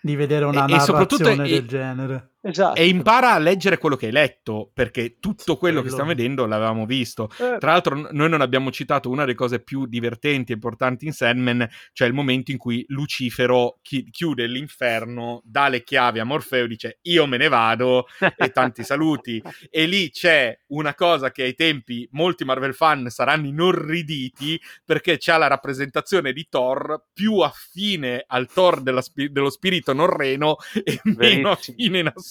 di 0.00 0.16
vedere 0.16 0.44
una 0.44 0.66
E- 0.66 0.74
e 0.74 0.80
soprattutto 0.80 1.22
narrazione 1.24 1.44
e- 1.46 1.50
del 1.50 1.66
genere. 1.68 2.30
Esatto. 2.44 2.80
E 2.80 2.88
impara 2.88 3.32
a 3.34 3.38
leggere 3.38 3.78
quello 3.78 3.94
che 3.94 4.06
hai 4.06 4.12
letto, 4.12 4.68
perché 4.74 5.18
tutto 5.20 5.56
quello 5.56 5.80
che 5.80 5.90
stiamo 5.90 6.08
vedendo 6.08 6.44
l'avevamo 6.44 6.86
visto. 6.86 7.30
Eh, 7.38 7.56
Tra 7.58 7.70
l'altro, 7.70 8.08
noi 8.10 8.28
non 8.28 8.40
abbiamo 8.40 8.72
citato 8.72 9.08
una 9.10 9.22
delle 9.24 9.36
cose 9.36 9.60
più 9.60 9.86
divertenti 9.86 10.50
e 10.50 10.56
importanti 10.56 11.06
in 11.06 11.12
Sandman, 11.12 11.68
cioè 11.92 12.08
il 12.08 12.14
momento 12.14 12.50
in 12.50 12.58
cui 12.58 12.84
Lucifero 12.88 13.78
chi- 13.80 14.10
chiude 14.10 14.46
l'inferno, 14.46 15.40
dà 15.44 15.68
le 15.68 15.84
chiavi 15.84 16.18
a 16.18 16.24
Morfeo, 16.24 16.66
dice 16.66 16.98
io 17.02 17.26
me 17.26 17.36
ne 17.36 17.46
vado 17.46 18.06
e 18.36 18.50
tanti 18.50 18.82
saluti. 18.82 19.40
E 19.74 19.86
lì 19.86 20.10
c'è 20.10 20.58
una 20.68 20.94
cosa 20.94 21.30
che 21.30 21.44
ai 21.44 21.54
tempi 21.54 22.06
molti 22.12 22.44
Marvel 22.44 22.74
fan 22.74 23.08
saranno 23.08 23.46
inorriditi 23.46 24.60
perché 24.84 25.16
c'ha 25.18 25.36
la 25.38 25.46
rappresentazione 25.46 26.32
di 26.32 26.46
Thor 26.48 27.04
più 27.12 27.38
affine 27.38 28.24
al 28.26 28.48
Thor 28.52 28.82
spi- 29.02 29.30
dello 29.30 29.50
spirito 29.50 29.92
norreno 29.92 30.56
e 30.84 31.00
meno 31.04 31.16
Verissimo. 31.16 31.50
affine 31.50 31.98
in 32.00 32.06
assoluto 32.06 32.30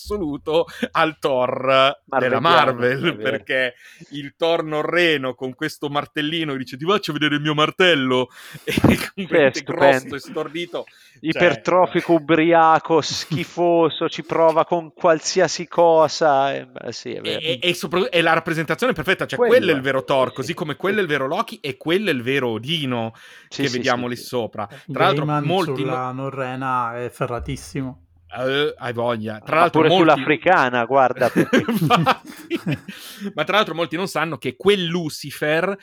al 0.91 1.17
Thor 1.19 2.01
della 2.05 2.39
Marvel 2.39 3.03
è 3.03 3.15
vero. 3.15 3.17
perché 3.17 3.75
il 4.11 4.33
Thor 4.37 4.63
norreno 4.63 5.33
con 5.35 5.53
questo 5.53 5.89
martellino 5.89 6.55
dice 6.55 6.77
ti 6.77 6.85
faccio 6.85 7.13
vedere 7.13 7.35
il 7.35 7.41
mio 7.41 7.53
martello 7.53 8.29
e 8.63 8.73
completamente 9.13 9.59
stupendo. 9.59 10.09
grosso 10.09 10.15
e 10.15 10.19
stordito 10.19 10.85
ipertrofico, 11.21 12.13
ubriaco, 12.13 13.01
schifoso, 13.01 14.09
ci 14.09 14.23
prova 14.23 14.65
con 14.65 14.93
qualsiasi 14.93 15.67
cosa. 15.67 16.53
eh, 16.53 16.65
beh, 16.65 16.91
sì, 16.91 17.13
è 17.13 17.21
vero. 17.21 17.39
e, 17.39 17.59
e 17.61 17.73
sopra- 17.73 18.09
è 18.09 18.21
la 18.21 18.33
rappresentazione 18.33 18.93
perfetta, 18.93 19.25
cioè 19.25 19.37
Quello 19.37 19.55
quello, 19.55 19.71
è 19.71 19.75
il 19.75 19.81
vero 19.81 20.03
Thor, 20.03 20.29
sì, 20.29 20.33
così 20.35 20.47
sì, 20.49 20.53
come 20.55 20.73
sì. 20.73 20.79
quello 20.79 20.99
è 20.99 21.01
il 21.01 21.07
vero 21.07 21.27
Loki 21.27 21.59
e 21.59 21.77
quello 21.77 22.09
è 22.09 22.13
il 22.13 22.21
vero 22.23 22.49
Odino 22.49 23.13
Sì, 23.47 23.61
che 23.63 23.67
sì, 23.67 23.77
vediamo 23.77 24.03
sì, 24.03 24.09
lì 24.09 24.15
sì. 24.17 24.23
sopra. 24.23 24.65
Tra 24.67 25.03
l'altro, 25.05 25.25
Gaiman 25.25 25.43
molti 25.43 25.81
sulla 25.81 26.11
Norrena 26.11 26.97
è 27.03 27.09
ferratissimo. 27.09 28.05
Eh, 28.33 28.73
hai 28.77 28.93
voglia. 28.93 29.39
Tra 29.43 29.55
Ma 29.55 29.61
l'altro, 29.61 29.81
pure 29.81 29.93
molti... 29.93 30.11
sull'africana, 30.11 30.85
guarda. 30.85 31.29
perché-. 31.29 31.65
Ma 33.33 33.43
tra 33.43 33.57
l'altro 33.57 33.75
molti 33.75 33.95
non 33.95 34.07
sanno 34.07 34.37
che 34.37 34.55
quel 34.55 34.85
Lucifer 34.85 35.77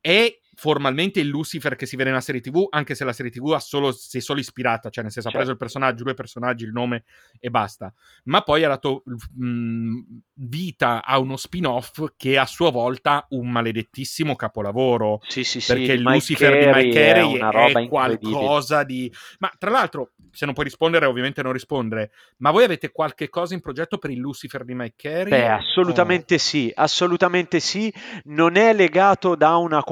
è 0.00 0.38
formalmente 0.58 1.20
il 1.20 1.28
Lucifer 1.28 1.76
che 1.76 1.86
si 1.86 1.94
vede 1.94 2.08
nella 2.08 2.20
serie 2.20 2.40
TV, 2.40 2.66
anche 2.70 2.96
se 2.96 3.04
la 3.04 3.12
serie 3.12 3.30
TV 3.30 3.52
ha 3.52 3.60
solo, 3.60 3.92
si 3.92 4.18
è 4.18 4.20
solo 4.20 4.40
ispirata, 4.40 4.90
cioè 4.90 5.04
nel 5.04 5.12
senso 5.12 5.28
ha 5.28 5.30
preso 5.30 5.52
il 5.52 5.56
personaggio, 5.56 6.02
due 6.02 6.14
personaggi, 6.14 6.64
il 6.64 6.72
nome 6.72 7.04
e 7.38 7.48
basta. 7.48 7.94
Ma 8.24 8.40
poi 8.42 8.64
ha 8.64 8.68
dato 8.68 9.04
mh, 9.06 10.00
vita 10.34 11.04
a 11.04 11.20
uno 11.20 11.36
spin-off 11.36 12.06
che 12.16 12.38
a 12.38 12.44
sua 12.44 12.72
volta 12.72 13.24
un 13.30 13.48
maledettissimo 13.48 14.34
capolavoro. 14.34 15.20
Sì, 15.28 15.44
sì, 15.44 15.60
sì, 15.60 15.74
perché 15.74 15.92
il 15.92 16.00
Mike 16.00 16.12
Lucifer 16.14 16.58
di 16.58 16.64
Carey 16.64 16.84
Mike 16.86 17.00
è 17.00 17.12
Carey 17.12 17.34
una 17.34 17.50
è, 17.50 17.80
incredibile. 17.80 18.32
qualcosa 18.32 18.82
di... 18.82 19.12
Ma 19.38 19.52
tra 19.56 19.70
l'altro, 19.70 20.14
se 20.32 20.44
non 20.44 20.54
puoi 20.54 20.66
rispondere, 20.66 21.06
ovviamente 21.06 21.40
non 21.40 21.52
rispondere, 21.52 22.10
ma 22.38 22.50
voi 22.50 22.64
avete 22.64 22.90
qualche 22.90 23.28
cosa 23.28 23.54
in 23.54 23.60
progetto 23.60 23.98
per 23.98 24.10
il 24.10 24.18
Lucifer 24.18 24.64
di 24.64 24.74
Mike 24.74 24.94
Carey? 24.96 25.28
Beh, 25.28 25.50
assolutamente 25.50 26.36
sì, 26.38 26.72
assolutamente 26.74 27.60
sì. 27.60 27.94
Non 28.24 28.56
è 28.56 28.74
legato 28.74 29.36
da 29.36 29.54
una 29.54 29.84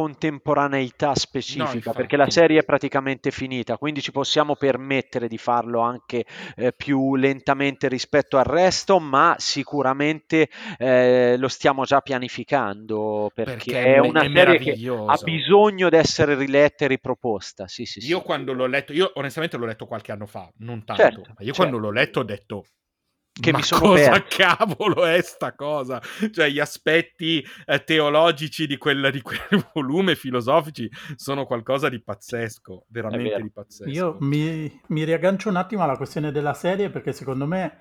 contemporaneità 0.56 1.08
No, 1.08 1.14
specifica, 1.14 1.74
infatti. 1.74 1.96
perché 1.96 2.16
la 2.16 2.30
serie 2.30 2.60
è 2.60 2.64
praticamente 2.64 3.30
finita, 3.30 3.76
quindi 3.78 4.00
ci 4.00 4.10
possiamo 4.12 4.56
permettere 4.56 5.28
di 5.28 5.38
farlo 5.38 5.80
anche 5.80 6.24
eh, 6.56 6.72
più 6.72 7.14
lentamente 7.16 7.88
rispetto 7.88 8.38
al 8.38 8.44
resto, 8.44 8.98
ma 8.98 9.34
sicuramente 9.38 10.48
eh, 10.78 11.36
lo 11.38 11.48
stiamo 11.48 11.84
già 11.84 12.00
pianificando, 12.00 13.30
perché, 13.34 13.52
Perché 13.54 13.82
è 13.82 13.94
è 13.94 13.98
una 13.98 14.22
è 14.22 14.30
serie 14.32 14.58
che 14.58 14.72
ha 15.06 15.16
bisogno 15.22 15.88
di 15.88 15.96
essere 15.96 16.34
riletta 16.34 16.84
e 16.84 16.88
riproposta. 16.88 17.66
Sì, 17.68 17.84
sì, 17.84 18.00
sì. 18.00 18.08
Io 18.08 18.20
quando 18.22 18.52
l'ho 18.52 18.66
letto, 18.66 18.92
io 18.92 19.10
onestamente 19.14 19.56
l'ho 19.56 19.66
letto 19.66 19.86
qualche 19.86 20.12
anno 20.12 20.26
fa, 20.26 20.50
non 20.58 20.84
tanto, 20.84 21.02
Certo, 21.02 21.20
ma 21.28 21.44
io 21.44 21.52
certo. 21.52 21.54
quando 21.54 21.78
l'ho 21.78 21.90
letto 21.90 22.20
ho 22.20 22.24
detto 22.24 22.64
Che 23.38 23.50
ma 23.52 23.58
mi 23.58 23.64
sono 23.64 23.80
cosa 23.80 24.10
perso." 24.10 24.26
cavolo 24.28 25.04
è 25.04 25.20
sta 25.20 25.54
cosa? 25.54 26.00
Cioè 26.32 26.48
gli 26.48 26.58
aspetti 26.58 27.46
eh, 27.66 27.84
teologici 27.84 28.66
di 28.66 28.76
quel, 28.76 29.10
di 29.10 29.20
quel 29.20 29.38
volume 29.74 30.14
filosofici 30.16 30.90
sono 31.16 31.44
qualcosa 31.44 31.88
di 31.88 32.00
pazzesco, 32.00 32.86
veramente 32.88 33.42
di 33.42 33.50
pazzesco. 33.50 33.90
Io 33.90 34.16
mi, 34.20 34.80
mi 34.88 35.04
riaggancio 35.04 35.48
un 35.48 35.56
attimo 35.56 35.82
alla 35.82 35.96
questione 35.96 36.32
della 36.32 36.54
serie 36.54 36.90
perché 36.90 37.12
secondo 37.12 37.46
me 37.46 37.78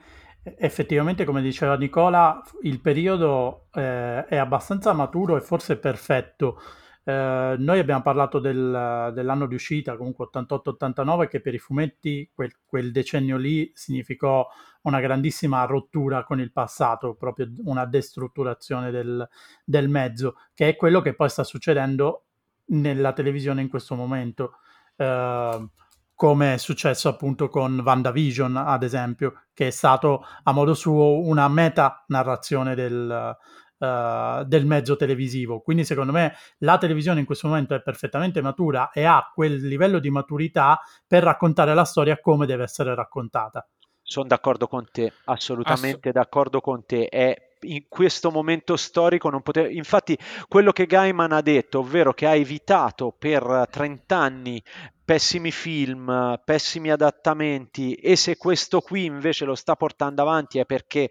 effettivamente, 0.58 1.26
come 1.26 1.42
diceva 1.42 1.76
Nicola, 1.76 2.42
il 2.62 2.80
periodo 2.80 3.68
eh, 3.74 4.26
è 4.26 4.36
abbastanza 4.36 4.94
maturo 4.94 5.38
e 5.38 5.42
forse 5.42 5.78
perfetto. 5.78 6.62
Eh, 7.08 7.56
noi 7.60 7.78
abbiamo 7.78 8.02
parlato 8.02 8.40
del- 8.40 9.12
dell'anno 9.14 9.46
di 9.46 9.54
uscita, 9.54 9.96
comunque 9.96 10.26
88-89, 10.26 11.28
che 11.28 11.40
per 11.40 11.54
i 11.54 11.60
fumetti 11.60 12.30
quel, 12.34 12.52
quel 12.66 12.92
decennio 12.92 13.38
lì 13.38 13.72
significò 13.76 14.48
una 14.82 15.00
grandissima 15.00 15.64
rottura 15.66 16.24
con 16.24 16.40
il 16.40 16.52
passato, 16.52 17.14
proprio 17.14 17.48
una 17.66 17.86
destrutturazione 17.86 18.90
del, 18.90 19.28
del 19.64 19.88
mezzo, 19.88 20.38
che 20.56 20.70
è 20.70 20.76
quello 20.76 21.02
che 21.02 21.14
poi 21.14 21.30
sta 21.30 21.44
succedendo 21.44 22.26
nella 22.68 23.14
televisione 23.14 23.62
in 23.62 23.70
questo 23.70 23.94
momento. 23.94 24.58
Eh, 24.96 25.70
come 26.16 26.54
è 26.54 26.58
successo 26.58 27.10
appunto 27.10 27.50
con 27.50 27.82
WandaVision, 27.84 28.56
ad 28.56 28.84
esempio, 28.84 29.44
che 29.54 29.68
è 29.68 29.70
stato 29.70 30.26
a 30.44 30.52
modo 30.54 30.74
suo 30.74 31.20
una 31.20 31.48
meta 31.50 32.06
narrazione 32.08 32.74
del, 32.74 33.36
eh, 33.78 34.44
del 34.46 34.66
mezzo 34.66 34.96
televisivo. 34.96 35.62
Quindi, 35.62 35.86
secondo 35.86 36.12
me, 36.12 36.34
la 36.60 36.78
televisione 36.78 37.20
in 37.20 37.26
questo 37.26 37.48
momento 37.48 37.76
è 37.76 37.82
perfettamente 37.82 38.42
matura 38.42 38.92
e 38.92 39.04
ha 39.04 39.32
quel 39.34 39.66
livello 39.68 40.00
di 40.00 40.10
maturità 40.10 40.80
per 41.08 41.24
raccontare 41.24 41.74
la 41.74 41.86
storia 41.86 42.20
come 42.20 42.46
deve 42.46 42.64
essere 42.64 42.96
raccontata. 42.96 43.68
Sono 44.02 44.28
d'accordo 44.28 44.68
con 44.68 44.86
te, 44.92 45.12
assolutamente 45.26 46.12
d'accordo 46.12 46.62
con 46.62 46.86
te. 46.86 47.08
È 47.08 47.36
in 47.62 47.86
questo 47.88 48.32
momento 48.32 48.76
storico 48.76 49.30
non 49.30 49.42
poteva... 49.42 49.70
Infatti, 49.70 50.18
quello 50.48 50.72
che 50.72 50.86
Gaiman 50.86 51.32
ha 51.32 51.42
detto, 51.42 51.80
ovvero 51.80 52.14
che 52.14 52.28
ha 52.28 52.36
evitato 52.36 53.16
per 53.18 53.68
30 53.70 54.16
anni 54.16 54.64
pessimi 55.04 55.52
film, 55.52 56.40
pessimi 56.44 56.92
adattamenti, 56.92 57.94
e 57.94 58.16
se 58.16 58.38
questo 58.38 58.82
qui 58.82 59.06
invece 59.06 59.46
lo 59.46 59.56
sta 59.56 59.76
portando 59.76 60.22
avanti 60.22 60.60
è 60.60 60.66
perché 60.66 61.10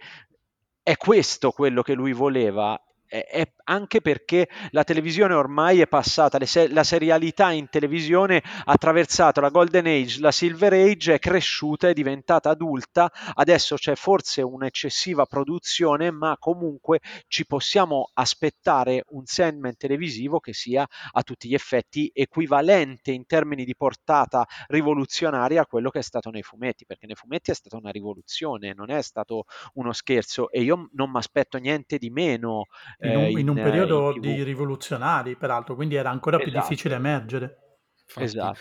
è 0.85 0.99
questo 0.99 1.51
quello 1.51 1.83
che 1.83 1.95
lui 1.95 2.13
voleva. 2.13 2.79
È, 3.23 3.53
anche 3.65 4.01
perché 4.01 4.49
la 4.71 4.83
televisione 4.83 5.35
ormai 5.35 5.81
è 5.81 5.87
passata, 5.87 6.45
se- 6.45 6.69
la 6.69 6.83
serialità 6.83 7.53
in 7.53 7.69
televisione 7.69 8.43
ha 8.45 8.73
attraversato 8.73 9.41
la 9.41 9.51
Golden 9.51 9.87
Age, 9.87 10.21
la 10.21 10.33
Silver 10.33 10.73
Age, 10.73 11.15
è 11.15 11.19
cresciuta, 11.19 11.89
è 11.89 11.93
diventata 11.93 12.51
adulta, 12.51 13.11
adesso 13.35 13.77
c'è 13.77 13.95
forse 13.95 14.43
un'eccessiva 14.43 15.27
produzione, 15.27 16.11
ma 16.11 16.37
comunque 16.39 17.01
ci 17.29 17.47
possiamo 17.47 18.11
aspettare 18.15 19.05
un 19.11 19.25
Sandman 19.27 19.77
televisivo 19.77 20.41
che 20.41 20.53
sia 20.53 20.87
a 21.13 21.23
tutti 21.23 21.49
gli 21.49 21.55
effetti 21.55 22.11
equivalente 22.13 23.13
in 23.13 23.27
termini 23.27 23.65
di 23.65 23.77
portata 23.77 24.47
rivoluzionaria 24.67 25.63
a 25.63 25.67
quello 25.67 25.91
che 25.91 26.01
è 26.01 26.03
stato 26.03 26.31
nei 26.31 26.43
fumetti, 26.43 26.85
perché 26.85 27.07
nei 27.07 27.15
fumetti 27.15 27.51
è 27.51 27.55
stata 27.55 27.77
una 27.77 27.91
rivoluzione, 27.91 28.75
non 28.75 28.91
è 28.91 29.03
stato 29.03 29.45
uno 29.75 29.93
scherzo 29.93 30.51
e 30.51 30.63
io 30.63 30.89
non 30.93 31.11
mi 31.11 31.19
aspetto 31.19 31.59
niente 31.59 31.99
di 31.99 32.11
meno. 32.11 32.67
In 33.09 33.17
un, 33.17 33.23
eh, 33.25 33.31
in 33.31 33.49
un 33.49 33.55
periodo 33.55 34.13
di 34.19 34.43
rivoluzionari, 34.43 35.37
peraltro, 35.37 35.75
quindi 35.75 35.95
era 35.95 36.11
ancora 36.11 36.39
più 36.39 36.49
Esatto. 36.49 36.69
difficile 36.69 36.95
emergere. 36.95 37.59
Infatti. 38.05 38.25
Esatto. 38.25 38.59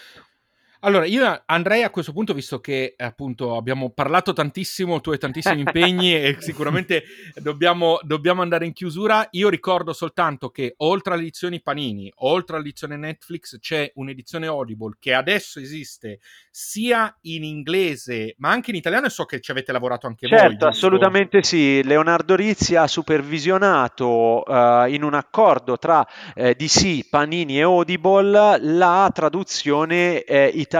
Allora, 0.85 1.05
io 1.05 1.43
andrei 1.45 1.83
a 1.83 1.89
questo 1.89 2.11
punto, 2.11 2.33
visto 2.33 2.59
che 2.59 2.93
appunto 2.97 3.55
abbiamo 3.55 3.91
parlato 3.91 4.33
tantissimo, 4.33 4.99
tu 4.99 5.11
hai 5.11 5.17
tantissimi 5.17 5.61
impegni 5.61 6.13
e 6.13 6.35
sicuramente 6.41 7.03
dobbiamo, 7.35 7.99
dobbiamo 8.01 8.41
andare 8.41 8.65
in 8.65 8.73
chiusura. 8.73 9.25
Io 9.31 9.47
ricordo 9.47 9.93
soltanto 9.93 10.49
che 10.49 10.73
oltre 10.77 11.13
alle 11.13 11.21
edizioni 11.21 11.61
Panini, 11.61 12.11
oltre 12.17 12.57
all'edizione 12.57 12.97
Netflix, 12.97 13.59
c'è 13.59 13.89
un'edizione 13.95 14.47
Audible 14.47 14.97
che 14.99 15.13
adesso 15.13 15.61
esiste 15.61 16.19
sia 16.51 17.15
in 17.21 17.45
inglese 17.45 18.35
ma 18.39 18.49
anche 18.49 18.71
in 18.71 18.75
italiano 18.75 19.05
e 19.05 19.09
so 19.09 19.23
che 19.23 19.39
ci 19.39 19.51
avete 19.51 19.71
lavorato 19.71 20.07
anche 20.07 20.27
voi. 20.27 20.37
Certo, 20.37 20.67
assolutamente 20.67 21.43
sì. 21.43 21.81
Leonardo 21.81 22.35
Rizzi 22.35 22.75
ha 22.75 22.87
supervisionato 22.87 24.45
eh, 24.45 24.87
in 24.89 25.03
un 25.03 25.13
accordo 25.13 25.77
tra 25.77 26.05
eh, 26.35 26.55
DC, 26.55 27.07
Panini 27.07 27.57
e 27.57 27.61
Audible 27.61 28.59
la 28.59 29.09
traduzione 29.13 30.23
eh, 30.23 30.47
italiana 30.53 30.71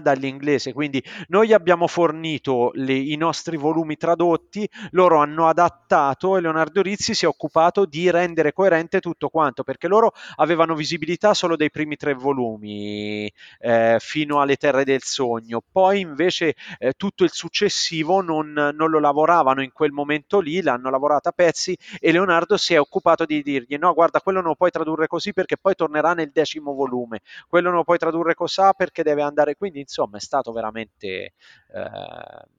dall'inglese. 0.00 0.72
Quindi 0.72 1.02
noi 1.28 1.52
abbiamo 1.52 1.86
fornito 1.86 2.70
le- 2.74 2.94
i 2.94 3.16
nostri 3.16 3.56
volumi 3.56 3.96
tradotti, 3.96 4.68
loro 4.90 5.18
hanno 5.18 5.48
adattato 5.48 6.36
e 6.36 6.40
Leonardo 6.40 6.82
Rizzi 6.82 7.14
si 7.14 7.24
è 7.24 7.28
occupato 7.28 7.84
di 7.84 8.10
rendere 8.10 8.52
coerente 8.52 9.00
tutto 9.00 9.28
quanto, 9.28 9.62
perché 9.62 9.88
loro 9.88 10.12
avevano 10.36 10.74
visibilità 10.74 11.34
solo 11.34 11.56
dei 11.56 11.70
primi 11.70 11.96
tre 11.96 12.14
volumi 12.14 13.30
eh, 13.58 13.96
fino 14.00 14.40
alle 14.40 14.56
Terre 14.56 14.84
del 14.84 15.02
Sogno. 15.02 15.62
Poi 15.70 16.00
invece 16.00 16.54
eh, 16.78 16.92
tutto 16.96 17.24
il 17.24 17.32
successivo 17.32 18.20
non, 18.20 18.52
non 18.52 18.90
lo 18.90 18.98
lavoravano 19.00 19.62
in 19.62 19.72
quel 19.72 19.92
momento 19.92 20.40
lì, 20.40 20.62
l'hanno 20.62 20.90
lavorato 20.90 21.28
a 21.28 21.32
pezzi 21.32 21.76
e 22.00 22.12
Leonardo 22.12 22.56
si 22.56 22.74
è 22.74 22.80
occupato 22.80 23.24
di 23.24 23.42
dirgli 23.42 23.76
no 23.76 23.92
guarda 23.94 24.20
quello 24.20 24.40
non 24.40 24.50
lo 24.50 24.54
puoi 24.54 24.70
tradurre 24.70 25.06
così 25.06 25.32
perché 25.32 25.56
poi 25.56 25.74
tornerà 25.74 26.12
nel 26.14 26.30
decimo 26.32 26.72
volume, 26.74 27.20
quello 27.48 27.68
non 27.68 27.78
lo 27.78 27.84
puoi 27.84 27.98
tradurre 27.98 28.34
così 28.34 28.52
perché 28.76 29.02
deve 29.02 29.22
andare, 29.26 29.56
quindi 29.56 29.80
insomma 29.80 30.16
è 30.16 30.20
stato 30.20 30.52
veramente... 30.52 31.34
eh, 31.72 32.52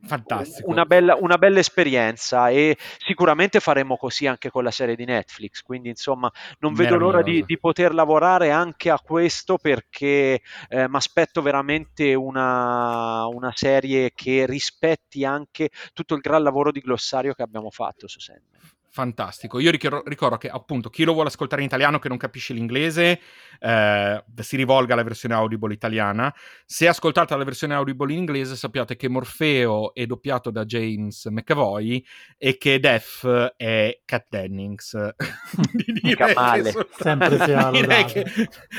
Fantastico. 0.00 0.70
Una 0.70 0.84
bella, 0.84 1.16
una 1.16 1.38
bella 1.38 1.58
esperienza 1.58 2.50
e 2.50 2.76
sicuramente 2.98 3.58
faremo 3.58 3.96
così 3.96 4.28
anche 4.28 4.48
con 4.48 4.62
la 4.62 4.70
serie 4.70 4.94
di 4.94 5.04
Netflix, 5.04 5.60
quindi 5.62 5.88
insomma 5.88 6.30
non 6.60 6.72
vedo 6.72 6.96
l'ora 6.96 7.20
di, 7.20 7.44
di 7.44 7.58
poter 7.58 7.92
lavorare 7.92 8.50
anche 8.50 8.90
a 8.90 9.00
questo 9.00 9.58
perché 9.58 10.40
eh, 10.68 10.88
mi 10.88 10.96
aspetto 10.96 11.42
veramente 11.42 12.14
una, 12.14 13.26
una 13.26 13.50
serie 13.54 14.12
che 14.14 14.46
rispetti 14.46 15.24
anche 15.24 15.70
tutto 15.92 16.14
il 16.14 16.20
gran 16.20 16.44
lavoro 16.44 16.70
di 16.70 16.80
glossario 16.80 17.34
che 17.34 17.42
abbiamo 17.42 17.70
fatto 17.70 18.06
su 18.06 18.20
Sandman. 18.20 18.77
Fantastico. 18.98 19.60
Io 19.60 19.70
ricordo, 19.70 20.02
ricordo 20.06 20.38
che 20.38 20.48
appunto 20.48 20.90
chi 20.90 21.04
lo 21.04 21.12
vuole 21.12 21.28
ascoltare 21.28 21.62
in 21.62 21.68
italiano 21.68 22.00
che 22.00 22.08
non 22.08 22.16
capisce 22.16 22.52
l'inglese 22.52 23.20
eh, 23.60 24.24
si 24.40 24.56
rivolga 24.56 24.94
alla 24.94 25.04
versione 25.04 25.36
Audible 25.36 25.72
italiana. 25.72 26.34
Se 26.66 26.88
ascoltate 26.88 27.36
la 27.36 27.44
versione 27.44 27.74
Audible 27.74 28.10
in 28.12 28.18
inglese 28.18 28.56
sappiate 28.56 28.96
che 28.96 29.08
Morfeo 29.08 29.94
è 29.94 30.04
doppiato 30.04 30.50
da 30.50 30.64
James 30.64 31.26
McAvoy 31.26 32.04
e 32.36 32.58
che 32.58 32.80
Def 32.80 33.52
è 33.56 34.00
Cat 34.04 34.26
Dennings. 34.30 34.98
Direi 35.72 36.16
che 36.16 36.72
soltanto- 36.72 37.36
Sempre 37.36 37.70
direi 37.70 38.04
che, 38.04 38.24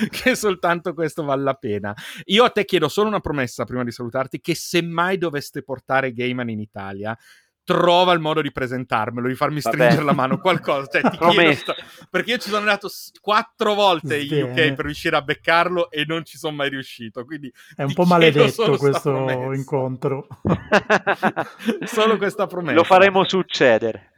che 0.09 0.35
soltanto 0.35 0.93
questo 0.93 1.23
vale 1.23 1.43
la 1.43 1.53
pena. 1.53 1.95
Io 2.25 2.43
a 2.43 2.49
te 2.49 2.65
chiedo 2.65 2.89
solo 2.89 3.07
una 3.07 3.21
promessa 3.21 3.63
prima 3.63 3.85
di 3.85 3.91
salutarti 3.91 4.41
che 4.41 4.53
se 4.53 4.81
mai 4.81 5.17
doveste 5.17 5.63
portare 5.63 6.11
Gaiman 6.11 6.49
in 6.49 6.59
Italia 6.59 7.17
trova 7.73 8.13
il 8.13 8.19
modo 8.19 8.41
di 8.41 8.51
presentarmelo, 8.51 9.27
di 9.27 9.35
farmi 9.35 9.61
stringere 9.61 10.01
la 10.01 10.13
mano, 10.13 10.39
qualcosa. 10.39 10.87
Cioè, 10.87 11.07
ti 11.07 11.17
chiedo 11.21 11.53
sto- 11.53 11.75
perché 12.09 12.31
io 12.31 12.37
ci 12.39 12.49
sono 12.49 12.61
andato 12.61 12.89
quattro 13.21 13.75
volte 13.75 14.19
in 14.19 14.43
UK 14.43 14.73
per 14.73 14.85
riuscire 14.85 15.15
a 15.15 15.21
beccarlo 15.21 15.91
e 15.91 16.03
non 16.07 16.25
ci 16.25 16.39
sono 16.39 16.55
mai 16.55 16.69
riuscito. 16.69 17.23
Quindi 17.25 17.53
È 17.75 17.83
un 17.83 17.93
po' 17.93 18.05
maledetto 18.05 18.75
questo 18.77 19.11
promessa. 19.11 19.53
incontro. 19.53 20.27
Solo 21.85 22.17
questa 22.17 22.47
promessa. 22.47 22.75
Lo 22.75 22.83
faremo 22.83 23.23
succedere. 23.23 24.11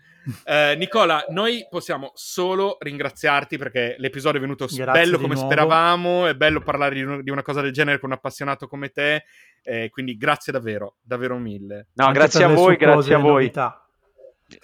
Eh, 0.45 0.75
Nicola, 0.77 1.25
noi 1.29 1.65
possiamo 1.69 2.11
solo 2.13 2.77
ringraziarti 2.79 3.57
perché 3.57 3.95
l'episodio 3.97 4.37
è 4.37 4.41
venuto 4.41 4.65
Grazie 4.65 4.85
bello 4.85 5.17
come 5.19 5.33
nuovo. 5.33 5.47
speravamo, 5.49 6.27
è 6.27 6.35
bello 6.35 6.61
parlare 6.61 6.95
di, 6.95 7.01
un- 7.03 7.21
di 7.23 7.29
una 7.31 7.41
cosa 7.41 7.61
del 7.61 7.71
genere 7.71 7.99
con 7.99 8.09
un 8.11 8.15
appassionato 8.15 8.67
come 8.67 8.89
te, 8.89 9.23
eh, 9.63 9.89
quindi 9.89 10.17
grazie 10.17 10.53
davvero, 10.53 10.95
davvero 11.01 11.37
mille. 11.37 11.87
No, 11.93 12.05
Anche 12.05 12.19
grazie 12.19 12.43
a 12.43 12.47
voi, 12.49 12.75
grazie 12.75 13.15
a 13.15 13.17
voi. 13.17 13.31
novità. 13.31 13.80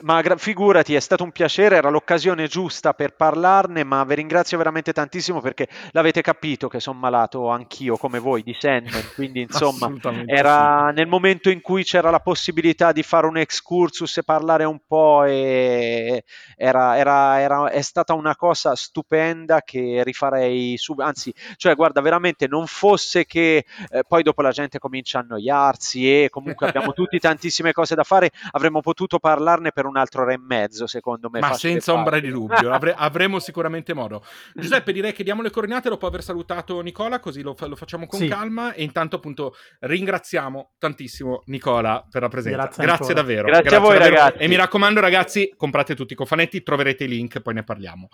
Ma 0.02 0.22
figurati, 0.36 0.96
è 0.96 1.00
stato 1.00 1.24
un 1.24 1.32
piacere, 1.32 1.78
era 1.78 1.90
l'occasione 1.90 2.48
giusta 2.48 2.94
per 2.94 3.16
parlarne, 3.16 3.84
ma 3.84 4.04
vi 4.04 4.16
ringrazio 4.16 4.58
veramente 4.58 4.92
tantissimo 4.94 5.40
perché 5.40 5.68
l'avete 5.92 6.22
capito 6.22 6.68
che 6.68 6.80
sono 6.80 7.00
malato 7.00 7.50
anch'io 7.50 7.98
come 7.98 8.20
voi 8.20 8.44
di 8.44 8.54
Sandman, 8.58 9.12
quindi 9.16 9.42
insomma 9.48 9.92
era 10.26 10.92
nel 10.92 11.08
momento 11.08 11.50
in 11.50 11.62
cui 11.62 11.84
c'era 11.84 12.10
la 12.10 12.20
possibilità 12.20 12.92
di 12.92 13.04
fare 13.04 13.28
un 13.28 13.38
excursus 13.38 14.18
e 14.18 14.24
parlare 14.24 14.66
un 14.66 14.80
po' 14.86 15.24
e 15.24 16.24
era, 16.56 16.98
era- 16.98 17.40
era- 17.40 17.70
è 17.70 17.82
stata 17.82 18.14
una 18.14 18.36
cosa 18.36 18.76
stupenda 18.76 19.62
che 19.62 20.02
rifarei 20.04 20.78
subito, 20.78 21.08
anzi, 21.08 21.34
cioè 21.56 21.76
guarda, 21.76 22.02
veramente 22.02 22.48
non 22.48 22.68
fosse 22.68 23.26
che 23.26 23.66
eh, 23.90 24.04
poi 24.08 24.24
dopo 24.24 24.42
la 24.42 24.52
gente 24.52 24.80
comincia 24.80 25.20
a 25.20 25.22
annoiarsi 25.22 26.24
e 26.24 26.30
comunque 26.30 26.68
abbiamo 26.68 26.92
tutti 26.94 27.20
tantissime 27.20 27.72
cose 27.72 27.96
da 27.96 28.04
fare, 28.04 28.32
avremmo 28.52 28.82
potuto 28.82 29.20
parlarne 29.20 29.72
per 29.78 29.86
un'altra 29.86 30.24
ora 30.24 30.34
e 30.34 30.40
mezzo, 30.40 30.88
secondo 30.88 31.30
me. 31.30 31.40
Ma 31.40 31.54
senza 31.54 31.94
ombra 31.94 32.14
facile. 32.16 32.32
di 32.32 32.34
dubbio, 32.34 32.72
avre- 32.74 32.96
avremo 32.98 33.38
sicuramente 33.38 33.94
modo. 33.94 34.24
Giuseppe, 34.56 34.92
direi 34.92 35.14
che 35.14 35.24
diamo 35.24 35.44
le 35.44 35.52
coordinate 35.52 35.88
dopo 35.88 36.08
aver 36.08 36.24
salutato 36.24 36.82
Nicola, 36.82 37.20
così 37.20 37.44
lo, 37.44 37.54
fa- 37.54 37.68
lo 37.68 37.76
facciamo 37.76 38.08
con 38.08 38.18
Sì. 38.18 38.28
calma. 38.28 38.74
E 38.74 38.82
intanto, 38.82 39.18
appunto, 39.18 39.54
ringraziamo 39.82 40.72
tantissimo 40.80 41.44
Nicola 41.46 42.04
per 42.10 42.24
la 42.24 42.28
presenza. 42.28 42.58
Grazie 42.58 42.84
Grazie, 42.86 43.14
davvero. 43.14 43.48
Grazie 43.50 43.76
a 43.76 43.80
voi, 43.80 44.00
davvero. 44.00 44.16
ragazzi. 44.16 44.44
E 44.44 44.48
mi 44.48 44.56
raccomando, 44.56 45.00
ragazzi, 45.00 45.54
comprate 45.56 45.94
tutti 45.96 46.14
i 46.14 46.16
cofanetti, 46.16 46.64
troverete 46.64 47.04
i 47.04 47.08
link, 47.08 47.40
poi 47.42 47.54
ne 47.54 47.64
parliamo. 47.64 48.08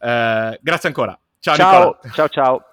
Eh, 0.00 0.58
grazie 0.60 0.88
ancora. 0.88 1.16
Ciao, 1.38 1.54
Ciao, 1.54 1.78
Nicola. 1.78 2.12
ciao, 2.12 2.28
ciao. 2.28 2.64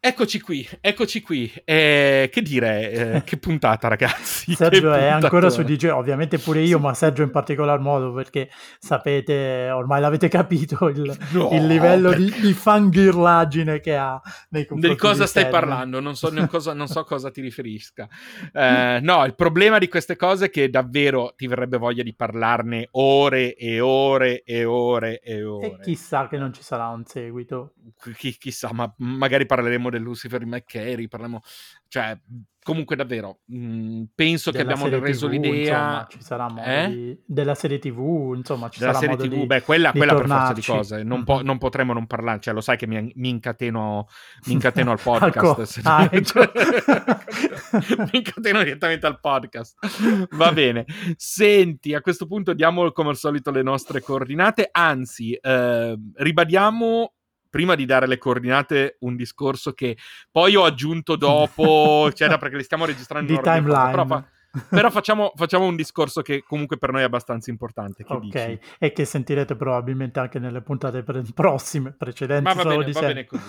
Eccoci 0.00 0.40
qui, 0.40 0.64
eccoci 0.80 1.20
qui. 1.20 1.52
Eh, 1.64 2.28
che 2.32 2.40
dire, 2.40 2.90
eh, 3.16 3.22
che 3.26 3.36
puntata, 3.36 3.88
ragazzi. 3.88 4.54
Sergio 4.54 4.92
è 4.92 5.06
ancora 5.08 5.50
su. 5.50 5.64
DJ, 5.64 5.86
ovviamente 5.86 6.38
pure 6.38 6.60
io, 6.60 6.78
ma 6.78 6.94
Sergio 6.94 7.24
in 7.24 7.32
particolar 7.32 7.80
modo 7.80 8.12
perché 8.12 8.48
sapete, 8.78 9.68
ormai 9.72 10.00
l'avete 10.00 10.28
capito, 10.28 10.86
il, 10.86 11.16
No, 11.32 11.48
il 11.50 11.66
livello 11.66 12.10
per- 12.10 12.18
di, 12.18 12.32
di 12.40 12.52
fangirlaggine 12.52 13.80
che 13.80 13.96
ha 13.96 14.20
nei 14.50 14.66
confronti 14.66 14.94
Di 14.94 15.00
cosa 15.00 15.26
stai 15.26 15.42
Sandman. 15.42 15.60
parlando? 15.66 15.98
Non 16.00 16.14
so, 16.14 16.30
non 16.30 16.46
cosa, 16.48 16.72
non 16.74 16.86
so 16.86 17.02
cosa 17.02 17.32
ti 17.32 17.40
riferisca. 17.40 18.08
Eh, 18.52 19.00
no, 19.02 19.24
il 19.24 19.34
problema 19.34 19.78
di 19.78 19.88
queste 19.88 20.14
cose 20.14 20.44
è 20.46 20.50
che 20.50 20.70
davvero 20.70 21.34
ti 21.36 21.48
verrebbe 21.48 21.76
voglia 21.76 22.04
di 22.04 22.14
parlarne 22.14 22.86
ore 22.92 23.56
e 23.56 23.80
ore 23.80 24.42
e 24.44 24.64
ore 24.64 25.18
e 25.18 25.42
ore. 25.42 25.66
E 25.66 25.78
chissà 25.82 26.28
che 26.28 26.38
non 26.38 26.52
ci 26.52 26.62
sarà 26.62 26.86
un 26.86 27.04
seguito. 27.04 27.72
Chi- 28.14 28.36
chissà, 28.38 28.70
ma 28.72 28.94
magari 28.98 29.44
parleremo 29.44 29.86
del 29.90 30.02
Lucifer 30.02 30.44
McCary, 30.46 31.08
parliamo... 31.08 31.42
Cioè, 31.90 32.18
comunque 32.62 32.96
davvero, 32.96 33.38
mh, 33.46 34.02
penso 34.14 34.50
che 34.50 34.58
della 34.58 34.72
abbiamo 34.72 34.90
serie 34.90 35.06
reso 35.06 35.26
TV, 35.26 35.30
l'idea... 35.32 35.56
insomma, 35.56 36.06
ci 36.10 36.22
sarà 36.22 36.48
modo 36.50 36.66
Eh? 36.68 36.88
di- 36.90 37.18
della 37.24 37.54
serie 37.54 37.78
TV, 37.78 38.34
insomma, 38.36 38.68
ci 38.68 38.80
della 38.80 38.92
sarà 38.92 39.06
serie 39.06 39.26
TV, 39.28 39.38
di 39.40 39.46
beh, 39.46 39.62
quella, 39.62 39.90
quella 39.92 40.14
per 40.14 40.26
forza 40.26 40.52
di 40.52 40.62
cose, 40.62 41.02
non, 41.02 41.24
po- 41.24 41.38
Mhm. 41.38 41.44
non 41.46 41.56
potremo 41.56 41.92
non 41.94 42.06
parlare, 42.06 42.40
cioè 42.40 42.52
lo 42.52 42.60
sai 42.60 42.76
che 42.76 42.86
mi, 42.86 43.10
mi 43.14 43.28
incateno, 43.30 44.06
mi 44.44 44.52
incateno 44.52 44.90
al 44.90 44.98
Al 45.02 45.18
podcast, 45.18 45.54
co- 45.54 45.64
se- 45.64 45.80
ah, 45.84 46.08
ecco. 46.12 46.40
mi 48.12 48.18
incateno 48.18 48.62
direttamente 48.62 49.06
al 49.06 49.18
podcast, 49.18 50.26
va 50.36 50.52
bene, 50.52 50.84
senti, 51.16 51.94
a 51.94 52.02
questo 52.02 52.26
punto 52.26 52.52
diamo 52.52 52.92
come 52.92 53.08
al 53.10 53.16
solito 53.16 53.50
le 53.50 53.62
nostre 53.62 54.02
coordinate, 54.02 54.68
anzi, 54.70 55.32
eh, 55.32 55.98
ribadiamo 56.16 57.14
prima 57.48 57.74
di 57.74 57.84
dare 57.84 58.06
le 58.06 58.18
coordinate 58.18 58.96
un 59.00 59.16
discorso 59.16 59.72
che 59.72 59.96
poi 60.30 60.56
ho 60.56 60.64
aggiunto 60.64 61.16
dopo, 61.16 62.06
eccetera, 62.10 62.38
perché 62.38 62.56
le 62.56 62.62
stiamo 62.62 62.84
registrando 62.84 63.32
di 63.32 63.40
timeline. 63.40 63.90
però 63.90 64.06
fa- 64.06 64.24
Però 64.70 64.90
facciamo, 64.90 65.32
facciamo, 65.36 65.66
un 65.66 65.76
discorso 65.76 66.22
che 66.22 66.42
comunque 66.42 66.78
per 66.78 66.90
noi 66.90 67.02
è 67.02 67.04
abbastanza 67.04 67.50
importante. 67.50 68.04
Che 68.04 68.12
ok, 68.12 68.20
dici? 68.20 68.60
e 68.78 68.92
che 68.92 69.04
sentirete 69.04 69.56
probabilmente 69.56 70.20
anche 70.20 70.38
nelle 70.38 70.62
puntate 70.62 71.02
pre- 71.02 71.22
prossime, 71.34 71.92
precedenti. 71.92 72.44
Ma 72.44 72.54
va 72.54 72.64
bene, 72.64 72.90
va 72.90 73.00
bene 73.00 73.26
così. 73.26 73.42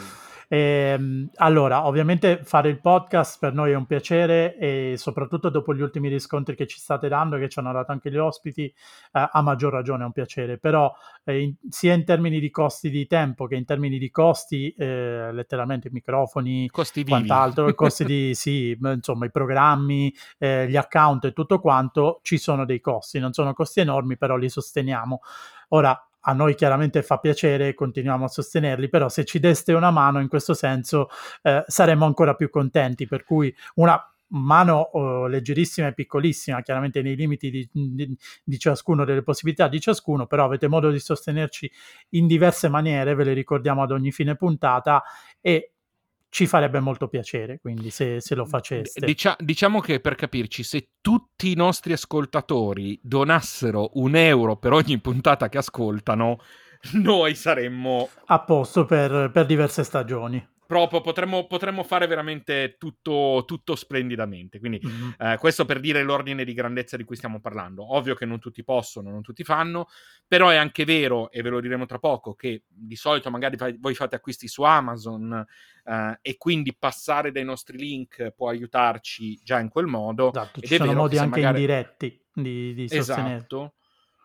E, 0.52 0.58
ehm, 0.58 1.30
allora, 1.36 1.86
ovviamente 1.86 2.42
fare 2.44 2.70
il 2.70 2.82
podcast 2.82 3.38
per 3.40 3.54
noi 3.54 3.72
è 3.72 3.76
un 3.76 3.86
piacere 3.86 4.58
e 4.58 4.96
soprattutto 4.98 5.50
dopo 5.50 5.76
gli 5.76 5.82
ultimi 5.82 6.10
riscontri 6.10 6.56
che 6.56 6.66
ci 6.66 6.80
state 6.80 7.08
dando, 7.08 7.38
che 7.38 7.48
ci 7.48 7.60
hanno 7.60 7.72
dato 7.72 7.92
anche 7.92 8.10
gli 8.10 8.18
ospiti, 8.18 8.64
eh, 8.66 8.74
a 9.32 9.42
maggior 9.44 9.72
ragione 9.72 10.02
è 10.02 10.06
un 10.08 10.12
piacere. 10.12 10.58
Però 10.58 10.92
eh, 11.24 11.40
in, 11.40 11.54
sia 11.70 11.94
in 11.94 12.04
termini 12.04 12.40
di 12.40 12.50
costi 12.50 12.90
di 12.90 13.06
tempo 13.06 13.46
che 13.46 13.56
in 13.56 13.66
termini 13.66 14.00
di 14.00 14.10
costi, 14.10 14.74
eh, 14.76 15.32
letteralmente 15.32 15.90
i 15.90 15.92
microfoni, 15.92 16.68
costi 16.70 17.06
quant'altro, 17.06 17.72
costi 17.76 18.04
di, 18.04 18.34
sì, 18.36 18.76
insomma, 18.82 19.28
i 19.28 19.32
programmi, 19.32 20.12
eh, 20.40 20.68
gli 20.68 20.76
account 20.76 21.26
e 21.26 21.34
tutto 21.34 21.60
quanto, 21.60 22.22
ci 22.24 22.40
sono 22.40 22.66
dei 22.66 22.82
costi. 22.82 23.20
Non 23.20 23.34
sono 23.34 23.54
costi 23.54 23.82
enormi, 23.82 24.18
però 24.18 24.36
li 24.36 24.50
sosteniamo. 24.50 25.22
Ora, 25.70 26.09
a 26.30 26.34
noi 26.34 26.54
chiaramente 26.54 27.02
fa 27.02 27.18
piacere, 27.18 27.74
continuiamo 27.74 28.26
a 28.26 28.28
sostenerli, 28.28 28.88
però 28.88 29.10
se 29.10 29.26
ci 29.26 29.40
deste 29.40 29.74
una 29.74 29.90
mano 29.90 30.20
in 30.20 30.28
questo 30.28 30.54
senso 30.54 31.10
eh, 31.42 31.64
saremmo 31.66 32.06
ancora 32.06 32.36
più 32.36 32.50
contenti, 32.50 33.08
per 33.08 33.24
cui 33.24 33.54
una 33.76 34.00
mano 34.32 34.90
oh, 34.94 35.26
leggerissima 35.26 35.88
e 35.88 35.94
piccolissima, 35.94 36.62
chiaramente 36.62 37.02
nei 37.02 37.16
limiti 37.16 37.50
di, 37.50 37.68
di, 37.72 38.16
di, 38.44 38.60
ciascuno, 38.60 39.06
delle 39.06 39.24
possibilità 39.24 39.68
di 39.68 39.80
ciascuno, 39.80 40.28
però 40.28 40.46
avete 40.46 40.68
modo 40.68 40.92
di 40.92 41.00
sostenerci 41.00 41.72
in 42.10 42.28
diverse 42.28 42.70
maniere, 42.70 43.16
ve 43.16 43.24
le 43.24 43.34
ricordiamo 43.34 43.82
ad 43.82 43.92
ogni 43.92 44.12
fine 44.12 44.36
puntata 44.36 45.02
e 45.42 45.74
ci 46.30 46.46
farebbe 46.46 46.80
molto 46.80 47.08
piacere, 47.08 47.60
quindi 47.60 47.90
se, 47.90 48.22
se 48.22 48.36
lo 48.36 48.46
faceste. 48.46 49.06
Dicia- 49.06 49.36
diciamo 49.40 49.80
che 49.80 50.00
per 50.00 50.16
capirci, 50.16 50.64
se 50.64 50.90
tutti 51.02 51.52
i 51.52 51.56
nostri 51.56 51.94
ascoltatori 51.94 53.00
donassero 53.02 53.92
un 53.94 54.16
euro 54.16 54.58
per 54.58 54.74
ogni 54.74 55.00
puntata 55.00 55.50
che 55.50 55.58
ascoltano, 55.58 56.40
noi 56.94 57.36
saremmo 57.36 58.10
a 58.26 58.40
posto 58.42 58.86
per, 58.86 59.32
per 59.34 59.46
diverse 59.46 59.84
stagioni 59.84 60.58
proprio 60.70 61.02
potremmo, 61.02 61.48
potremmo 61.48 61.82
fare 61.82 62.06
veramente 62.06 62.76
tutto, 62.78 63.44
tutto 63.48 63.76
splendidamente. 63.76 64.60
Quindi 64.60 64.80
mm-hmm. 64.86 65.10
eh, 65.18 65.38
questo 65.40 65.66
per 65.66 65.80
dire 65.80 66.04
l'ordine 66.04 66.46
di 66.46 66.54
grandezza 66.54 66.96
di 66.96 67.04
cui 67.04 67.16
stiamo 67.16 67.40
parlando. 67.40 67.96
Ovvio 67.96 68.14
che 68.14 68.28
non 68.28 68.38
tutti 68.38 68.64
possono, 68.64 69.10
non 69.10 69.24
tutti 69.24 69.44
fanno, 69.44 69.88
però 70.28 70.50
è 70.50 70.58
anche 70.58 70.86
vero, 70.86 71.32
e 71.32 71.42
ve 71.42 71.50
lo 71.50 71.60
diremo 71.60 71.88
tra 71.88 71.98
poco, 71.98 72.36
che 72.36 72.66
di 72.68 72.96
solito 72.96 73.32
magari 73.32 73.58
voi 73.80 73.96
fate 73.96 74.16
acquisti 74.16 74.48
su 74.48 74.62
Amazon 74.62 75.44
eh, 75.86 76.20
e 76.22 76.38
quindi 76.38 76.76
passare 76.78 77.32
dai 77.32 77.46
nostri 77.46 77.76
link 77.76 78.30
può 78.36 78.50
aiutarci 78.50 79.42
già 79.44 79.58
in 79.58 79.70
quel 79.70 79.88
modo. 79.88 80.30
Esatto, 80.30 80.62
ci 80.62 80.76
sono 80.76 80.94
modi 80.94 81.18
anche 81.18 81.40
magari... 81.40 81.62
indiretti 81.62 82.26
di, 82.32 82.76
di 82.76 82.88
sostenere. 82.88 83.38
Esatto. 83.38 83.74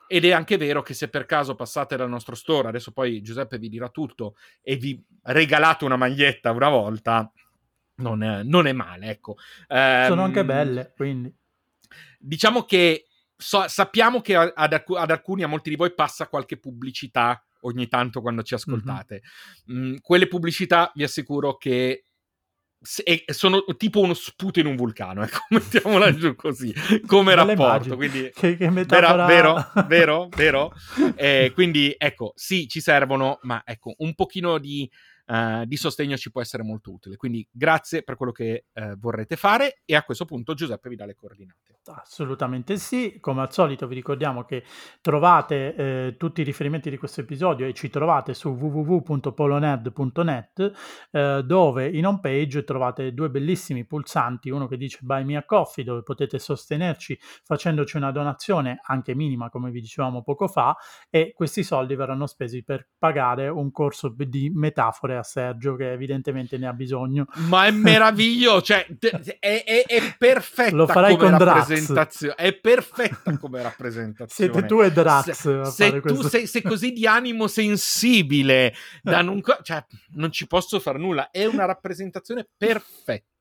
Ed 0.07 0.25
è 0.25 0.33
anche 0.33 0.57
vero 0.57 0.83
che 0.83 0.95
se 0.95 1.09
per 1.09 1.27
caso 1.27 1.55
passate 1.55 1.97
dal 1.97 2.09
nostro 2.09 2.35
store, 2.35 2.69
adesso 2.69 2.93
poi 2.93 3.23
Giuseppe 3.23 3.59
vi 3.59 3.69
dirà 3.69 3.89
tutto, 3.89 4.37
e 4.63 4.77
vi 4.77 5.03
regalate 5.23 5.85
una 5.85 5.97
maglietta 5.97 6.51
una 6.51 6.69
volta, 6.69 7.31
non 7.97 8.23
è, 8.23 8.43
non 8.43 8.67
è 8.67 8.73
male, 8.73 9.09
ecco. 9.09 9.37
Um, 9.69 10.07
Sono 10.07 10.23
anche 10.23 10.45
belle, 10.45 10.93
quindi. 10.97 11.35
Diciamo 12.19 12.65
che 12.65 13.07
so, 13.37 13.69
sappiamo 13.69 14.21
che 14.21 14.35
ad, 14.37 14.53
ad, 14.55 15.11
alcuni, 15.11 15.43
a 15.43 15.49
molti 15.49 15.71
di 15.71 15.77
voi, 15.77 15.95
passa 15.95 16.29
qualche 16.29 16.59
pubblicità 16.59 17.45
ogni 17.61 17.89
tanto 17.89 18.21
quando 18.21 18.43
ci 18.43 18.55
ascoltate. 18.55 19.23
Mm-hmm. 19.71 19.93
Mm, 19.93 19.97
quelle 20.01 20.29
pubblicità 20.29 20.91
vi 20.95 21.03
assicuro 21.03 21.57
che 21.57 22.05
sono 22.85 23.65
tipo 23.77 24.01
uno 24.01 24.13
sputo 24.15 24.61
in 24.61 24.67
un 24.67 24.77
vulcano, 24.77 25.23
ecco, 25.25 25.39
mettiamola 25.51 26.15
giù 26.15 26.35
così, 26.35 26.73
come 27.07 27.35
rapporto. 27.35 27.97
Quindi, 27.97 28.31
che, 28.37 28.57
che 28.57 28.71
metafora... 28.71 29.25
vero, 29.25 29.71
vero, 29.89 30.29
vero. 30.37 30.73
Eh, 31.15 31.51
quindi, 31.55 31.95
ecco, 31.97 32.33
sì, 32.37 32.69
ci 32.69 32.81
servono, 32.81 33.39
ma 33.43 33.63
ecco, 33.65 33.95
un 33.99 34.15
pochino 34.15 34.59
di 34.59 34.89
uh, 35.27 35.65
di 35.65 35.77
sostegno 35.77 36.17
ci 36.17 36.31
può 36.31 36.41
essere 36.41 36.63
molto 36.63 36.93
utile. 36.93 37.17
Quindi 37.17 37.47
grazie 37.51 38.03
per 38.03 38.17
quello 38.17 38.33
che 38.33 38.67
uh, 38.73 38.97
vorrete 38.99 39.37
fare 39.37 39.83
e 39.85 39.95
a 39.95 40.03
questo 40.03 40.25
punto 40.25 40.55
Giuseppe 40.55 40.89
vi 40.89 40.97
dà 40.97 41.05
le 41.05 41.15
coordinate. 41.15 41.75
Assolutamente 41.87 42.79
sì, 42.79 43.19
come 43.21 43.43
al 43.43 43.53
solito 43.53 43.87
vi 43.87 43.95
ricordiamo 43.95 44.45
che 44.45 44.65
trovate 45.03 45.75
eh, 45.75 46.15
tutti 46.17 46.41
i 46.41 46.45
riferimenti 46.45 46.89
di 46.89 46.97
questo 46.97 47.21
episodio 47.21 47.67
e 47.67 47.75
ci 47.75 47.91
trovate 47.91 48.33
su 48.33 48.49
www.polonerd.net 48.49 50.73
eh, 51.11 51.43
dove 51.45 51.91
in 51.91 52.07
home 52.07 52.21
page 52.23 52.65
trovate 52.65 53.13
due 53.13 53.29
bellissimi 53.29 53.85
pulsanti, 53.85 54.49
uno 54.49 54.67
che 54.67 54.79
dice 54.79 55.01
Buy 55.03 55.25
Me 55.25 55.37
a 55.37 55.45
Coffee 55.45 55.85
dove 55.85 56.03
potete 56.03 56.39
sostenerci 56.39 57.19
facendoci 57.43 57.99
una 57.99 58.13
donazione 58.13 58.81
anche 58.83 59.15
minima 59.15 59.51
come 59.51 59.71
vi 59.71 59.83
dicevamo 59.83 60.23
poco 60.23 60.49
fa 60.49 60.75
e 61.11 61.35
questi 61.35 61.63
soldi 61.63 61.97
verranno 61.97 62.27
spesi 62.27 62.65
per 62.65 62.89
pagare 62.97 63.49
un 63.49 63.71
corso 63.71 64.09
di 64.17 64.51
metafore 64.55 65.14
a 65.17 65.23
Sergio 65.23 65.77
che 65.77 65.93
evidentemente 65.93 66.59
ne 66.59 66.67
ha 66.67 66.73
bisogno. 66.73 67.27
Ma 67.49 67.67
è 67.67 67.71
meraviglioso, 67.71 68.63
cioè 68.63 68.87
è, 69.39 69.65
è, 69.65 69.85
è 69.87 70.15
perfetta 70.17 70.75
Lo 70.75 70.87
farai 70.87 71.17
come 71.17 71.31
con 71.31 71.45
rappresentazione. 71.45 72.35
È 72.35 72.53
perfetta 72.55 73.37
come 73.39 73.63
rappresentazione. 73.63 74.53
Siete 74.53 74.67
tu 74.67 74.81
e 74.81 74.93
Drax. 74.93 75.31
Se, 75.31 75.65
se 75.65 76.01
tu 76.01 76.23
sei, 76.23 76.47
sei, 76.47 76.63
così 76.63 76.93
di 76.93 77.07
animo 77.07 77.47
sensibile, 77.47 78.75
da 79.03 79.21
non, 79.23 79.41
cioè, 79.63 79.85
non 80.13 80.31
ci 80.33 80.47
posso 80.47 80.81
fare 80.81 80.99
nulla. 80.99 81.31
È 81.31 81.45
una 81.45 81.65
rappresentazione 81.65 82.47
perfetta. 82.57 83.33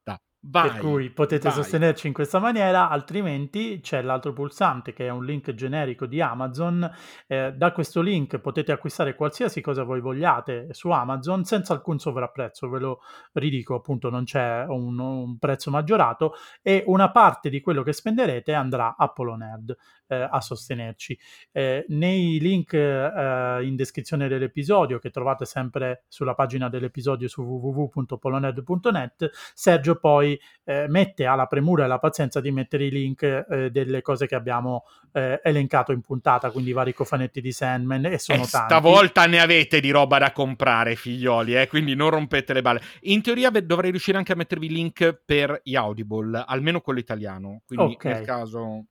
Vai, 0.45 0.69
per 0.69 0.79
cui 0.79 1.09
potete 1.09 1.47
vai. 1.47 1.53
sostenerci 1.53 2.07
in 2.07 2.13
questa 2.13 2.37
maniera, 2.37 2.89
altrimenti 2.89 3.79
c'è 3.81 4.01
l'altro 4.01 4.33
pulsante 4.33 4.91
che 4.91 5.05
è 5.05 5.09
un 5.09 5.23
link 5.23 5.53
generico 5.53 6.05
di 6.05 6.19
Amazon. 6.19 6.89
Eh, 7.27 7.53
da 7.53 7.71
questo 7.71 8.01
link 8.01 8.37
potete 8.39 8.73
acquistare 8.73 9.15
qualsiasi 9.15 9.61
cosa 9.61 9.83
voi 9.83 10.01
vogliate 10.01 10.67
su 10.71 10.89
Amazon 10.89 11.45
senza 11.45 11.71
alcun 11.71 11.97
sovrapprezzo, 11.97 12.67
ve 12.67 12.79
lo 12.79 12.99
ridico 13.31 13.75
appunto, 13.75 14.09
non 14.09 14.25
c'è 14.25 14.65
un, 14.67 14.99
un 14.99 15.37
prezzo 15.37 15.71
maggiorato 15.71 16.33
e 16.61 16.83
una 16.87 17.09
parte 17.09 17.49
di 17.49 17.61
quello 17.61 17.81
che 17.81 17.93
spenderete 17.93 18.53
andrà 18.53 18.95
a 18.97 19.07
Polonerd 19.07 19.73
a 20.21 20.41
sostenerci. 20.41 21.17
Eh, 21.51 21.85
nei 21.89 22.39
link 22.39 22.73
eh, 22.73 23.59
in 23.63 23.75
descrizione 23.75 24.27
dell'episodio 24.27 24.99
che 24.99 25.09
trovate 25.09 25.45
sempre 25.45 26.03
sulla 26.07 26.35
pagina 26.35 26.69
dell'episodio 26.69 27.27
su 27.27 27.41
www.polonerd.net, 27.41 29.29
Sergio 29.53 29.95
poi 29.95 30.39
eh, 30.63 30.87
mette 30.87 31.25
alla 31.25 31.45
premura 31.45 31.85
e 31.85 31.87
la 31.87 31.99
pazienza 31.99 32.39
di 32.39 32.51
mettere 32.51 32.85
i 32.85 32.91
link 32.91 33.23
eh, 33.23 33.69
delle 33.71 34.01
cose 34.01 34.27
che 34.27 34.35
abbiamo 34.35 34.85
eh, 35.11 35.39
elencato 35.43 35.91
in 35.91 36.01
puntata, 36.01 36.51
quindi 36.51 36.71
i 36.71 36.73
vari 36.73 36.93
cofanetti 36.93 37.41
di 37.41 37.51
Sandman 37.51 38.05
e 38.05 38.19
sono 38.19 38.43
e 38.43 38.47
tanti. 38.47 38.73
Stavolta 38.73 39.25
ne 39.25 39.39
avete 39.39 39.79
di 39.79 39.91
roba 39.91 40.17
da 40.17 40.31
comprare, 40.31 40.95
figlioli, 40.95 41.55
eh, 41.55 41.67
quindi 41.67 41.95
non 41.95 42.09
rompete 42.09 42.53
le 42.53 42.61
balle. 42.61 42.81
In 43.01 43.21
teoria 43.21 43.49
dovrei 43.49 43.91
riuscire 43.91 44.17
anche 44.17 44.33
a 44.33 44.35
mettervi 44.35 44.69
link 44.69 45.21
per 45.25 45.61
gli 45.63 45.75
Audible, 45.75 46.43
almeno 46.45 46.81
quello 46.81 46.99
italiano, 46.99 47.61
quindi 47.65 47.93
okay. 47.93 48.13
nel 48.13 48.25
caso 48.25 48.85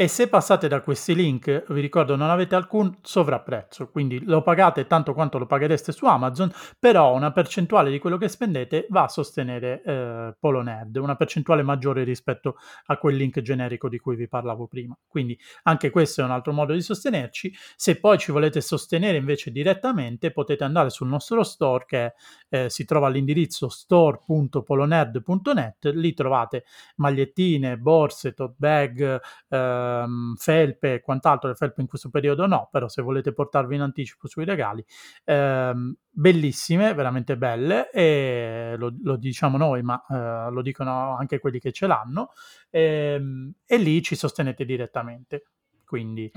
e 0.00 0.06
se 0.06 0.28
passate 0.28 0.68
da 0.68 0.80
questi 0.80 1.12
link, 1.12 1.64
vi 1.72 1.80
ricordo, 1.80 2.14
non 2.14 2.30
avete 2.30 2.54
alcun 2.54 2.98
sovrapprezzo, 3.02 3.90
quindi 3.90 4.24
lo 4.24 4.42
pagate 4.42 4.86
tanto 4.86 5.12
quanto 5.12 5.38
lo 5.38 5.46
paghereste 5.46 5.90
su 5.90 6.06
Amazon, 6.06 6.52
però 6.78 7.16
una 7.16 7.32
percentuale 7.32 7.90
di 7.90 7.98
quello 7.98 8.16
che 8.16 8.28
spendete 8.28 8.86
va 8.90 9.02
a 9.02 9.08
sostenere 9.08 9.82
eh, 9.82 10.36
Polonerd, 10.38 10.94
una 10.98 11.16
percentuale 11.16 11.64
maggiore 11.64 12.04
rispetto 12.04 12.58
a 12.86 12.96
quel 12.96 13.16
link 13.16 13.40
generico 13.40 13.88
di 13.88 13.98
cui 13.98 14.14
vi 14.14 14.28
parlavo 14.28 14.68
prima. 14.68 14.96
Quindi 15.04 15.36
anche 15.64 15.90
questo 15.90 16.20
è 16.20 16.24
un 16.24 16.30
altro 16.30 16.52
modo 16.52 16.74
di 16.74 16.80
sostenerci. 16.80 17.52
Se 17.74 17.98
poi 17.98 18.18
ci 18.18 18.30
volete 18.30 18.60
sostenere 18.60 19.16
invece 19.16 19.50
direttamente, 19.50 20.30
potete 20.30 20.62
andare 20.62 20.90
sul 20.90 21.08
nostro 21.08 21.42
store 21.42 21.86
che 21.88 22.14
eh, 22.50 22.70
si 22.70 22.84
trova 22.84 23.08
all'indirizzo 23.08 23.68
store.polonerd.net, 23.68 25.86
lì 25.86 26.14
trovate 26.14 26.66
magliettine, 26.98 27.78
borse, 27.78 28.32
tote 28.32 28.54
bag, 28.56 29.20
eh, 29.48 29.86
ehm, 30.02 30.34
felpe 30.36 30.94
e 30.94 31.00
quant'altro, 31.00 31.48
le 31.48 31.54
felpe 31.54 31.80
in 31.80 31.86
questo 31.86 32.10
periodo 32.10 32.46
no, 32.46 32.68
però 32.70 32.88
se 32.88 33.02
volete 33.02 33.32
portarvi 33.32 33.74
in 33.74 33.82
anticipo 33.82 34.28
sui 34.28 34.44
regali, 34.44 34.84
ehm, 35.24 35.94
bellissime, 36.10 36.94
veramente 36.94 37.36
belle, 37.36 37.90
e 37.90 38.74
lo, 38.76 38.92
lo 39.02 39.16
diciamo 39.16 39.56
noi, 39.56 39.82
ma 39.82 40.04
eh, 40.08 40.50
lo 40.50 40.62
dicono 40.62 41.16
anche 41.16 41.38
quelli 41.38 41.60
che 41.60 41.72
ce 41.72 41.86
l'hanno, 41.86 42.30
ehm, 42.70 43.52
e 43.64 43.76
lì 43.78 44.02
ci 44.02 44.16
sostenete 44.16 44.64
direttamente. 44.64 45.46
Quindi 45.88 46.30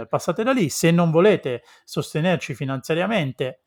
eh, 0.00 0.06
passate 0.08 0.42
da 0.42 0.52
lì. 0.52 0.70
Se 0.70 0.90
non 0.90 1.10
volete 1.10 1.62
sostenerci 1.84 2.54
finanziariamente, 2.54 3.64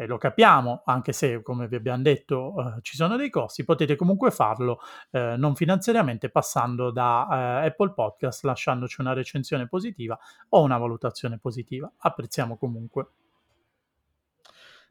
e 0.00 0.06
lo 0.06 0.16
capiamo, 0.16 0.80
anche 0.86 1.12
se 1.12 1.42
come 1.42 1.68
vi 1.68 1.76
abbiamo 1.76 2.00
detto 2.00 2.54
eh, 2.56 2.78
ci 2.80 2.96
sono 2.96 3.16
dei 3.16 3.28
costi, 3.28 3.64
potete 3.64 3.96
comunque 3.96 4.30
farlo 4.30 4.80
eh, 5.10 5.34
non 5.36 5.54
finanziariamente 5.54 6.30
passando 6.30 6.90
da 6.90 7.28
eh, 7.62 7.66
Apple 7.66 7.92
Podcast, 7.92 8.44
lasciandoci 8.44 9.02
una 9.02 9.12
recensione 9.12 9.68
positiva 9.68 10.18
o 10.48 10.62
una 10.62 10.78
valutazione 10.78 11.36
positiva. 11.36 11.92
Apprezziamo 11.98 12.56
comunque. 12.56 13.08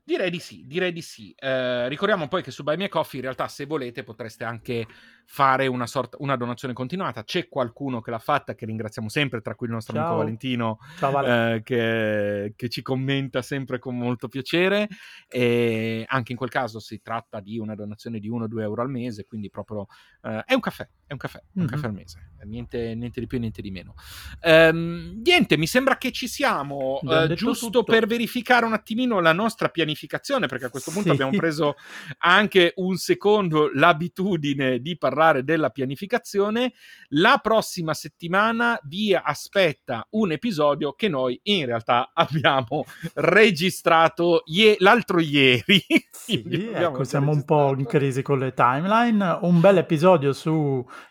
Direi 0.09 0.31
di 0.31 0.39
sì, 0.39 0.63
direi 0.65 0.91
di 0.91 1.03
sì. 1.03 1.31
Eh, 1.37 1.87
ricordiamo 1.87 2.27
poi 2.27 2.41
che 2.41 2.49
su 2.49 2.63
Buy 2.63 2.77
Me 2.77 2.89
Coffee 2.89 3.19
in 3.19 3.25
realtà 3.25 3.47
se 3.47 3.67
volete 3.67 4.01
potreste 4.01 4.43
anche 4.43 4.87
fare 5.23 5.67
una, 5.67 5.85
sorta, 5.85 6.17
una 6.21 6.35
donazione 6.35 6.73
continuata. 6.73 7.23
C'è 7.23 7.47
qualcuno 7.47 8.01
che 8.01 8.09
l'ha 8.09 8.17
fatta, 8.17 8.55
che 8.55 8.65
ringraziamo 8.65 9.07
sempre, 9.07 9.41
tra 9.41 9.53
cui 9.53 9.67
il 9.67 9.73
nostro 9.73 9.93
Ciao. 9.93 10.05
amico 10.05 10.17
Valentino, 10.17 10.79
Ciao, 10.97 11.11
Vale. 11.11 11.57
eh, 11.57 11.61
che, 11.61 12.53
che 12.55 12.69
ci 12.69 12.81
commenta 12.81 13.43
sempre 13.43 13.77
con 13.77 13.99
molto 13.99 14.27
piacere. 14.27 14.87
E 15.27 16.05
anche 16.07 16.31
in 16.31 16.39
quel 16.39 16.49
caso 16.49 16.79
si 16.79 17.01
tratta 17.03 17.39
di 17.39 17.59
una 17.59 17.75
donazione 17.75 18.17
di 18.17 18.31
1-2 18.31 18.61
euro 18.63 18.81
al 18.81 18.89
mese, 18.89 19.25
quindi 19.25 19.51
proprio 19.51 19.85
eh, 20.23 20.41
è 20.43 20.55
un 20.55 20.59
caffè, 20.59 20.89
è 21.09 21.13
un 21.13 21.17
caffè, 21.17 21.39
è 21.39 21.59
un 21.59 21.65
caffè 21.65 21.87
al 21.87 21.93
mese, 21.93 22.33
niente, 22.43 22.93
niente 22.93 23.19
di 23.19 23.25
più 23.25 23.39
niente 23.39 23.63
di 23.63 23.71
meno. 23.71 23.95
Ehm, 24.41 25.19
niente, 25.25 25.57
mi 25.57 25.65
sembra 25.65 25.97
che 25.97 26.11
ci 26.11 26.27
siamo, 26.27 26.99
eh, 27.01 27.33
giusto 27.33 27.65
tutto. 27.71 27.83
per 27.83 28.05
verificare 28.05 28.63
un 28.63 28.73
attimino 28.73 29.19
la 29.19 29.33
nostra 29.33 29.69
pianificazione, 29.69 30.45
perché 30.45 30.65
a 30.65 30.69
questo 30.69 30.91
punto 30.91 31.07
Sì. 31.07 31.15
abbiamo 31.15 31.35
preso 31.35 31.77
anche 32.19 32.73
un 32.75 32.95
secondo 32.97 33.71
l'abitudine 33.73 34.79
di 34.81 34.99
parlare 34.99 35.43
della 35.43 35.71
pianificazione. 35.71 36.73
La 37.13 37.39
prossima 37.41 37.95
settimana 37.95 38.79
vi 38.83 39.15
aspetta 39.15 40.05
un 40.11 40.31
episodio 40.31 40.93
che 40.93 41.07
noi 41.07 41.39
in 41.41 41.65
realtà 41.65 42.11
abbiamo 42.13 42.85
registrato 43.15 44.43
ie- 44.45 44.75
l'altro 44.77 45.19
ieri. 45.19 45.83
Sì, 46.11 46.43
ecco, 46.71 47.03
siamo 47.03 47.31
un 47.31 47.43
po' 47.45 47.73
in 47.75 47.85
crisi 47.85 48.21
con 48.21 48.37
le 48.37 48.53
timeline. 48.53 49.39
Un 49.41 49.59
bel 49.59 49.77
episodio 49.77 50.33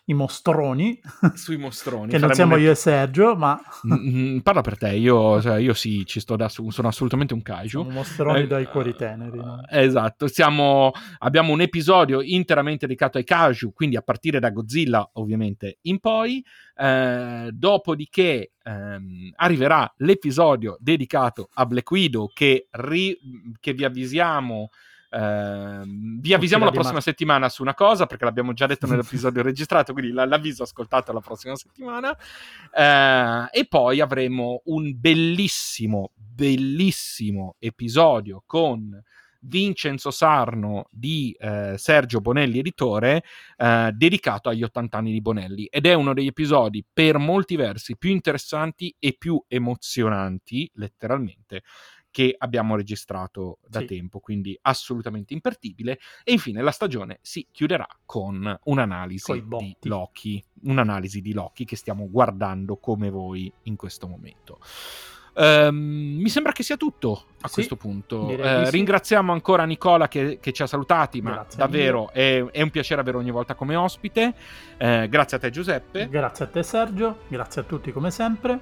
sui 0.05 0.13
mostroni, 0.13 0.99
sui 1.35 1.57
mostroni. 1.57 2.11
che 2.11 2.17
non 2.17 2.33
siamo 2.33 2.55
un 2.55 2.61
io 2.61 2.71
e 2.71 2.75
Sergio, 2.75 3.35
ma 3.35 3.59
Mm, 3.87 3.93
mm, 4.35 4.37
parla 4.39 4.61
per 4.61 4.77
te, 4.77 4.89
io, 4.95 5.41
cioè, 5.41 5.57
io 5.59 5.73
sì, 5.73 6.05
ci 6.05 6.19
sto 6.19 6.35
da, 6.35 6.49
sono 6.49 6.87
assolutamente 6.87 7.33
un 7.33 7.41
kaiju. 7.41 7.69
siamo 7.69 7.89
mostroni 7.89 8.41
Eh, 8.41 8.47
dai 8.47 8.65
cuori 8.65 8.95
teneri. 8.95 9.37
no? 9.37 9.61
Esatto, 9.69 10.27
siamo, 10.27 10.91
abbiamo 11.19 11.53
un 11.53 11.61
episodio 11.61 12.21
interamente 12.21 12.85
dedicato 12.87 13.17
ai 13.17 13.23
kaiju, 13.23 13.71
quindi 13.73 13.95
a 13.95 14.01
partire 14.01 14.39
da 14.39 14.49
Godzilla 14.49 15.09
ovviamente 15.13 15.77
in 15.83 15.99
poi, 15.99 16.43
Eh, 16.81 17.49
dopodiché 17.51 18.51
ehm, 18.63 19.31
arriverà 19.35 19.91
l'episodio 19.97 20.77
dedicato 20.79 21.49
a 21.55 21.65
Black 21.65 21.91
Widow 21.91 22.29
che, 22.33 22.67
ri- 22.71 23.17
che 23.59 23.73
vi 23.73 23.83
avvisiamo. 23.83 24.69
Ehm, 25.09 26.19
vi 26.19 26.33
avvisiamo 26.33 26.65
la 26.65 26.71
prossima 26.71 27.01
settimana 27.01 27.49
su 27.49 27.61
una 27.61 27.73
cosa 27.73 28.05
perché 28.05 28.25
l'abbiamo 28.25 28.53
già 28.53 28.65
detto 28.67 28.85
nell'episodio 28.87 29.41
registrato, 29.41 29.93
quindi 29.93 30.11
l'avviso 30.11 30.63
ascoltato 30.63 31.11
la 31.11 31.21
prossima 31.21 31.55
settimana. 31.55 32.15
Eh, 32.73 33.59
e 33.59 33.65
poi 33.67 33.99
avremo 34.01 34.61
un 34.65 34.93
bellissimo, 34.99 36.11
bellissimo 36.15 37.55
episodio 37.59 38.43
con 38.45 39.01
Vincenzo 39.41 40.11
Sarno 40.11 40.87
di 40.91 41.35
eh, 41.39 41.75
Sergio 41.77 42.19
Bonelli, 42.19 42.59
editore, 42.59 43.23
eh, 43.57 43.91
dedicato 43.93 44.49
agli 44.49 44.63
80 44.63 44.97
anni 44.97 45.11
di 45.11 45.21
Bonelli. 45.21 45.65
Ed 45.65 45.85
è 45.85 45.93
uno 45.93 46.13
degli 46.13 46.27
episodi 46.27 46.85
per 46.91 47.17
molti 47.17 47.55
versi 47.55 47.97
più 47.97 48.11
interessanti 48.11 48.93
e 48.99 49.15
più 49.17 49.41
emozionanti, 49.47 50.69
letteralmente, 50.75 51.63
che 52.11 52.35
abbiamo 52.37 52.75
registrato 52.75 53.59
da 53.67 53.79
Sì. 53.79 53.85
tempo, 53.85 54.19
quindi 54.19 54.57
assolutamente 54.63 55.33
imperdibile. 55.33 55.99
E 56.23 56.31
infine 56.31 56.61
la 56.61 56.71
stagione 56.71 57.19
si 57.21 57.47
chiuderà 57.51 57.87
con 58.05 58.57
un'analisi 58.63 59.43
di. 59.47 59.75
Loki, 59.81 60.43
un'analisi 60.63 61.21
di 61.21 61.33
Loki 61.33 61.65
che 61.65 61.75
stiamo 61.75 62.09
guardando 62.09 62.77
come 62.77 63.09
voi 63.09 63.51
in 63.63 63.75
questo 63.75 64.07
momento. 64.07 64.59
Ehm, 65.35 66.17
mi 66.19 66.27
sembra 66.27 66.51
che 66.51 66.63
sia 66.63 66.75
tutto 66.75 67.25
a 67.41 67.47
Sì, 67.47 67.53
questo 67.53 67.75
punto. 67.77 68.29
Eh, 68.29 68.65
sì. 68.65 68.71
Ringraziamo 68.71 69.31
ancora 69.31 69.63
Nicola 69.63 70.07
che, 70.07 70.39
che 70.41 70.51
ci 70.51 70.63
ha 70.63 70.67
salutati, 70.67 71.21
ma 71.21 71.31
Grazie 71.31 71.57
davvero 71.59 72.11
è, 72.11 72.43
è 72.43 72.61
un 72.61 72.69
piacere 72.71 72.99
avere 72.99 73.17
ogni 73.17 73.31
volta 73.31 73.55
come 73.55 73.75
ospite. 73.75 74.33
Eh, 74.77 75.07
grazie 75.07 75.37
a 75.37 75.39
te 75.39 75.49
Giuseppe. 75.49 76.09
Grazie 76.09 76.45
a 76.45 76.47
te 76.49 76.63
Sergio, 76.63 77.19
grazie 77.27 77.61
a 77.61 77.63
tutti 77.63 77.91
come 77.91 78.11
sempre. 78.11 78.59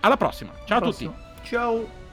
Alla 0.00 0.16
prossima. 0.16 0.52
Ciao 0.64 0.78
a 0.78 0.80
tutti. 0.80 1.10
Ciao. 1.44 2.05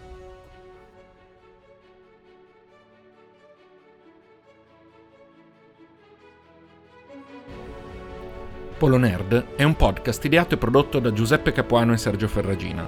Polo 8.83 8.97
Nerd 8.97 9.55
è 9.55 9.63
un 9.63 9.77
podcast 9.77 10.25
ideato 10.25 10.55
e 10.55 10.57
prodotto 10.57 10.99
da 10.99 11.13
Giuseppe 11.13 11.53
Capuano 11.53 11.93
e 11.93 11.97
Sergio 11.97 12.27
Ferragina. 12.27 12.85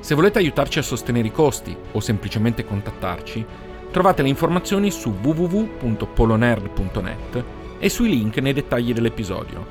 Se 0.00 0.16
volete 0.16 0.40
aiutarci 0.40 0.80
a 0.80 0.82
sostenere 0.82 1.28
i 1.28 1.30
costi 1.30 1.76
o 1.92 2.00
semplicemente 2.00 2.64
contattarci, 2.64 3.46
trovate 3.92 4.22
le 4.22 4.30
informazioni 4.30 4.90
su 4.90 5.14
www.polonerd.net 5.22 7.44
e 7.78 7.88
sui 7.88 8.08
link 8.08 8.38
nei 8.38 8.52
dettagli 8.52 8.92
dell'episodio. 8.92 9.64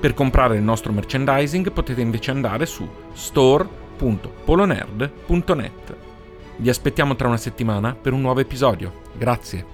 Per 0.00 0.14
comprare 0.14 0.56
il 0.56 0.62
nostro 0.62 0.92
merchandising 0.92 1.70
potete 1.70 2.00
invece 2.00 2.32
andare 2.32 2.66
su 2.66 2.84
store.polonerd.net. 3.12 5.96
Vi 6.56 6.68
aspettiamo 6.68 7.14
tra 7.14 7.28
una 7.28 7.36
settimana 7.36 7.94
per 7.94 8.12
un 8.12 8.20
nuovo 8.20 8.40
episodio. 8.40 9.02
Grazie. 9.16 9.73